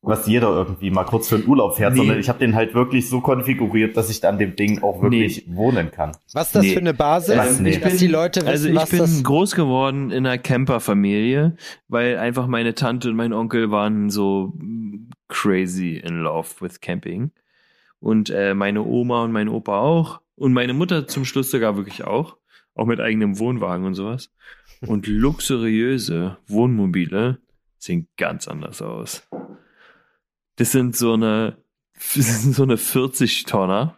was 0.00 0.26
jeder 0.28 0.48
irgendwie 0.50 0.90
mal 0.90 1.04
kurz 1.04 1.28
für 1.28 1.34
einen 1.36 1.46
Urlaub 1.48 1.76
fährt, 1.76 1.92
Nee. 1.94 1.98
sondern 1.98 2.18
ich 2.20 2.28
habe 2.28 2.38
den 2.38 2.54
halt 2.54 2.72
wirklich 2.74 3.08
so 3.08 3.20
konfiguriert, 3.20 3.96
dass 3.96 4.10
ich 4.10 4.20
dann 4.20 4.38
dem 4.38 4.54
Ding 4.54 4.80
auch 4.82 5.02
wirklich 5.02 5.44
wohnen 5.48 5.90
kann. 5.90 6.12
Was 6.32 6.48
ist 6.48 6.54
das 6.54 6.62
Nee. 6.62 6.72
für 6.74 6.78
eine 6.80 6.94
Basis, 6.94 7.36
Was? 7.36 7.60
Nee. 7.60 7.78
dass 7.78 7.96
die 7.96 8.06
Leute 8.06 8.40
wissen, 8.42 8.48
Also 8.48 8.68
ich 8.68 8.74
was 8.76 8.90
bin 8.90 8.98
das... 9.00 9.22
groß 9.24 9.54
geworden 9.56 10.10
in 10.10 10.24
einer 10.24 10.38
Camperfamilie, 10.38 11.56
weil 11.88 12.16
einfach 12.16 12.46
meine 12.46 12.74
Tante 12.74 13.08
und 13.10 13.16
mein 13.16 13.32
Onkel 13.32 13.70
waren 13.72 14.08
so 14.08 14.52
crazy 15.28 15.96
in 15.96 16.20
love 16.20 16.48
with 16.60 16.80
Camping. 16.80 17.32
Und 18.00 18.30
äh, 18.30 18.54
meine 18.54 18.84
Oma 18.84 19.24
und 19.24 19.32
mein 19.32 19.48
Opa 19.48 19.80
auch. 19.80 20.20
Und 20.36 20.52
meine 20.52 20.72
Mutter 20.74 21.08
zum 21.08 21.24
Schluss 21.24 21.50
sogar 21.50 21.76
wirklich 21.76 22.04
auch. 22.04 22.36
Auch 22.76 22.86
mit 22.86 23.00
eigenem 23.00 23.40
Wohnwagen 23.40 23.84
und 23.84 23.94
sowas. 23.94 24.30
Und 24.86 25.08
luxuriöse 25.08 26.36
Wohnmobile 26.46 27.38
sehen 27.78 28.06
ganz 28.16 28.46
anders 28.46 28.80
aus. 28.82 29.26
Das 30.58 30.72
sind 30.72 30.96
so 30.96 31.14
eine, 31.14 31.56
das 31.94 32.42
sind 32.42 32.54
so 32.54 32.64
eine 32.64 32.76
40-Tonner. 32.76 33.97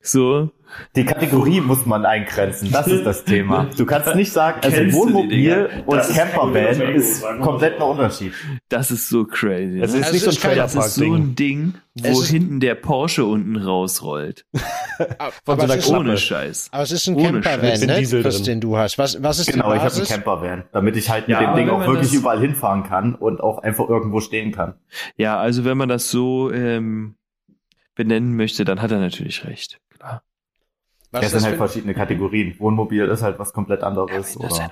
So, 0.00 0.50
Die 0.94 1.04
Kategorie 1.04 1.60
muss 1.60 1.84
man 1.84 2.04
eingrenzen, 2.06 2.70
das 2.70 2.86
ist 2.86 3.04
das 3.04 3.24
Thema. 3.24 3.66
Du 3.76 3.84
kannst 3.84 4.14
nicht 4.14 4.32
sagen, 4.32 4.60
also 4.62 4.76
Kennst 4.76 4.96
Wohnmobil 4.96 5.68
und 5.86 5.96
Das 5.96 6.14
Campervan 6.14 6.94
ist 6.94 7.24
komplett 7.40 7.74
ein 7.74 7.80
so. 7.80 7.86
Unterschied. 7.86 8.32
das 8.68 8.90
ist 8.90 9.08
so 9.08 9.24
crazy. 9.24 9.80
Es 9.80 9.92
ist 9.94 10.04
Also 10.04 10.12
nicht 10.12 10.24
so 10.24 10.30
ein 10.30 10.36
kann- 10.40 10.56
Das 10.56 10.74
ist 10.74 10.94
so 10.94 11.12
ein 11.14 11.34
Ding, 11.34 11.74
wo 12.00 12.22
hinten 12.22 12.60
der 12.60 12.74
Porsche 12.76 13.24
unten 13.24 13.56
rausrollt. 13.56 14.44
Von 14.54 15.06
so 15.46 15.52
aber, 15.52 15.62
einer 15.64 15.72
es 15.74 15.78
ist, 15.80 15.84
Klappe. 15.86 16.00
Ohne 16.00 16.16
Scheiß. 16.16 16.68
aber 16.70 16.82
es 16.84 16.92
ist 16.92 17.08
ein 17.08 17.16
Campervan, 17.16 17.60
ne? 17.80 18.02
Drin. 18.02 18.44
den 18.44 18.60
du 18.60 18.76
hast. 18.76 18.98
Was, 18.98 19.20
was 19.22 19.38
ist 19.40 19.50
Genau, 19.52 19.72
ich 19.74 19.80
habe 19.80 19.94
einen? 19.94 20.04
Campervan, 20.06 20.64
damit 20.72 20.96
ich 20.96 21.10
halt 21.10 21.26
mit 21.28 21.36
Ja, 21.40 21.44
dem 21.52 21.56
Ding 21.56 21.70
auch 21.70 21.80
wirklich 21.80 22.08
das- 22.10 22.14
überall 22.14 22.40
hinfahren 22.40 22.84
kann 22.84 23.14
und 23.16 23.40
auch 23.40 23.58
einfach 23.62 23.88
irgendwo 23.88 24.20
stehen 24.20 24.52
kann. 24.52 24.74
Ja, 25.16 25.38
also 25.38 25.64
wenn 25.64 25.76
man 25.76 25.88
das 25.88 26.08
so 26.10 26.52
ähm, 26.52 27.14
benennen 27.98 28.34
möchte, 28.34 28.64
dann 28.64 28.80
hat 28.80 28.90
er 28.90 28.98
natürlich 29.00 29.44
recht. 29.44 29.78
Klar. 29.98 30.22
Was 31.10 31.20
Das 31.22 31.32
sind 31.32 31.42
halt 31.42 31.52
für- 31.54 31.58
verschiedene 31.58 31.92
Kategorien. 31.94 32.54
Wohnmobil 32.58 33.04
ist 33.06 33.20
halt 33.22 33.38
was 33.38 33.52
komplett 33.52 33.80
Er 33.80 33.88
anderes. 33.88 34.32
seinen 34.32 34.50
Oder. 34.50 34.70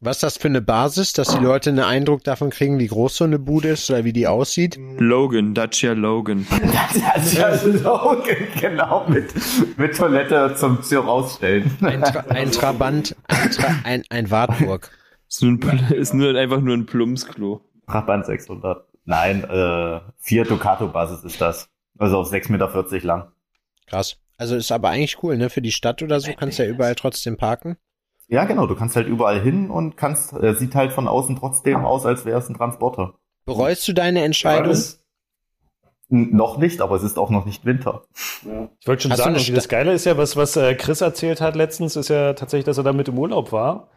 Was 0.00 0.18
ist 0.18 0.22
das 0.22 0.36
für 0.36 0.46
eine 0.46 0.62
Basis, 0.62 1.12
dass 1.12 1.36
die 1.36 1.42
Leute 1.42 1.70
einen 1.70 1.80
Eindruck 1.80 2.22
davon 2.22 2.50
kriegen, 2.50 2.78
wie 2.78 2.86
groß 2.86 3.16
so 3.16 3.24
eine 3.24 3.40
Bude 3.40 3.70
ist 3.70 3.90
oder 3.90 4.04
wie 4.04 4.12
die 4.12 4.28
aussieht? 4.28 4.78
Logan, 4.98 5.54
Dacia 5.54 5.92
Logan. 5.92 6.46
Das 6.72 7.26
ist 7.26 7.34
ja 7.36 7.48
Logan, 7.64 8.36
genau, 8.60 9.06
mit, 9.08 9.34
mit 9.76 9.96
Toilette 9.96 10.54
zum 10.56 10.80
Tür 10.82 11.02
rausstellen. 11.04 11.76
Ein, 11.80 12.02
Tra 12.02 12.20
ein 12.28 12.52
Trabant, 12.52 13.16
ein, 13.26 13.50
Tra 13.50 13.74
ein, 13.82 14.02
ein 14.08 14.30
Wartburg. 14.30 14.90
Ist 15.28 15.42
nur, 15.42 15.58
ein, 15.68 15.90
ist 15.92 16.14
nur 16.14 16.34
einfach 16.36 16.60
nur 16.60 16.76
ein 16.76 16.86
Plumpsklo. 16.86 17.60
Trabant 17.88 18.24
600. 18.24 18.86
Nein, 19.04 19.42
äh, 19.42 20.00
vier 20.18 20.44
Ducato-Basis 20.44 21.24
ist 21.24 21.40
das. 21.40 21.68
Also 21.98 22.18
auf 22.18 22.32
6,40 22.32 22.52
Meter 22.52 23.06
lang. 23.06 23.32
Krass. 23.86 24.16
Also 24.36 24.54
ist 24.54 24.70
aber 24.70 24.90
eigentlich 24.90 25.22
cool, 25.22 25.36
ne? 25.36 25.50
Für 25.50 25.62
die 25.62 25.72
Stadt 25.72 26.02
oder 26.02 26.20
so 26.20 26.32
kannst 26.32 26.58
du 26.58 26.64
ja 26.64 26.70
überall 26.70 26.94
trotzdem 26.94 27.36
parken. 27.36 27.76
Ja, 28.28 28.44
genau, 28.44 28.66
du 28.66 28.76
kannst 28.76 28.94
halt 28.94 29.08
überall 29.08 29.40
hin 29.40 29.70
und 29.70 29.96
kannst, 29.96 30.32
äh, 30.34 30.54
sieht 30.54 30.74
halt 30.74 30.92
von 30.92 31.08
außen 31.08 31.36
trotzdem 31.36 31.84
aus, 31.84 32.06
als 32.06 32.24
wäre 32.24 32.38
es 32.38 32.48
ein 32.48 32.54
Transporter. 32.54 33.14
Bereust 33.46 33.88
du 33.88 33.94
deine 33.94 34.22
Entscheidung? 34.22 34.76
N 36.10 36.34
noch 36.36 36.56
nicht, 36.58 36.80
aber 36.80 36.96
es 36.96 37.02
ist 37.02 37.18
auch 37.18 37.30
noch 37.30 37.44
nicht 37.44 37.64
Winter. 37.64 38.02
Ich 38.80 38.86
wollte 38.86 39.02
schon 39.02 39.12
Hast 39.12 39.18
sagen, 39.18 39.54
das 39.54 39.68
Geile 39.68 39.92
ist 39.92 40.06
ja, 40.06 40.16
was, 40.16 40.36
was 40.36 40.56
äh, 40.56 40.74
Chris 40.74 41.00
erzählt 41.00 41.40
hat 41.40 41.56
letztens, 41.56 41.96
ist 41.96 42.08
ja 42.08 42.34
tatsächlich, 42.34 42.64
dass 42.64 42.78
er 42.78 42.84
da 42.84 42.92
mit 42.92 43.08
im 43.08 43.18
Urlaub 43.18 43.52
war. 43.52 43.88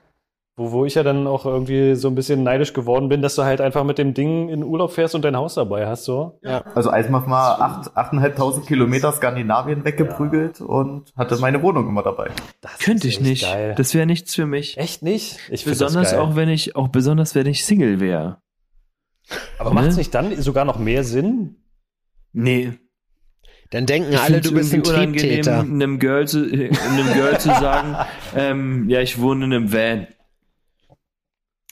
Wo, 0.61 0.71
wo 0.71 0.85
ich 0.85 0.95
ja 0.95 1.03
dann 1.03 1.25
auch 1.27 1.45
irgendwie 1.45 1.95
so 1.95 2.07
ein 2.07 2.15
bisschen 2.15 2.43
neidisch 2.43 2.73
geworden 2.73 3.09
bin, 3.09 3.21
dass 3.21 3.35
du 3.35 3.43
halt 3.43 3.59
einfach 3.61 3.83
mit 3.83 3.97
dem 3.97 4.13
Ding 4.13 4.49
in 4.49 4.63
Urlaub 4.63 4.91
fährst 4.91 5.15
und 5.15 5.23
dein 5.23 5.35
Haus 5.35 5.55
dabei 5.55 5.87
hast, 5.87 6.05
so. 6.05 6.39
Also 6.75 6.91
Eismach 6.91 7.25
mal 7.25 7.53
acht, 7.55 7.91
8.500 7.97 8.65
Kilometer 8.67 9.11
Skandinavien 9.11 9.83
weggeprügelt 9.83 10.61
und 10.61 11.11
hatte 11.17 11.37
meine 11.37 11.61
Wohnung 11.63 11.89
immer 11.89 12.03
dabei. 12.03 12.29
Das 12.61 12.77
Könnte 12.79 13.07
ich 13.07 13.19
nicht. 13.19 13.43
Geil. 13.43 13.73
Das 13.75 13.93
wäre 13.93 14.05
nichts 14.05 14.35
für 14.35 14.45
mich. 14.45 14.77
Echt 14.77 15.01
nicht? 15.03 15.39
Ich 15.49 15.65
Besonders 15.65 16.11
geil. 16.11 16.19
auch 16.19 16.35
wenn 16.35 16.49
ich, 16.49 16.75
auch 16.75 16.89
besonders 16.89 17.33
wenn 17.35 17.47
ich 17.47 17.65
Single 17.65 17.99
wäre. 17.99 18.37
Aber 19.57 19.69
Ne? 19.71 19.75
macht 19.75 19.87
es 19.87 19.97
nicht 19.97 20.13
dann 20.13 20.39
sogar 20.41 20.65
noch 20.65 20.77
mehr 20.77 21.03
Sinn? 21.03 21.55
Nee. 22.33 22.73
Dann 23.69 23.85
denken 23.85 24.11
Ich 24.13 24.19
alle, 24.19 24.41
du 24.41 24.53
bist 24.53 24.73
ein 24.73 24.83
Triebtäter. 24.83 25.61
einem 25.61 25.97
Girl 25.97 26.27
zu, 26.27 26.39
einem 26.43 27.13
Girl 27.13 27.39
zu 27.39 27.47
sagen, 27.49 27.95
ähm, 28.35 28.89
ja, 28.89 28.99
ich 28.99 29.21
wohne 29.21 29.45
in 29.45 29.53
einem 29.53 29.71
Van. 29.71 30.07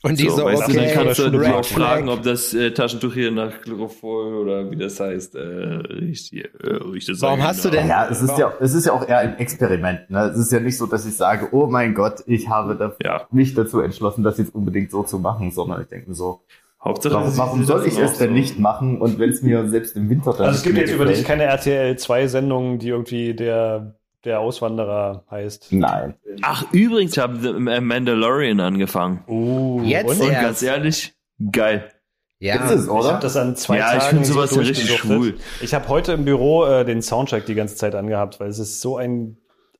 Und 0.01 0.17
die 0.17 0.29
so, 0.29 0.45
weißt 0.45 0.63
okay, 0.63 0.71
du, 0.73 0.79
dann 0.79 0.93
kannst 1.05 1.19
du 1.19 1.23
auch 1.25 1.65
Flag. 1.65 1.65
fragen, 1.65 2.07
ob 2.09 2.23
das 2.23 2.53
äh, 2.53 2.71
Taschentuch 2.71 3.13
hier 3.13 3.31
nach 3.31 3.61
Chloroform 3.61 4.33
oder 4.37 4.71
wie 4.71 4.77
das 4.77 4.97
heißt, 4.99 5.35
äh, 5.35 5.39
riecht, 5.41 6.27
hier, 6.27 6.45
äh, 6.63 6.75
riecht 6.91 7.09
das 7.09 7.21
Warum 7.21 7.43
hast 7.43 7.65
du 7.65 7.69
denn- 7.69 7.87
Ja, 7.87 8.07
es 8.09 8.21
ist 8.21 8.37
ja, 8.37 8.53
es 8.61 8.73
ist 8.73 8.85
ja 8.85 8.93
auch 8.93 9.05
eher 9.05 9.17
ein 9.19 9.37
Experiment. 9.39 10.09
Ne? 10.09 10.19
Es 10.33 10.37
ist 10.37 10.51
ja 10.53 10.61
nicht 10.61 10.77
so, 10.77 10.85
dass 10.85 11.05
ich 11.05 11.17
sage, 11.17 11.49
oh 11.51 11.67
mein 11.67 11.95
Gott, 11.95 12.23
ich 12.27 12.47
habe 12.47 12.75
da 12.77 12.93
Ja. 13.03 13.27
nicht 13.31 13.57
dazu 13.57 13.81
entschlossen, 13.81 14.23
das 14.23 14.37
jetzt 14.37 14.55
unbedingt 14.55 14.89
so 14.91 15.03
zu 15.03 15.19
machen, 15.19 15.51
sondern 15.51 15.81
ich 15.81 15.87
denke 15.87 16.07
mir 16.09 16.15
so, 16.15 16.41
Hauptsache, 16.81 17.15
warum, 17.15 17.37
warum 17.37 17.65
soll 17.65 17.85
ich 17.85 17.99
es 17.99 18.13
auch 18.13 18.17
denn 18.19 18.29
so. 18.29 18.33
nicht 18.35 18.57
machen? 18.57 19.01
Und 19.01 19.19
wenn 19.19 19.31
es 19.31 19.41
mir 19.41 19.67
selbst 19.67 19.97
im 19.97 20.09
Winter 20.09 20.31
dann 20.31 20.45
Also 20.47 20.59
es 20.59 20.63
gibt 20.63 20.77
jetzt 20.77 20.93
über 20.93 21.03
dich 21.03 21.25
keine 21.25 21.43
RTL 21.43 21.97
2 21.97 22.27
Sendung, 22.27 22.79
die 22.79 22.87
irgendwie 22.87 23.33
der, 23.33 23.95
der 24.25 24.39
Auswanderer 24.39 25.25
heißt. 25.29 25.71
Nein. 25.71 26.15
Ach, 26.41 26.65
übrigens, 26.71 27.13
ich 27.13 27.19
habe 27.19 27.59
Mandalorian 27.59 28.59
angefangen. 28.59 29.23
Uh, 29.27 29.81
Jetzt 29.83 30.09
und? 30.09 30.21
Und 30.21 30.31
ganz 30.31 30.61
ehrlich, 30.61 31.13
geil. 31.51 31.91
Ja. 32.39 32.55
Ist 32.65 32.71
es, 32.71 32.83
Ich 32.85 32.89
oder? 32.89 33.13
habe 33.13 33.21
das 33.21 33.35
an 33.35 33.55
zwei 33.55 33.77
Ja, 33.79 33.97
ich 33.97 34.03
Tagen 34.03 34.17
find 34.17 34.25
sowas 34.25 34.55
ja 34.55 34.61
richtig 34.61 34.89
schwul. 34.97 35.37
Ich 35.61 35.73
habe 35.73 35.87
heute 35.89 36.13
im 36.13 36.23
Büro 36.23 36.65
äh, 36.65 36.85
den 36.85 37.01
Soundtrack 37.01 37.45
die 37.45 37.55
ganze 37.55 37.75
Zeit 37.75 37.95
angehabt, 37.95 38.39
weil 38.39 38.49
es 38.49 38.59
ist 38.59 38.81
so 38.81 38.97
ein 38.97 39.37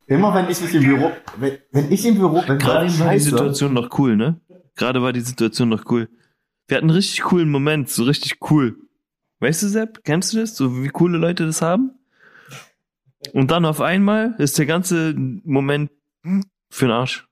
Immer 0.08 0.34
wenn 0.34 0.50
ich 0.50 0.60
mich 0.60 0.74
im 0.74 0.84
Büro, 0.84 1.12
wenn, 1.38 1.60
wenn 1.72 1.92
ich 1.92 2.04
im 2.06 2.16
Büro 2.16 2.42
bin, 2.42 2.58
Gerade 2.58 2.88
ich, 2.88 3.00
war 3.00 3.12
die 3.14 3.20
scheiße. 3.20 3.30
Situation 3.30 3.74
noch 3.74 3.98
cool, 4.00 4.18
ne? 4.18 4.42
Gerade 4.76 5.02
war 5.04 5.14
die 5.14 5.20
Situation 5.22 5.70
noch 5.70 5.84
cool. 5.92 6.10
Wir 6.68 6.78
hatten 6.78 6.88
einen 6.90 6.96
richtig 6.96 7.22
coolen 7.22 7.50
Moment, 7.50 7.90
so 7.90 8.04
richtig 8.04 8.38
cool. 8.50 8.76
Weißt 9.40 9.62
du, 9.64 9.68
Sepp, 9.68 10.04
kennst 10.04 10.34
du 10.34 10.40
das? 10.40 10.56
So 10.56 10.84
wie 10.84 10.90
coole 10.90 11.18
Leute 11.18 11.46
das 11.46 11.62
haben? 11.62 11.92
Und 13.34 13.52
dann 13.52 13.66
auf 13.66 13.82
einmal 13.82 14.36
ist 14.38 14.58
der 14.58 14.66
ganze 14.66 15.14
Moment 15.16 15.92
für 16.72 16.86
den 16.86 16.92
Arsch. 16.92 17.29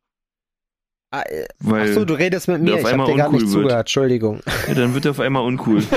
Ah, 1.10 1.22
äh, 1.22 1.46
Weil 1.60 1.90
Ach 1.90 1.94
so, 1.94 2.04
du 2.06 2.16
redest 2.16 2.50
mit 2.50 2.62
mir. 2.62 2.74
auf 2.74 2.82
Ich 2.82 2.88
einmal 2.88 3.08
dir 3.08 3.16
gar 3.16 3.32
nicht 3.32 3.44
uncool 3.44 3.54
wird. 3.54 3.64
zugehört. 3.64 3.80
Entschuldigung. 3.80 4.40
ja, 4.68 4.74
dann 4.74 4.94
wird 4.94 5.06
er 5.06 5.12
auf 5.12 5.20
einmal 5.22 5.44
uncool. 5.44 5.82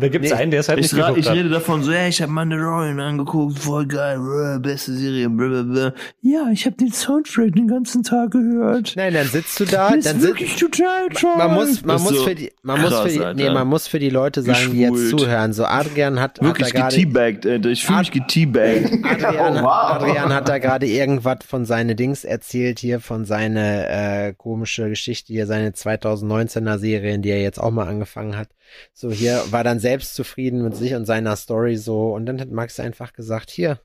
da 0.00 0.08
gibt's 0.08 0.30
Nee, 0.30 0.36
einen, 0.36 0.50
der 0.50 0.60
es 0.60 0.68
halt 0.70 0.78
Ich, 0.80 0.90
nicht 0.92 1.16
ich 1.18 1.28
hat. 1.28 1.36
rede 1.36 1.50
davon 1.50 1.82
so, 1.82 1.92
ja, 1.92 2.06
ich 2.06 2.22
habe 2.22 2.32
Mandalorian 2.32 2.98
angeguckt, 2.98 3.58
voll 3.58 3.84
geil, 3.86 4.58
beste 4.60 4.94
Serie, 4.94 5.28
blablabla. 5.28 5.92
Ja, 6.22 6.48
ich 6.50 6.64
habe 6.64 6.76
den 6.76 6.92
Soundtrack 6.92 7.54
den 7.54 7.68
ganzen 7.68 8.02
Tag 8.02 8.30
gehört. 8.30 8.94
Nein, 8.96 9.12
dann 9.12 9.26
sitzt 9.26 9.60
du 9.60 9.66
da, 9.66 9.90
Das 9.94 10.04
dann 10.04 10.16
ist 10.16 10.22
wirklich 10.22 10.56
total 10.56 11.08
toll. 11.10 11.36
man 11.36 11.54
muss, 11.54 11.84
man 11.84 11.96
ist 11.96 12.02
muss 12.02 12.16
so 12.18 12.24
für 12.24 12.34
die, 12.34 12.52
man 12.62 12.80
muss 12.80 12.90
krass, 12.90 13.02
für 13.02 13.08
die, 13.10 13.20
Alter. 13.20 13.34
nee, 13.34 13.50
man 13.50 13.68
muss 13.68 13.86
für 13.86 13.98
die 13.98 14.10
Leute 14.10 14.40
sagen, 14.42 14.70
die 14.72 14.80
jetzt 14.80 14.92
Geschwult. 14.94 15.20
zuhören. 15.20 15.52
So 15.52 15.64
Adrian 15.66 16.20
hat, 16.20 16.40
Wirklich 16.42 16.68
hat 16.68 16.74
da 16.74 16.88
gerade. 16.88 17.70
Ich 17.70 17.84
fühle 17.84 17.98
mich 17.98 18.10
geteabaggt. 18.12 18.90
Adrian, 19.04 19.58
Oh, 19.58 19.62
wow. 19.64 19.90
Adrian 20.00 20.32
hat 20.32 20.48
da 20.48 20.56
gerade 20.58 20.86
irgendwas 20.86 21.38
von 21.46 21.66
seine 21.66 21.94
Dings 21.96 22.24
erzählt 22.24 22.78
hier, 22.78 23.00
von 23.00 23.24
seine 23.26 23.89
äh, 23.90 24.34
komische 24.34 24.88
Geschichte 24.88 25.32
hier, 25.32 25.46
seine 25.46 25.70
2019er 25.70 26.78
Serie, 26.78 27.14
in 27.14 27.22
die 27.22 27.30
er 27.30 27.42
jetzt 27.42 27.58
auch 27.58 27.70
mal 27.70 27.88
angefangen 27.88 28.36
hat. 28.36 28.48
So 28.92 29.10
hier 29.10 29.42
war 29.50 29.64
dann 29.64 29.80
selbst 29.80 30.14
zufrieden 30.14 30.62
mit 30.62 30.76
sich 30.76 30.94
und 30.94 31.06
seiner 31.06 31.36
Story 31.36 31.76
so 31.76 32.14
und 32.14 32.26
dann 32.26 32.40
hat 32.40 32.50
Max 32.50 32.78
einfach 32.78 33.12
gesagt, 33.12 33.50
hier, 33.50 33.80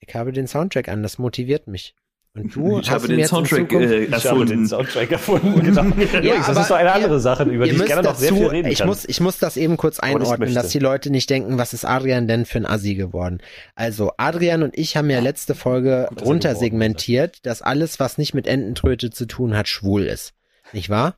ich 0.00 0.14
habe 0.14 0.32
den 0.32 0.46
Soundtrack 0.46 0.88
an, 0.88 1.02
das 1.02 1.18
motiviert 1.18 1.66
mich. 1.66 1.94
Und 2.36 2.54
du 2.54 2.78
Ich 2.80 2.90
hast 2.90 2.94
habe 2.94 3.02
mir 3.04 3.08
den 3.08 3.18
jetzt 3.20 3.30
in 3.30 3.36
Soundtrack 3.36 3.60
Zukunft- 3.70 3.90
äh, 3.92 4.04
Ich 4.04 4.12
habe 4.12 4.20
den 4.20 4.30
erfunden. 4.30 4.66
Soundtrack 4.68 5.10
erfunden. 5.12 5.62
Genau. 5.64 5.82
Übrigens, 5.84 6.46
das 6.46 6.58
ist 6.58 6.70
doch 6.70 6.76
eine 6.76 6.88
ihr- 6.90 6.94
andere 6.94 7.20
Sache, 7.20 7.44
über 7.44 7.64
die 7.64 7.70
Ihr 7.72 7.80
ich 7.80 7.86
gerne 7.86 8.02
noch 8.02 8.14
sehr 8.16 8.30
dazu, 8.30 8.42
viel 8.42 8.48
reden 8.50 8.68
ich 8.70 8.78
kann. 8.78 8.88
muss, 8.88 9.04
ich 9.06 9.20
muss 9.20 9.38
das 9.38 9.56
eben 9.56 9.76
kurz 9.76 9.98
einordnen, 10.00 10.54
dass 10.54 10.68
die 10.68 10.78
Leute 10.78 11.10
nicht 11.10 11.30
denken, 11.30 11.56
was 11.58 11.72
ist 11.72 11.84
Adrian 11.84 12.28
denn 12.28 12.44
für 12.44 12.58
ein 12.58 12.66
Assi 12.66 12.94
geworden? 12.94 13.40
Also, 13.74 14.12
Adrian 14.18 14.62
und 14.62 14.76
ich 14.76 14.96
haben 14.96 15.08
ja 15.10 15.20
letzte 15.20 15.54
Folge 15.54 16.06
Gut, 16.10 16.20
er 16.20 16.26
runtersegmentiert, 16.26 17.44
dass 17.46 17.62
alles, 17.62 17.98
was 18.00 18.18
nicht 18.18 18.34
mit 18.34 18.46
Ententröte 18.46 19.10
zu 19.10 19.26
tun 19.26 19.56
hat, 19.56 19.66
schwul 19.68 20.02
ist. 20.04 20.32
Nicht 20.72 20.90
wahr? 20.90 21.16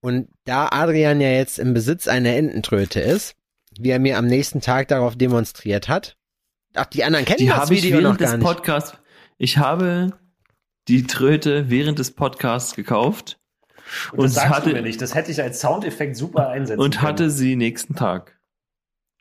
Und 0.00 0.28
da 0.44 0.68
Adrian 0.72 1.20
ja 1.20 1.30
jetzt 1.30 1.58
im 1.58 1.74
Besitz 1.74 2.08
einer 2.08 2.34
Ententröte 2.34 3.00
ist, 3.00 3.34
wie 3.78 3.90
er 3.90 3.98
mir 3.98 4.18
am 4.18 4.26
nächsten 4.26 4.60
Tag 4.60 4.88
darauf 4.88 5.16
demonstriert 5.16 5.88
hat, 5.88 6.16
ach, 6.74 6.86
die 6.86 7.04
anderen 7.04 7.24
kennen 7.24 7.38
Die 7.38 7.46
das 7.46 7.70
ich 7.70 7.82
Video 7.82 8.00
noch 8.00 8.16
gar 8.18 8.28
des 8.28 8.36
nicht. 8.38 8.44
Podcasts, 8.46 8.94
ich 9.38 9.58
habe 9.58 10.12
die 10.88 11.04
Tröte 11.06 11.68
während 11.70 11.98
des 11.98 12.10
Podcasts 12.12 12.74
gekauft 12.74 13.38
Und 14.12 14.18
das 14.18 14.24
und 14.24 14.28
sagst 14.30 14.50
hatte- 14.50 14.68
du 14.70 14.76
mir 14.76 14.82
nicht. 14.82 15.00
Das 15.02 15.14
hätte 15.14 15.30
ich 15.30 15.42
als 15.42 15.60
Soundeffekt 15.60 16.16
super 16.16 16.48
einsetzen 16.48 16.80
und 16.80 16.96
können. 16.96 17.02
hatte 17.08 17.30
sie 17.30 17.56
nächsten 17.56 17.94
Tag. 17.94 18.38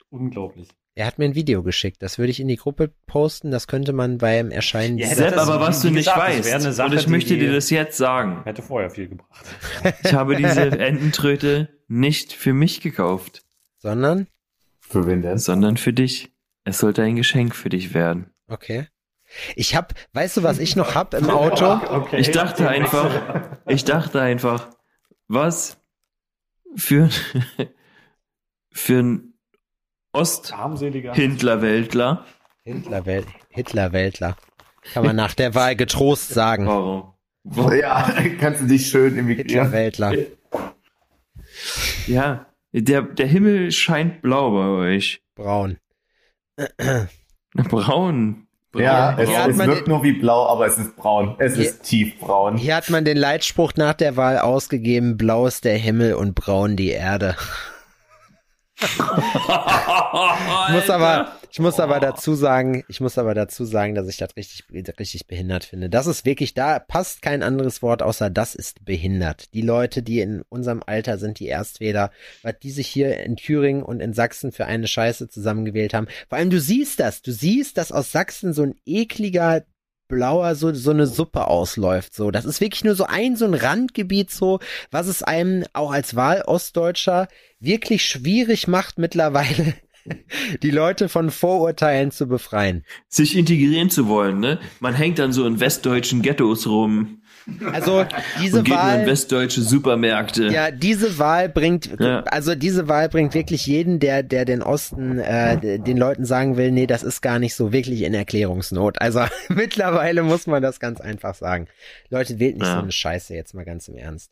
Unglaublich. 0.09 0.70
Er 0.97 1.05
hat 1.07 1.20
mir 1.20 1.26
ein 1.26 1.36
Video 1.36 1.61
geschickt, 1.61 2.01
das 2.01 2.18
würde 2.18 2.32
ich 2.32 2.39
in 2.39 2.47
die 2.47 2.55
Gruppe 2.55 2.93
posten, 3.05 3.51
das 3.51 3.68
könnte 3.68 3.91
man 3.91 4.18
beim 4.18 4.49
Erscheinen 4.49 4.97
Ja, 4.97 5.09
das 5.09 5.18
Sepp, 5.18 5.38
aber 5.38 5.59
was 5.59 5.82
du 5.82 5.89
nicht 5.89 6.05
gesagt, 6.05 6.39
das 6.39 6.53
weißt, 6.53 6.74
Sache, 6.74 6.89
und 6.89 6.97
ich 6.97 7.07
möchte 7.09 7.38
dir 7.38 7.51
das 7.51 7.70
jetzt 7.70 7.97
sagen, 7.97 8.43
Hätte 8.45 8.61
vorher 8.61 8.89
viel 8.89 9.09
gebracht. 9.09 9.45
ich 10.03 10.13
habe 10.13 10.36
diese 10.38 10.61
Ententröte 10.80 11.68
nicht 11.89 12.32
für 12.32 12.53
mich 12.53 12.80
gekauft, 12.80 13.43
sondern, 13.80 14.28
Für 14.80 15.05
wen 15.05 15.22
denn? 15.22 15.38
sondern 15.38 15.76
für 15.76 15.91
dich. 15.91 16.32
Es 16.63 16.78
sollte 16.80 17.03
ein 17.03 17.18
Geschenk 17.18 17.55
für 17.55 17.68
dich 17.70 17.93
werden. 17.93 18.30
okay. 18.47 18.88
Ich 19.56 19.76
hab, 19.76 19.94
weißt 20.14 20.38
du, 20.38 20.44
was 20.44 20.60
ich 20.60 20.76
noch 20.76 20.94
hab 20.96 21.14
im 21.14 21.30
Auto? 21.30 21.80
Okay. 21.90 22.20
Ich 22.20 22.32
dachte 22.32 22.68
einfach, 22.70 23.60
ich 23.68 23.84
dachte 23.84 24.22
einfach, 24.22 24.70
was 25.28 25.78
für, 26.76 27.10
für 28.72 29.00
ein. 29.00 29.34
Ost-Hindler-Weltler. 30.14 32.26
Hitlerwelt, 32.64 33.28
Hitlerweltler. 33.50 34.38
Kann 34.94 35.06
man 35.06 35.16
nach 35.16 35.34
der 35.34 35.56
Wahl 35.56 35.76
getrost 35.76 36.30
sagen. 36.30 36.68
Warum? 36.68 37.14
Warum? 37.44 37.76
Ja, 37.76 38.14
kannst 38.40 38.62
du 38.62 38.68
dich 38.68 38.88
schön 38.88 39.18
emigrieren. 39.18 39.66
Hitlerweltler. 39.66 40.14
Ja, 42.08 42.46
der, 42.72 43.02
der 43.02 43.28
Himmel 43.28 43.72
scheint 43.72 44.22
blau 44.22 44.52
bei 44.52 44.68
euch. 44.68 45.24
Braun. 45.36 45.80
Braun. 47.54 48.45
Ja, 48.84 49.15
es, 49.17 49.30
es 49.30 49.55
man 49.57 49.67
wirkt 49.67 49.88
den- 49.88 49.93
nur 49.93 50.03
wie 50.03 50.13
blau, 50.13 50.47
aber 50.47 50.65
es 50.67 50.78
ist 50.78 50.95
braun. 50.95 51.36
Es 51.39 51.55
Hier- 51.55 51.65
ist 51.65 51.84
tiefbraun. 51.84 52.57
Hier 52.57 52.76
hat 52.76 52.89
man 52.89 53.05
den 53.05 53.17
Leitspruch 53.17 53.73
nach 53.76 53.93
der 53.93 54.17
Wahl 54.17 54.38
ausgegeben, 54.39 55.17
blau 55.17 55.47
ist 55.47 55.65
der 55.65 55.78
Himmel 55.78 56.13
und 56.15 56.36
braun 56.36 56.76
die 56.76 56.89
Erde. 56.91 57.36
Ich 58.82 60.73
muss 60.73 60.89
aber, 60.89 61.32
ich 61.49 61.59
muss 61.59 61.80
aber 61.80 61.99
dazu 61.99 62.36
sagen, 62.36 62.84
ich 62.89 62.99
muss 62.99 63.17
aber 63.17 63.34
dazu 63.34 63.63
sagen, 63.63 63.95
dass 63.95 64.07
ich 64.07 64.17
das 64.17 64.36
richtig, 64.36 64.65
richtig 64.99 65.28
behindert 65.28 65.63
finde. 65.63 65.89
Das 65.89 66.07
ist 66.07 66.26
wirklich, 66.26 66.53
da 66.53 66.80
passt 66.80 67.21
kein 67.21 67.41
anderes 67.43 67.82
Wort 67.82 68.01
außer 68.01 68.30
das 68.30 68.53
ist 68.53 68.84
behindert. 68.84 69.53
Die 69.53 69.61
Leute, 69.61 70.03
die 70.03 70.19
in 70.19 70.43
unserem 70.49 70.84
Alter 70.86 71.17
sind, 71.17 71.39
die 71.39 71.47
Erstwähler, 71.47 72.11
was 72.41 72.55
die 72.61 72.71
sich 72.71 72.88
hier 72.88 73.17
in 73.21 73.38
Thüringen 73.38 73.84
und 73.84 74.01
in 74.01 74.13
Sachsen 74.13 74.51
für 74.51 74.65
eine 74.65 74.88
Scheiße 74.88 75.30
zusammengewählt 75.30 75.93
haben. 75.93 76.07
Vor 76.28 76.38
allem 76.38 76.49
du 76.49 76.59
siehst 76.59 76.99
das, 76.99 77.21
du 77.21 77.32
siehst, 77.32 77.78
dass 77.78 77.93
aus 77.93 78.11
Sachsen 78.11 78.53
so 78.53 78.63
ein 78.63 78.76
ekliger 78.86 79.63
blauer 80.08 80.56
so, 80.56 80.74
so 80.74 80.91
eine 80.91 81.08
Suppe 81.08 81.47
ausläuft. 81.47 82.14
So, 82.14 82.32
das 82.32 82.45
ist 82.45 82.62
wirklich 82.62 82.84
nur 82.84 82.95
so 82.95 83.06
ein, 83.06 83.36
so 83.36 83.45
ein 83.45 83.53
Randgebiet 83.53 84.32
so, 84.32 84.60
was 84.91 85.08
es 85.08 85.24
einem 85.24 85.66
auch 85.74 85.91
als 85.91 86.16
Wahl-Ostdeutscher 86.16 87.28
wirklich 87.60 88.06
schwierig 88.06 88.68
macht 88.68 88.97
mittlerweile, 88.97 89.74
die 90.64 90.72
Leute 90.72 91.10
von 91.10 91.32
Vorurteilen 91.32 92.12
zu 92.12 92.28
befreien. 92.28 92.84
Sich 93.08 93.36
integrieren 93.36 93.89
zu 93.89 94.08
wollen, 94.08 94.39
ne? 94.39 94.60
Man 94.80 94.93
hängt 94.93 95.20
dann 95.20 95.34
so 95.34 95.45
in 95.45 95.60
westdeutschen 95.60 96.22
Ghettos 96.22 96.68
rum 96.68 97.22
Also 97.72 98.06
diese 98.41 98.60
und 98.60 98.64
geht 98.66 98.74
nur 98.74 98.84
in 98.84 98.89
Wahl, 99.02 99.06
westdeutsche 99.06 99.62
Supermärkte. 99.62 100.48
ja, 100.48 100.72
diese 100.72 101.20
Wahl 101.20 101.48
bringt, 101.50 101.89
Ja. 102.00 102.22
also 102.24 102.56
diese 102.56 102.88
Wahl 102.88 103.08
bringt 103.10 103.34
wirklich 103.36 103.66
jeden, 103.68 104.00
der, 104.00 104.24
der 104.24 104.46
den 104.46 104.64
Osten, 104.64 105.20
äh, 105.20 105.80
den 105.80 105.98
Leuten 105.98 106.26
sagen 106.26 106.58
will, 106.58 106.72
nee, 106.72 106.88
das 106.88 107.04
ist 107.04 107.22
gar 107.22 107.38
nicht 107.39 107.54
so 107.56 107.72
wirklich 107.72 108.02
in 108.02 108.14
Erklärungsnot. 108.16 109.00
Also 109.02 109.22
mittlerweile 109.50 110.24
muss 110.24 110.48
man 110.48 110.62
das 110.64 110.80
ganz 110.80 111.00
einfach 111.02 111.36
sagen. 111.36 111.68
Leute, 112.10 112.39
wählt 112.39 112.58
nicht 112.58 112.66
Ja. 112.68 112.76
so 112.78 112.82
eine 112.82 112.91
Scheiße 112.91 113.36
jetzt 113.36 113.54
mal 113.54 113.66
ganz 113.66 113.88
im 113.88 113.96
Ernst. 113.98 114.32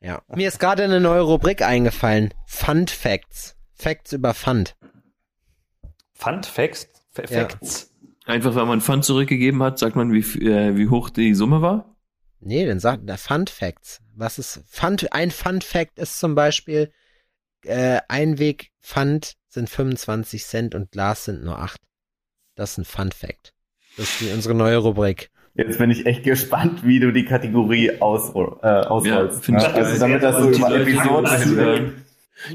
Ja. 0.00 0.20
Mir 0.34 0.48
ist 0.48 0.58
gerade 0.60 0.82
eine 0.82 1.00
neue 1.00 1.20
Rubrik 1.22 1.62
eingefallen. 1.62 2.34
Fund 2.46 2.90
Facts. 2.90 3.56
Facts 3.74 4.12
über 4.12 4.34
Fund. 4.34 4.76
Fun 6.12 6.42
Facts. 6.42 6.88
Fa- 7.12 7.22
Ja. 7.22 7.40
Facts. 7.48 7.88
Einfach 8.26 8.54
weil 8.54 8.66
man 8.66 8.80
Pfand 8.80 9.04
zurückgegeben 9.04 9.62
hat, 9.62 9.78
sagt 9.78 9.96
man, 9.96 10.12
wie, 10.12 10.20
f- 10.20 10.36
äh, 10.36 10.76
wie 10.76 10.88
hoch 10.88 11.10
die 11.10 11.34
Summe 11.34 11.60
war. 11.62 11.91
Nee, 12.44 12.66
dann 12.66 12.80
sagt 12.80 13.08
da 13.08 13.16
Fun 13.16 13.46
Facts. 13.46 14.00
Was 14.14 14.38
ist 14.38 14.62
Fund? 14.68 15.12
Ein 15.12 15.30
Fun 15.30 15.60
Fact 15.60 15.98
ist 15.98 16.18
zum 16.18 16.34
Beispiel 16.34 16.90
äh, 17.64 18.00
Einweg 18.08 18.70
Pfand 18.82 19.34
sind 19.48 19.70
25 19.70 20.44
Cent 20.44 20.74
und 20.74 20.90
Glas 20.90 21.24
sind 21.24 21.44
nur 21.44 21.58
8. 21.58 21.80
Das 22.56 22.72
ist 22.72 22.78
ein 22.78 22.84
Fun 22.84 23.12
Fact. 23.12 23.52
Das 23.96 24.08
ist 24.08 24.20
die, 24.20 24.32
unsere 24.32 24.54
neue 24.54 24.78
Rubrik. 24.78 25.30
Jetzt 25.54 25.78
bin 25.78 25.90
ich 25.90 26.06
echt 26.06 26.24
gespannt, 26.24 26.84
wie 26.84 26.98
du 26.98 27.12
die 27.12 27.24
Kategorie 27.24 28.00
aus, 28.00 28.30
äh, 28.30 28.66
ausrollst. 28.66 29.46
Ja, 29.48 29.56
also 29.58 29.74
geil. 29.74 29.98
damit 29.98 30.22
das 30.22 30.42
so 30.42 30.50
über 30.50 30.70
Leute, 30.70 30.84
die 30.86 30.96
uns 30.96 31.30
Episoden 31.30 31.42
zuhören, 31.42 32.04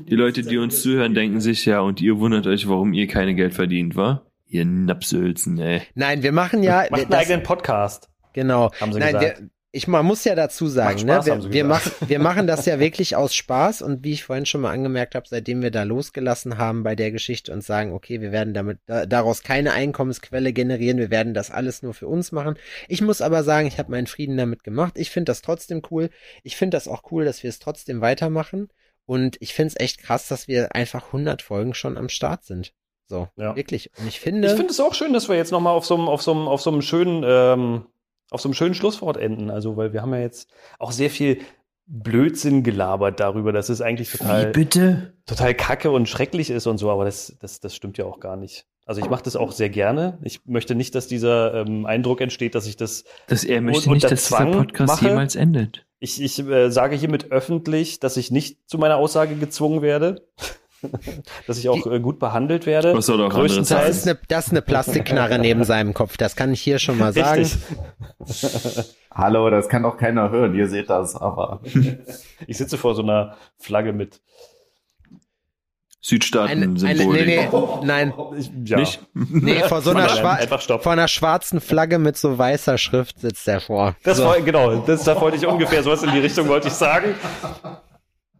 die 0.09 0.15
Leute, 0.15 0.41
die 0.41 0.57
uns 0.57 0.81
zuhören, 0.81 1.13
denken 1.13 1.39
sich 1.39 1.65
ja, 1.65 1.79
und 1.79 2.01
ihr 2.01 2.19
wundert 2.19 2.47
euch, 2.47 2.67
warum 2.67 2.93
ihr 2.93 3.07
keine 3.07 3.35
Geld 3.35 3.53
verdient, 3.53 3.95
wa? 3.95 4.23
Ihr 4.47 4.65
Napsülzen, 4.65 5.59
ey. 5.59 5.83
Nein, 5.93 6.23
wir 6.23 6.31
machen 6.31 6.63
ja 6.63 6.87
Macht 6.89 7.01
einen 7.01 7.11
das, 7.11 7.19
eigenen 7.19 7.43
Podcast. 7.43 8.09
genau. 8.33 8.71
Haben 8.81 8.93
sie 8.93 8.99
Nein, 8.99 9.13
gesagt. 9.13 9.41
wir, 9.41 9.49
ich 9.77 9.87
man 9.87 10.05
muss 10.05 10.23
ja 10.23 10.33
dazu 10.35 10.67
sagen, 10.67 11.05
ne, 11.05 11.21
wir, 11.23 11.51
wir 11.51 11.63
machen 11.63 11.91
wir 12.07 12.19
machen 12.19 12.47
das 12.47 12.65
ja 12.65 12.79
wirklich 12.79 13.15
aus 13.15 13.35
Spaß 13.35 13.81
und 13.83 14.03
wie 14.03 14.13
ich 14.13 14.23
vorhin 14.23 14.45
schon 14.45 14.61
mal 14.61 14.71
angemerkt 14.71 15.15
habe, 15.15 15.27
seitdem 15.27 15.61
wir 15.61 15.71
da 15.71 15.83
losgelassen 15.83 16.57
haben 16.57 16.83
bei 16.83 16.95
der 16.95 17.11
Geschichte 17.11 17.53
und 17.53 17.63
sagen, 17.63 17.93
okay, 17.93 18.19
wir 18.19 18.31
werden 18.31 18.53
damit 18.53 18.79
da, 18.87 19.05
daraus 19.05 19.43
keine 19.43 19.73
Einkommensquelle 19.73 20.51
generieren, 20.51 20.97
wir 20.97 21.11
werden 21.11 21.33
das 21.33 21.51
alles 21.51 21.83
nur 21.83 21.93
für 21.93 22.07
uns 22.07 22.31
machen. 22.31 22.57
Ich 22.87 23.01
muss 23.01 23.21
aber 23.21 23.43
sagen, 23.43 23.67
ich 23.67 23.77
habe 23.77 23.91
meinen 23.91 24.07
Frieden 24.07 24.35
damit 24.35 24.63
gemacht. 24.63 24.93
Ich 24.97 25.11
finde 25.11 25.29
das 25.29 25.41
trotzdem 25.41 25.81
cool. 25.91 26.09
Ich 26.43 26.57
finde 26.57 26.75
das 26.75 26.87
auch 26.87 27.03
cool, 27.11 27.23
dass 27.25 27.43
wir 27.43 27.49
es 27.49 27.59
trotzdem 27.59 28.01
weitermachen 28.01 28.69
und 29.05 29.37
ich 29.39 29.53
finde 29.53 29.73
es 29.75 29.79
echt 29.79 29.99
krass, 30.01 30.27
dass 30.27 30.47
wir 30.47 30.75
einfach 30.75 31.07
100 31.07 31.41
Folgen 31.41 31.73
schon 31.73 31.97
am 31.97 32.09
Start 32.09 32.43
sind. 32.45 32.73
So, 33.07 33.29
Ja. 33.37 33.55
wirklich. 33.55 33.91
Und 33.99 34.07
ich 34.07 34.19
finde 34.19 34.47
Ich 34.47 34.53
finde 34.55 34.71
es 34.71 34.79
auch 34.79 34.93
schön, 34.93 35.13
dass 35.13 35.29
wir 35.29 35.35
jetzt 35.37 35.51
nochmal 35.51 35.73
auf 35.73 35.85
so 35.85 35.95
einem, 35.95 36.07
auf 36.09 36.21
so 36.21 36.31
einem, 36.31 36.47
auf 36.47 36.61
so 36.61 36.71
einem 36.71 36.81
schönen, 36.81 37.23
ähm, 37.25 37.85
auf 38.31 38.41
so 38.41 38.49
einem 38.49 38.53
schönen 38.53 38.73
Schlusswort 38.73 39.17
enden. 39.17 39.49
Also, 39.49 39.77
weil 39.77 39.93
wir 39.93 40.01
haben 40.01 40.13
ja 40.13 40.19
jetzt 40.19 40.49
auch 40.79 40.91
sehr 40.91 41.09
viel 41.09 41.39
Blödsinn 41.87 42.63
gelabert 42.63 43.19
darüber, 43.19 43.53
dass 43.53 43.69
es 43.69 43.81
eigentlich 43.81 44.11
total, 44.11 44.51
bitte? 44.51 45.13
total 45.25 45.53
kacke 45.53 45.89
und 45.89 46.09
schrecklich 46.09 46.49
ist 46.49 46.67
und 46.67 46.77
so, 46.77 46.91
aber 46.91 47.05
das, 47.05 47.37
das, 47.39 47.61
das 47.61 47.75
stimmt 47.75 47.97
ja 47.97 48.05
auch 48.05 48.19
gar 48.19 48.35
nicht. 48.35 48.65
Also 48.85 49.01
ich 49.01 49.09
mache 49.09 49.23
das 49.23 49.35
auch 49.35 49.51
sehr 49.51 49.69
gerne. 49.69 50.17
Ich 50.23 50.45
möchte 50.45 50.73
nicht, 50.73 50.95
dass 50.95 51.07
dieser 51.07 51.53
ähm, 51.53 51.85
Eindruck 51.85 52.21
entsteht, 52.21 52.55
dass 52.55 52.67
ich 52.67 52.77
das. 52.77 53.03
Dass 53.27 53.43
er 53.43 53.59
möchte 53.61 53.89
nicht, 53.91 54.05
dass 54.05 54.11
dieser 54.11 54.37
Zwang 54.37 54.51
Podcast 54.53 54.87
mache? 54.87 55.09
jemals 55.09 55.35
endet. 55.35 55.85
Ich, 55.99 56.21
ich 56.21 56.39
äh, 56.39 56.69
sage 56.69 56.95
hiermit 56.95 57.31
öffentlich, 57.31 57.99
dass 57.99 58.15
ich 58.15 58.31
nicht 58.31 58.69
zu 58.69 58.77
meiner 58.77 58.95
Aussage 58.95 59.35
gezwungen 59.35 59.81
werde. 59.81 60.25
dass 61.47 61.57
ich 61.57 61.69
auch 61.69 61.85
äh, 61.87 61.99
gut 61.99 62.19
behandelt 62.19 62.65
werde. 62.65 62.93
Was 62.95 63.07
soll 63.07 63.21
auch 63.21 63.33
anderes 63.33 63.67
das 63.67 63.89
ist 63.89 64.07
eine, 64.07 64.17
das 64.27 64.47
ist 64.47 64.51
eine 64.51 64.61
Plastikknarre 64.61 65.39
neben 65.39 65.63
seinem 65.63 65.93
Kopf. 65.93 66.17
Das 66.17 66.35
kann 66.35 66.53
ich 66.53 66.61
hier 66.61 66.79
schon 66.79 66.97
mal 66.97 67.13
sagen. 67.13 67.49
Hallo, 69.11 69.49
das 69.49 69.67
kann 69.67 69.83
doch 69.83 69.97
keiner 69.97 70.29
hören, 70.29 70.53
ihr 70.53 70.67
seht 70.67 70.89
das, 70.89 71.15
aber. 71.15 71.61
Ich 72.45 72.57
sitze 72.57 72.77
vor 72.77 72.93
so 72.93 73.01
einer 73.01 73.35
Flagge 73.57 73.93
mit. 73.93 74.21
Eine, 76.09 76.11
eine, 76.11 76.77
Südstaaten-Symbol. 76.79 77.15
nee, 77.15 77.25
nee, 77.25 77.49
nein, 77.83 78.13
Ich, 78.37 78.49
ja. 78.63 78.77
Nicht? 78.77 79.01
nee, 79.13 79.61
vor 79.63 79.81
so 79.81 79.89
einer, 79.89 80.07
Nein, 80.07 80.47
vor 80.79 80.91
einer 80.91 81.09
schwarzen 81.09 81.59
Flagge 81.59 81.99
mit 81.99 82.15
so 82.15 82.37
weißer 82.37 82.77
Schrift 82.77 83.19
sitzt 83.19 83.45
er 83.47 83.59
vor. 83.59 83.95
Das 84.03 84.17
so. 84.17 84.23
war, 84.23 84.39
genau, 84.39 84.77
das, 84.77 85.03
da 85.03 85.19
wollte 85.19 85.35
ich 85.35 85.45
ungefähr 85.45 85.83
sowas 85.83 86.03
in 86.03 86.11
die 86.11 86.19
Richtung 86.19 86.47
wollte 86.47 86.69
ich 86.69 86.75
sagen. 86.75 87.15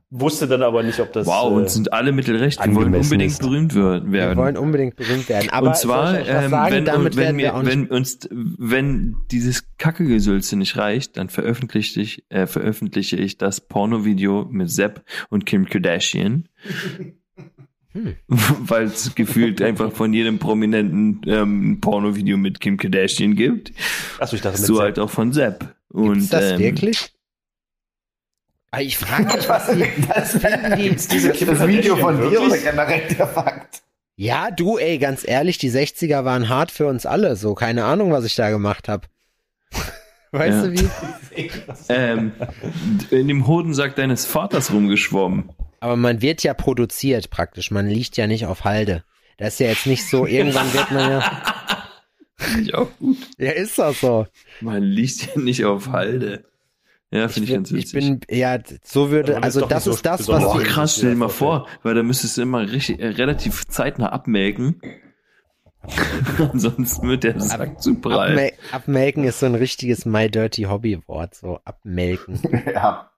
Wusste 0.10 0.48
dann 0.48 0.62
aber 0.62 0.84
nicht, 0.84 1.02
ob 1.02 1.12
das. 1.12 1.28
Wow, 1.28 1.52
äh, 1.52 1.56
und 1.56 1.70
sind 1.70 1.92
alle 1.92 2.14
mittelrecht. 2.14 2.66
Wir 2.66 2.74
wollen 2.76 2.96
unbedingt 2.96 3.32
ist. 3.34 3.42
berühmt 3.42 3.76
wer- 3.76 4.04
wir 4.06 4.12
werden. 4.14 4.38
wollen 4.38 4.56
unbedingt 4.56 4.96
berühmt 4.96 5.28
werden. 5.28 5.50
Aber 5.50 5.68
und 5.68 5.76
zwar, 5.76 6.18
ähm, 6.26 6.50
sagen? 6.50 6.76
wenn, 6.76 6.86
damit 6.86 7.18
wenn, 7.18 7.38
werden 7.38 7.38
wir 7.38 7.66
wenn 7.70 7.88
uns, 7.88 8.20
wenn 8.32 9.18
dieses 9.32 9.66
Kackegesülze 9.78 10.56
nicht 10.56 10.78
reicht, 10.78 11.18
dann 11.18 11.28
veröffentliche 11.28 12.00
ich, 12.00 12.24
äh, 12.30 12.48
veröffentliche 12.48 13.18
ich 13.18 13.38
das 13.38 13.60
Pornovideo 13.60 14.48
mit 14.50 14.72
Sepp 14.72 15.04
und 15.30 15.46
Kim 15.46 15.66
Kardashian. 15.66 16.48
Hm. 17.94 18.16
Weil 18.28 18.84
es 18.84 19.16
gefühlt 19.16 19.62
einfach 19.62 19.92
von 19.92 20.14
jedem 20.14 20.40
Prominenten 20.40 21.22
ähm, 21.26 21.80
Pornovideo 21.82 22.38
mit 22.38 22.60
Kim 22.60 22.78
Kardashian 22.78 23.36
gibt. 23.36 23.72
Achso, 24.20 24.36
ich 24.36 24.42
dachte 24.42 24.58
So 24.62 24.76
Sepp. 24.76 24.84
halt 24.84 25.00
auch 25.00 25.10
von 25.10 25.32
Sepp. 25.34 25.74
Und, 25.90 26.14
Gibt's 26.16 26.30
das 26.30 26.52
ähm, 26.52 26.60
wirklich? 26.60 27.14
Ich 28.80 28.98
frage 28.98 29.24
mich, 29.38 29.48
was 29.50 29.68
die, 29.68 29.84
finden 30.40 30.76
die, 30.78 30.90
diese 30.96 31.32
Kim 31.32 31.48
das 31.50 31.68
Video 31.68 31.96
von 31.96 32.18
dir 32.18 32.28
oder 32.28 32.32
wirklich? 32.52 32.64
generell 32.64 33.08
der 33.16 33.28
Fakt? 33.28 33.82
Ja, 34.16 34.50
du, 34.52 34.78
ey, 34.78 34.98
ganz 34.98 35.28
ehrlich, 35.28 35.58
die 35.58 35.70
60er 35.72 36.26
waren 36.26 36.50
hart 36.50 36.72
für 36.72 36.88
uns 36.88 37.06
alle. 37.06 37.36
So, 37.36 37.54
keine 37.54 37.86
Ahnung, 37.86 38.12
was 38.12 38.26
ich 38.26 38.36
da 38.36 38.50
gemacht 38.50 38.88
habe. 38.90 39.08
Weißt 40.32 40.66
Ja. 40.66 40.68
du 40.68 40.74
wie? 40.74 41.52
ähm, 41.90 42.32
in 43.12 43.28
dem 43.28 43.48
Hodensack 43.48 43.96
deines 43.96 44.26
Vaters 44.26 44.72
rumgeschwommen. 44.74 45.50
Aber 45.80 45.96
man 45.96 46.22
wird 46.22 46.44
ja 46.44 46.54
produziert 46.56 47.30
praktisch. 47.30 47.70
Man 47.72 47.88
liegt 47.88 48.18
ja 48.18 48.26
nicht 48.28 48.46
auf 48.48 48.64
Halde. 48.66 49.04
Das 49.38 49.54
ist 49.54 49.60
ja 49.60 49.68
jetzt 49.68 49.86
nicht 49.86 50.08
so, 50.10 50.26
irgendwann 50.26 50.74
wird 50.74 50.92
man 50.92 51.12
ja. 51.12 51.44
Ich 52.62 52.74
auch 52.76 52.90
gut. 53.00 53.18
Ja, 53.38 53.52
ist 53.52 53.78
das 53.80 54.00
so. 54.00 54.28
Man 54.62 54.84
liegt 54.84 55.28
ja 55.36 55.42
nicht 55.42 55.66
auf 55.66 55.88
Halde. 55.92 56.44
Ja, 57.12 57.30
finde 57.30 57.48
ich, 57.48 57.54
ganz 57.56 57.70
bin- 57.70 57.78
witzig. 57.80 58.04
ich 58.04 58.20
bin, 58.28 58.38
ja, 58.38 58.60
so 58.84 59.12
würde, 59.12 59.42
also 59.42 59.66
das 59.66 59.86
so 59.86 59.92
ist 59.92 60.06
das, 60.06 60.18
besonders. 60.18 60.46
was 60.46 60.54
Boah, 60.54 60.64
krass, 60.64 60.98
stell 60.98 61.12
dir 61.12 61.16
mal 61.16 61.30
vor, 61.30 61.68
weil 61.84 61.96
da 61.96 62.04
müsstest 62.04 62.38
du 62.38 62.42
immer 62.42 62.70
richtig, 62.70 63.00
äh, 63.00 63.08
relativ 63.08 63.66
zeitnah 63.68 64.12
abmelken. 64.12 64.82
Ansonsten 66.52 67.08
wird 67.08 67.24
der 67.24 67.40
Sack 67.40 67.82
zu 67.82 67.96
prall. 67.96 68.32
Abmel 68.32 68.52
abmelken 68.74 69.24
ist 69.24 69.40
so 69.40 69.46
ein 69.46 69.56
richtiges 69.56 70.06
My 70.06 70.30
Dirty 70.30 70.64
Hobby 70.64 71.00
Wort, 71.08 71.36
so 71.36 71.60
abmelken. 71.64 72.42
Ja. 72.74 73.10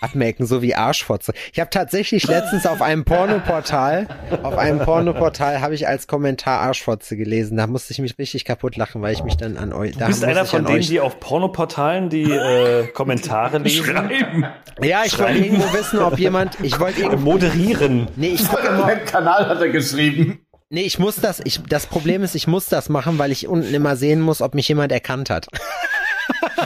Abmelken, 0.00 0.46
so 0.46 0.62
wie 0.62 0.74
Arschfotze. 0.74 1.32
Ich 1.52 1.60
habe 1.60 1.70
tatsächlich 1.70 2.26
letztens 2.26 2.66
auf 2.66 2.82
einem 2.82 3.04
Pornoportal, 3.04 4.06
auf 4.42 4.56
einem 4.56 4.78
Pornoportal 4.78 5.60
habe 5.60 5.74
ich 5.74 5.88
als 5.88 6.06
Kommentar 6.06 6.60
Arschfotze 6.60 7.16
gelesen. 7.16 7.56
Da 7.56 7.66
musste 7.66 7.92
ich 7.92 7.98
mich 7.98 8.16
richtig 8.18 8.44
kaputt 8.44 8.76
lachen, 8.76 9.02
weil 9.02 9.12
ich 9.12 9.24
mich 9.24 9.36
dann 9.36 9.56
an 9.56 9.72
euch. 9.72 9.96
Du 9.96 10.06
bist 10.06 10.24
einer 10.24 10.44
von 10.44 10.64
denen, 10.64 10.82
die 10.82 11.00
auf 11.00 11.20
Pornoportalen 11.20 12.10
die 12.10 12.30
äh, 12.30 12.86
Kommentare 12.94 13.58
lesen. 13.58 13.84
Schreiben. 13.84 14.46
Ja, 14.82 15.02
ich 15.04 15.18
wollte 15.18 15.38
irgendwo 15.38 15.72
wissen, 15.72 15.98
ob 15.98 16.18
jemand. 16.18 16.56
Ich 16.62 16.78
wollte 16.78 17.02
irgendwo. 17.02 17.32
Moderieren. 17.32 18.08
Nee, 18.16 18.28
ich 18.28 18.48
gucke 18.48 18.66
immer. 18.66 18.92
Im 18.92 19.04
Kanal 19.04 19.48
hat 19.48 19.60
er 19.60 19.68
geschrieben. 19.68 20.40
Nee, 20.70 20.82
ich 20.82 20.98
muss 20.98 21.16
das. 21.16 21.40
Ich, 21.44 21.62
das 21.62 21.86
Problem 21.86 22.22
ist, 22.22 22.34
ich 22.34 22.46
muss 22.46 22.66
das 22.66 22.88
machen, 22.88 23.18
weil 23.18 23.32
ich 23.32 23.48
unten 23.48 23.72
immer 23.74 23.96
sehen 23.96 24.20
muss, 24.20 24.42
ob 24.42 24.54
mich 24.54 24.68
jemand 24.68 24.92
erkannt 24.92 25.30
hat. 25.30 25.46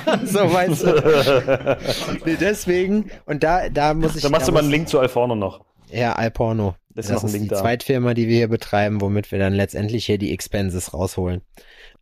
so 0.24 0.38
weißt 0.52 0.84
du. 0.84 1.78
Nee, 2.24 2.36
deswegen. 2.40 3.10
Und 3.26 3.42
da, 3.42 3.68
da 3.68 3.94
muss 3.94 4.16
ich. 4.16 4.22
Da 4.22 4.28
machst 4.28 4.46
da 4.48 4.50
du 4.50 4.54
mal 4.54 4.60
einen 4.60 4.70
Link 4.70 4.88
zu 4.88 4.98
Alforno 5.00 5.34
noch. 5.34 5.64
Ja, 5.90 6.12
Alporno. 6.14 6.74
Das 6.94 7.06
Das, 7.08 7.18
ist 7.18 7.24
ist 7.24 7.32
Link 7.32 7.44
die 7.44 7.48
da. 7.50 7.56
Zweitfirma, 7.56 8.14
die 8.14 8.28
wir 8.28 8.36
hier 8.36 8.48
betreiben, 8.48 9.00
womit 9.00 9.30
wir 9.32 9.38
dann 9.38 9.52
letztendlich 9.54 10.06
hier 10.06 10.18
die 10.18 10.32
Expenses 10.32 10.92
rausholen. 10.94 11.42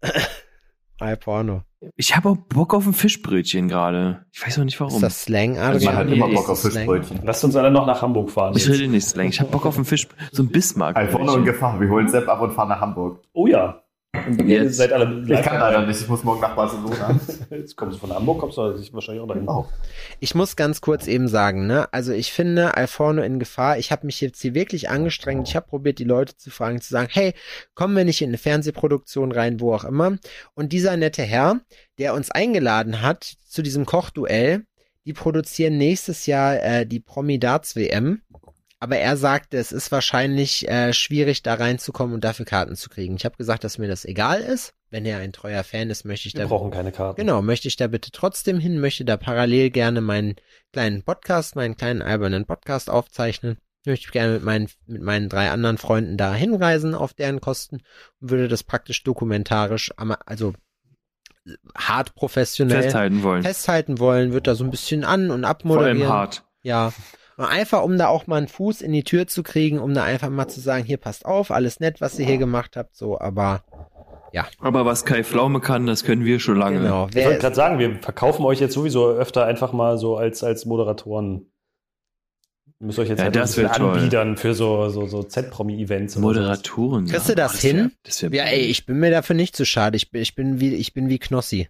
Alporno. 0.99 1.63
Ich 1.97 2.15
habe 2.15 2.29
auch 2.29 2.37
Bock 2.37 2.75
auf 2.75 2.87
ein 2.87 2.93
Fischbrötchen 2.93 3.69
gerade. 3.69 4.27
Ich 4.33 4.45
weiß 4.47 4.59
auch 4.59 4.65
nicht 4.65 4.79
warum. 4.81 4.97
Ist 4.97 5.03
das 5.03 5.23
Slang, 5.23 5.57
Also 5.59 5.89
Adrian? 5.89 5.95
man 5.95 5.97
hat 5.97 6.13
immer 6.15 6.29
Bock 6.29 6.51
auf 6.51 6.61
das 6.63 6.73
Slang? 6.73 6.73
Fischbrötchen. 6.87 7.21
Lasst 7.25 7.43
uns 7.45 7.57
alle 7.57 7.71
noch 7.71 7.87
nach 7.87 8.03
Hamburg 8.03 8.31
fahren. 8.31 8.55
ich 8.55 8.69
rede 8.69 8.87
nicht 8.87 9.09
Slang. 9.09 9.29
Ich 9.29 9.41
habe 9.41 9.51
Bock 9.51 9.65
auf 9.65 9.79
ein 9.79 9.87
Fisch, 9.87 10.07
so 10.31 10.43
ein 10.43 10.49
Bismarck. 10.49 10.97
Alforno 10.97 11.37
in 11.37 11.45
Gefahr. 11.47 11.81
Wir 11.81 11.89
holen 11.89 12.09
Sepp 12.09 12.29
ab 12.29 12.43
und 12.43 12.53
fahren 12.53 12.69
nach 12.69 12.81
Hamburg. 12.81 13.23
Oh 13.33 13.47
ja. 13.47 13.83
Und 14.13 14.43
ihr 14.43 14.65
Jetzt. 14.65 14.77
seid 14.77 14.93
alle 14.93 15.23
Ich 15.23 15.43
kann 15.43 15.61
leider 15.61 15.87
nicht, 15.87 16.01
ich 16.01 16.09
muss 16.09 16.25
morgen 16.25 16.41
nach 16.41 16.57
Barcelona. 16.57 17.19
Jetzt 17.51 17.77
kommst 17.77 17.97
du 17.97 18.01
von 18.01 18.13
Hamburg, 18.13 18.41
kommst 18.41 18.59
du 18.59 18.63
wahrscheinlich 18.93 19.23
auch 19.23 19.29
dahin. 19.29 19.49
Oh. 19.49 19.67
Ich 20.19 20.35
muss 20.35 20.57
ganz 20.57 20.81
kurz 20.81 21.07
eben 21.07 21.29
sagen, 21.29 21.69
ne, 21.69 21.93
also 21.93 22.13
ich 22.13 22.33
finde 22.33 22.77
Alforno 22.77 23.23
in 23.23 23.39
Gefahr. 23.39 23.79
Ich 23.79 23.93
habe 23.93 24.07
mich 24.07 24.21
jetzt 24.21 24.43
hier 24.43 24.55
wirklich 24.55 24.91
angestrengt. 24.91 25.47
Ich 25.49 25.55
habe 25.55 25.69
probiert, 25.69 26.01
die 26.01 26.05
Leute 26.05 26.37
zu 26.37 26.51
fragen, 26.51 26.81
zu 26.81 26.91
sagen, 26.91 27.09
hey, 27.13 27.35
kommen 27.75 27.97
wir 27.97 28.05
nicht 28.05 28.21
in 28.21 28.31
eine 28.31 28.39
Fernsehproduktion 28.39 29.31
rein, 29.31 29.61
wo 29.61 29.73
auch 29.75 29.85
immer. 29.85 30.19
Und 30.55 30.73
dieser 30.73 30.97
nette 30.97 31.23
Herr, 31.23 31.61
der 31.99 32.15
uns 32.15 32.33
eingeladen 32.33 33.03
hat 33.03 33.37
zu 33.47 33.63
diesem 33.63 33.87
Kochduell, 33.87 34.65
die 35.07 35.13
produzieren 35.13 35.79
nächstes 35.79 36.27
Jahr 36.27 36.61
äh, 36.63 36.87
die 36.87 37.01
Promi-Darts 37.01 37.77
WM. 37.77 38.23
Aber 38.83 38.97
er 38.97 39.19
sagte, 39.19 39.59
es 39.59 39.73
ist 39.73 39.93
wahrscheinlich 39.93 40.67
äh, 40.67 40.95
schwierig, 40.95 41.43
da 41.43 41.55
reinzukommen 41.55 42.15
und 42.15 42.25
dafür 42.25 42.47
Karten 42.47 42.77
zu 42.77 42.89
kriegen. 42.89 43.15
Ich 43.15 43.27
habe 43.27 43.37
gesagt, 43.37 43.63
dass 43.63 43.77
mir 43.77 43.89
das 43.89 44.07
egal 44.07 44.41
ist. 44.41 44.73
Wenn 44.89 45.05
er 45.05 45.19
ein 45.19 45.33
treuer 45.33 45.63
Fan 45.65 45.91
ist, 45.91 46.05
möchte 46.05 46.29
ich 46.29 46.35
Wir 46.35 46.41
da 46.43 46.47
brauchen 46.49 46.71
keine 46.71 46.91
Karten. 46.91 47.21
Genau, 47.21 47.43
möchte 47.43 47.69
ich 47.69 47.77
da 47.77 47.87
bitte 47.87 48.11
trotzdem 48.11 48.59
hin, 48.59 48.81
möchte 48.81 49.05
da 49.05 49.17
parallel 49.19 49.71
gerne 49.71 50.01
meinen 50.01 50.35
kleinen 50.73 51.03
Podcast, 51.03 51.57
meinen 51.57 51.77
kleinen 51.77 52.01
albernen 52.03 52.47
Podcast 52.47 52.89
aufzeichnen. 52.91 53.59
Möchte 53.85 54.07
ich 54.07 54.13
gerne 54.13 54.33
mit 54.33 54.43
meinen, 54.45 54.69
mit 54.87 55.03
meinen 55.03 55.29
drei 55.29 55.51
anderen 55.51 55.79
Freunden 55.79 56.17
da 56.17 56.35
hinreisen 56.35 56.95
auf 56.95 57.13
deren 57.15 57.41
Kosten 57.41 57.83
und 58.21 58.31
würde 58.31 58.49
das 58.49 58.65
praktisch 58.65 59.03
dokumentarisch, 59.05 59.93
also 60.27 60.55
hart 61.77 62.15
professionell 62.15 62.83
Festhalten 62.83 63.23
wollen. 63.23 63.43
festhalten 63.43 63.99
wollen, 63.99 64.33
wird 64.33 64.47
da 64.47 64.55
so 64.55 64.65
ein 64.65 64.71
bisschen 64.71 65.05
an 65.05 65.31
und 65.31 65.43
Vor 65.43 65.51
abmoderieren. 65.51 66.03
allem 66.03 66.13
hart. 66.13 66.45
Ja. 66.63 66.93
Einfach, 67.49 67.83
um 67.83 67.97
da 67.99 68.09
auch 68.09 68.27
mal 68.27 68.37
einen 68.37 68.49
Fuß 68.49 68.83
in 68.83 68.93
die 68.93 69.05
Tür 69.05 69.27
zu 69.27 69.43
kriegen, 69.43 69.79
um 69.79 69.95
da 69.95 70.05
einfach 70.05 70.29
mal 70.31 70.49
zu 70.49 70.61
sagen, 70.61 70.85
hier 70.85 70.97
passt 70.99 71.25
auf, 71.25 71.51
alles 71.51 71.81
nett, 71.81 72.01
was 72.01 72.19
ihr 72.19 72.27
hier 72.27 72.39
gemacht 72.39 72.77
habt, 72.77 72.95
so, 72.97 73.19
aber 73.21 73.63
Aber 74.61 74.85
was 74.85 75.05
Kai 75.05 75.25
Pflaume 75.25 75.61
kann, 75.61 75.87
das 75.87 76.05
können 76.05 76.25
wir 76.25 76.39
schon 76.39 76.57
lange. 76.57 76.79
genau. 76.81 77.09
Ich 77.15 77.25
wollte 77.25 77.39
gerade 77.41 77.55
sagen, 77.57 77.79
wir 77.79 77.97
verkaufen 78.01 78.45
euch 78.45 78.61
jetzt 78.61 78.75
sowieso 78.75 79.09
öfter 79.09 79.45
einfach 79.47 79.73
mal 79.73 79.99
so 79.99 80.17
als, 80.17 80.45
als 80.45 80.67
Moderatoren. 80.67 81.47
Ihr 82.79 82.87
müsst 82.87 82.99
euch 82.99 83.09
jetzt 83.09 83.19
Ja, 83.19 83.27
einfach 83.27 83.41
das 83.43 83.59
ein 83.59 83.65
wär 83.65 83.75
anbiedern 83.75 84.37
für 84.37 84.55
so, 84.55 84.89
so, 84.89 85.07
so 85.07 85.23
Z-Promi-Events. 85.23 86.17
oder 86.17 86.23
Moderatoren. 86.23 87.07
Kriegst 87.07 87.29
ja. 87.29 87.35
du 87.35 87.41
das 87.41 87.63
wär- 87.63 87.73
hin? 87.73 87.93
Das 88.05 88.23
wär 88.23 88.33
Ja, 88.33 88.45
ey, 88.45 88.61
ich 88.61 88.87
bin 88.87 88.99
mir 89.01 89.11
dafür 89.11 89.35
nicht 89.37 89.57
zu 89.57 89.67
schade. 89.67 89.97
Ich 89.97 90.11
bin, 90.11 90.23
ich 90.23 90.35
bin 90.35 90.61
wie, 90.61 90.75
ich 90.75 90.95
bin 90.95 91.09
wie 91.09 91.19
Knossi. 91.19 91.69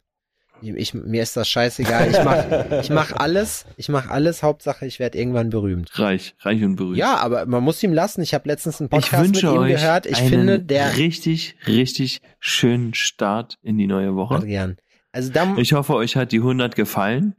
Ich, 0.62 0.70
ich, 0.70 0.94
mir 0.94 1.22
ist 1.22 1.36
das 1.36 1.48
scheißegal. 1.48 2.10
Ich 2.10 2.22
mach, 2.24 2.80
ich 2.82 2.90
mach 2.90 3.12
alles. 3.12 3.64
Ich 3.76 3.88
mach 3.88 4.08
alles. 4.10 4.42
Hauptsache, 4.42 4.86
ich 4.86 4.98
werde 4.98 5.18
irgendwann 5.18 5.50
berühmt. 5.50 5.98
reich, 5.98 6.34
reich 6.40 6.62
und 6.62 6.76
berühmt. 6.76 6.96
Ja, 6.98 7.16
aber 7.16 7.46
man 7.46 7.62
muss 7.62 7.82
ihm 7.82 7.92
lassen. 7.92 8.22
Ich 8.22 8.34
habe 8.34 8.48
letztens 8.48 8.80
einen 8.80 8.86
ich 8.88 8.90
Podcast 8.90 9.12
mit 9.22 9.28
wünsche 9.42 9.46
ihm 9.46 9.58
euch 9.58 9.74
gehört. 9.74 10.06
Ich 10.06 10.18
einen 10.18 10.28
finde, 10.28 10.60
der 10.60 10.96
richtig, 10.96 11.56
richtig 11.66 12.20
schönen 12.38 12.94
Start 12.94 13.58
in 13.62 13.78
die 13.78 13.86
neue 13.86 14.14
Woche. 14.16 14.36
Adrian. 14.36 14.76
Also 15.12 15.32
da, 15.32 15.52
ich, 15.54 15.58
Ich 15.58 15.72
hoffe, 15.72 15.94
euch 15.94 16.16
hat 16.16 16.32
die 16.32 16.38
100 16.38 16.76
gefallen. 16.76 17.34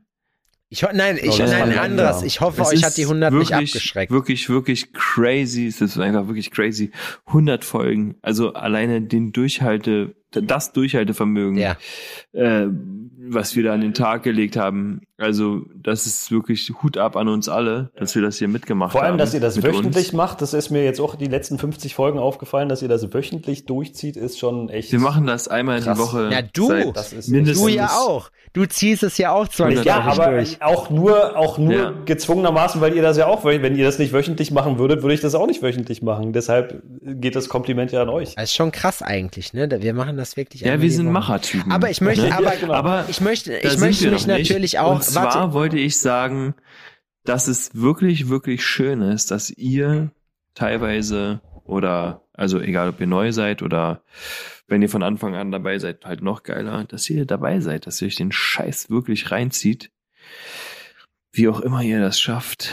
ho 0.82 0.88
nein, 0.94 1.18
ich, 1.22 1.40
Oh, 1.40 1.44
nein, 1.46 1.78
anderes. 1.78 2.12
langsam. 2.12 2.26
Ich 2.28 2.42
hoffe, 2.42 2.62
Es 2.64 2.68
euch 2.70 2.84
hat 2.84 2.98
die 2.98 3.04
100 3.04 3.34
nicht 3.34 3.50
wirklich, 3.52 3.70
abgeschreckt. 3.76 4.12
Wirklich, 4.12 4.50
wirklich 4.50 4.94
crazy. 4.94 5.68
Es 5.68 5.80
ist 5.82 5.98
einfach 5.98 6.28
wirklich 6.28 6.52
crazy. 6.52 6.92
100 7.28 7.64
Folgen. 7.64 8.16
Also 8.22 8.54
alleine 8.54 9.02
den 9.02 9.32
Durchhalte, 9.32 10.16
das 10.32 10.74
Durchhaltevermögen, 10.74 11.58
Ja. 11.58 11.78
äh, 12.34 12.68
was 13.24 13.56
wir 13.56 13.64
da 13.64 13.74
an 13.74 13.82
den 13.82 13.94
Tag 13.94 14.24
gelegt 14.24 14.58
haben. 14.58 15.02
Also 15.22 15.62
das 15.76 16.06
ist 16.06 16.32
wirklich 16.32 16.72
Hut 16.82 16.98
ab 16.98 17.16
an 17.16 17.28
uns 17.28 17.48
alle, 17.48 17.92
dass 17.96 18.16
wir 18.16 18.22
das 18.22 18.38
hier 18.38 18.48
mitgemacht 18.48 18.92
Vor 18.92 19.02
allem, 19.04 19.12
haben. 19.14 19.18
dass 19.20 19.34
ihr 19.34 19.40
das 19.40 19.62
wöchentlich 19.64 20.08
uns. 20.08 20.14
macht, 20.14 20.42
das 20.42 20.54
ist 20.54 20.70
mir 20.72 20.84
jetzt 20.84 21.00
auch 21.00 21.16
die 21.16 21.26
letzten 21.28 21.58
50 21.58 21.94
Folgen 21.96 22.20
aufgefallen, 22.20 22.70
dass 22.70 22.82
ihr 22.82 22.88
das 22.90 23.14
wöchentlich 23.14 23.66
durchzieht, 23.66 24.18
ist 24.18 24.40
schon 24.40 24.70
echt. 24.70 24.92
Wir 24.92 25.00
machen 25.00 25.28
das 25.28 25.48
einmal 25.48 25.82
Krass. 25.82 25.98
die 25.98 26.04
Woche. 26.04 26.30
Ja, 26.32 26.42
du. 26.42 26.68
seit 26.68 26.96
Das 26.96 27.14
ist 27.14 27.30
mindestens 27.30 27.62
Du 27.66 27.68
ja 27.70 27.88
auch. 27.88 28.30
Du 28.54 28.66
ziehst 28.66 29.04
es 29.04 29.18
ja 29.18 29.32
auch 29.32 29.48
zwangsläufig 29.48 29.86
ja, 29.86 30.02
aber 30.02 30.32
durch. 30.32 30.62
auch 30.62 30.90
nur, 30.90 31.38
auch 31.38 31.58
nur 31.58 31.74
Ja. 31.74 31.94
gezwungenermaßen, 32.06 32.82
weil 32.82 32.96
ihr 32.96 33.02
das 33.02 33.16
ja 33.18 33.28
auch, 33.28 33.46
wenn 33.46 33.76
ihr 33.76 33.86
das 33.86 33.98
nicht 34.00 34.12
wöchentlich 34.12 34.52
machen 34.52 34.78
würdet, 34.78 35.04
würde 35.04 35.14
ich 35.14 35.22
das 35.22 35.36
auch 35.36 35.48
nicht 35.48 35.62
wöchentlich 35.62 36.02
machen. 36.02 36.34
Deshalb 36.34 36.82
geht 37.02 37.36
das 37.36 37.48
Kompliment 37.48 37.92
ja 37.92 38.02
an 38.02 38.10
euch. 38.10 38.36
Das 38.36 38.46
ist 38.46 38.56
schon 38.56 38.72
krass 38.72 39.02
eigentlich, 39.02 39.54
ne? 39.54 39.70
Wir 39.82 39.94
machen 39.94 40.18
das 40.18 40.36
wirklich. 40.36 40.62
Ja, 40.64 40.82
wir 40.82 40.92
sind. 40.92 41.12
Machertypen. 41.12 41.72
Aber 41.72 41.90
ich 41.90 42.02
möchte, 42.02 42.28
Ne? 42.28 42.36
aber, 42.38 42.52
genau. 42.60 42.74
aber 42.74 43.06
ich 43.10 43.22
möchte, 43.22 43.54
ich 43.54 43.78
möchte 43.78 44.10
mich 44.10 44.28
noch 44.28 44.36
nicht. 44.38 44.50
natürlich 44.50 44.80
auch. 44.80 45.02
Und 45.16 45.32
zwar 45.32 45.54
wollte 45.54 45.78
ich 45.78 46.00
sagen, 46.00 46.56
dass 47.24 47.48
es 47.48 47.76
wirklich, 47.76 48.30
wirklich 48.30 48.64
schön 48.64 49.02
ist, 49.02 49.32
dass 49.32 49.50
ihr 49.50 50.12
teilweise 50.54 51.42
oder, 51.64 52.24
also 52.34 52.60
egal 52.60 52.90
ob 52.90 53.00
ihr 53.00 53.08
neu 53.08 53.32
seid 53.32 53.62
oder 53.62 54.04
wenn 54.68 54.82
ihr 54.82 54.90
von 54.90 55.04
Anfang 55.04 55.36
an 55.36 55.52
dabei 55.52 55.80
seid, 55.80 56.06
halt 56.06 56.22
noch 56.22 56.44
geiler, 56.44 56.86
dass 56.86 57.10
ihr 57.10 57.26
dabei 57.26 57.60
seid, 57.60 57.88
dass 57.88 58.02
ihr 58.02 58.08
euch 58.08 58.16
den 58.16 58.32
Scheiß 58.32 58.90
wirklich 58.90 59.32
reinzieht. 59.32 59.92
Wie 61.34 61.48
auch 61.48 61.62
immer 61.62 61.82
ihr 61.82 62.02
das 62.02 62.20
schafft. 62.20 62.72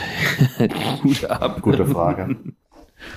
Hut 1.03 1.25
ab. 1.25 1.61
Gute 1.61 1.85
Frage. 1.85 2.35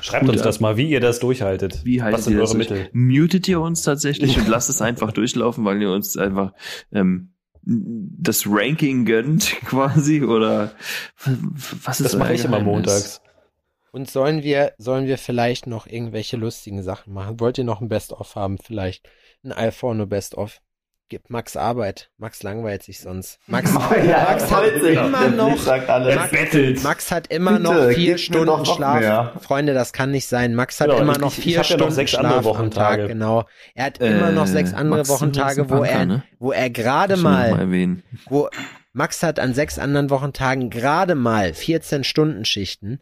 Schreibt 0.00 0.26
Gut, 0.26 0.34
uns 0.34 0.42
das 0.42 0.60
mal, 0.60 0.76
wie 0.76 0.88
ihr 0.88 1.00
das 1.00 1.18
durchhaltet. 1.18 1.84
Wie 1.84 2.02
haltet 2.02 2.18
Was 2.18 2.24
sind 2.26 2.34
ihr 2.34 2.40
das 2.40 2.50
eure 2.50 2.64
durch? 2.64 2.70
Mittel? 2.70 2.90
Mutet 2.92 3.48
ihr 3.48 3.60
uns 3.60 3.82
tatsächlich 3.82 4.38
und 4.38 4.48
lasst 4.48 4.70
es 4.70 4.80
einfach 4.80 5.12
durchlaufen, 5.12 5.64
weil 5.64 5.82
ihr 5.82 5.90
uns 5.90 6.16
einfach 6.16 6.52
ähm, 6.92 7.31
das 7.64 8.44
Ranking 8.46 9.04
gönnt 9.04 9.56
quasi 9.64 10.22
oder 10.22 10.72
was 11.84 12.00
ist 12.00 12.12
Das 12.12 12.16
mache 12.16 12.30
euer 12.30 12.34
ich 12.34 12.44
immer 12.44 12.60
montags. 12.60 13.20
Und 13.92 14.10
sollen 14.10 14.42
wir, 14.42 14.72
sollen 14.78 15.06
wir 15.06 15.18
vielleicht 15.18 15.66
noch 15.66 15.86
irgendwelche 15.86 16.38
lustigen 16.38 16.82
Sachen 16.82 17.12
machen? 17.12 17.40
Wollt 17.40 17.58
ihr 17.58 17.64
noch 17.64 17.82
ein 17.82 17.88
Best-of 17.88 18.36
haben? 18.36 18.58
Vielleicht 18.58 19.06
ein 19.44 19.52
Alforno 19.52 20.06
Best-of? 20.06 20.60
Gibt 21.08 21.28
Max 21.28 21.56
Arbeit. 21.58 22.08
Max 22.16 22.42
langweilt 22.42 22.82
sich 22.82 23.00
sonst. 23.00 23.38
Max, 23.46 23.70
Max 23.74 24.50
hat 24.50 24.64
immer 24.82 25.28
noch. 25.28 25.66
Max, 25.66 26.82
Max 26.82 27.10
hat 27.10 27.26
immer 27.26 27.52
Bitte, 27.58 27.62
noch 27.64 27.88
vier 27.90 28.16
Stunden 28.16 28.46
noch 28.46 28.64
Schlaf. 28.76 29.00
mehr. 29.00 29.32
Freunde, 29.42 29.74
das 29.74 29.92
kann 29.92 30.10
nicht 30.10 30.26
sein. 30.26 30.54
Max 30.54 30.80
hat 30.80 30.88
Genau, 30.88 31.00
immer 31.02 31.12
ich- 31.12 31.18
noch 31.18 31.36
ich 31.36 31.44
vier 31.44 31.52
ja 31.52 31.58
noch 31.58 31.64
Stunden 31.66 31.92
sechs 31.92 32.14
andere 32.14 32.32
Schlaf 32.32 32.38
am 32.38 32.44
Wochentage. 32.46 33.02
Tag, 33.02 33.08
genau. 33.08 33.44
Er 33.74 33.84
hat 33.84 33.98
immer 33.98 34.30
noch 34.32 34.44
Äh, 34.46 34.48
sechs 34.48 34.72
andere 34.72 34.98
Max 35.00 35.08
Wochentage, 35.10 35.68
wo 35.68 35.74
Punker, 35.76 35.90
er, 35.90 36.06
ne? 36.06 36.22
wo 36.38 36.50
er 36.52 36.70
gerade 36.70 37.14
ich 37.14 37.20
noch 37.22 37.30
mal, 37.30 37.50
mal 37.50 37.60
erwähnen. 37.60 38.02
wo 38.30 38.48
Max 38.94 39.22
hat 39.22 39.38
an 39.38 39.52
sechs 39.52 39.78
anderen 39.78 40.08
Wochentagen 40.08 40.70
gerade 40.70 41.14
mal 41.14 41.52
14 41.52 42.04
Stunden 42.04 42.46
Schichten, 42.46 43.00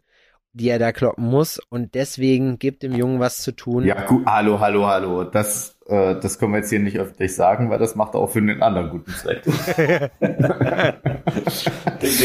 die 0.53 0.67
er 0.67 0.79
da 0.79 0.91
kloppen 0.91 1.25
muss 1.25 1.59
und 1.69 1.95
deswegen 1.95 2.59
gibt 2.59 2.83
dem 2.83 2.93
Jungen 2.93 3.21
was 3.21 3.37
zu 3.37 3.53
tun. 3.53 3.85
Ja, 3.85 4.01
gut, 4.05 4.25
hallo, 4.25 4.59
hallo, 4.59 4.85
hallo. 4.87 5.23
Das, 5.23 5.77
äh, 5.91 6.19
das 6.19 6.39
können 6.39 6.53
wir 6.53 6.57
jetzt 6.59 6.69
hier 6.69 6.79
nicht 6.79 6.97
öffentlich 6.97 7.35
sagen, 7.35 7.69
weil 7.69 7.79
das 7.79 7.95
macht 7.95 8.13
er 8.15 8.19
auch 8.21 8.29
für 8.31 8.41
den 8.41 8.61
anderen 8.61 8.89
guten 8.89 9.11
Zweck. 9.11 9.41
Der, 10.21 10.93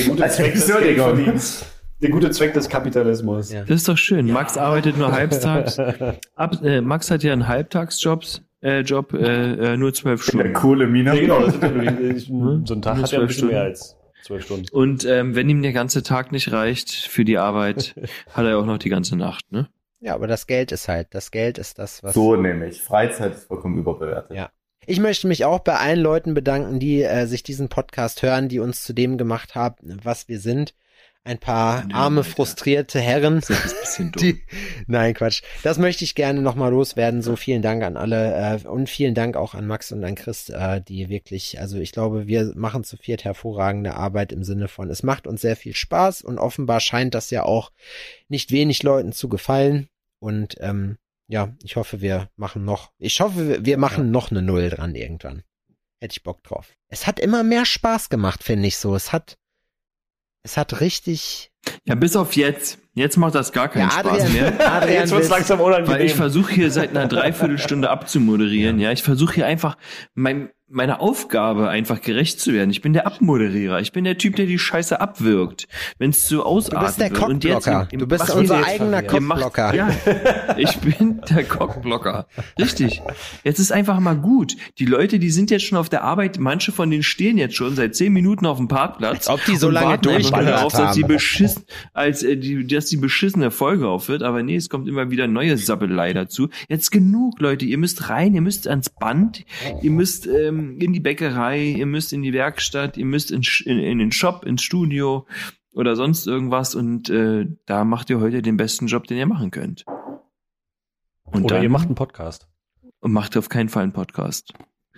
gute 0.08 0.28
Zweck 0.28 0.52
des 0.54 0.68
Entschuldigung. 0.68 1.06
Geldverdienens. 1.06 1.66
Der 2.02 2.10
gute 2.10 2.30
Zweck 2.30 2.52
des 2.54 2.68
Kapitalismus. 2.68 3.52
Ja. 3.52 3.60
Das 3.62 3.70
ist 3.76 3.88
doch 3.88 3.96
schön. 3.96 4.30
Max 4.30 4.58
arbeitet 4.58 4.98
nur 4.98 5.12
halbtags. 5.12 5.78
Ab, 5.78 6.62
äh, 6.62 6.80
Max 6.82 7.10
hat 7.10 7.22
ja 7.22 7.32
einen 7.32 7.48
Halbtagsjob, 7.48 8.22
äh, 8.62 8.80
Job, 8.80 9.14
äh, 9.14 9.74
äh, 9.74 9.76
nur 9.78 9.94
zwölf 9.94 10.22
Der 10.24 10.30
Stunden. 10.32 10.52
coole 10.52 10.86
Mine. 10.86 11.14
Ja, 11.14 11.20
genau, 11.20 11.40
das 11.40 11.52
sind 11.54 11.62
ja 11.62 11.70
nur- 12.34 12.52
Hm? 12.56 12.66
so 12.66 12.74
ein 12.74 12.82
Tag 12.82 12.96
Nur 12.96 13.02
hat 13.04 13.12
ja 13.12 13.18
ein 13.18 13.28
zwölf 13.28 13.28
bisschen 13.28 13.48
mehr 13.48 13.56
Stunden. 13.58 13.70
als 13.70 13.96
zwölf 14.24 14.44
Stunden. 14.44 14.66
Und 14.72 15.04
ähm, 15.06 15.34
wenn 15.34 15.48
ihm 15.48 15.62
der 15.62 15.72
ganze 15.72 16.02
Tag 16.02 16.32
nicht 16.32 16.52
reicht 16.52 16.90
für 16.90 17.24
die 17.24 17.38
Arbeit, 17.38 17.94
hat 18.34 18.44
er 18.44 18.58
auch 18.58 18.66
noch 18.66 18.78
die 18.78 18.90
ganze 18.90 19.16
Nacht, 19.16 19.50
ne? 19.50 19.68
Ja, 20.06 20.14
aber 20.14 20.28
das 20.28 20.46
Geld 20.46 20.70
ist 20.70 20.86
halt, 20.86 21.08
das 21.10 21.32
Geld 21.32 21.58
ist 21.58 21.80
das, 21.80 22.04
was. 22.04 22.14
So 22.14 22.36
nämlich. 22.36 22.80
Freizeit 22.80 23.34
ist 23.34 23.48
vollkommen 23.48 23.76
überbewertet. 23.76 24.36
Ja. 24.36 24.52
Ich 24.86 25.00
möchte 25.00 25.26
mich 25.26 25.44
auch 25.44 25.58
bei 25.58 25.74
allen 25.74 25.98
Leuten 25.98 26.32
bedanken, 26.32 26.78
die 26.78 27.02
äh, 27.02 27.26
sich 27.26 27.42
diesen 27.42 27.68
Podcast 27.68 28.22
hören, 28.22 28.48
die 28.48 28.60
uns 28.60 28.84
zu 28.84 28.92
dem 28.92 29.18
gemacht 29.18 29.56
haben, 29.56 29.98
was 30.04 30.28
wir 30.28 30.38
sind. 30.38 30.76
Ein 31.24 31.38
paar 31.38 31.88
arme, 31.92 32.20
Alter. 32.20 32.30
frustrierte 32.30 33.00
Herren. 33.00 33.40
Das 33.40 33.50
ist 33.50 33.74
ein 33.74 33.80
bisschen 33.80 34.12
dumm. 34.12 34.22
Die, 34.22 34.42
nein, 34.86 35.12
Quatsch. 35.12 35.42
Das 35.64 35.76
möchte 35.76 36.04
ich 36.04 36.14
gerne 36.14 36.40
nochmal 36.40 36.70
loswerden. 36.70 37.20
So 37.20 37.34
vielen 37.34 37.62
Dank 37.62 37.82
an 37.82 37.96
alle 37.96 38.60
äh, 38.62 38.68
und 38.68 38.88
vielen 38.88 39.14
Dank 39.14 39.36
auch 39.36 39.54
an 39.54 39.66
Max 39.66 39.90
und 39.90 40.04
an 40.04 40.14
Chris, 40.14 40.50
äh, 40.50 40.80
die 40.80 41.08
wirklich, 41.08 41.58
also 41.58 41.78
ich 41.78 41.90
glaube, 41.90 42.28
wir 42.28 42.52
machen 42.54 42.84
zu 42.84 42.96
viert 42.96 43.24
hervorragende 43.24 43.94
Arbeit 43.94 44.30
im 44.30 44.44
Sinne 44.44 44.68
von, 44.68 44.88
es 44.88 45.02
macht 45.02 45.26
uns 45.26 45.40
sehr 45.40 45.56
viel 45.56 45.74
Spaß 45.74 46.22
und 46.22 46.38
offenbar 46.38 46.78
scheint 46.78 47.12
das 47.16 47.30
ja 47.30 47.42
auch 47.42 47.72
nicht 48.28 48.52
wenig 48.52 48.84
Leuten 48.84 49.10
zu 49.10 49.28
gefallen. 49.28 49.88
Und 50.18 50.56
ähm, 50.60 50.98
ja, 51.28 51.54
ich 51.62 51.76
hoffe, 51.76 52.00
wir 52.00 52.30
machen 52.36 52.64
noch, 52.64 52.92
ich 52.98 53.20
hoffe, 53.20 53.48
wir- 53.48 53.64
wir 53.64 53.78
machen 53.78 54.10
noch 54.10 54.30
eine 54.30 54.42
Null 54.42 54.70
dran 54.70 54.94
irgendwann. 54.94 55.42
Hätte 56.00 56.12
ich 56.12 56.22
Bock 56.22 56.42
drauf. 56.42 56.72
Es 56.88 57.06
hat 57.06 57.18
immer 57.18 57.42
mehr 57.42 57.64
Spaß 57.64 58.08
gemacht, 58.10 58.44
finde 58.44 58.68
ich 58.68 58.76
so. 58.76 58.94
Es 58.94 59.12
hat, 59.12 59.36
es 60.42 60.56
hat 60.56 60.80
richtig, 60.80 61.50
Ja, 61.84 61.94
bis 61.94 62.16
auf 62.16 62.34
jetzt. 62.34 62.78
Jetzt 62.94 63.16
macht 63.18 63.34
das 63.34 63.52
gar 63.52 63.68
keinen 63.68 63.90
Ja, 63.90 63.90
Spaß 63.90 64.22
Adrian, 64.24 64.32
mehr. 64.32 64.72
Adrian 64.72 65.00
Jetzt 65.00 65.12
wird's 65.12 65.28
langsam 65.28 65.58
Weil 65.58 65.72
ich 65.72 65.78
unangenehm. 65.78 66.08
versuche 66.16 66.52
hier 66.52 66.70
seit 66.70 66.90
einer 66.90 67.06
Dreiviertelstunde 67.06 67.90
abzumoderieren, 67.90 68.78
ja. 68.78 68.90
Ich 68.90 69.02
versuche 69.02 69.34
hier 69.34 69.46
einfach 69.46 69.76
mein, 70.14 70.48
meiner 70.68 71.00
Aufgabe 71.00 71.68
einfach 71.68 72.00
gerecht 72.00 72.40
zu 72.40 72.52
werden. 72.52 72.70
Ich 72.70 72.80
bin 72.80 72.92
der 72.92 73.06
Abmoderierer. 73.06 73.80
Ich 73.80 73.92
bin 73.92 74.04
der 74.04 74.18
Typ, 74.18 74.34
der 74.36 74.46
die 74.46 74.58
Scheiße 74.58 75.00
abwirkt. 75.00 75.68
Wenn 75.98 76.10
es 76.10 76.26
zu 76.26 76.36
Du 76.36 76.42
ausarten 76.42 76.86
bist 76.86 77.00
der 77.00 77.10
Cockblocker. 77.10 77.88
Du 77.92 78.06
bist 78.06 78.30
unser 78.34 78.64
eigener 78.64 79.02
Cockblocker. 79.02 79.74
Ja, 79.74 79.90
ich 80.56 80.78
bin 80.78 81.20
der 81.28 81.44
Cockblocker. 81.44 82.26
Richtig. 82.58 83.02
Jetzt 83.44 83.60
ist 83.60 83.70
einfach 83.72 84.00
mal 84.00 84.16
gut. 84.16 84.56
Die 84.78 84.86
Leute, 84.86 85.18
die 85.20 85.30
sind 85.30 85.50
jetzt 85.52 85.66
schon 85.66 85.78
auf 85.78 85.88
der 85.88 86.02
Arbeit. 86.02 86.38
Manche 86.40 86.72
von 86.72 86.90
denen 86.90 87.04
stehen 87.04 87.38
jetzt 87.38 87.54
schon 87.54 87.76
seit 87.76 87.94
zehn 87.94 88.12
Minuten 88.12 88.46
auf 88.46 88.56
dem 88.56 88.68
Parkplatz. 88.68 89.28
Als 89.28 89.28
ob 89.28 89.44
die 89.44 89.56
so 89.56 89.70
lange 89.70 89.88
nur 89.90 89.98
durchgehört 89.98 90.48
darauf, 90.48 90.72
dass 90.72 90.94
die 90.94 91.02
haben. 91.02 91.08
beschissen, 91.08 91.55
als 91.92 92.22
äh, 92.22 92.36
die, 92.36 92.66
dass 92.66 92.86
die 92.86 92.96
beschissene 92.96 93.50
Folge 93.50 93.88
auf 93.88 94.08
wird. 94.08 94.22
Aber 94.22 94.42
nee, 94.42 94.56
es 94.56 94.68
kommt 94.68 94.88
immer 94.88 95.10
wieder 95.10 95.26
neue 95.26 95.56
Sabbelei 95.56 96.12
dazu. 96.12 96.48
Jetzt 96.68 96.90
genug, 96.90 97.40
Leute. 97.40 97.64
Ihr 97.64 97.78
müsst 97.78 98.08
rein, 98.08 98.34
ihr 98.34 98.40
müsst 98.40 98.68
ans 98.68 98.90
Band, 98.90 99.44
ihr 99.82 99.90
müsst 99.90 100.26
ähm, 100.26 100.78
in 100.80 100.92
die 100.92 101.00
Bäckerei, 101.00 101.62
ihr 101.62 101.86
müsst 101.86 102.12
in 102.12 102.22
die 102.22 102.32
Werkstatt, 102.32 102.96
ihr 102.96 103.06
müsst 103.06 103.30
in, 103.30 103.42
in, 103.64 103.78
in 103.78 103.98
den 103.98 104.12
Shop, 104.12 104.44
ins 104.44 104.62
Studio 104.62 105.26
oder 105.72 105.96
sonst 105.96 106.26
irgendwas. 106.26 106.74
Und 106.74 107.10
äh, 107.10 107.46
da 107.66 107.84
macht 107.84 108.10
ihr 108.10 108.20
heute 108.20 108.42
den 108.42 108.56
besten 108.56 108.86
Job, 108.86 109.06
den 109.06 109.18
ihr 109.18 109.26
machen 109.26 109.50
könnt. 109.50 109.84
Und 111.24 111.44
Oder 111.44 111.56
dann 111.56 111.64
ihr 111.64 111.70
macht 111.70 111.86
einen 111.86 111.96
Podcast. 111.96 112.48
und 113.00 113.12
macht 113.12 113.36
auf 113.36 113.48
keinen 113.48 113.68
Fall 113.68 113.82
einen 113.82 113.92
Podcast. 113.92 114.52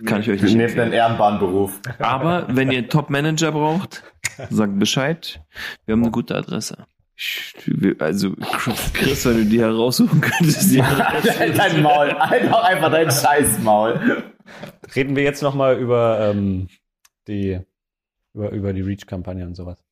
Kann 0.05 0.21
ich 0.21 0.29
euch 0.29 0.41
nicht 0.41 0.55
Nehmt 0.55 0.79
einen 0.79 0.93
Ehrenbahnberuf. 0.93 1.79
Aber 1.99 2.47
wenn 2.49 2.71
ihr 2.71 2.79
einen 2.79 2.89
Top-Manager 2.89 3.51
braucht, 3.51 4.03
sagt 4.49 4.79
Bescheid. 4.79 5.41
Wir 5.85 5.93
haben 5.93 6.03
eine 6.03 6.11
gute 6.11 6.35
Adresse. 6.35 6.85
Also, 7.99 8.33
Chris, 8.93 9.25
wenn 9.25 9.37
du 9.37 9.45
die 9.45 9.59
heraussuchen 9.59 10.21
könntest, 10.21 10.71
die 10.71 10.77
dein 11.57 11.83
Maul. 11.83 12.11
Einfach, 12.11 12.63
einfach 12.63 12.91
dein 12.91 13.11
Scheißmaul. 13.11 14.23
Reden 14.95 15.15
wir 15.17 15.23
jetzt 15.23 15.43
nochmal 15.43 15.77
über 15.77 16.31
ähm, 16.31 16.69
die 17.27 17.59
über, 18.33 18.51
über 18.51 18.73
die 18.73 18.81
Reach-Kampagne 18.81 19.45
und 19.45 19.55
sowas. 19.55 19.83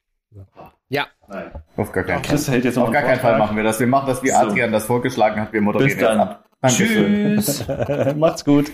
Auf 1.76 1.92
gar 1.92 2.04
keinen 2.06 2.24
Fall. 2.24 2.32
Chris 2.32 2.50
hält 2.50 2.64
jetzt 2.66 2.78
Auf 2.78 2.92
gar 2.92 3.02
einen 3.02 3.10
keinen 3.10 3.20
Fall 3.20 3.38
machen 3.38 3.58
wir 3.58 3.64
das. 3.64 3.80
Wir 3.80 3.88
machen 3.88 4.08
das, 4.08 4.24
wie 4.24 4.30
So. 4.30 4.36
Adrian 4.36 4.72
das 4.72 4.86
vorgeschlagen 4.86 5.42
hat. 5.42 5.52
Wir 5.52 5.62
moderieren 5.62 5.98
Bis 5.98 6.00
dann. 6.00 6.36
Dankeschön. 6.62 7.36
Tschüss. 7.36 7.68
Macht's 8.16 8.46
gut. 8.46 8.72